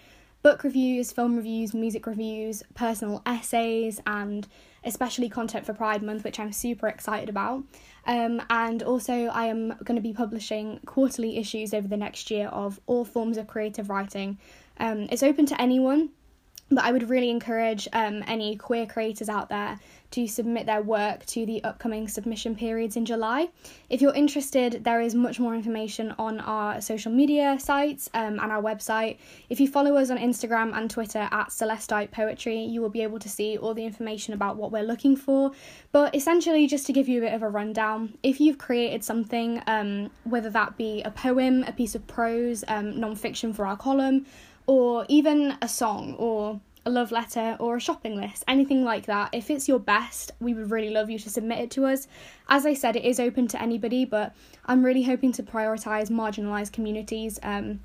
book 0.44 0.64
reviews, 0.64 1.12
film 1.12 1.36
reviews, 1.36 1.74
music 1.74 2.08
reviews, 2.08 2.64
personal 2.74 3.22
essays, 3.26 4.02
and 4.06 4.48
especially 4.84 5.30
content 5.30 5.66
for 5.66 5.74
Pride 5.74 6.04
Month, 6.04 6.24
which 6.24 6.40
I'm 6.40 6.52
super 6.52 6.88
excited 6.88 7.30
about. 7.30 7.64
Um, 8.08 8.42
and 8.50 8.82
also, 8.84 9.26
I 9.28 9.48
am 9.48 9.76
going 9.84 9.98
to 9.98 10.02
be 10.02 10.14
publishing 10.14 10.80
quarterly 10.86 11.38
issues 11.38 11.74
over 11.74 11.88
the 11.88 11.98
next 11.98 12.32
year 12.32 12.48
of 12.48 12.80
all 12.88 13.04
forms 13.04 13.38
of 13.38 13.48
creative 13.48 13.90
writing. 13.90 14.38
Um, 14.80 15.08
it's 15.12 15.24
open 15.24 15.46
to 15.48 15.62
anyone, 15.62 16.10
but 16.72 16.86
I 16.86 16.92
would 16.94 17.10
really 17.10 17.30
encourage 17.30 17.88
um, 17.92 18.24
any 18.26 18.56
queer 18.56 18.86
creators 18.86 19.28
out 19.28 19.50
there 19.50 19.78
to 20.12 20.28
submit 20.28 20.66
their 20.66 20.82
work 20.82 21.26
to 21.28 21.46
the 21.46 21.64
upcoming 21.64 22.08
submission 22.08 22.56
periods 22.56 22.96
in 22.96 23.06
July. 23.06 23.50
If 23.90 24.02
you're 24.02 24.14
interested, 24.14 24.84
there 24.84 25.02
is 25.02 25.14
much 25.14 25.40
more 25.40 25.54
information 25.54 26.14
on 26.18 26.40
our 26.40 26.82
social 26.82 27.12
media 27.12 27.58
sites 27.60 28.10
um, 28.14 28.40
and 28.40 28.52
our 28.52 28.62
website. 28.62 29.18
If 29.50 29.60
you 29.60 29.68
follow 29.68 29.96
us 29.96 30.10
on 30.10 30.18
Instagram 30.18 30.76
and 30.76 30.90
Twitter 30.90 31.28
at 31.32 31.50
Celestite 31.50 32.12
Poetry, 32.12 32.60
you 32.60 32.82
will 32.82 32.90
be 32.90 33.04
able 33.04 33.20
to 33.20 33.30
see 33.30 33.58
all 33.58 33.74
the 33.74 33.86
information 33.86 34.34
about 34.34 34.58
what 34.58 34.72
we're 34.72 34.84
looking 34.84 35.16
for. 35.16 35.52
But 35.92 36.16
essentially, 36.16 36.68
just 36.68 36.86
to 36.88 36.94
give 36.94 37.08
you 37.08 37.20
a 37.20 37.26
bit 37.26 37.34
of 37.34 37.44
a 37.44 37.50
rundown, 37.50 38.18
if 38.24 38.40
you've 38.40 38.58
created 38.58 39.04
something, 39.04 39.62
um, 39.68 40.10
whether 40.24 40.50
that 40.52 40.78
be 40.78 41.02
a 41.04 41.12
poem, 41.12 41.64
a 41.64 41.72
piece 41.72 41.96
of 41.96 42.06
prose, 42.08 42.64
um, 42.68 43.00
non 43.00 43.16
fiction 43.16 43.54
for 43.54 43.66
our 43.66 43.78
column, 43.78 44.26
or 44.68 45.06
even 45.10 45.58
a 45.62 45.68
song 45.68 46.14
or 46.16 46.60
a 46.88 46.90
love 46.90 47.12
letter, 47.12 47.58
or 47.60 47.76
a 47.76 47.82
shopping 47.82 48.16
list, 48.16 48.46
anything 48.48 48.84
like 48.84 49.06
that. 49.08 49.30
If 49.34 49.52
it's 49.52 49.68
your 49.68 49.80
best, 49.80 50.32
we 50.40 50.54
would 50.54 50.72
really 50.72 50.90
love 50.90 51.10
you 51.10 51.20
to 51.20 51.30
submit 51.30 51.60
it 51.60 51.72
to 51.72 51.86
us. 51.86 52.08
As 52.48 52.66
I 52.66 52.74
said, 52.74 52.96
it 52.96 53.04
is 53.04 53.20
open 53.20 53.48
to 53.50 53.62
anybody, 53.62 54.06
but 54.06 54.34
I'm 54.66 54.84
really 54.84 55.04
hoping 55.04 55.34
to 55.34 55.44
prioritise 55.44 56.10
marginalised 56.10 56.72
communities. 56.72 57.40
Um, 57.44 57.82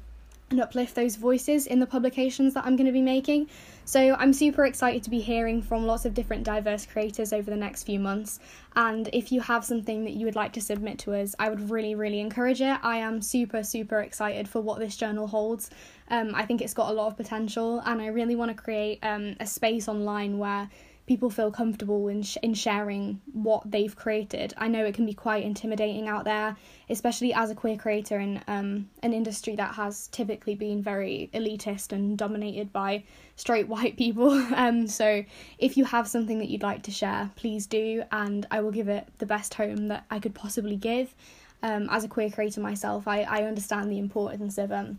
and 0.52 0.60
uplift 0.60 0.94
those 0.94 1.16
voices 1.16 1.66
in 1.66 1.80
the 1.80 1.86
publications 1.86 2.54
that 2.54 2.64
I'm 2.64 2.76
going 2.76 2.86
to 2.86 2.92
be 2.92 3.02
making. 3.02 3.48
So 3.84 4.14
I'm 4.14 4.32
super 4.32 4.64
excited 4.64 5.02
to 5.04 5.10
be 5.10 5.18
hearing 5.18 5.62
from 5.62 5.86
lots 5.86 6.04
of 6.04 6.14
different 6.14 6.44
diverse 6.44 6.86
creators 6.86 7.32
over 7.32 7.50
the 7.50 7.56
next 7.56 7.82
few 7.82 7.98
months. 7.98 8.38
And 8.76 9.08
if 9.12 9.32
you 9.32 9.40
have 9.40 9.64
something 9.64 10.04
that 10.04 10.12
you 10.12 10.26
would 10.26 10.36
like 10.36 10.52
to 10.52 10.60
submit 10.60 10.98
to 11.00 11.14
us, 11.14 11.34
I 11.38 11.48
would 11.48 11.70
really, 11.70 11.94
really 11.94 12.20
encourage 12.20 12.60
it. 12.60 12.78
I 12.82 12.98
am 12.98 13.20
super, 13.22 13.64
super 13.64 14.00
excited 14.00 14.46
for 14.46 14.60
what 14.60 14.78
this 14.78 14.96
journal 14.96 15.26
holds. 15.26 15.70
Um, 16.12 16.34
I 16.34 16.44
think 16.44 16.60
it's 16.60 16.74
got 16.74 16.90
a 16.90 16.92
lot 16.92 17.06
of 17.06 17.16
potential, 17.16 17.80
and 17.86 18.00
I 18.02 18.08
really 18.08 18.36
want 18.36 18.54
to 18.54 18.62
create 18.62 18.98
um, 19.02 19.34
a 19.40 19.46
space 19.46 19.88
online 19.88 20.36
where 20.36 20.68
people 21.06 21.30
feel 21.30 21.50
comfortable 21.50 22.06
in, 22.08 22.22
sh- 22.22 22.36
in 22.42 22.52
sharing 22.52 23.20
what 23.32 23.68
they've 23.68 23.96
created. 23.96 24.52
I 24.58 24.68
know 24.68 24.84
it 24.84 24.94
can 24.94 25.06
be 25.06 25.14
quite 25.14 25.42
intimidating 25.42 26.08
out 26.08 26.24
there, 26.24 26.54
especially 26.90 27.32
as 27.32 27.50
a 27.50 27.54
queer 27.54 27.78
creator 27.78 28.20
in 28.20 28.42
um, 28.46 28.90
an 29.02 29.14
industry 29.14 29.56
that 29.56 29.74
has 29.74 30.08
typically 30.08 30.54
been 30.54 30.82
very 30.82 31.30
elitist 31.32 31.92
and 31.92 32.16
dominated 32.18 32.74
by 32.74 33.04
straight 33.36 33.66
white 33.66 33.96
people. 33.96 34.32
Um, 34.62 34.86
so 34.86 35.24
if 35.58 35.76
you 35.76 35.84
have 35.86 36.06
something 36.06 36.38
that 36.38 36.48
you'd 36.48 36.62
like 36.62 36.82
to 36.82 36.90
share, 36.90 37.30
please 37.36 37.66
do, 37.66 38.04
and 38.12 38.46
I 38.50 38.60
will 38.60 38.70
give 38.70 38.88
it 38.88 39.08
the 39.18 39.26
best 39.26 39.54
home 39.54 39.88
that 39.88 40.04
I 40.10 40.18
could 40.18 40.34
possibly 40.34 40.76
give. 40.76 41.14
Um, 41.62 41.88
as 41.90 42.04
a 42.04 42.08
queer 42.08 42.30
creator 42.30 42.60
myself, 42.60 43.08
I, 43.08 43.22
I 43.22 43.44
understand 43.44 43.90
the 43.90 43.98
importance 43.98 44.58
of 44.58 44.70
um, 44.70 44.98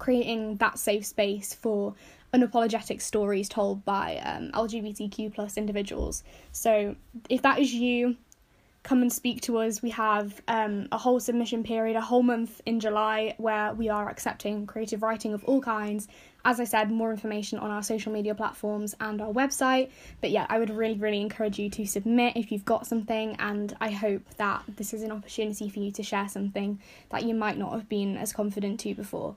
creating 0.00 0.56
that 0.56 0.78
safe 0.78 1.06
space 1.06 1.54
for 1.54 1.94
unapologetic 2.34 3.00
stories 3.00 3.48
told 3.48 3.84
by 3.84 4.16
um, 4.24 4.50
LGBTQ 4.52 5.32
plus 5.32 5.56
individuals. 5.56 6.24
So 6.50 6.96
if 7.28 7.42
that 7.42 7.58
is 7.60 7.72
you, 7.72 8.16
come 8.82 9.02
and 9.02 9.12
speak 9.12 9.42
to 9.42 9.58
us. 9.58 9.82
We 9.82 9.90
have 9.90 10.40
um, 10.48 10.88
a 10.90 10.96
whole 10.96 11.20
submission 11.20 11.62
period, 11.62 11.96
a 11.96 12.00
whole 12.00 12.22
month 12.22 12.62
in 12.64 12.80
July 12.80 13.34
where 13.36 13.74
we 13.74 13.90
are 13.90 14.08
accepting 14.08 14.66
creative 14.66 15.02
writing 15.02 15.34
of 15.34 15.44
all 15.44 15.60
kinds. 15.60 16.08
As 16.46 16.58
I 16.58 16.64
said, 16.64 16.90
more 16.90 17.10
information 17.10 17.58
on 17.58 17.70
our 17.70 17.82
social 17.82 18.10
media 18.10 18.34
platforms 18.34 18.96
and 19.00 19.20
our 19.20 19.32
website. 19.32 19.90
But 20.22 20.30
yeah, 20.30 20.46
I 20.48 20.58
would 20.58 20.70
really, 20.70 20.94
really 20.94 21.20
encourage 21.20 21.58
you 21.58 21.68
to 21.70 21.84
submit 21.84 22.36
if 22.36 22.50
you've 22.50 22.64
got 22.64 22.86
something, 22.86 23.36
and 23.38 23.76
I 23.82 23.90
hope 23.90 24.22
that 24.38 24.62
this 24.66 24.94
is 24.94 25.02
an 25.02 25.12
opportunity 25.12 25.68
for 25.68 25.80
you 25.80 25.90
to 25.92 26.02
share 26.02 26.28
something 26.28 26.80
that 27.10 27.24
you 27.24 27.34
might 27.34 27.58
not 27.58 27.72
have 27.72 27.86
been 27.86 28.16
as 28.16 28.32
confident 28.32 28.80
to 28.80 28.94
before. 28.94 29.36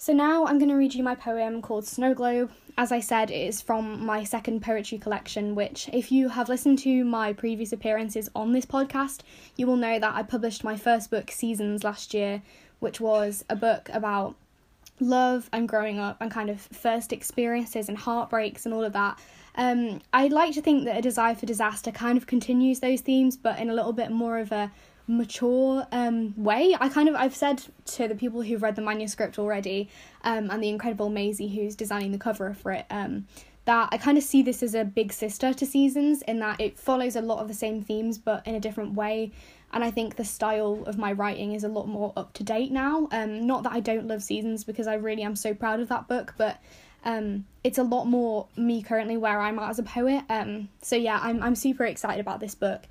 So 0.00 0.12
now 0.12 0.46
I'm 0.46 0.58
going 0.58 0.68
to 0.68 0.76
read 0.76 0.94
you 0.94 1.02
my 1.02 1.16
poem 1.16 1.60
called 1.60 1.84
Snow 1.84 2.14
Globe. 2.14 2.52
As 2.78 2.92
I 2.92 3.00
said, 3.00 3.32
it 3.32 3.48
is 3.48 3.60
from 3.60 4.06
my 4.06 4.22
second 4.22 4.62
poetry 4.62 4.96
collection, 4.96 5.56
which, 5.56 5.90
if 5.92 6.12
you 6.12 6.28
have 6.28 6.48
listened 6.48 6.78
to 6.80 7.04
my 7.04 7.32
previous 7.32 7.72
appearances 7.72 8.30
on 8.32 8.52
this 8.52 8.64
podcast, 8.64 9.22
you 9.56 9.66
will 9.66 9.74
know 9.74 9.98
that 9.98 10.14
I 10.14 10.22
published 10.22 10.62
my 10.62 10.76
first 10.76 11.10
book, 11.10 11.32
Seasons, 11.32 11.82
last 11.82 12.14
year, 12.14 12.42
which 12.78 13.00
was 13.00 13.44
a 13.50 13.56
book 13.56 13.90
about 13.92 14.36
love 15.00 15.50
and 15.52 15.68
growing 15.68 15.98
up 15.98 16.18
and 16.20 16.30
kind 16.30 16.48
of 16.48 16.60
first 16.60 17.12
experiences 17.12 17.88
and 17.88 17.98
heartbreaks 17.98 18.66
and 18.66 18.72
all 18.72 18.84
of 18.84 18.92
that. 18.92 19.18
Um, 19.56 20.00
I'd 20.12 20.30
like 20.30 20.54
to 20.54 20.62
think 20.62 20.84
that 20.84 20.98
A 20.98 21.02
Desire 21.02 21.34
for 21.34 21.46
Disaster 21.46 21.90
kind 21.90 22.16
of 22.16 22.28
continues 22.28 22.78
those 22.78 23.00
themes, 23.00 23.36
but 23.36 23.58
in 23.58 23.68
a 23.68 23.74
little 23.74 23.92
bit 23.92 24.12
more 24.12 24.38
of 24.38 24.52
a 24.52 24.70
mature 25.08 25.86
um, 25.90 26.34
way. 26.36 26.76
I 26.78 26.88
kind 26.88 27.08
of 27.08 27.16
I've 27.16 27.34
said 27.34 27.62
to 27.86 28.06
the 28.06 28.14
people 28.14 28.42
who've 28.42 28.62
read 28.62 28.76
the 28.76 28.82
manuscript 28.82 29.38
already, 29.38 29.88
um, 30.22 30.50
and 30.50 30.62
the 30.62 30.68
incredible 30.68 31.08
Maisie 31.08 31.48
who's 31.48 31.74
designing 31.74 32.12
the 32.12 32.18
cover 32.18 32.54
for 32.54 32.72
it, 32.72 32.86
um, 32.90 33.26
that 33.64 33.88
I 33.90 33.98
kind 33.98 34.16
of 34.16 34.24
see 34.24 34.42
this 34.42 34.62
as 34.62 34.74
a 34.74 34.84
big 34.84 35.12
sister 35.12 35.52
to 35.52 35.66
Seasons 35.66 36.22
in 36.22 36.38
that 36.40 36.60
it 36.60 36.78
follows 36.78 37.16
a 37.16 37.20
lot 37.20 37.40
of 37.40 37.48
the 37.48 37.54
same 37.54 37.82
themes 37.82 38.18
but 38.18 38.46
in 38.46 38.54
a 38.54 38.60
different 38.60 38.94
way. 38.94 39.32
And 39.72 39.84
I 39.84 39.90
think 39.90 40.16
the 40.16 40.24
style 40.24 40.84
of 40.86 40.96
my 40.96 41.12
writing 41.12 41.52
is 41.52 41.64
a 41.64 41.68
lot 41.68 41.86
more 41.86 42.12
up 42.16 42.32
to 42.34 42.42
date 42.42 42.72
now. 42.72 43.08
Um, 43.12 43.46
not 43.46 43.64
that 43.64 43.72
I 43.72 43.80
don't 43.80 44.06
love 44.06 44.22
Seasons 44.22 44.64
because 44.64 44.86
I 44.86 44.94
really 44.94 45.22
am 45.22 45.36
so 45.36 45.52
proud 45.52 45.80
of 45.80 45.88
that 45.88 46.08
book, 46.08 46.34
but 46.38 46.58
um, 47.04 47.44
it's 47.62 47.78
a 47.78 47.82
lot 47.82 48.06
more 48.06 48.48
me 48.56 48.82
currently 48.82 49.16
where 49.16 49.40
I'm 49.40 49.58
at 49.58 49.70
as 49.70 49.78
a 49.78 49.82
poet. 49.82 50.24
Um, 50.28 50.68
so 50.82 50.96
yeah, 50.96 51.18
I'm 51.22 51.42
I'm 51.42 51.54
super 51.54 51.84
excited 51.84 52.20
about 52.20 52.40
this 52.40 52.54
book, 52.54 52.82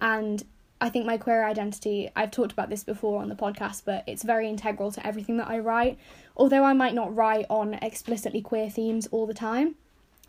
and 0.00 0.42
I 0.80 0.90
think 0.90 1.06
my 1.06 1.16
queer 1.16 1.44
identity, 1.44 2.10
I've 2.14 2.30
talked 2.30 2.52
about 2.52 2.68
this 2.68 2.84
before 2.84 3.22
on 3.22 3.28
the 3.28 3.34
podcast, 3.34 3.82
but 3.84 4.04
it's 4.06 4.22
very 4.22 4.48
integral 4.48 4.92
to 4.92 5.06
everything 5.06 5.38
that 5.38 5.48
I 5.48 5.58
write. 5.58 5.98
Although 6.36 6.64
I 6.64 6.74
might 6.74 6.94
not 6.94 7.14
write 7.14 7.46
on 7.48 7.74
explicitly 7.74 8.42
queer 8.42 8.68
themes 8.68 9.06
all 9.10 9.26
the 9.26 9.34
time, 9.34 9.76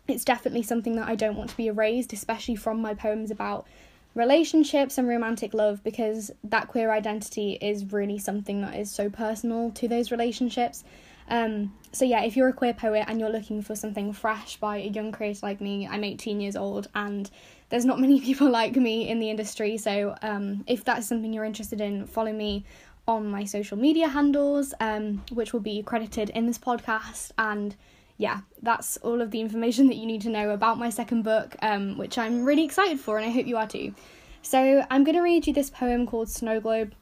it's 0.06 0.24
definitely 0.24 0.62
something 0.62 0.96
that 0.96 1.06
I 1.06 1.16
don't 1.16 1.36
want 1.36 1.50
to 1.50 1.56
be 1.56 1.66
erased, 1.66 2.14
especially 2.14 2.56
from 2.56 2.80
my 2.80 2.94
poems 2.94 3.30
about 3.30 3.66
relationships 4.14 4.96
and 4.96 5.06
romantic 5.06 5.52
love, 5.52 5.84
because 5.84 6.30
that 6.44 6.68
queer 6.68 6.90
identity 6.92 7.58
is 7.60 7.92
really 7.92 8.18
something 8.18 8.62
that 8.62 8.74
is 8.74 8.90
so 8.90 9.10
personal 9.10 9.70
to 9.72 9.86
those 9.86 10.10
relationships. 10.10 10.82
Um, 11.28 11.74
so 11.92 12.06
yeah, 12.06 12.22
if 12.22 12.38
you're 12.38 12.48
a 12.48 12.54
queer 12.54 12.72
poet 12.72 13.04
and 13.06 13.20
you're 13.20 13.28
looking 13.28 13.60
for 13.60 13.76
something 13.76 14.14
fresh 14.14 14.56
by 14.56 14.78
a 14.78 14.88
young 14.88 15.12
creator 15.12 15.40
like 15.42 15.60
me, 15.60 15.86
I'm 15.86 16.04
18 16.04 16.40
years 16.40 16.56
old 16.56 16.88
and 16.94 17.30
there's 17.70 17.84
not 17.84 18.00
many 18.06 18.20
people 18.20 18.50
like 18.50 18.76
me 18.76 19.08
in 19.08 19.18
the 19.18 19.30
industry. 19.30 19.76
So 19.76 20.14
um, 20.22 20.64
if 20.66 20.84
that's 20.84 21.08
something 21.08 21.32
you're 21.32 21.44
interested 21.44 21.80
in, 21.80 22.06
follow 22.06 22.32
me 22.32 22.64
on 23.06 23.26
my 23.26 23.44
social 23.44 23.78
media 23.78 24.08
handles, 24.08 24.74
um, 24.80 25.22
which 25.32 25.52
will 25.52 25.60
be 25.60 25.82
credited 25.82 26.30
in 26.30 26.46
this 26.46 26.58
podcast. 26.58 27.30
And 27.38 27.74
yeah, 28.18 28.40
that's 28.62 28.98
all 28.98 29.22
of 29.22 29.30
the 29.30 29.40
information 29.40 29.86
that 29.86 29.96
you 29.96 30.06
need 30.06 30.22
to 30.22 30.28
know 30.28 30.50
about 30.50 30.78
my 30.78 30.90
second 30.90 31.22
book, 31.22 31.56
um, 31.62 31.96
which 31.96 32.18
I'm 32.18 32.44
really 32.44 32.64
excited 32.64 33.00
for, 33.00 33.16
and 33.16 33.26
I 33.26 33.30
hope 33.30 33.46
you 33.46 33.56
are 33.56 33.66
too. 33.66 33.94
So 34.42 34.84
I'm 34.90 35.04
going 35.04 35.16
to 35.16 35.22
read 35.22 35.46
you 35.46 35.52
this 35.52 35.70
poem 35.70 36.06
called 36.06 36.28
Snow 36.28 36.60
Globe, 36.60 36.94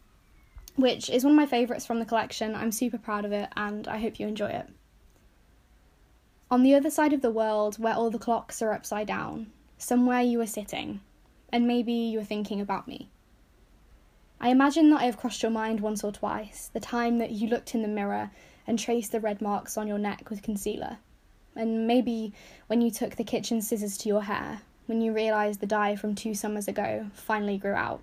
which 0.76 1.10
is 1.10 1.24
one 1.24 1.32
of 1.32 1.36
my 1.36 1.46
favourites 1.46 1.86
from 1.86 1.98
the 1.98 2.04
collection. 2.04 2.54
I'm 2.54 2.70
super 2.70 2.98
proud 2.98 3.24
of 3.24 3.32
it, 3.32 3.48
and 3.56 3.88
I 3.88 3.98
hope 3.98 4.20
you 4.20 4.28
enjoy 4.28 4.50
it. 4.50 4.68
On 6.50 6.62
the 6.62 6.74
other 6.74 6.90
side 6.90 7.12
of 7.12 7.22
the 7.22 7.30
world, 7.30 7.76
where 7.76 7.94
all 7.94 8.10
the 8.10 8.18
clocks 8.18 8.62
are 8.62 8.72
upside 8.72 9.08
down, 9.08 9.50
somewhere 9.78 10.22
you 10.22 10.38
were 10.38 10.46
sitting, 10.46 11.00
and 11.50 11.66
maybe 11.66 11.92
you 11.92 12.18
were 12.18 12.24
thinking 12.24 12.60
about 12.60 12.88
me. 12.88 13.08
I 14.40 14.50
imagine 14.50 14.90
that 14.90 15.00
I 15.00 15.04
have 15.04 15.16
crossed 15.16 15.42
your 15.42 15.50
mind 15.50 15.80
once 15.80 16.04
or 16.04 16.12
twice, 16.12 16.70
the 16.72 16.80
time 16.80 17.18
that 17.18 17.30
you 17.30 17.48
looked 17.48 17.74
in 17.74 17.82
the 17.82 17.88
mirror 17.88 18.30
and 18.66 18.78
traced 18.78 19.12
the 19.12 19.20
red 19.20 19.40
marks 19.40 19.76
on 19.76 19.88
your 19.88 19.98
neck 19.98 20.28
with 20.28 20.42
concealer. 20.42 20.98
And 21.54 21.86
maybe 21.86 22.34
when 22.66 22.82
you 22.82 22.90
took 22.90 23.16
the 23.16 23.24
kitchen 23.24 23.62
scissors 23.62 23.96
to 23.98 24.08
your 24.08 24.24
hair, 24.24 24.60
when 24.86 25.00
you 25.00 25.12
realised 25.12 25.60
the 25.60 25.66
dye 25.66 25.96
from 25.96 26.14
two 26.14 26.34
summers 26.34 26.68
ago 26.68 27.06
finally 27.14 27.58
grew 27.58 27.72
out. 27.72 28.00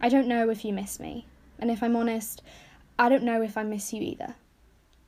I 0.00 0.08
don't 0.08 0.28
know 0.28 0.50
if 0.50 0.64
you 0.64 0.72
miss 0.72 1.00
me, 1.00 1.26
and 1.58 1.70
if 1.70 1.82
I'm 1.82 1.96
honest, 1.96 2.42
I 2.98 3.08
don't 3.08 3.24
know 3.24 3.42
if 3.42 3.56
I 3.56 3.62
miss 3.62 3.92
you 3.92 4.02
either. 4.02 4.34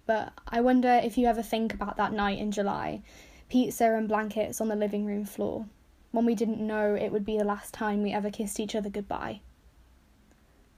But 0.07 0.33
I 0.49 0.61
wonder 0.61 1.01
if 1.05 1.17
you 1.17 1.27
ever 1.27 1.43
think 1.43 1.75
about 1.75 1.97
that 1.99 2.13
night 2.13 2.39
in 2.39 2.51
July 2.51 3.03
pizza 3.51 3.93
and 3.95 4.07
blankets 4.07 4.61
on 4.61 4.69
the 4.69 4.77
living 4.77 5.05
room 5.05 5.25
floor, 5.25 5.67
when 6.13 6.25
we 6.25 6.37
didn't 6.37 6.65
know 6.65 6.95
it 6.95 7.11
would 7.11 7.25
be 7.25 7.37
the 7.37 7.45
last 7.45 7.75
time 7.75 8.01
we 8.01 8.13
ever 8.13 8.31
kissed 8.31 8.61
each 8.61 8.77
other 8.77 8.89
goodbye. 8.89 9.41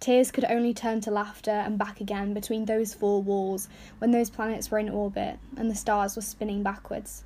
Tears 0.01 0.31
could 0.31 0.47
only 0.47 0.73
turn 0.73 1.01
to 1.03 1.11
laughter 1.11 1.51
and 1.51 1.78
back 1.78 2.01
again 2.01 2.32
between 2.32 2.65
those 2.65 2.94
four 2.94 3.23
walls 3.23 3.69
when 3.99 4.11
those 4.11 4.31
planets 4.31 4.70
were 4.70 4.78
in 4.78 4.89
orbit 4.89 5.39
and 5.57 5.70
the 5.70 5.74
stars 5.74 6.16
were 6.16 6.23
spinning 6.23 6.62
backwards. 6.62 7.24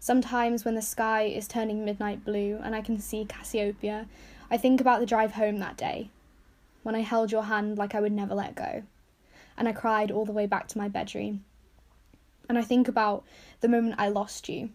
Sometimes, 0.00 0.64
when 0.64 0.74
the 0.74 0.82
sky 0.82 1.22
is 1.22 1.46
turning 1.46 1.84
midnight 1.84 2.24
blue 2.24 2.58
and 2.64 2.74
I 2.74 2.82
can 2.82 2.98
see 2.98 3.24
Cassiopeia, 3.24 4.08
I 4.50 4.56
think 4.56 4.80
about 4.80 4.98
the 4.98 5.06
drive 5.06 5.32
home 5.32 5.58
that 5.60 5.76
day, 5.76 6.10
when 6.82 6.96
I 6.96 7.02
held 7.02 7.30
your 7.30 7.44
hand 7.44 7.78
like 7.78 7.94
I 7.94 8.00
would 8.00 8.12
never 8.12 8.34
let 8.34 8.56
go, 8.56 8.82
and 9.56 9.68
I 9.68 9.72
cried 9.72 10.10
all 10.10 10.24
the 10.24 10.32
way 10.32 10.46
back 10.46 10.66
to 10.68 10.78
my 10.78 10.88
bedroom 10.88 11.44
and 12.52 12.58
I 12.58 12.62
think 12.62 12.86
about 12.86 13.24
the 13.60 13.68
moment 13.68 13.94
I 13.96 14.10
lost 14.10 14.46
you 14.46 14.68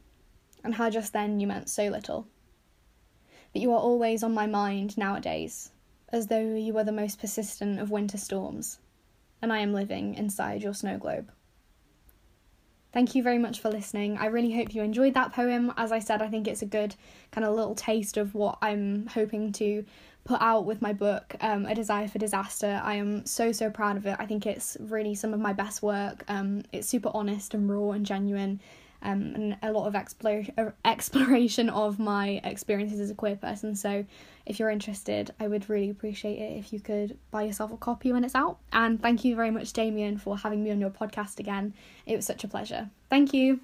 and 0.64 0.74
how 0.74 0.90
just 0.90 1.14
then 1.14 1.40
you 1.40 1.45
meant 1.45 1.70
so 1.70 1.90
little. 1.90 2.28
But 3.54 3.62
you 3.62 3.72
are 3.72 3.80
always 3.80 4.24
on 4.24 4.34
my 4.34 4.48
mind 4.48 4.98
nowadays, 4.98 5.70
as 6.10 6.26
though 6.26 6.56
you 6.56 6.74
were 6.74 6.84
the 6.84 6.91
most 6.91 7.20
persistent 7.20 7.80
of 7.80 7.91
winter 7.91 8.18
storms, 8.18 8.80
and 9.44 9.54
I 9.54 9.60
am 9.60 9.74
living 9.74 10.16
inside 10.16 10.64
your 10.64 10.74
snow 10.74 10.98
globe. 10.98 11.32
Thank 12.98 13.14
you 13.14 13.22
very 13.22 13.38
much 13.38 13.60
for 13.60 13.69
listening. 13.69 14.18
I 14.18 14.26
really 14.26 14.52
hope 14.52 14.74
you 14.74 14.82
enjoyed 14.82 15.14
that 15.14 15.32
poem. 15.32 15.72
As 15.78 15.91
I 15.91 15.99
said, 15.99 16.19
I 16.24 16.30
think 16.30 16.48
it's 16.48 16.64
a 16.64 16.65
good 16.65 16.95
kind 17.30 17.45
of 17.45 17.53
little 17.53 17.76
taste 17.76 18.18
of 18.18 18.34
what 18.34 18.57
I'm 18.60 19.06
hoping 19.06 19.52
to 19.52 19.86
put 20.24 20.41
out 20.41 20.65
with 20.65 20.82
my 20.82 20.94
book, 20.94 21.36
um, 21.41 21.68
A 21.68 21.76
Desire 21.76 22.07
for 22.07 22.18
Disaster. 22.18 22.82
I 22.84 22.95
am 22.95 23.24
so, 23.24 23.52
so 23.52 23.69
proud 23.69 23.98
of 23.98 24.07
it. 24.07 24.15
I 24.18 24.26
think 24.26 24.48
it's 24.48 24.78
really 24.80 25.14
some 25.14 25.32
of 25.32 25.40
my 25.40 25.53
best 25.53 25.84
work. 25.84 26.24
Um, 26.28 26.64
it's 26.74 26.88
super 26.88 27.11
honest 27.14 27.53
and 27.53 27.69
raw 27.69 27.91
and 27.91 28.03
genuine. 28.03 28.60
Um, 29.02 29.34
and 29.36 29.57
a 29.61 29.72
lot 29.72 29.88
of 29.88 29.95
explore- 29.95 30.45
uh, 30.57 30.72
exploration 30.86 31.69
of 31.69 31.99
my 31.99 32.41
experiences 32.44 32.99
as 32.99 33.10
a 33.11 33.15
queer 33.15 33.36
person. 33.36 33.76
So, 33.76 34.06
if 34.45 34.60
you're 34.60 34.69
interested, 34.69 35.32
I 35.40 35.48
would 35.48 35.69
really 35.69 35.90
appreciate 35.90 36.40
it 36.40 36.57
if 36.57 36.72
you 36.72 36.80
could 36.80 37.18
buy 37.32 37.44
yourself 37.44 37.72
a 37.72 37.78
copy 37.78 38.11
when 38.14 38.24
it's 38.24 38.36
out. 38.36 38.57
And 38.72 39.02
thank 39.02 39.26
you 39.26 39.36
very 39.36 39.52
much, 39.52 39.74
Damien, 39.74 40.18
for 40.18 40.38
having 40.38 40.64
me 40.64 40.72
on 40.72 40.80
your 40.80 40.90
podcast 40.90 41.40
again. 41.40 41.74
It 42.06 42.15
was 42.15 42.26
such 42.26 42.44
a 42.44 42.48
pleasure. 42.48 42.90
Thank 43.10 43.34
you. 43.34 43.60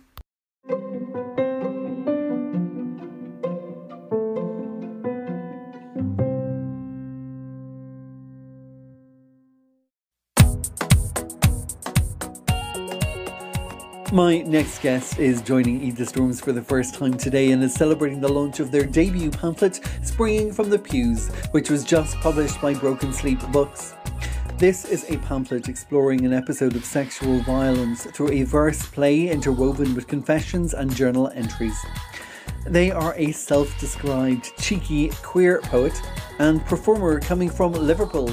My 14.14 14.44
next 14.44 14.84
guest 14.84 15.18
is 15.18 15.42
joining 15.42 15.82
Eat 15.82 15.96
the 15.96 16.06
Storms 16.06 16.40
for 16.40 16.52
the 16.52 16.62
first 16.62 16.94
time 16.94 17.18
today 17.18 17.50
and 17.50 17.64
is 17.64 17.74
celebrating 17.74 18.22
the 18.22 18.32
launch 18.32 18.60
of 18.60 18.70
their 18.70 18.86
debut 18.86 19.32
pamphlet, 19.32 19.80
Springing 20.04 20.54
from 20.54 20.70
the 20.70 20.78
Pews, 20.78 21.30
which 21.50 21.72
was 21.72 21.84
just 21.84 22.16
published 22.18 22.62
by 22.62 22.76
Broken 22.76 23.12
Sleep 23.12 23.40
Books. 23.52 23.96
This 24.60 24.86
is 24.86 25.10
a 25.10 25.18
pamphlet 25.18 25.68
exploring 25.68 26.28
an 26.28 26.32
episode 26.32 26.76
of 26.76 26.86
sexual 26.86 27.40
violence 27.40 28.06
through 28.06 28.30
a 28.30 28.44
verse 28.44 28.86
play 28.86 29.30
interwoven 29.30 29.96
with 29.96 30.06
confessions 30.06 30.76
and 30.76 30.96
journal 30.96 31.32
entries. 31.34 31.84
They 32.68 32.92
are 32.92 33.16
a 33.16 33.32
self 33.32 33.80
described 33.80 34.56
cheeky 34.60 35.10
queer 35.24 35.60
poet 35.62 36.00
and 36.38 36.64
performer 36.68 37.20
coming 37.20 37.50
from 37.50 37.72
Liverpool. 37.72 38.30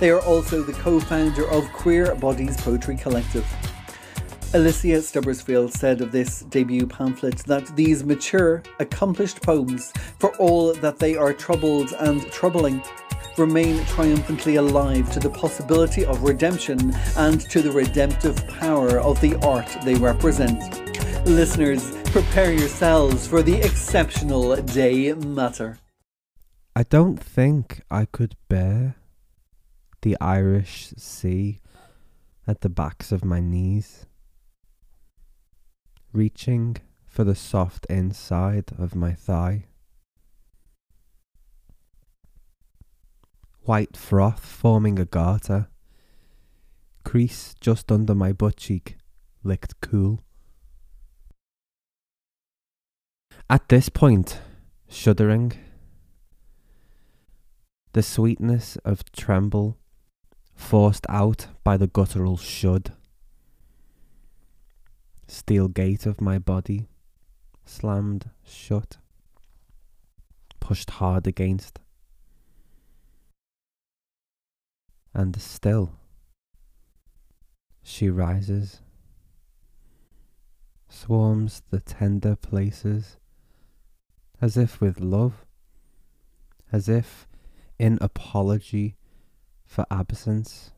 They 0.00 0.08
are 0.08 0.22
also 0.22 0.62
the 0.62 0.72
co 0.72 0.98
founder 0.98 1.46
of 1.50 1.70
Queer 1.74 2.14
Bodies 2.14 2.56
Poetry 2.56 2.96
Collective. 2.96 3.46
Alicia 4.54 5.02
Stubbersfield 5.02 5.74
said 5.74 6.00
of 6.00 6.10
this 6.10 6.40
debut 6.48 6.86
pamphlet 6.86 7.36
that 7.40 7.76
these 7.76 8.02
mature, 8.02 8.62
accomplished 8.80 9.42
poems, 9.42 9.92
for 10.18 10.34
all 10.38 10.72
that 10.72 10.98
they 10.98 11.16
are 11.16 11.34
troubled 11.34 11.92
and 12.00 12.22
troubling, 12.32 12.82
remain 13.36 13.84
triumphantly 13.84 14.56
alive 14.56 15.12
to 15.12 15.20
the 15.20 15.28
possibility 15.28 16.06
of 16.06 16.22
redemption 16.22 16.94
and 17.18 17.42
to 17.50 17.60
the 17.60 17.70
redemptive 17.70 18.36
power 18.48 18.98
of 19.00 19.20
the 19.20 19.34
art 19.46 19.68
they 19.84 19.96
represent. 19.96 20.58
Listeners, 21.26 21.94
prepare 22.06 22.52
yourselves 22.52 23.26
for 23.26 23.42
the 23.42 23.60
exceptional 23.60 24.56
Day 24.56 25.12
Mattar. 25.12 25.76
I 26.74 26.84
don't 26.84 27.22
think 27.22 27.82
I 27.90 28.06
could 28.06 28.34
bear 28.48 28.96
the 30.00 30.16
Irish 30.22 30.94
Sea 30.96 31.60
at 32.46 32.62
the 32.62 32.70
backs 32.70 33.12
of 33.12 33.26
my 33.26 33.40
knees, 33.40 34.06
reaching 36.18 36.76
for 37.06 37.22
the 37.22 37.34
soft 37.36 37.86
inside 37.88 38.72
of 38.76 38.96
my 38.96 39.12
thigh. 39.12 39.66
White 43.60 43.96
froth 43.96 44.44
forming 44.44 44.98
a 44.98 45.04
garter, 45.04 45.68
crease 47.04 47.54
just 47.60 47.92
under 47.92 48.16
my 48.16 48.32
butt 48.32 48.56
cheek, 48.56 48.96
licked 49.44 49.80
cool. 49.80 50.24
At 53.48 53.68
this 53.68 53.88
point, 53.88 54.40
shuddering, 54.88 55.52
the 57.92 58.02
sweetness 58.02 58.76
of 58.84 59.04
tremble 59.12 59.78
forced 60.56 61.06
out 61.08 61.46
by 61.62 61.76
the 61.76 61.86
guttural 61.86 62.36
should. 62.36 62.92
Steel 65.30 65.68
gate 65.68 66.06
of 66.06 66.22
my 66.22 66.38
body 66.38 66.88
slammed 67.66 68.30
shut, 68.42 68.96
pushed 70.58 70.88
hard 70.92 71.26
against, 71.26 71.80
and 75.12 75.38
still 75.38 75.92
she 77.82 78.08
rises, 78.08 78.80
swarms 80.88 81.62
the 81.68 81.80
tender 81.80 82.34
places, 82.34 83.18
as 84.40 84.56
if 84.56 84.80
with 84.80 84.98
love, 84.98 85.44
as 86.72 86.88
if 86.88 87.28
in 87.78 87.98
apology 88.00 88.96
for 89.66 89.84
absence. 89.90 90.72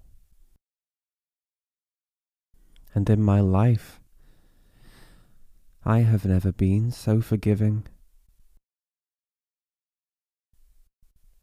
And 2.93 3.09
in 3.09 3.23
my 3.23 3.39
life, 3.41 4.00
I 5.85 6.01
have 6.01 6.27
never 6.27 6.53
been 6.53 6.91
so 6.91 7.23
forgiving. 7.23 7.87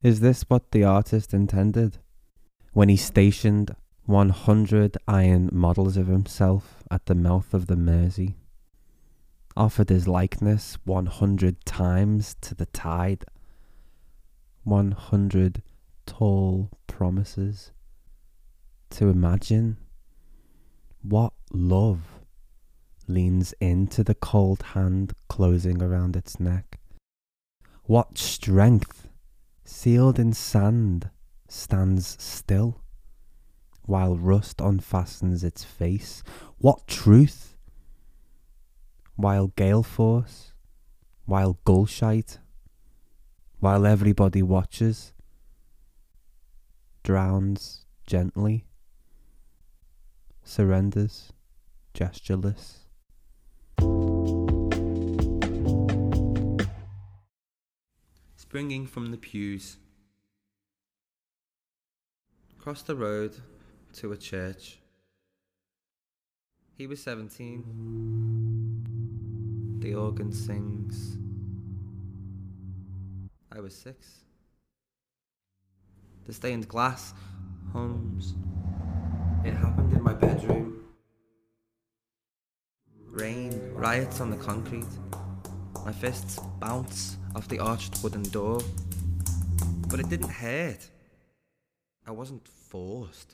Is 0.03 0.19
this 0.19 0.43
what 0.43 0.71
the 0.71 0.83
artist 0.83 1.33
intended 1.33 1.97
when 2.71 2.87
he 2.87 2.97
stationed 2.97 3.75
100 4.05 4.95
iron 5.07 5.49
models 5.51 5.97
of 5.97 6.05
himself 6.05 6.83
at 6.91 7.07
the 7.07 7.15
mouth 7.15 7.51
of 7.53 7.65
the 7.65 7.75
Mersey? 7.75 8.37
Offered 9.55 9.89
his 9.89 10.07
likeness 10.07 10.77
100 10.85 11.65
times 11.65 12.35
to 12.41 12.53
the 12.53 12.67
tide? 12.67 13.25
100 14.63 15.63
tall 16.05 16.69
promises 16.85 17.71
to 18.91 19.09
imagine 19.09 19.77
what 21.01 21.33
love 21.51 22.16
leans 23.07 23.53
into 23.59 24.03
the 24.03 24.15
cold 24.15 24.61
hand 24.73 25.13
closing 25.29 25.81
around 25.81 26.15
its 26.15 26.39
neck. 26.39 26.79
What 27.83 28.17
strength, 28.17 29.07
sealed 29.63 30.19
in 30.19 30.33
sand, 30.33 31.09
stands 31.47 32.21
still 32.21 32.81
while 33.87 34.17
rust 34.17 34.57
unfastens 34.57 35.43
its 35.43 35.63
face. 35.63 36.21
What 36.57 36.87
truth, 36.87 37.55
while 39.15 39.47
gale 39.47 39.81
force, 39.81 40.53
while 41.25 41.57
gulshite, 41.65 42.39
while 43.59 43.85
everybody 43.85 44.43
watches, 44.43 45.13
drowns 47.01 47.85
gently, 48.05 48.65
surrenders 50.43 51.31
gestureless. 51.93 52.86
Springing 58.35 58.87
from 58.87 59.11
the 59.11 59.17
pews. 59.17 59.77
Cross 62.57 62.83
the 62.83 62.95
road 62.95 63.35
to 63.93 64.13
a 64.13 64.17
church. 64.17 64.79
He 66.75 66.87
was 66.87 67.03
17. 67.03 67.63
The 69.79 69.95
organ 69.95 70.31
sings. 70.31 71.17
I 73.51 73.59
was 73.59 73.75
six. 73.75 74.21
The 76.25 76.33
stained 76.33 76.67
glass 76.67 77.13
hums. 77.73 78.33
It 79.43 79.53
happened 79.53 79.93
in 79.93 80.01
my 80.01 80.13
bedroom. 80.13 80.86
Rain 83.17 83.59
riots 83.73 84.21
on 84.21 84.29
the 84.29 84.37
concrete. 84.37 84.85
My 85.83 85.91
fists 85.91 86.39
bounce 86.59 87.17
off 87.35 87.47
the 87.47 87.57
arched 87.57 88.03
wooden 88.03 88.21
door. 88.21 88.61
But 89.87 89.99
it 89.99 90.07
didn't 90.07 90.29
hurt. 90.29 90.87
I 92.05 92.11
wasn't 92.11 92.47
forced. 92.47 93.33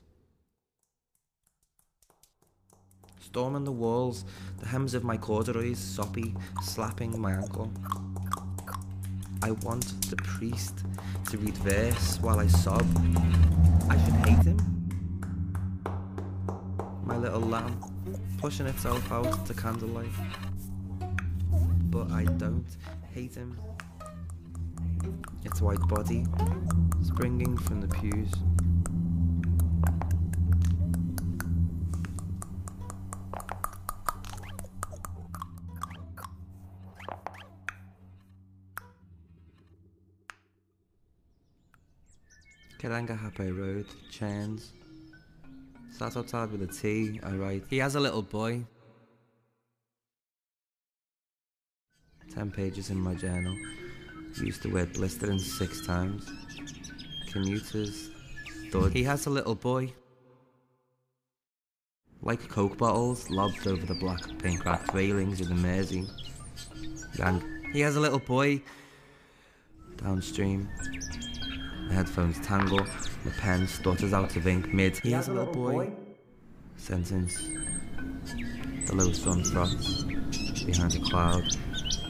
Storming 3.19 3.65
the 3.65 3.73
walls, 3.73 4.23
the 4.59 4.67
hems 4.67 4.93
of 4.93 5.03
my 5.03 5.17
corduroys 5.17 5.79
soppy, 5.79 6.33
slapping 6.61 7.19
my 7.19 7.33
ankle. 7.33 7.69
I 9.41 9.51
want 9.51 10.09
the 10.09 10.15
priest 10.15 10.85
to 11.29 11.37
read 11.37 11.57
verse 11.57 12.19
while 12.21 12.39
I 12.39 12.47
sob. 12.47 12.87
I 13.89 13.97
should 14.05 14.15
hate 14.27 14.45
him. 14.45 14.59
My 17.03 17.17
little 17.17 17.41
lamb 17.41 17.92
pushing 18.43 18.65
itself 18.65 19.09
out 19.09 19.45
to 19.45 19.53
candlelight. 19.53 20.11
But 21.89 22.11
I 22.11 22.25
don't 22.25 22.67
hate 23.13 23.33
him. 23.33 23.57
Its 25.45 25.61
white 25.61 25.79
body 25.87 26.25
springing 27.01 27.57
from 27.57 27.79
the 27.79 27.87
pews. 27.87 28.33
Karangahape 42.77 43.57
Road, 43.57 43.85
Chains. 44.11 44.73
Sat 45.97 46.17
outside 46.17 46.51
with 46.51 46.63
a 46.63 47.19
I 47.23 47.33
write. 47.33 47.65
He 47.69 47.77
has 47.77 47.93
a 47.93 47.99
little 47.99 48.23
boy. 48.23 48.63
Ten 52.33 52.49
pages 52.49 52.89
in 52.89 52.99
my 52.99 53.13
journal. 53.13 53.55
Used 54.41 54.63
the 54.63 54.69
word 54.69 54.91
blistering 54.93 55.37
six 55.37 55.85
times. 55.85 56.27
Commuters. 57.31 58.09
Thud. 58.71 58.91
He 58.91 59.03
has 59.03 59.27
a 59.27 59.29
little 59.29 59.53
boy. 59.53 59.93
Like 62.23 62.49
coke 62.49 62.75
bottles 62.75 63.29
lobbed 63.29 63.67
over 63.67 63.85
the 63.85 63.93
black 63.93 64.21
paint 64.39 64.61
cracked 64.61 64.93
railings 64.95 65.41
of 65.41 65.49
the 65.49 65.55
Mersey. 65.55 66.07
And 67.21 67.43
he 67.71 67.81
has 67.81 67.97
a 67.97 67.99
little 67.99 68.19
boy. 68.19 68.63
Downstream. 69.97 70.69
My 71.87 71.93
headphones 71.93 72.39
tangle, 72.39 72.85
my 73.25 73.31
pen 73.39 73.67
stutters 73.67 74.13
out 74.13 74.35
of 74.35 74.47
ink 74.47 74.73
mid. 74.73 74.97
He 74.97 75.11
has 75.11 75.27
a 75.27 75.33
little 75.33 75.53
boy. 75.53 75.91
Sentence. 76.77 77.37
The 78.87 78.95
low 78.95 79.11
sun 79.11 79.43
froths 79.43 80.03
behind 80.65 80.95
a 80.95 80.99
cloud. 80.99 81.43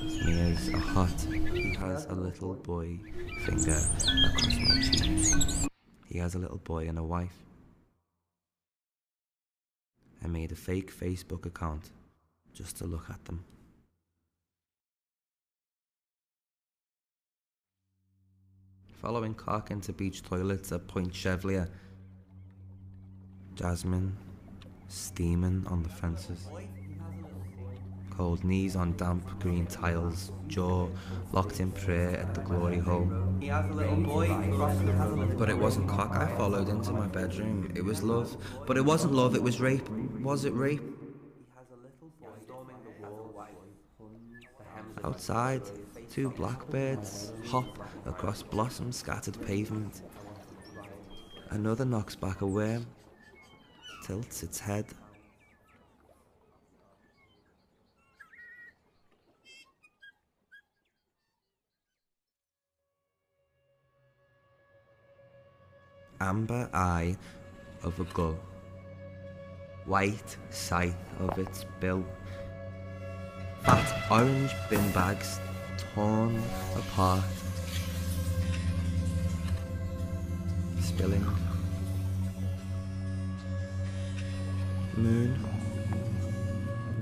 Smears 0.08 0.70
a 0.70 0.78
hot. 0.78 1.22
He 1.22 1.76
has 1.76 2.06
a 2.06 2.16
little 2.16 2.54
boy 2.56 3.00
finger 3.46 3.80
across 4.26 4.58
my 4.60 4.82
cheek. 4.82 5.70
He 6.08 6.18
has 6.20 6.36
a 6.36 6.40
little 6.40 6.60
boy 6.60 6.88
and 6.88 6.98
a 6.98 7.04
wife. 7.04 7.38
I 10.24 10.28
made 10.28 10.52
a 10.52 10.56
fake 10.56 10.94
Facebook 10.98 11.46
account 11.46 11.90
just 12.54 12.78
to 12.78 12.86
look 12.86 13.10
at 13.10 13.26
them. 13.26 13.44
Following 19.04 19.34
Cock 19.34 19.70
into 19.70 19.92
beach 19.92 20.24
toilets 20.24 20.72
at 20.72 20.88
Point 20.88 21.14
Chevalier. 21.14 21.70
Jasmine 23.54 24.16
steaming 24.88 25.68
on 25.68 25.84
the 25.84 25.90
fences. 25.90 26.48
Cold 28.10 28.46
knees 28.46 28.78
on 28.78 28.96
damp 28.96 29.28
green 29.42 29.66
tiles, 29.66 30.32
jaw 30.48 30.88
locked 31.34 31.60
in 31.60 31.74
prayer 31.74 32.18
at 32.18 32.34
the 32.34 32.40
glory 32.42 32.80
hole. 32.80 33.12
He 33.42 33.48
has 33.48 33.70
a 33.70 33.74
little 33.74 33.98
boy 33.98 34.28
But 35.38 35.50
it 35.50 35.58
wasn't 35.58 35.90
cock 35.90 36.16
I 36.16 36.28
followed 36.38 36.70
into 36.70 36.94
my 36.94 37.08
bedroom. 37.08 37.74
It 37.76 37.84
was 37.84 38.04
love. 38.04 38.38
But 38.66 38.78
it 38.78 38.86
wasn't 38.86 39.14
love, 39.14 39.36
it 39.36 39.44
was 39.44 39.60
rape. 39.60 39.90
Was 40.22 40.46
it 40.46 40.54
rape? 40.54 40.82
Outside, 45.04 45.64
Two 46.14 46.30
blackbirds 46.30 47.34
hop 47.48 47.66
across 48.06 48.44
blossom 48.44 48.92
scattered 48.92 49.36
pavement. 49.48 50.04
Another 51.50 51.86
knocks 51.86 52.16
back 52.16 52.42
a 52.42 52.46
worm, 52.46 52.86
tilts 54.06 54.44
its 54.44 54.60
head. 54.60 54.86
Amber 66.22 66.70
eye 66.76 67.18
of 67.82 68.00
a 68.00 68.04
gull, 68.14 68.38
white 69.86 70.38
scythe 70.52 70.94
of 71.22 71.40
its 71.40 71.66
bill, 71.80 72.06
fat 73.64 74.12
orange 74.12 74.52
bin 74.70 74.92
bags 74.92 75.40
torn 75.94 76.42
apart, 76.76 77.24
spilling. 80.80 81.26
Moon, 84.98 85.40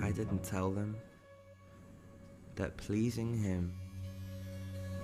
I 0.01 0.11
didn't 0.11 0.43
tell 0.43 0.71
them 0.71 0.95
that 2.55 2.75
pleasing 2.77 3.37
him, 3.37 3.73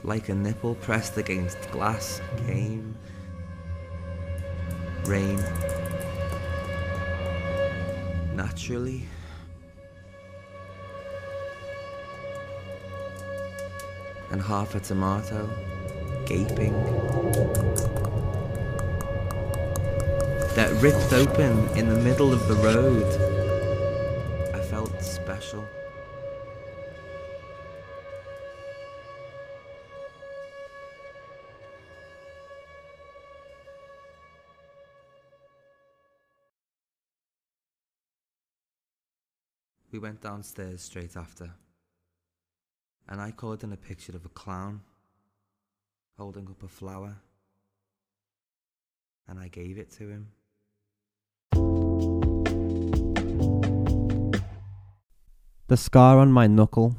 like 0.03 0.30
a 0.30 0.35
nipple 0.35 0.76
pressed 0.76 1.18
against 1.18 1.72
glass, 1.72 2.22
came 2.45 2.95
rain 5.05 5.38
naturally. 8.35 9.07
And 14.30 14.41
half 14.41 14.76
a 14.76 14.80
tomato, 14.80 15.49
gaping, 16.26 16.74
that 20.56 20.76
ripped 20.82 21.14
open 21.14 21.70
in 21.78 21.88
the 21.88 21.95
middle 21.95 22.34
of 22.34 22.48
the 22.48 22.56
road. 22.56 23.06
I 24.54 24.60
felt 24.60 25.02
special. 25.02 25.66
We 39.91 39.99
went 39.99 40.22
downstairs 40.22 40.82
straight 40.82 41.16
after, 41.16 41.52
and 43.10 43.22
I 43.22 43.32
called 43.32 43.64
in 43.64 43.72
a 43.72 43.78
picture 43.78 44.16
of 44.16 44.26
a 44.26 44.30
clown 44.30 44.82
holding 46.18 46.48
up 46.48 46.64
a 46.64 46.68
flower, 46.68 47.18
and 49.28 49.40
I 49.40 49.48
gave 49.50 49.78
it 49.78 49.92
to 49.92 50.10
him. 50.10 50.32
The 55.68 55.78
scar 55.78 56.18
on 56.18 56.32
my 56.32 56.48
knuckle, 56.48 56.96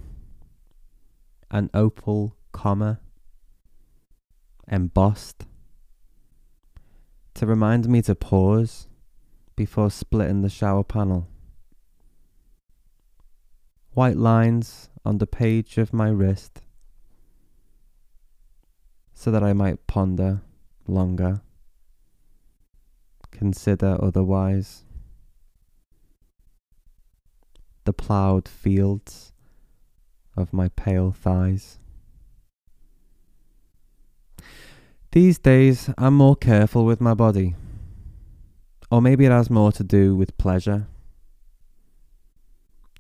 an 1.51 1.71
opal 1.75 2.37
comma, 2.53 3.01
embossed, 4.71 5.47
to 7.35 7.47
remind 7.47 7.89
me 7.89 8.03
to 8.03 8.15
pause 8.15 8.87
before 9.57 9.91
splitting 9.91 10.43
the 10.43 10.51
shower 10.51 10.85
panel. 10.85 11.27
White 13.95 14.17
lines 14.17 14.91
on 15.09 15.17
the 15.17 15.27
page 15.27 15.79
of 15.79 15.95
my 15.95 16.11
wrist, 16.11 16.61
so 19.15 19.31
that 19.31 19.43
I 19.43 19.55
might 19.55 19.87
ponder 19.87 20.43
longer, 20.87 21.41
consider 23.31 23.97
otherwise 24.03 24.85
the 27.87 27.95
ploughed 27.95 28.47
fields 28.47 29.33
of 30.37 30.53
my 30.53 30.69
pale 30.69 31.11
thighs. 31.11 31.79
These 35.13 35.39
days, 35.39 35.89
I'm 35.97 36.13
more 36.13 36.37
careful 36.37 36.85
with 36.85 37.01
my 37.01 37.15
body. 37.15 37.55
Or 38.91 39.01
maybe 39.01 39.25
it 39.25 39.33
has 39.33 39.49
more 39.49 39.73
to 39.73 39.83
do 39.83 40.15
with 40.15 40.37
pleasure. 40.37 40.87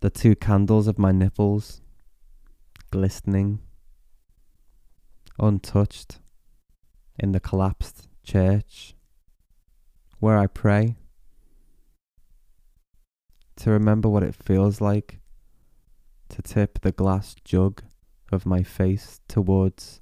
The 0.01 0.09
two 0.09 0.35
candles 0.35 0.87
of 0.87 0.99
my 0.99 1.13
nipples, 1.13 1.83
glistening, 2.90 3.60
untouched, 5.39 6.20
in 7.19 7.32
the 7.32 7.40
collapsed 7.40 8.09
church 8.23 8.94
where 10.20 10.39
I 10.39 10.47
pray 10.47 10.97
to 13.56 13.70
remember 13.70 14.09
what 14.09 14.23
it 14.23 14.35
feels 14.35 14.81
like 14.81 15.20
to 16.28 16.43
tip 16.43 16.81
the 16.81 16.93
glass 16.93 17.35
jug 17.44 17.82
of 18.31 18.47
my 18.47 18.62
face 18.62 19.20
towards 19.28 20.01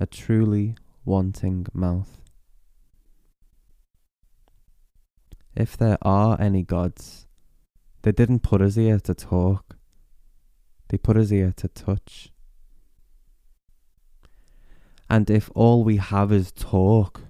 a 0.00 0.06
truly 0.06 0.76
wanting 1.04 1.66
mouth. 1.72 2.20
If 5.54 5.76
there 5.76 5.98
are 6.02 6.40
any 6.40 6.62
gods, 6.62 7.26
they 8.02 8.12
didn't 8.12 8.40
put 8.40 8.60
us 8.60 8.76
here 8.76 9.00
to 9.00 9.14
talk, 9.14 9.67
they 10.88 10.98
put 10.98 11.16
us 11.16 11.30
here 11.30 11.52
to 11.56 11.68
touch. 11.68 12.32
And 15.10 15.30
if 15.30 15.50
all 15.54 15.84
we 15.84 15.96
have 15.96 16.32
is 16.32 16.52
talk, 16.52 17.22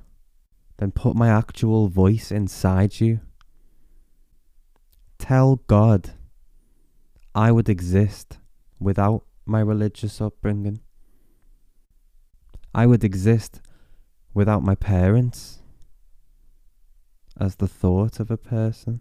then 0.78 0.90
put 0.90 1.14
my 1.14 1.28
actual 1.28 1.88
voice 1.88 2.30
inside 2.30 3.00
you 3.00 3.20
tell 5.28 5.56
God 5.66 6.12
I 7.34 7.52
would 7.52 7.68
exist 7.68 8.38
without 8.80 9.24
my 9.44 9.60
religious 9.60 10.20
upbringing. 10.20 10.80
I 12.74 12.86
would 12.86 13.04
exist 13.04 13.60
without 14.32 14.62
my 14.62 14.74
parents 14.74 15.58
as 17.38 17.56
the 17.56 17.68
thought 17.68 18.20
of 18.20 18.30
a 18.30 18.36
person. 18.36 19.00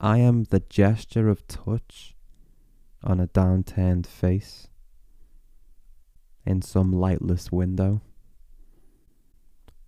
I 0.00 0.18
am 0.18 0.44
the 0.44 0.60
gesture 0.60 1.28
of 1.28 1.46
touch 1.46 2.14
on 3.02 3.20
a 3.20 3.26
downturned 3.28 4.06
face 4.06 4.68
in 6.44 6.62
some 6.62 6.92
lightless 6.92 7.50
window. 7.50 8.02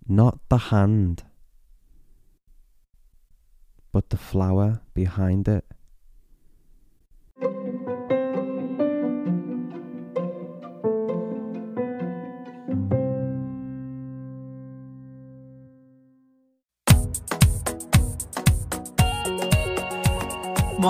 Not 0.06 0.38
the 0.48 0.58
hand 0.58 1.24
but 3.92 4.10
the 4.10 4.16
flower 4.16 4.80
behind 4.94 5.48
it. 5.48 5.64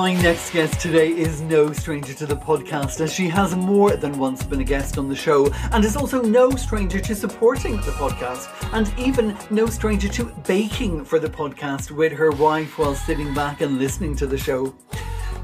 My 0.09 0.15
next 0.15 0.53
guest 0.55 0.81
today 0.81 1.11
is 1.11 1.43
no 1.43 1.71
stranger 1.71 2.15
to 2.15 2.25
the 2.25 2.35
podcast, 2.35 3.03
as 3.03 3.13
she 3.13 3.29
has 3.29 3.55
more 3.55 3.95
than 3.95 4.19
once 4.19 4.43
been 4.43 4.63
a 4.63 4.65
guest 4.65 4.97
on 4.97 5.07
the 5.07 5.15
show, 5.15 5.53
and 5.71 5.85
is 5.85 5.99
also 5.99 6.23
no 6.23 6.51
stranger 6.53 6.99
to 6.99 7.15
supporting 7.15 7.77
the 7.77 7.93
podcast, 7.93 8.49
and 8.73 8.91
even 8.99 9.37
no 9.51 9.67
stranger 9.67 10.09
to 10.09 10.25
baking 10.47 11.05
for 11.05 11.19
the 11.19 11.29
podcast 11.29 11.91
with 11.91 12.11
her 12.11 12.31
wife 12.31 12.79
while 12.79 12.95
sitting 12.95 13.35
back 13.35 13.61
and 13.61 13.77
listening 13.77 14.17
to 14.17 14.27
the 14.27 14.39
show. 14.39 14.75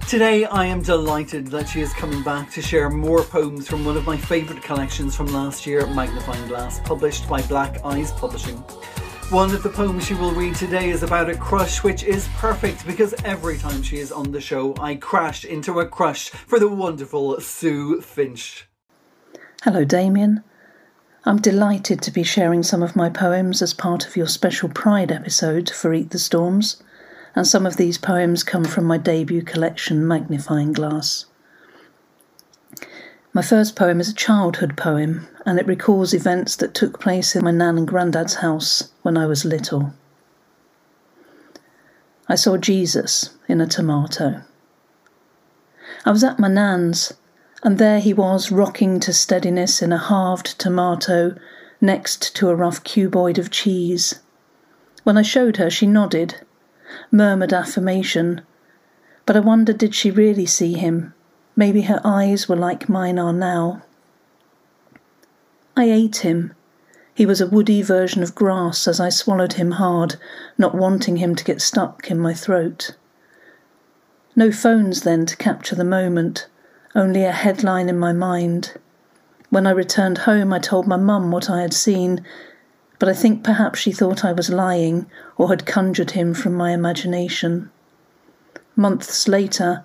Today, 0.08 0.46
I 0.46 0.64
am 0.64 0.80
delighted 0.80 1.48
that 1.48 1.68
she 1.68 1.82
is 1.82 1.92
coming 1.92 2.22
back 2.22 2.50
to 2.52 2.62
share 2.62 2.88
more 2.88 3.22
poems 3.22 3.68
from 3.68 3.84
one 3.84 3.98
of 3.98 4.06
my 4.06 4.16
favourite 4.16 4.62
collections 4.62 5.14
from 5.14 5.26
last 5.26 5.66
year, 5.66 5.86
Magnifying 5.88 6.48
Glass, 6.48 6.80
published 6.80 7.28
by 7.28 7.42
Black 7.42 7.84
Eyes 7.84 8.12
Publishing. 8.12 8.64
One 9.30 9.52
of 9.52 9.62
the 9.62 9.70
poems 9.70 10.04
she 10.04 10.14
will 10.14 10.32
read 10.32 10.54
today 10.54 10.90
is 10.90 11.02
about 11.02 11.30
a 11.30 11.36
crush, 11.36 11.82
which 11.82 12.04
is 12.04 12.28
perfect 12.36 12.86
because 12.86 13.14
every 13.24 13.56
time 13.58 13.82
she 13.82 13.98
is 13.98 14.12
on 14.12 14.30
the 14.30 14.40
show, 14.40 14.76
I 14.78 14.94
crash 14.96 15.44
into 15.44 15.80
a 15.80 15.88
crush 15.88 16.28
for 16.28 16.60
the 16.60 16.68
wonderful 16.68 17.40
Sue 17.40 18.00
Finch. 18.00 18.68
Hello, 19.62 19.82
Damien. 19.84 20.44
I'm 21.24 21.38
delighted 21.40 22.02
to 22.02 22.10
be 22.10 22.22
sharing 22.22 22.62
some 22.62 22.82
of 22.82 22.94
my 22.94 23.08
poems 23.08 23.62
as 23.62 23.72
part 23.72 24.06
of 24.06 24.14
your 24.14 24.28
special 24.28 24.68
Pride 24.68 25.10
episode 25.10 25.70
for 25.70 25.94
Eat 25.94 26.10
the 26.10 26.18
Storms, 26.18 26.82
and 27.34 27.46
some 27.46 27.66
of 27.66 27.76
these 27.76 27.98
poems 27.98 28.44
come 28.44 28.64
from 28.64 28.84
my 28.84 28.98
debut 28.98 29.42
collection, 29.42 30.06
Magnifying 30.06 30.72
Glass. 30.72 31.24
My 33.34 33.42
first 33.42 33.74
poem 33.74 33.98
is 33.98 34.08
a 34.08 34.14
childhood 34.14 34.76
poem, 34.76 35.26
and 35.44 35.58
it 35.58 35.66
recalls 35.66 36.14
events 36.14 36.54
that 36.54 36.72
took 36.72 37.00
place 37.00 37.34
in 37.34 37.42
my 37.42 37.50
nan 37.50 37.76
and 37.78 37.88
granddad's 37.88 38.34
house 38.34 38.92
when 39.02 39.16
I 39.16 39.26
was 39.26 39.44
little. 39.44 39.92
I 42.28 42.36
saw 42.36 42.56
Jesus 42.56 43.30
in 43.48 43.60
a 43.60 43.66
tomato. 43.66 44.42
I 46.04 46.12
was 46.12 46.22
at 46.22 46.38
my 46.38 46.46
nan's, 46.46 47.12
And 47.64 47.78
there 47.78 47.98
he 47.98 48.14
was, 48.14 48.52
rocking 48.52 49.00
to 49.00 49.12
steadiness 49.12 49.82
in 49.82 49.92
a 49.92 49.98
halved 49.98 50.56
tomato 50.60 51.34
next 51.80 52.36
to 52.36 52.50
a 52.50 52.54
rough 52.54 52.84
cuboid 52.84 53.36
of 53.36 53.50
cheese. 53.50 54.20
When 55.02 55.18
I 55.18 55.22
showed 55.22 55.56
her, 55.56 55.70
she 55.70 55.88
nodded, 55.88 56.42
murmured 57.10 57.52
affirmation. 57.52 58.42
But 59.26 59.36
I 59.36 59.40
wondered 59.40 59.78
did 59.78 59.92
she 59.92 60.12
really 60.12 60.46
see 60.46 60.74
him? 60.74 61.14
Maybe 61.56 61.82
her 61.82 62.00
eyes 62.04 62.48
were 62.48 62.56
like 62.56 62.88
mine 62.88 63.18
are 63.18 63.32
now. 63.32 63.82
I 65.76 65.84
ate 65.84 66.18
him. 66.18 66.54
He 67.14 67.26
was 67.26 67.40
a 67.40 67.46
woody 67.46 67.80
version 67.80 68.22
of 68.22 68.34
grass 68.34 68.88
as 68.88 68.98
I 68.98 69.08
swallowed 69.08 69.52
him 69.54 69.72
hard, 69.72 70.16
not 70.58 70.74
wanting 70.74 71.16
him 71.18 71.36
to 71.36 71.44
get 71.44 71.62
stuck 71.62 72.10
in 72.10 72.18
my 72.18 72.34
throat. 72.34 72.96
No 74.34 74.50
phones 74.50 75.02
then 75.02 75.26
to 75.26 75.36
capture 75.36 75.76
the 75.76 75.84
moment, 75.84 76.48
only 76.96 77.22
a 77.24 77.30
headline 77.30 77.88
in 77.88 77.98
my 77.98 78.12
mind. 78.12 78.74
When 79.50 79.64
I 79.64 79.70
returned 79.70 80.18
home, 80.18 80.52
I 80.52 80.58
told 80.58 80.88
my 80.88 80.96
mum 80.96 81.30
what 81.30 81.48
I 81.48 81.62
had 81.62 81.72
seen, 81.72 82.24
but 82.98 83.08
I 83.08 83.12
think 83.12 83.44
perhaps 83.44 83.78
she 83.78 83.92
thought 83.92 84.24
I 84.24 84.32
was 84.32 84.50
lying 84.50 85.06
or 85.36 85.50
had 85.50 85.66
conjured 85.66 86.12
him 86.12 86.34
from 86.34 86.54
my 86.54 86.72
imagination. 86.72 87.70
Months 88.74 89.28
later, 89.28 89.84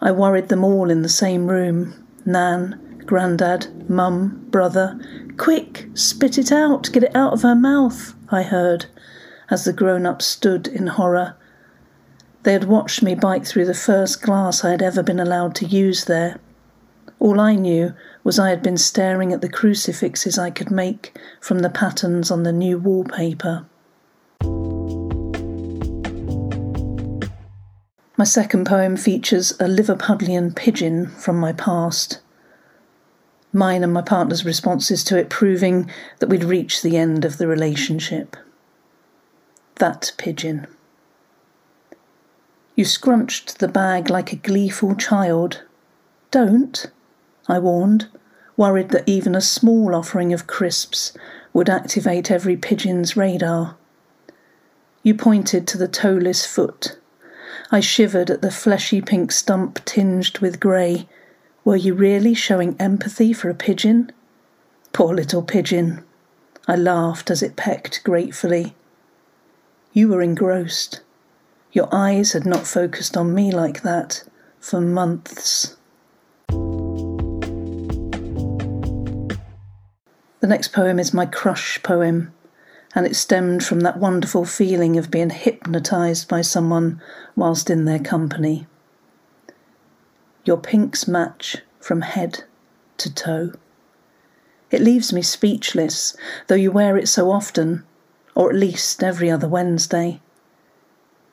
I 0.00 0.12
worried 0.12 0.48
them 0.48 0.64
all 0.64 0.90
in 0.90 1.02
the 1.02 1.08
same 1.08 1.46
room 1.46 2.06
Nan, 2.24 3.02
Grandad, 3.06 3.88
Mum, 3.88 4.46
brother. 4.50 4.98
Quick, 5.36 5.88
spit 5.94 6.38
it 6.38 6.52
out, 6.52 6.90
get 6.92 7.02
it 7.02 7.16
out 7.16 7.32
of 7.32 7.42
her 7.42 7.54
mouth, 7.54 8.14
I 8.30 8.42
heard, 8.42 8.86
as 9.50 9.64
the 9.64 9.72
grown 9.72 10.06
ups 10.06 10.26
stood 10.26 10.68
in 10.68 10.86
horror. 10.86 11.34
They 12.42 12.52
had 12.52 12.64
watched 12.64 13.02
me 13.02 13.14
bite 13.14 13.46
through 13.46 13.66
the 13.66 13.74
first 13.74 14.22
glass 14.22 14.64
I 14.64 14.70
had 14.70 14.82
ever 14.82 15.02
been 15.02 15.20
allowed 15.20 15.54
to 15.56 15.66
use 15.66 16.04
there. 16.04 16.38
All 17.18 17.40
I 17.40 17.54
knew 17.54 17.92
was 18.24 18.38
I 18.38 18.50
had 18.50 18.62
been 18.62 18.78
staring 18.78 19.32
at 19.32 19.42
the 19.42 19.48
crucifixes 19.48 20.38
I 20.38 20.50
could 20.50 20.70
make 20.70 21.18
from 21.40 21.58
the 21.58 21.68
patterns 21.68 22.30
on 22.30 22.44
the 22.44 22.52
new 22.52 22.78
wallpaper. 22.78 23.66
My 28.20 28.24
second 28.24 28.66
poem 28.66 28.98
features 28.98 29.52
a 29.52 29.64
Liverpudlian 29.64 30.54
pigeon 30.54 31.06
from 31.06 31.40
my 31.40 31.54
past. 31.54 32.20
Mine 33.50 33.82
and 33.82 33.94
my 33.94 34.02
partner's 34.02 34.44
responses 34.44 35.02
to 35.04 35.16
it 35.16 35.30
proving 35.30 35.90
that 36.18 36.28
we'd 36.28 36.44
reached 36.44 36.82
the 36.82 36.98
end 36.98 37.24
of 37.24 37.38
the 37.38 37.46
relationship. 37.46 38.36
That 39.76 40.12
pigeon. 40.18 40.66
You 42.76 42.84
scrunched 42.84 43.58
the 43.58 43.68
bag 43.68 44.10
like 44.10 44.34
a 44.34 44.36
gleeful 44.36 44.94
child. 44.94 45.62
Don't, 46.30 46.90
I 47.48 47.58
warned, 47.58 48.08
worried 48.54 48.90
that 48.90 49.08
even 49.08 49.34
a 49.34 49.40
small 49.40 49.94
offering 49.94 50.34
of 50.34 50.46
crisps 50.46 51.14
would 51.54 51.70
activate 51.70 52.30
every 52.30 52.58
pigeon's 52.58 53.16
radar. 53.16 53.78
You 55.02 55.14
pointed 55.14 55.66
to 55.68 55.78
the 55.78 55.88
toeless 55.88 56.44
foot. 56.44 56.98
I 57.72 57.78
shivered 57.78 58.30
at 58.30 58.42
the 58.42 58.50
fleshy 58.50 59.00
pink 59.00 59.30
stump 59.30 59.84
tinged 59.84 60.38
with 60.38 60.58
grey. 60.58 61.08
Were 61.64 61.76
you 61.76 61.94
really 61.94 62.34
showing 62.34 62.74
empathy 62.80 63.32
for 63.32 63.48
a 63.48 63.54
pigeon? 63.54 64.10
Poor 64.92 65.14
little 65.14 65.42
pigeon. 65.42 66.04
I 66.66 66.74
laughed 66.74 67.30
as 67.30 67.44
it 67.44 67.54
pecked 67.54 68.02
gratefully. 68.02 68.74
You 69.92 70.08
were 70.08 70.20
engrossed. 70.20 71.00
Your 71.72 71.88
eyes 71.92 72.32
had 72.32 72.44
not 72.44 72.66
focused 72.66 73.16
on 73.16 73.34
me 73.34 73.52
like 73.52 73.82
that 73.82 74.24
for 74.58 74.80
months. 74.80 75.76
The 80.40 80.46
next 80.48 80.72
poem 80.72 80.98
is 80.98 81.14
my 81.14 81.26
crush 81.26 81.80
poem, 81.84 82.32
and 82.94 83.06
it 83.06 83.14
stemmed 83.14 83.64
from 83.64 83.80
that 83.80 83.98
wonderful 83.98 84.44
feeling 84.44 84.96
of 84.96 85.10
being 85.10 85.30
hypnotized 85.30 86.28
by 86.28 86.40
someone 86.40 87.00
whilst 87.36 87.70
in 87.70 87.84
their 87.84 87.98
company. 87.98 88.66
Your 90.44 90.56
pinks 90.56 91.06
match 91.06 91.58
from 91.78 92.00
head 92.00 92.44
to 92.98 93.14
toe. 93.14 93.52
It 94.70 94.80
leaves 94.80 95.12
me 95.12 95.22
speechless, 95.22 96.16
though 96.46 96.54
you 96.54 96.72
wear 96.72 96.96
it 96.96 97.08
so 97.08 97.30
often, 97.30 97.84
or 98.34 98.50
at 98.50 98.56
least 98.56 99.02
every 99.02 99.30
other 99.30 99.48
Wednesday. 99.48 100.20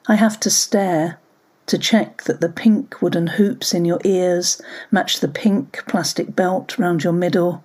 I 0.07 0.15
have 0.15 0.39
to 0.41 0.49
stare 0.49 1.19
to 1.67 1.77
check 1.77 2.23
that 2.23 2.39
the 2.39 2.49
pink 2.49 3.01
wooden 3.01 3.27
hoops 3.27 3.73
in 3.73 3.85
your 3.85 3.99
ears 4.03 4.61
match 4.89 5.19
the 5.19 5.27
pink 5.27 5.84
plastic 5.88 6.35
belt 6.35 6.77
round 6.77 7.03
your 7.03 7.13
middle 7.13 7.63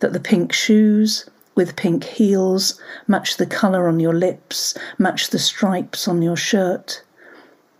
that 0.00 0.12
the 0.12 0.20
pink 0.20 0.52
shoes 0.52 1.28
with 1.54 1.76
pink 1.76 2.04
heels 2.04 2.80
match 3.06 3.36
the 3.36 3.46
colour 3.46 3.88
on 3.88 4.00
your 4.00 4.14
lips, 4.14 4.76
match 4.98 5.30
the 5.30 5.38
stripes 5.38 6.08
on 6.08 6.22
your 6.22 6.36
shirt. 6.36 7.02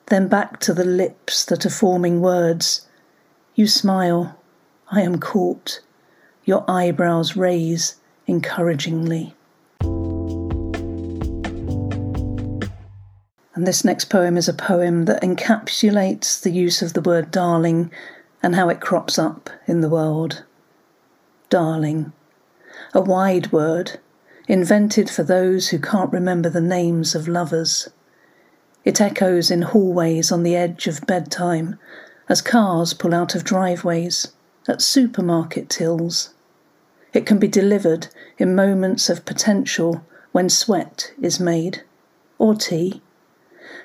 Then 0.06 0.28
back 0.28 0.60
to 0.60 0.74
the 0.74 0.84
lips 0.84 1.44
that 1.46 1.64
are 1.64 1.70
forming 1.70 2.20
words. 2.20 2.86
You 3.54 3.66
smile. 3.66 4.38
I 4.90 5.00
am 5.02 5.18
caught. 5.18 5.80
Your 6.44 6.64
eyebrows 6.68 7.36
raise 7.36 7.96
encouragingly. 8.26 9.34
And 13.54 13.66
this 13.66 13.84
next 13.84 14.06
poem 14.06 14.36
is 14.36 14.48
a 14.48 14.54
poem 14.54 15.04
that 15.04 15.22
encapsulates 15.22 16.42
the 16.42 16.50
use 16.50 16.82
of 16.82 16.94
the 16.94 17.02
word 17.02 17.30
darling 17.30 17.90
and 18.42 18.54
how 18.54 18.68
it 18.68 18.80
crops 18.80 19.18
up 19.18 19.50
in 19.66 19.82
the 19.82 19.88
world 19.88 20.44
darling, 21.52 22.10
a 22.94 23.00
wide 23.00 23.50
word 23.52 23.98
invented 24.48 25.08
for 25.08 25.22
those 25.22 25.68
who 25.68 25.78
can't 25.78 26.12
remember 26.12 26.50
the 26.50 26.60
names 26.60 27.14
of 27.14 27.26
lovers. 27.26 27.88
It 28.84 29.00
echoes 29.00 29.50
in 29.50 29.62
hallways 29.62 30.30
on 30.30 30.42
the 30.42 30.56
edge 30.56 30.86
of 30.86 31.06
bedtime 31.06 31.78
as 32.28 32.42
cars 32.42 32.92
pull 32.92 33.14
out 33.14 33.34
of 33.34 33.44
driveways, 33.44 34.28
at 34.68 34.82
supermarket 34.82 35.68
tills. 35.68 36.34
It 37.12 37.26
can 37.26 37.38
be 37.38 37.48
delivered 37.48 38.08
in 38.38 38.54
moments 38.54 39.08
of 39.10 39.24
potential 39.24 40.04
when 40.32 40.48
sweat 40.48 41.12
is 41.20 41.40
made, 41.40 41.82
or 42.38 42.54
tea. 42.54 43.02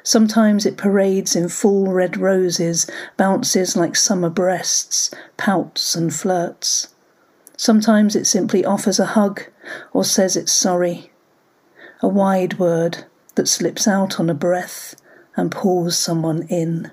Sometimes 0.03 0.65
it 0.65 0.77
parades 0.77 1.35
in 1.35 1.49
full 1.49 1.91
red 1.91 2.17
roses, 2.17 2.87
bounces 3.17 3.75
like 3.75 3.95
summer 3.95 4.29
breasts, 4.29 5.11
pouts 5.35 5.95
and 5.95 6.13
flirts. 6.13 6.89
Sometimes 7.59 8.15
it 8.15 8.25
simply 8.25 8.63
offers 8.63 8.99
a 8.99 9.07
hug 9.07 9.41
or 9.91 10.03
says 10.03 10.37
it's 10.37 10.51
sorry. 10.51 11.11
A 12.01 12.07
wide 12.07 12.59
word 12.59 13.05
that 13.33 13.47
slips 13.47 13.87
out 13.87 14.19
on 14.19 14.29
a 14.29 14.35
breath 14.35 14.95
and 15.35 15.51
pulls 15.51 15.97
someone 15.97 16.43
in. 16.49 16.91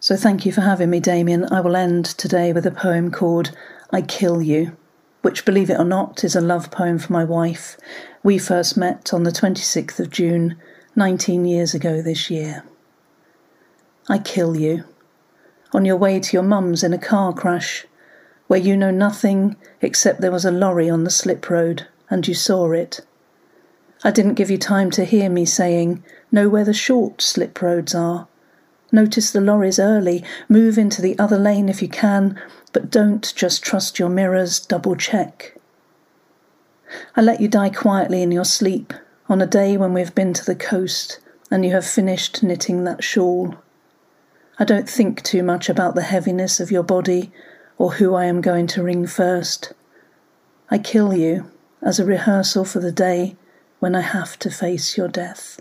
So 0.00 0.16
thank 0.16 0.46
you 0.46 0.52
for 0.52 0.62
having 0.62 0.88
me, 0.88 1.00
Damien. 1.00 1.44
I 1.52 1.60
will 1.60 1.76
end 1.76 2.06
today 2.06 2.54
with 2.54 2.66
a 2.66 2.70
poem 2.70 3.10
called 3.10 3.54
I 3.92 4.00
Kill 4.00 4.40
You, 4.40 4.74
which, 5.20 5.44
believe 5.44 5.68
it 5.68 5.78
or 5.78 5.84
not, 5.84 6.24
is 6.24 6.34
a 6.34 6.40
love 6.40 6.70
poem 6.70 6.98
for 6.98 7.12
my 7.12 7.24
wife. 7.24 7.76
We 8.22 8.38
first 8.38 8.74
met 8.76 9.12
on 9.12 9.24
the 9.24 9.30
26th 9.30 10.00
of 10.00 10.08
June, 10.08 10.56
19 10.96 11.44
years 11.44 11.74
ago 11.74 12.00
this 12.00 12.30
year. 12.30 12.64
I 14.08 14.18
kill 14.18 14.56
you 14.56 14.84
on 15.72 15.84
your 15.84 15.96
way 15.96 16.20
to 16.20 16.36
your 16.36 16.42
mum's 16.42 16.82
in 16.82 16.92
a 16.92 16.98
car 16.98 17.32
crash, 17.32 17.86
where 18.46 18.60
you 18.60 18.76
know 18.76 18.90
nothing 18.90 19.56
except 19.80 20.20
there 20.20 20.30
was 20.30 20.44
a 20.44 20.50
lorry 20.50 20.90
on 20.90 21.04
the 21.04 21.10
slip 21.10 21.48
road 21.48 21.86
and 22.10 22.28
you 22.28 22.34
saw 22.34 22.70
it. 22.72 23.00
I 24.04 24.10
didn't 24.10 24.34
give 24.34 24.50
you 24.50 24.58
time 24.58 24.90
to 24.92 25.04
hear 25.04 25.30
me 25.30 25.44
saying, 25.44 26.02
Know 26.30 26.48
where 26.48 26.64
the 26.64 26.74
short 26.74 27.22
slip 27.22 27.62
roads 27.62 27.94
are. 27.94 28.26
Notice 28.90 29.30
the 29.30 29.40
lorries 29.40 29.78
early, 29.78 30.22
move 30.48 30.76
into 30.76 31.00
the 31.00 31.18
other 31.18 31.38
lane 31.38 31.68
if 31.68 31.80
you 31.80 31.88
can, 31.88 32.38
but 32.72 32.90
don't 32.90 33.32
just 33.34 33.62
trust 33.62 33.98
your 33.98 34.08
mirrors, 34.08 34.60
double 34.60 34.96
check. 34.96 35.56
I 37.16 37.22
let 37.22 37.40
you 37.40 37.48
die 37.48 37.70
quietly 37.70 38.22
in 38.22 38.32
your 38.32 38.44
sleep 38.44 38.92
on 39.28 39.40
a 39.40 39.46
day 39.46 39.78
when 39.78 39.94
we've 39.94 40.14
been 40.14 40.34
to 40.34 40.44
the 40.44 40.54
coast 40.54 41.20
and 41.50 41.64
you 41.64 41.70
have 41.70 41.86
finished 41.86 42.42
knitting 42.42 42.84
that 42.84 43.02
shawl. 43.02 43.56
I 44.58 44.64
don't 44.64 44.88
think 44.88 45.22
too 45.22 45.42
much 45.42 45.68
about 45.68 45.94
the 45.94 46.02
heaviness 46.02 46.60
of 46.60 46.70
your 46.70 46.82
body 46.82 47.32
or 47.78 47.92
who 47.94 48.14
I 48.14 48.26
am 48.26 48.40
going 48.40 48.66
to 48.68 48.82
ring 48.82 49.06
first. 49.06 49.72
I 50.70 50.78
kill 50.78 51.14
you 51.14 51.50
as 51.80 51.98
a 51.98 52.04
rehearsal 52.04 52.64
for 52.64 52.80
the 52.80 52.92
day 52.92 53.36
when 53.80 53.94
I 53.94 54.02
have 54.02 54.38
to 54.40 54.50
face 54.50 54.96
your 54.96 55.08
death. 55.08 55.60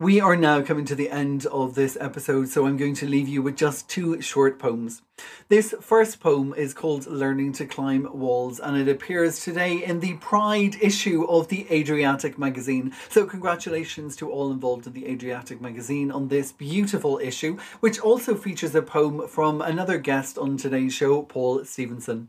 We 0.00 0.20
are 0.20 0.36
now 0.36 0.62
coming 0.62 0.84
to 0.84 0.94
the 0.94 1.10
end 1.10 1.46
of 1.46 1.74
this 1.74 1.98
episode, 2.00 2.48
so 2.50 2.66
I'm 2.66 2.76
going 2.76 2.94
to 2.94 3.08
leave 3.08 3.26
you 3.26 3.42
with 3.42 3.56
just 3.56 3.88
two 3.88 4.20
short 4.20 4.56
poems. 4.56 5.02
This 5.48 5.74
first 5.80 6.20
poem 6.20 6.54
is 6.56 6.72
called 6.72 7.08
Learning 7.08 7.52
to 7.54 7.66
Climb 7.66 8.06
Walls, 8.12 8.60
and 8.60 8.76
it 8.76 8.88
appears 8.88 9.40
today 9.40 9.82
in 9.82 9.98
the 9.98 10.14
Pride 10.18 10.76
issue 10.80 11.24
of 11.24 11.48
the 11.48 11.66
Adriatic 11.68 12.38
magazine. 12.38 12.92
So, 13.08 13.26
congratulations 13.26 14.14
to 14.18 14.30
all 14.30 14.52
involved 14.52 14.86
in 14.86 14.92
the 14.92 15.08
Adriatic 15.08 15.60
magazine 15.60 16.12
on 16.12 16.28
this 16.28 16.52
beautiful 16.52 17.18
issue, 17.18 17.58
which 17.80 17.98
also 17.98 18.36
features 18.36 18.76
a 18.76 18.82
poem 18.82 19.26
from 19.26 19.60
another 19.60 19.98
guest 19.98 20.38
on 20.38 20.56
today's 20.56 20.94
show, 20.94 21.22
Paul 21.22 21.64
Stephenson. 21.64 22.28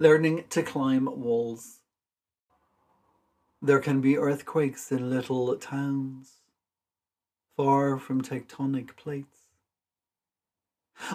Learning 0.00 0.42
to 0.50 0.64
Climb 0.64 1.04
Walls. 1.04 1.82
There 3.62 3.78
can 3.78 4.00
be 4.00 4.18
earthquakes 4.18 4.90
in 4.90 5.08
little 5.08 5.54
towns 5.54 6.39
far 7.60 7.98
from 7.98 8.22
tectonic 8.22 8.96
plates. 8.96 9.40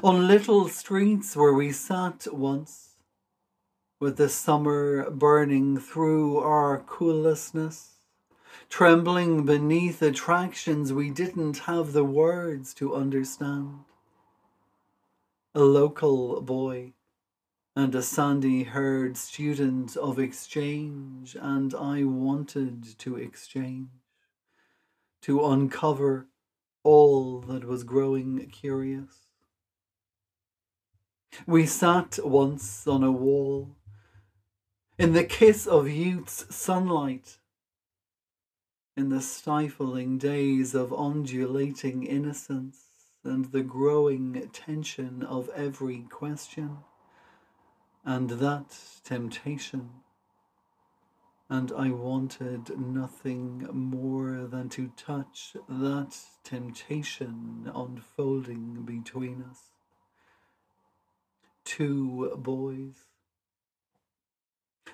On 0.03 0.27
little 0.27 0.67
streets 0.67 1.35
where 1.35 1.55
we 1.55 1.71
sat 1.71 2.27
once, 2.31 2.97
with 3.99 4.17
the 4.17 4.29
summer 4.29 5.09
burning 5.09 5.79
through 5.79 6.37
our 6.37 6.83
coolessness, 6.85 7.93
trembling 8.69 9.43
beneath 9.43 10.03
attractions 10.03 10.93
we 10.93 11.09
didn't 11.09 11.57
have 11.69 11.93
the 11.93 12.03
words 12.03 12.75
to 12.75 12.93
understand. 12.93 13.79
A 15.55 15.61
local 15.61 16.41
boy 16.41 16.93
and 17.75 17.95
a 17.95 18.03
sandy 18.03 18.65
haired 18.65 19.17
student 19.17 19.97
of 19.97 20.19
exchange, 20.19 21.35
and 21.41 21.73
I 21.73 22.03
wanted 22.03 22.99
to 22.99 23.15
exchange, 23.15 23.89
to 25.23 25.43
uncover 25.43 26.27
all 26.85 27.41
that 27.41 27.65
was 27.65 27.83
growing 27.83 28.47
curious. 28.51 29.25
We 31.47 31.65
sat 31.65 32.19
once 32.23 32.87
on 32.87 33.03
a 33.03 33.11
wall 33.11 33.75
in 34.97 35.13
the 35.13 35.23
kiss 35.23 35.65
of 35.67 35.89
youth's 35.89 36.55
sunlight, 36.55 37.39
in 38.95 39.09
the 39.09 39.19
stifling 39.19 40.17
days 40.17 40.73
of 40.73 40.93
undulating 40.93 42.03
innocence 42.03 42.83
and 43.23 43.45
the 43.45 43.63
growing 43.63 44.49
tension 44.53 45.23
of 45.23 45.49
every 45.55 46.05
question, 46.09 46.77
and 48.05 48.29
that 48.29 48.77
temptation 49.03 49.89
and 51.49 51.71
I 51.77 51.91
wanted 51.91 52.77
nothing 52.77 53.67
more 53.71 54.47
than 54.47 54.69
to 54.69 54.91
touch 54.97 55.55
that 55.69 56.17
temptation 56.43 57.71
unfolding 57.73 58.83
between 58.83 59.43
us. 59.49 59.69
Two 61.63 62.35
boys, 62.37 63.05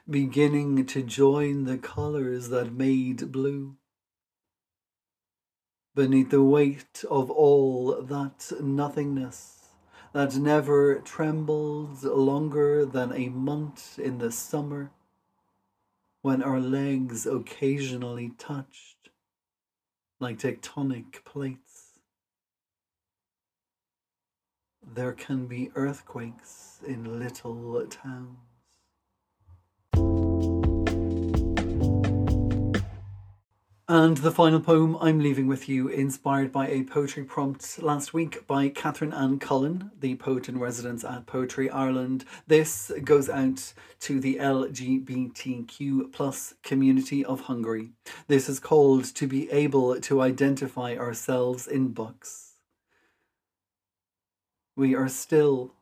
beginning 0.09 0.85
to 0.87 1.03
join 1.03 1.63
the 1.63 1.77
colours 1.77 2.49
that 2.49 2.73
made 2.73 3.31
blue. 3.31 3.75
Beneath 5.95 6.31
the 6.31 6.43
weight 6.43 7.03
of 7.09 7.29
all 7.29 8.01
that 8.01 8.51
nothingness 8.61 9.61
that 10.13 10.35
never 10.35 10.95
trembles 10.95 12.03
longer 12.03 12.85
than 12.85 13.13
a 13.13 13.29
month 13.29 13.97
in 13.99 14.17
the 14.17 14.31
summer 14.31 14.91
when 16.22 16.43
our 16.43 16.60
legs 16.60 17.26
occasionally 17.26 18.31
touched 18.38 19.10
like 20.19 20.38
tectonic 20.38 21.23
plates. 21.26 21.99
There 24.85 25.14
can 25.14 25.48
be 25.48 25.72
earthquakes 25.76 26.80
in 26.85 27.19
little 27.19 27.85
towns. 27.88 28.50
And 33.93 34.15
the 34.15 34.31
final 34.31 34.61
poem 34.61 34.97
I'm 35.01 35.19
leaving 35.19 35.47
with 35.47 35.68
you, 35.68 35.89
inspired 35.89 36.49
by 36.49 36.69
a 36.69 36.85
poetry 36.85 37.26
prompt 37.26 37.84
last 37.84 38.13
week 38.13 38.47
by 38.47 38.69
Catherine 38.69 39.11
Ann 39.11 39.38
Cullen, 39.38 39.91
the 39.99 40.15
poet 40.15 40.47
in 40.47 40.57
residence 40.57 41.03
at 41.03 41.26
Poetry 41.26 41.69
Ireland. 41.69 42.23
This 42.47 42.89
goes 43.03 43.30
out 43.30 43.73
to 43.99 44.22
the 44.22 44.35
LGBTQ 44.35 46.13
plus 46.13 46.53
community 46.63 47.26
of 47.26 47.41
Hungary. 47.41 47.89
This 48.30 48.47
is 48.47 48.61
called 48.61 49.03
To 49.13 49.27
Be 49.27 49.51
Able 49.51 49.99
to 49.99 50.22
Identify 50.22 50.95
Ourselves 50.95 51.68
in 51.68 51.89
Books. 51.89 52.53
We 54.77 54.95
are 54.95 55.09
still, 55.09 55.73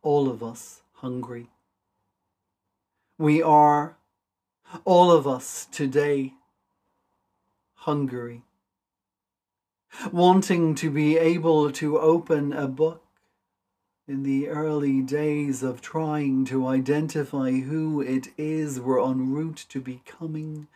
all 0.00 0.30
of 0.30 0.42
us, 0.42 0.80
hungry. 0.92 1.50
We 3.18 3.42
are, 3.42 3.98
all 4.86 5.12
of 5.12 5.26
us 5.26 5.68
today, 5.70 6.32
Hungary. 7.84 8.42
Wanting 10.12 10.74
to 10.74 10.90
be 10.90 11.16
able 11.16 11.72
to 11.72 11.98
open 11.98 12.52
a 12.52 12.68
book 12.68 13.02
in 14.06 14.22
the 14.22 14.48
early 14.48 15.00
days 15.00 15.62
of 15.62 15.80
trying 15.80 16.44
to 16.44 16.66
identify 16.66 17.52
who 17.52 18.02
it 18.02 18.28
is 18.36 18.78
we're 18.78 19.02
en 19.02 19.32
route 19.32 19.64
to 19.70 19.80
becoming 19.80 20.68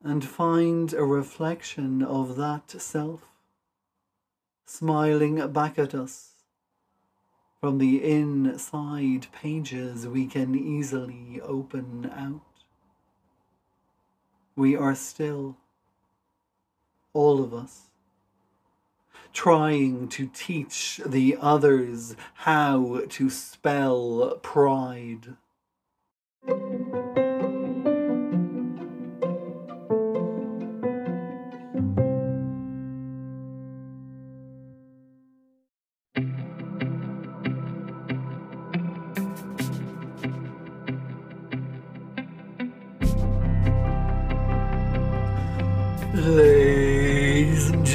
and 0.00 0.24
find 0.24 0.92
a 0.92 1.02
reflection 1.04 2.02
of 2.02 2.36
that 2.36 2.70
self 2.70 3.22
smiling 4.64 5.44
back 5.52 5.76
at 5.76 5.92
us 5.92 6.30
from 7.60 7.78
the 7.78 8.02
inside 8.04 9.26
pages 9.32 10.06
we 10.06 10.26
can 10.26 10.54
easily 10.54 11.40
open 11.42 12.10
out. 12.14 12.40
We 14.54 14.76
are 14.76 14.94
still 14.94 15.56
all 17.12 17.42
of 17.42 17.52
us, 17.52 17.82
trying 19.32 20.08
to 20.08 20.28
teach 20.32 21.00
the 21.04 21.36
others 21.40 22.16
how 22.34 23.02
to 23.08 23.30
spell 23.30 24.38
pride. 24.42 25.36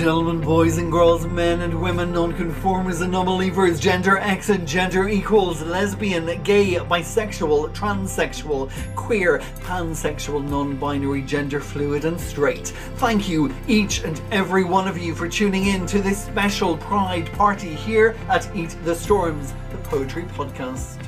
Gentlemen, 0.06 0.40
boys 0.40 0.78
and 0.78 0.92
girls, 0.92 1.26
men 1.26 1.62
and 1.62 1.82
women, 1.82 2.12
non-conformers 2.12 3.02
and 3.02 3.12
non-believers, 3.12 3.80
gender 3.80 4.20
X 4.20 4.50
and 4.50 4.68
gender 4.68 5.10
equals, 5.10 5.64
lesbian, 5.64 6.28
gay, 6.44 6.76
bisexual, 6.76 7.74
transsexual, 7.74 8.70
queer, 8.96 9.40
pansexual, 9.62 10.48
non-binary, 10.48 11.24
gender 11.24 11.60
fluid 11.60 12.06
and 12.06 12.22
straight. 12.22 12.68
Thank 12.98 13.28
you, 13.28 13.52
each 13.68 14.04
and 14.04 14.22
every 14.30 14.64
one 14.64 14.88
of 14.88 14.96
you, 14.96 15.16
for 15.16 15.28
tuning 15.28 15.66
in 15.66 15.88
to 15.88 16.00
this 16.00 16.24
special 16.24 16.78
Pride 16.78 17.32
party 17.34 17.74
here 17.74 18.16
at 18.30 18.56
Eat 18.56 18.78
the 18.84 18.94
Storms, 18.94 19.56
the 19.72 19.78
poetry 19.78 20.26
podcast. 20.36 21.05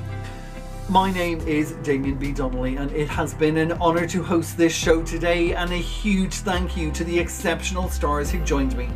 My 0.89 1.11
name 1.11 1.41
is 1.41 1.73
Damien 1.83 2.15
B. 2.15 2.31
Donnelly, 2.31 2.77
and 2.77 2.89
it 2.93 3.09
has 3.09 3.33
been 3.33 3.57
an 3.57 3.73
honour 3.73 4.07
to 4.07 4.23
host 4.23 4.55
this 4.55 4.73
show 4.73 5.03
today, 5.03 5.53
and 5.53 5.69
a 5.69 5.75
huge 5.75 6.35
thank 6.35 6.77
you 6.77 6.91
to 6.91 7.03
the 7.03 7.19
exceptional 7.19 7.89
stars 7.89 8.31
who 8.31 8.39
joined 8.45 8.77
me 8.77 8.87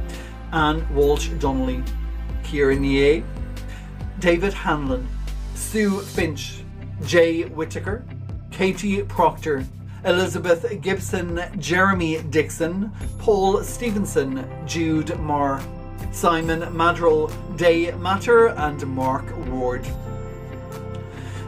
Anne 0.53 0.87
Walsh 0.95 1.27
Donnelly, 1.39 1.83
Ciara 2.45 2.77
Ní 2.77 2.93
É, 2.93 3.23
David 4.19 4.53
Hanlon, 4.53 5.05
Sue 5.53 5.99
Finch, 5.99 6.63
Jay 7.03 7.43
Whittaker, 7.43 8.05
Katie 8.51 9.03
Proctor, 9.03 9.65
Elizabeth 10.05 10.81
Gibson, 10.81 11.43
Jeremy 11.59 12.21
Dixon, 12.29 12.89
Paul 13.19 13.63
Stephenson, 13.63 14.49
Jude 14.65 15.19
Marr, 15.19 15.61
Simon 16.13 16.61
Maddrell, 16.73 17.27
Day 17.57 17.87
Mattar, 17.91 18.57
and 18.57 18.87
Mark 18.87 19.25
Ward. 19.49 19.85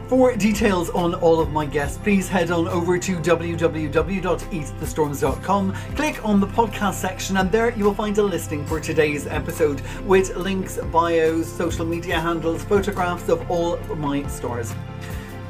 For 0.08 0.34
details 0.36 0.90
on 0.90 1.14
all 1.14 1.40
of 1.40 1.50
my 1.50 1.64
guests, 1.64 1.96
please 1.96 2.28
head 2.28 2.50
on 2.50 2.68
over 2.68 2.98
to 2.98 3.16
www.eatthestorms.com, 3.16 5.74
click 5.96 6.22
on 6.22 6.40
the 6.40 6.46
podcast 6.46 6.94
section, 6.94 7.38
and 7.38 7.50
there 7.50 7.70
you 7.70 7.84
will 7.84 7.94
find 7.94 8.18
a 8.18 8.22
listing 8.22 8.66
for 8.66 8.80
today's 8.80 9.26
episode 9.26 9.80
with 10.04 10.36
links, 10.36 10.76
bios, 10.92 11.50
social 11.50 11.86
media 11.86 12.20
handles, 12.20 12.62
photographs 12.64 13.30
of 13.30 13.50
all 13.50 13.78
my 13.96 14.26
stars. 14.26 14.74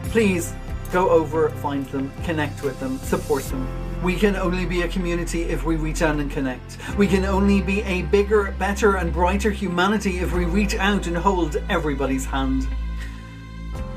Please 0.05 0.55
go 0.93 1.11
over, 1.11 1.51
find 1.51 1.85
them, 1.87 2.13
connect 2.23 2.63
with 2.63 2.79
them, 2.79 2.99
support 2.99 3.43
them. 3.45 3.67
We 4.05 4.15
can 4.15 4.37
only 4.37 4.67
be 4.67 4.83
a 4.83 4.89
community 4.89 5.43
if 5.43 5.65
we 5.65 5.75
reach 5.75 6.01
out 6.01 6.21
and 6.21 6.31
connect. 6.31 6.79
We 6.97 7.09
can 7.09 7.25
only 7.25 7.61
be 7.61 7.83
a 7.83 8.03
bigger, 8.03 8.55
better, 8.57 8.99
and 8.99 9.13
brighter 9.13 9.51
humanity 9.51 10.19
if 10.19 10.33
we 10.33 10.45
reach 10.45 10.77
out 10.77 11.09
and 11.09 11.17
hold 11.17 11.57
everybody's 11.69 12.25
hand. 12.25 12.69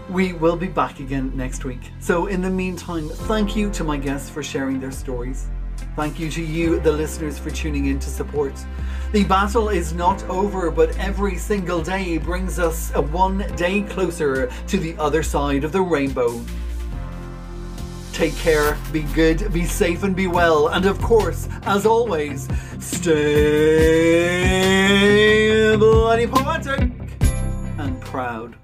We 0.09 0.31
will 0.34 0.55
be 0.55 0.67
back 0.67 0.99
again 1.01 1.35
next 1.35 1.65
week. 1.65 1.91
So, 1.99 2.27
in 2.27 2.41
the 2.41 2.49
meantime, 2.49 3.09
thank 3.09 3.57
you 3.57 3.69
to 3.71 3.84
my 3.84 3.97
guests 3.97 4.29
for 4.29 4.41
sharing 4.41 4.79
their 4.79 4.91
stories. 4.91 5.47
Thank 5.97 6.17
you 6.17 6.29
to 6.31 6.41
you, 6.41 6.79
the 6.79 6.91
listeners, 6.91 7.38
for 7.38 7.49
tuning 7.49 7.88
in 7.88 7.99
to 7.99 8.09
support. 8.09 8.53
The 9.11 9.25
battle 9.25 9.67
is 9.69 9.93
not 9.93 10.23
over, 10.29 10.71
but 10.71 10.97
every 10.97 11.38
single 11.38 11.81
day 11.81 12.17
brings 12.19 12.57
us 12.57 12.91
a 12.95 13.01
one 13.01 13.39
day 13.55 13.81
closer 13.81 14.49
to 14.67 14.77
the 14.77 14.95
other 14.97 15.23
side 15.23 15.63
of 15.63 15.71
the 15.71 15.81
rainbow. 15.81 16.39
Take 18.13 18.35
care, 18.38 18.77
be 18.93 19.01
good, 19.13 19.51
be 19.51 19.65
safe, 19.65 20.03
and 20.03 20.15
be 20.15 20.27
well. 20.27 20.69
And 20.69 20.85
of 20.85 21.01
course, 21.01 21.49
as 21.63 21.85
always, 21.85 22.47
stay 22.79 23.07
bloody 25.77 26.27
poetic 26.27 26.91
and 27.77 27.99
proud. 28.01 28.55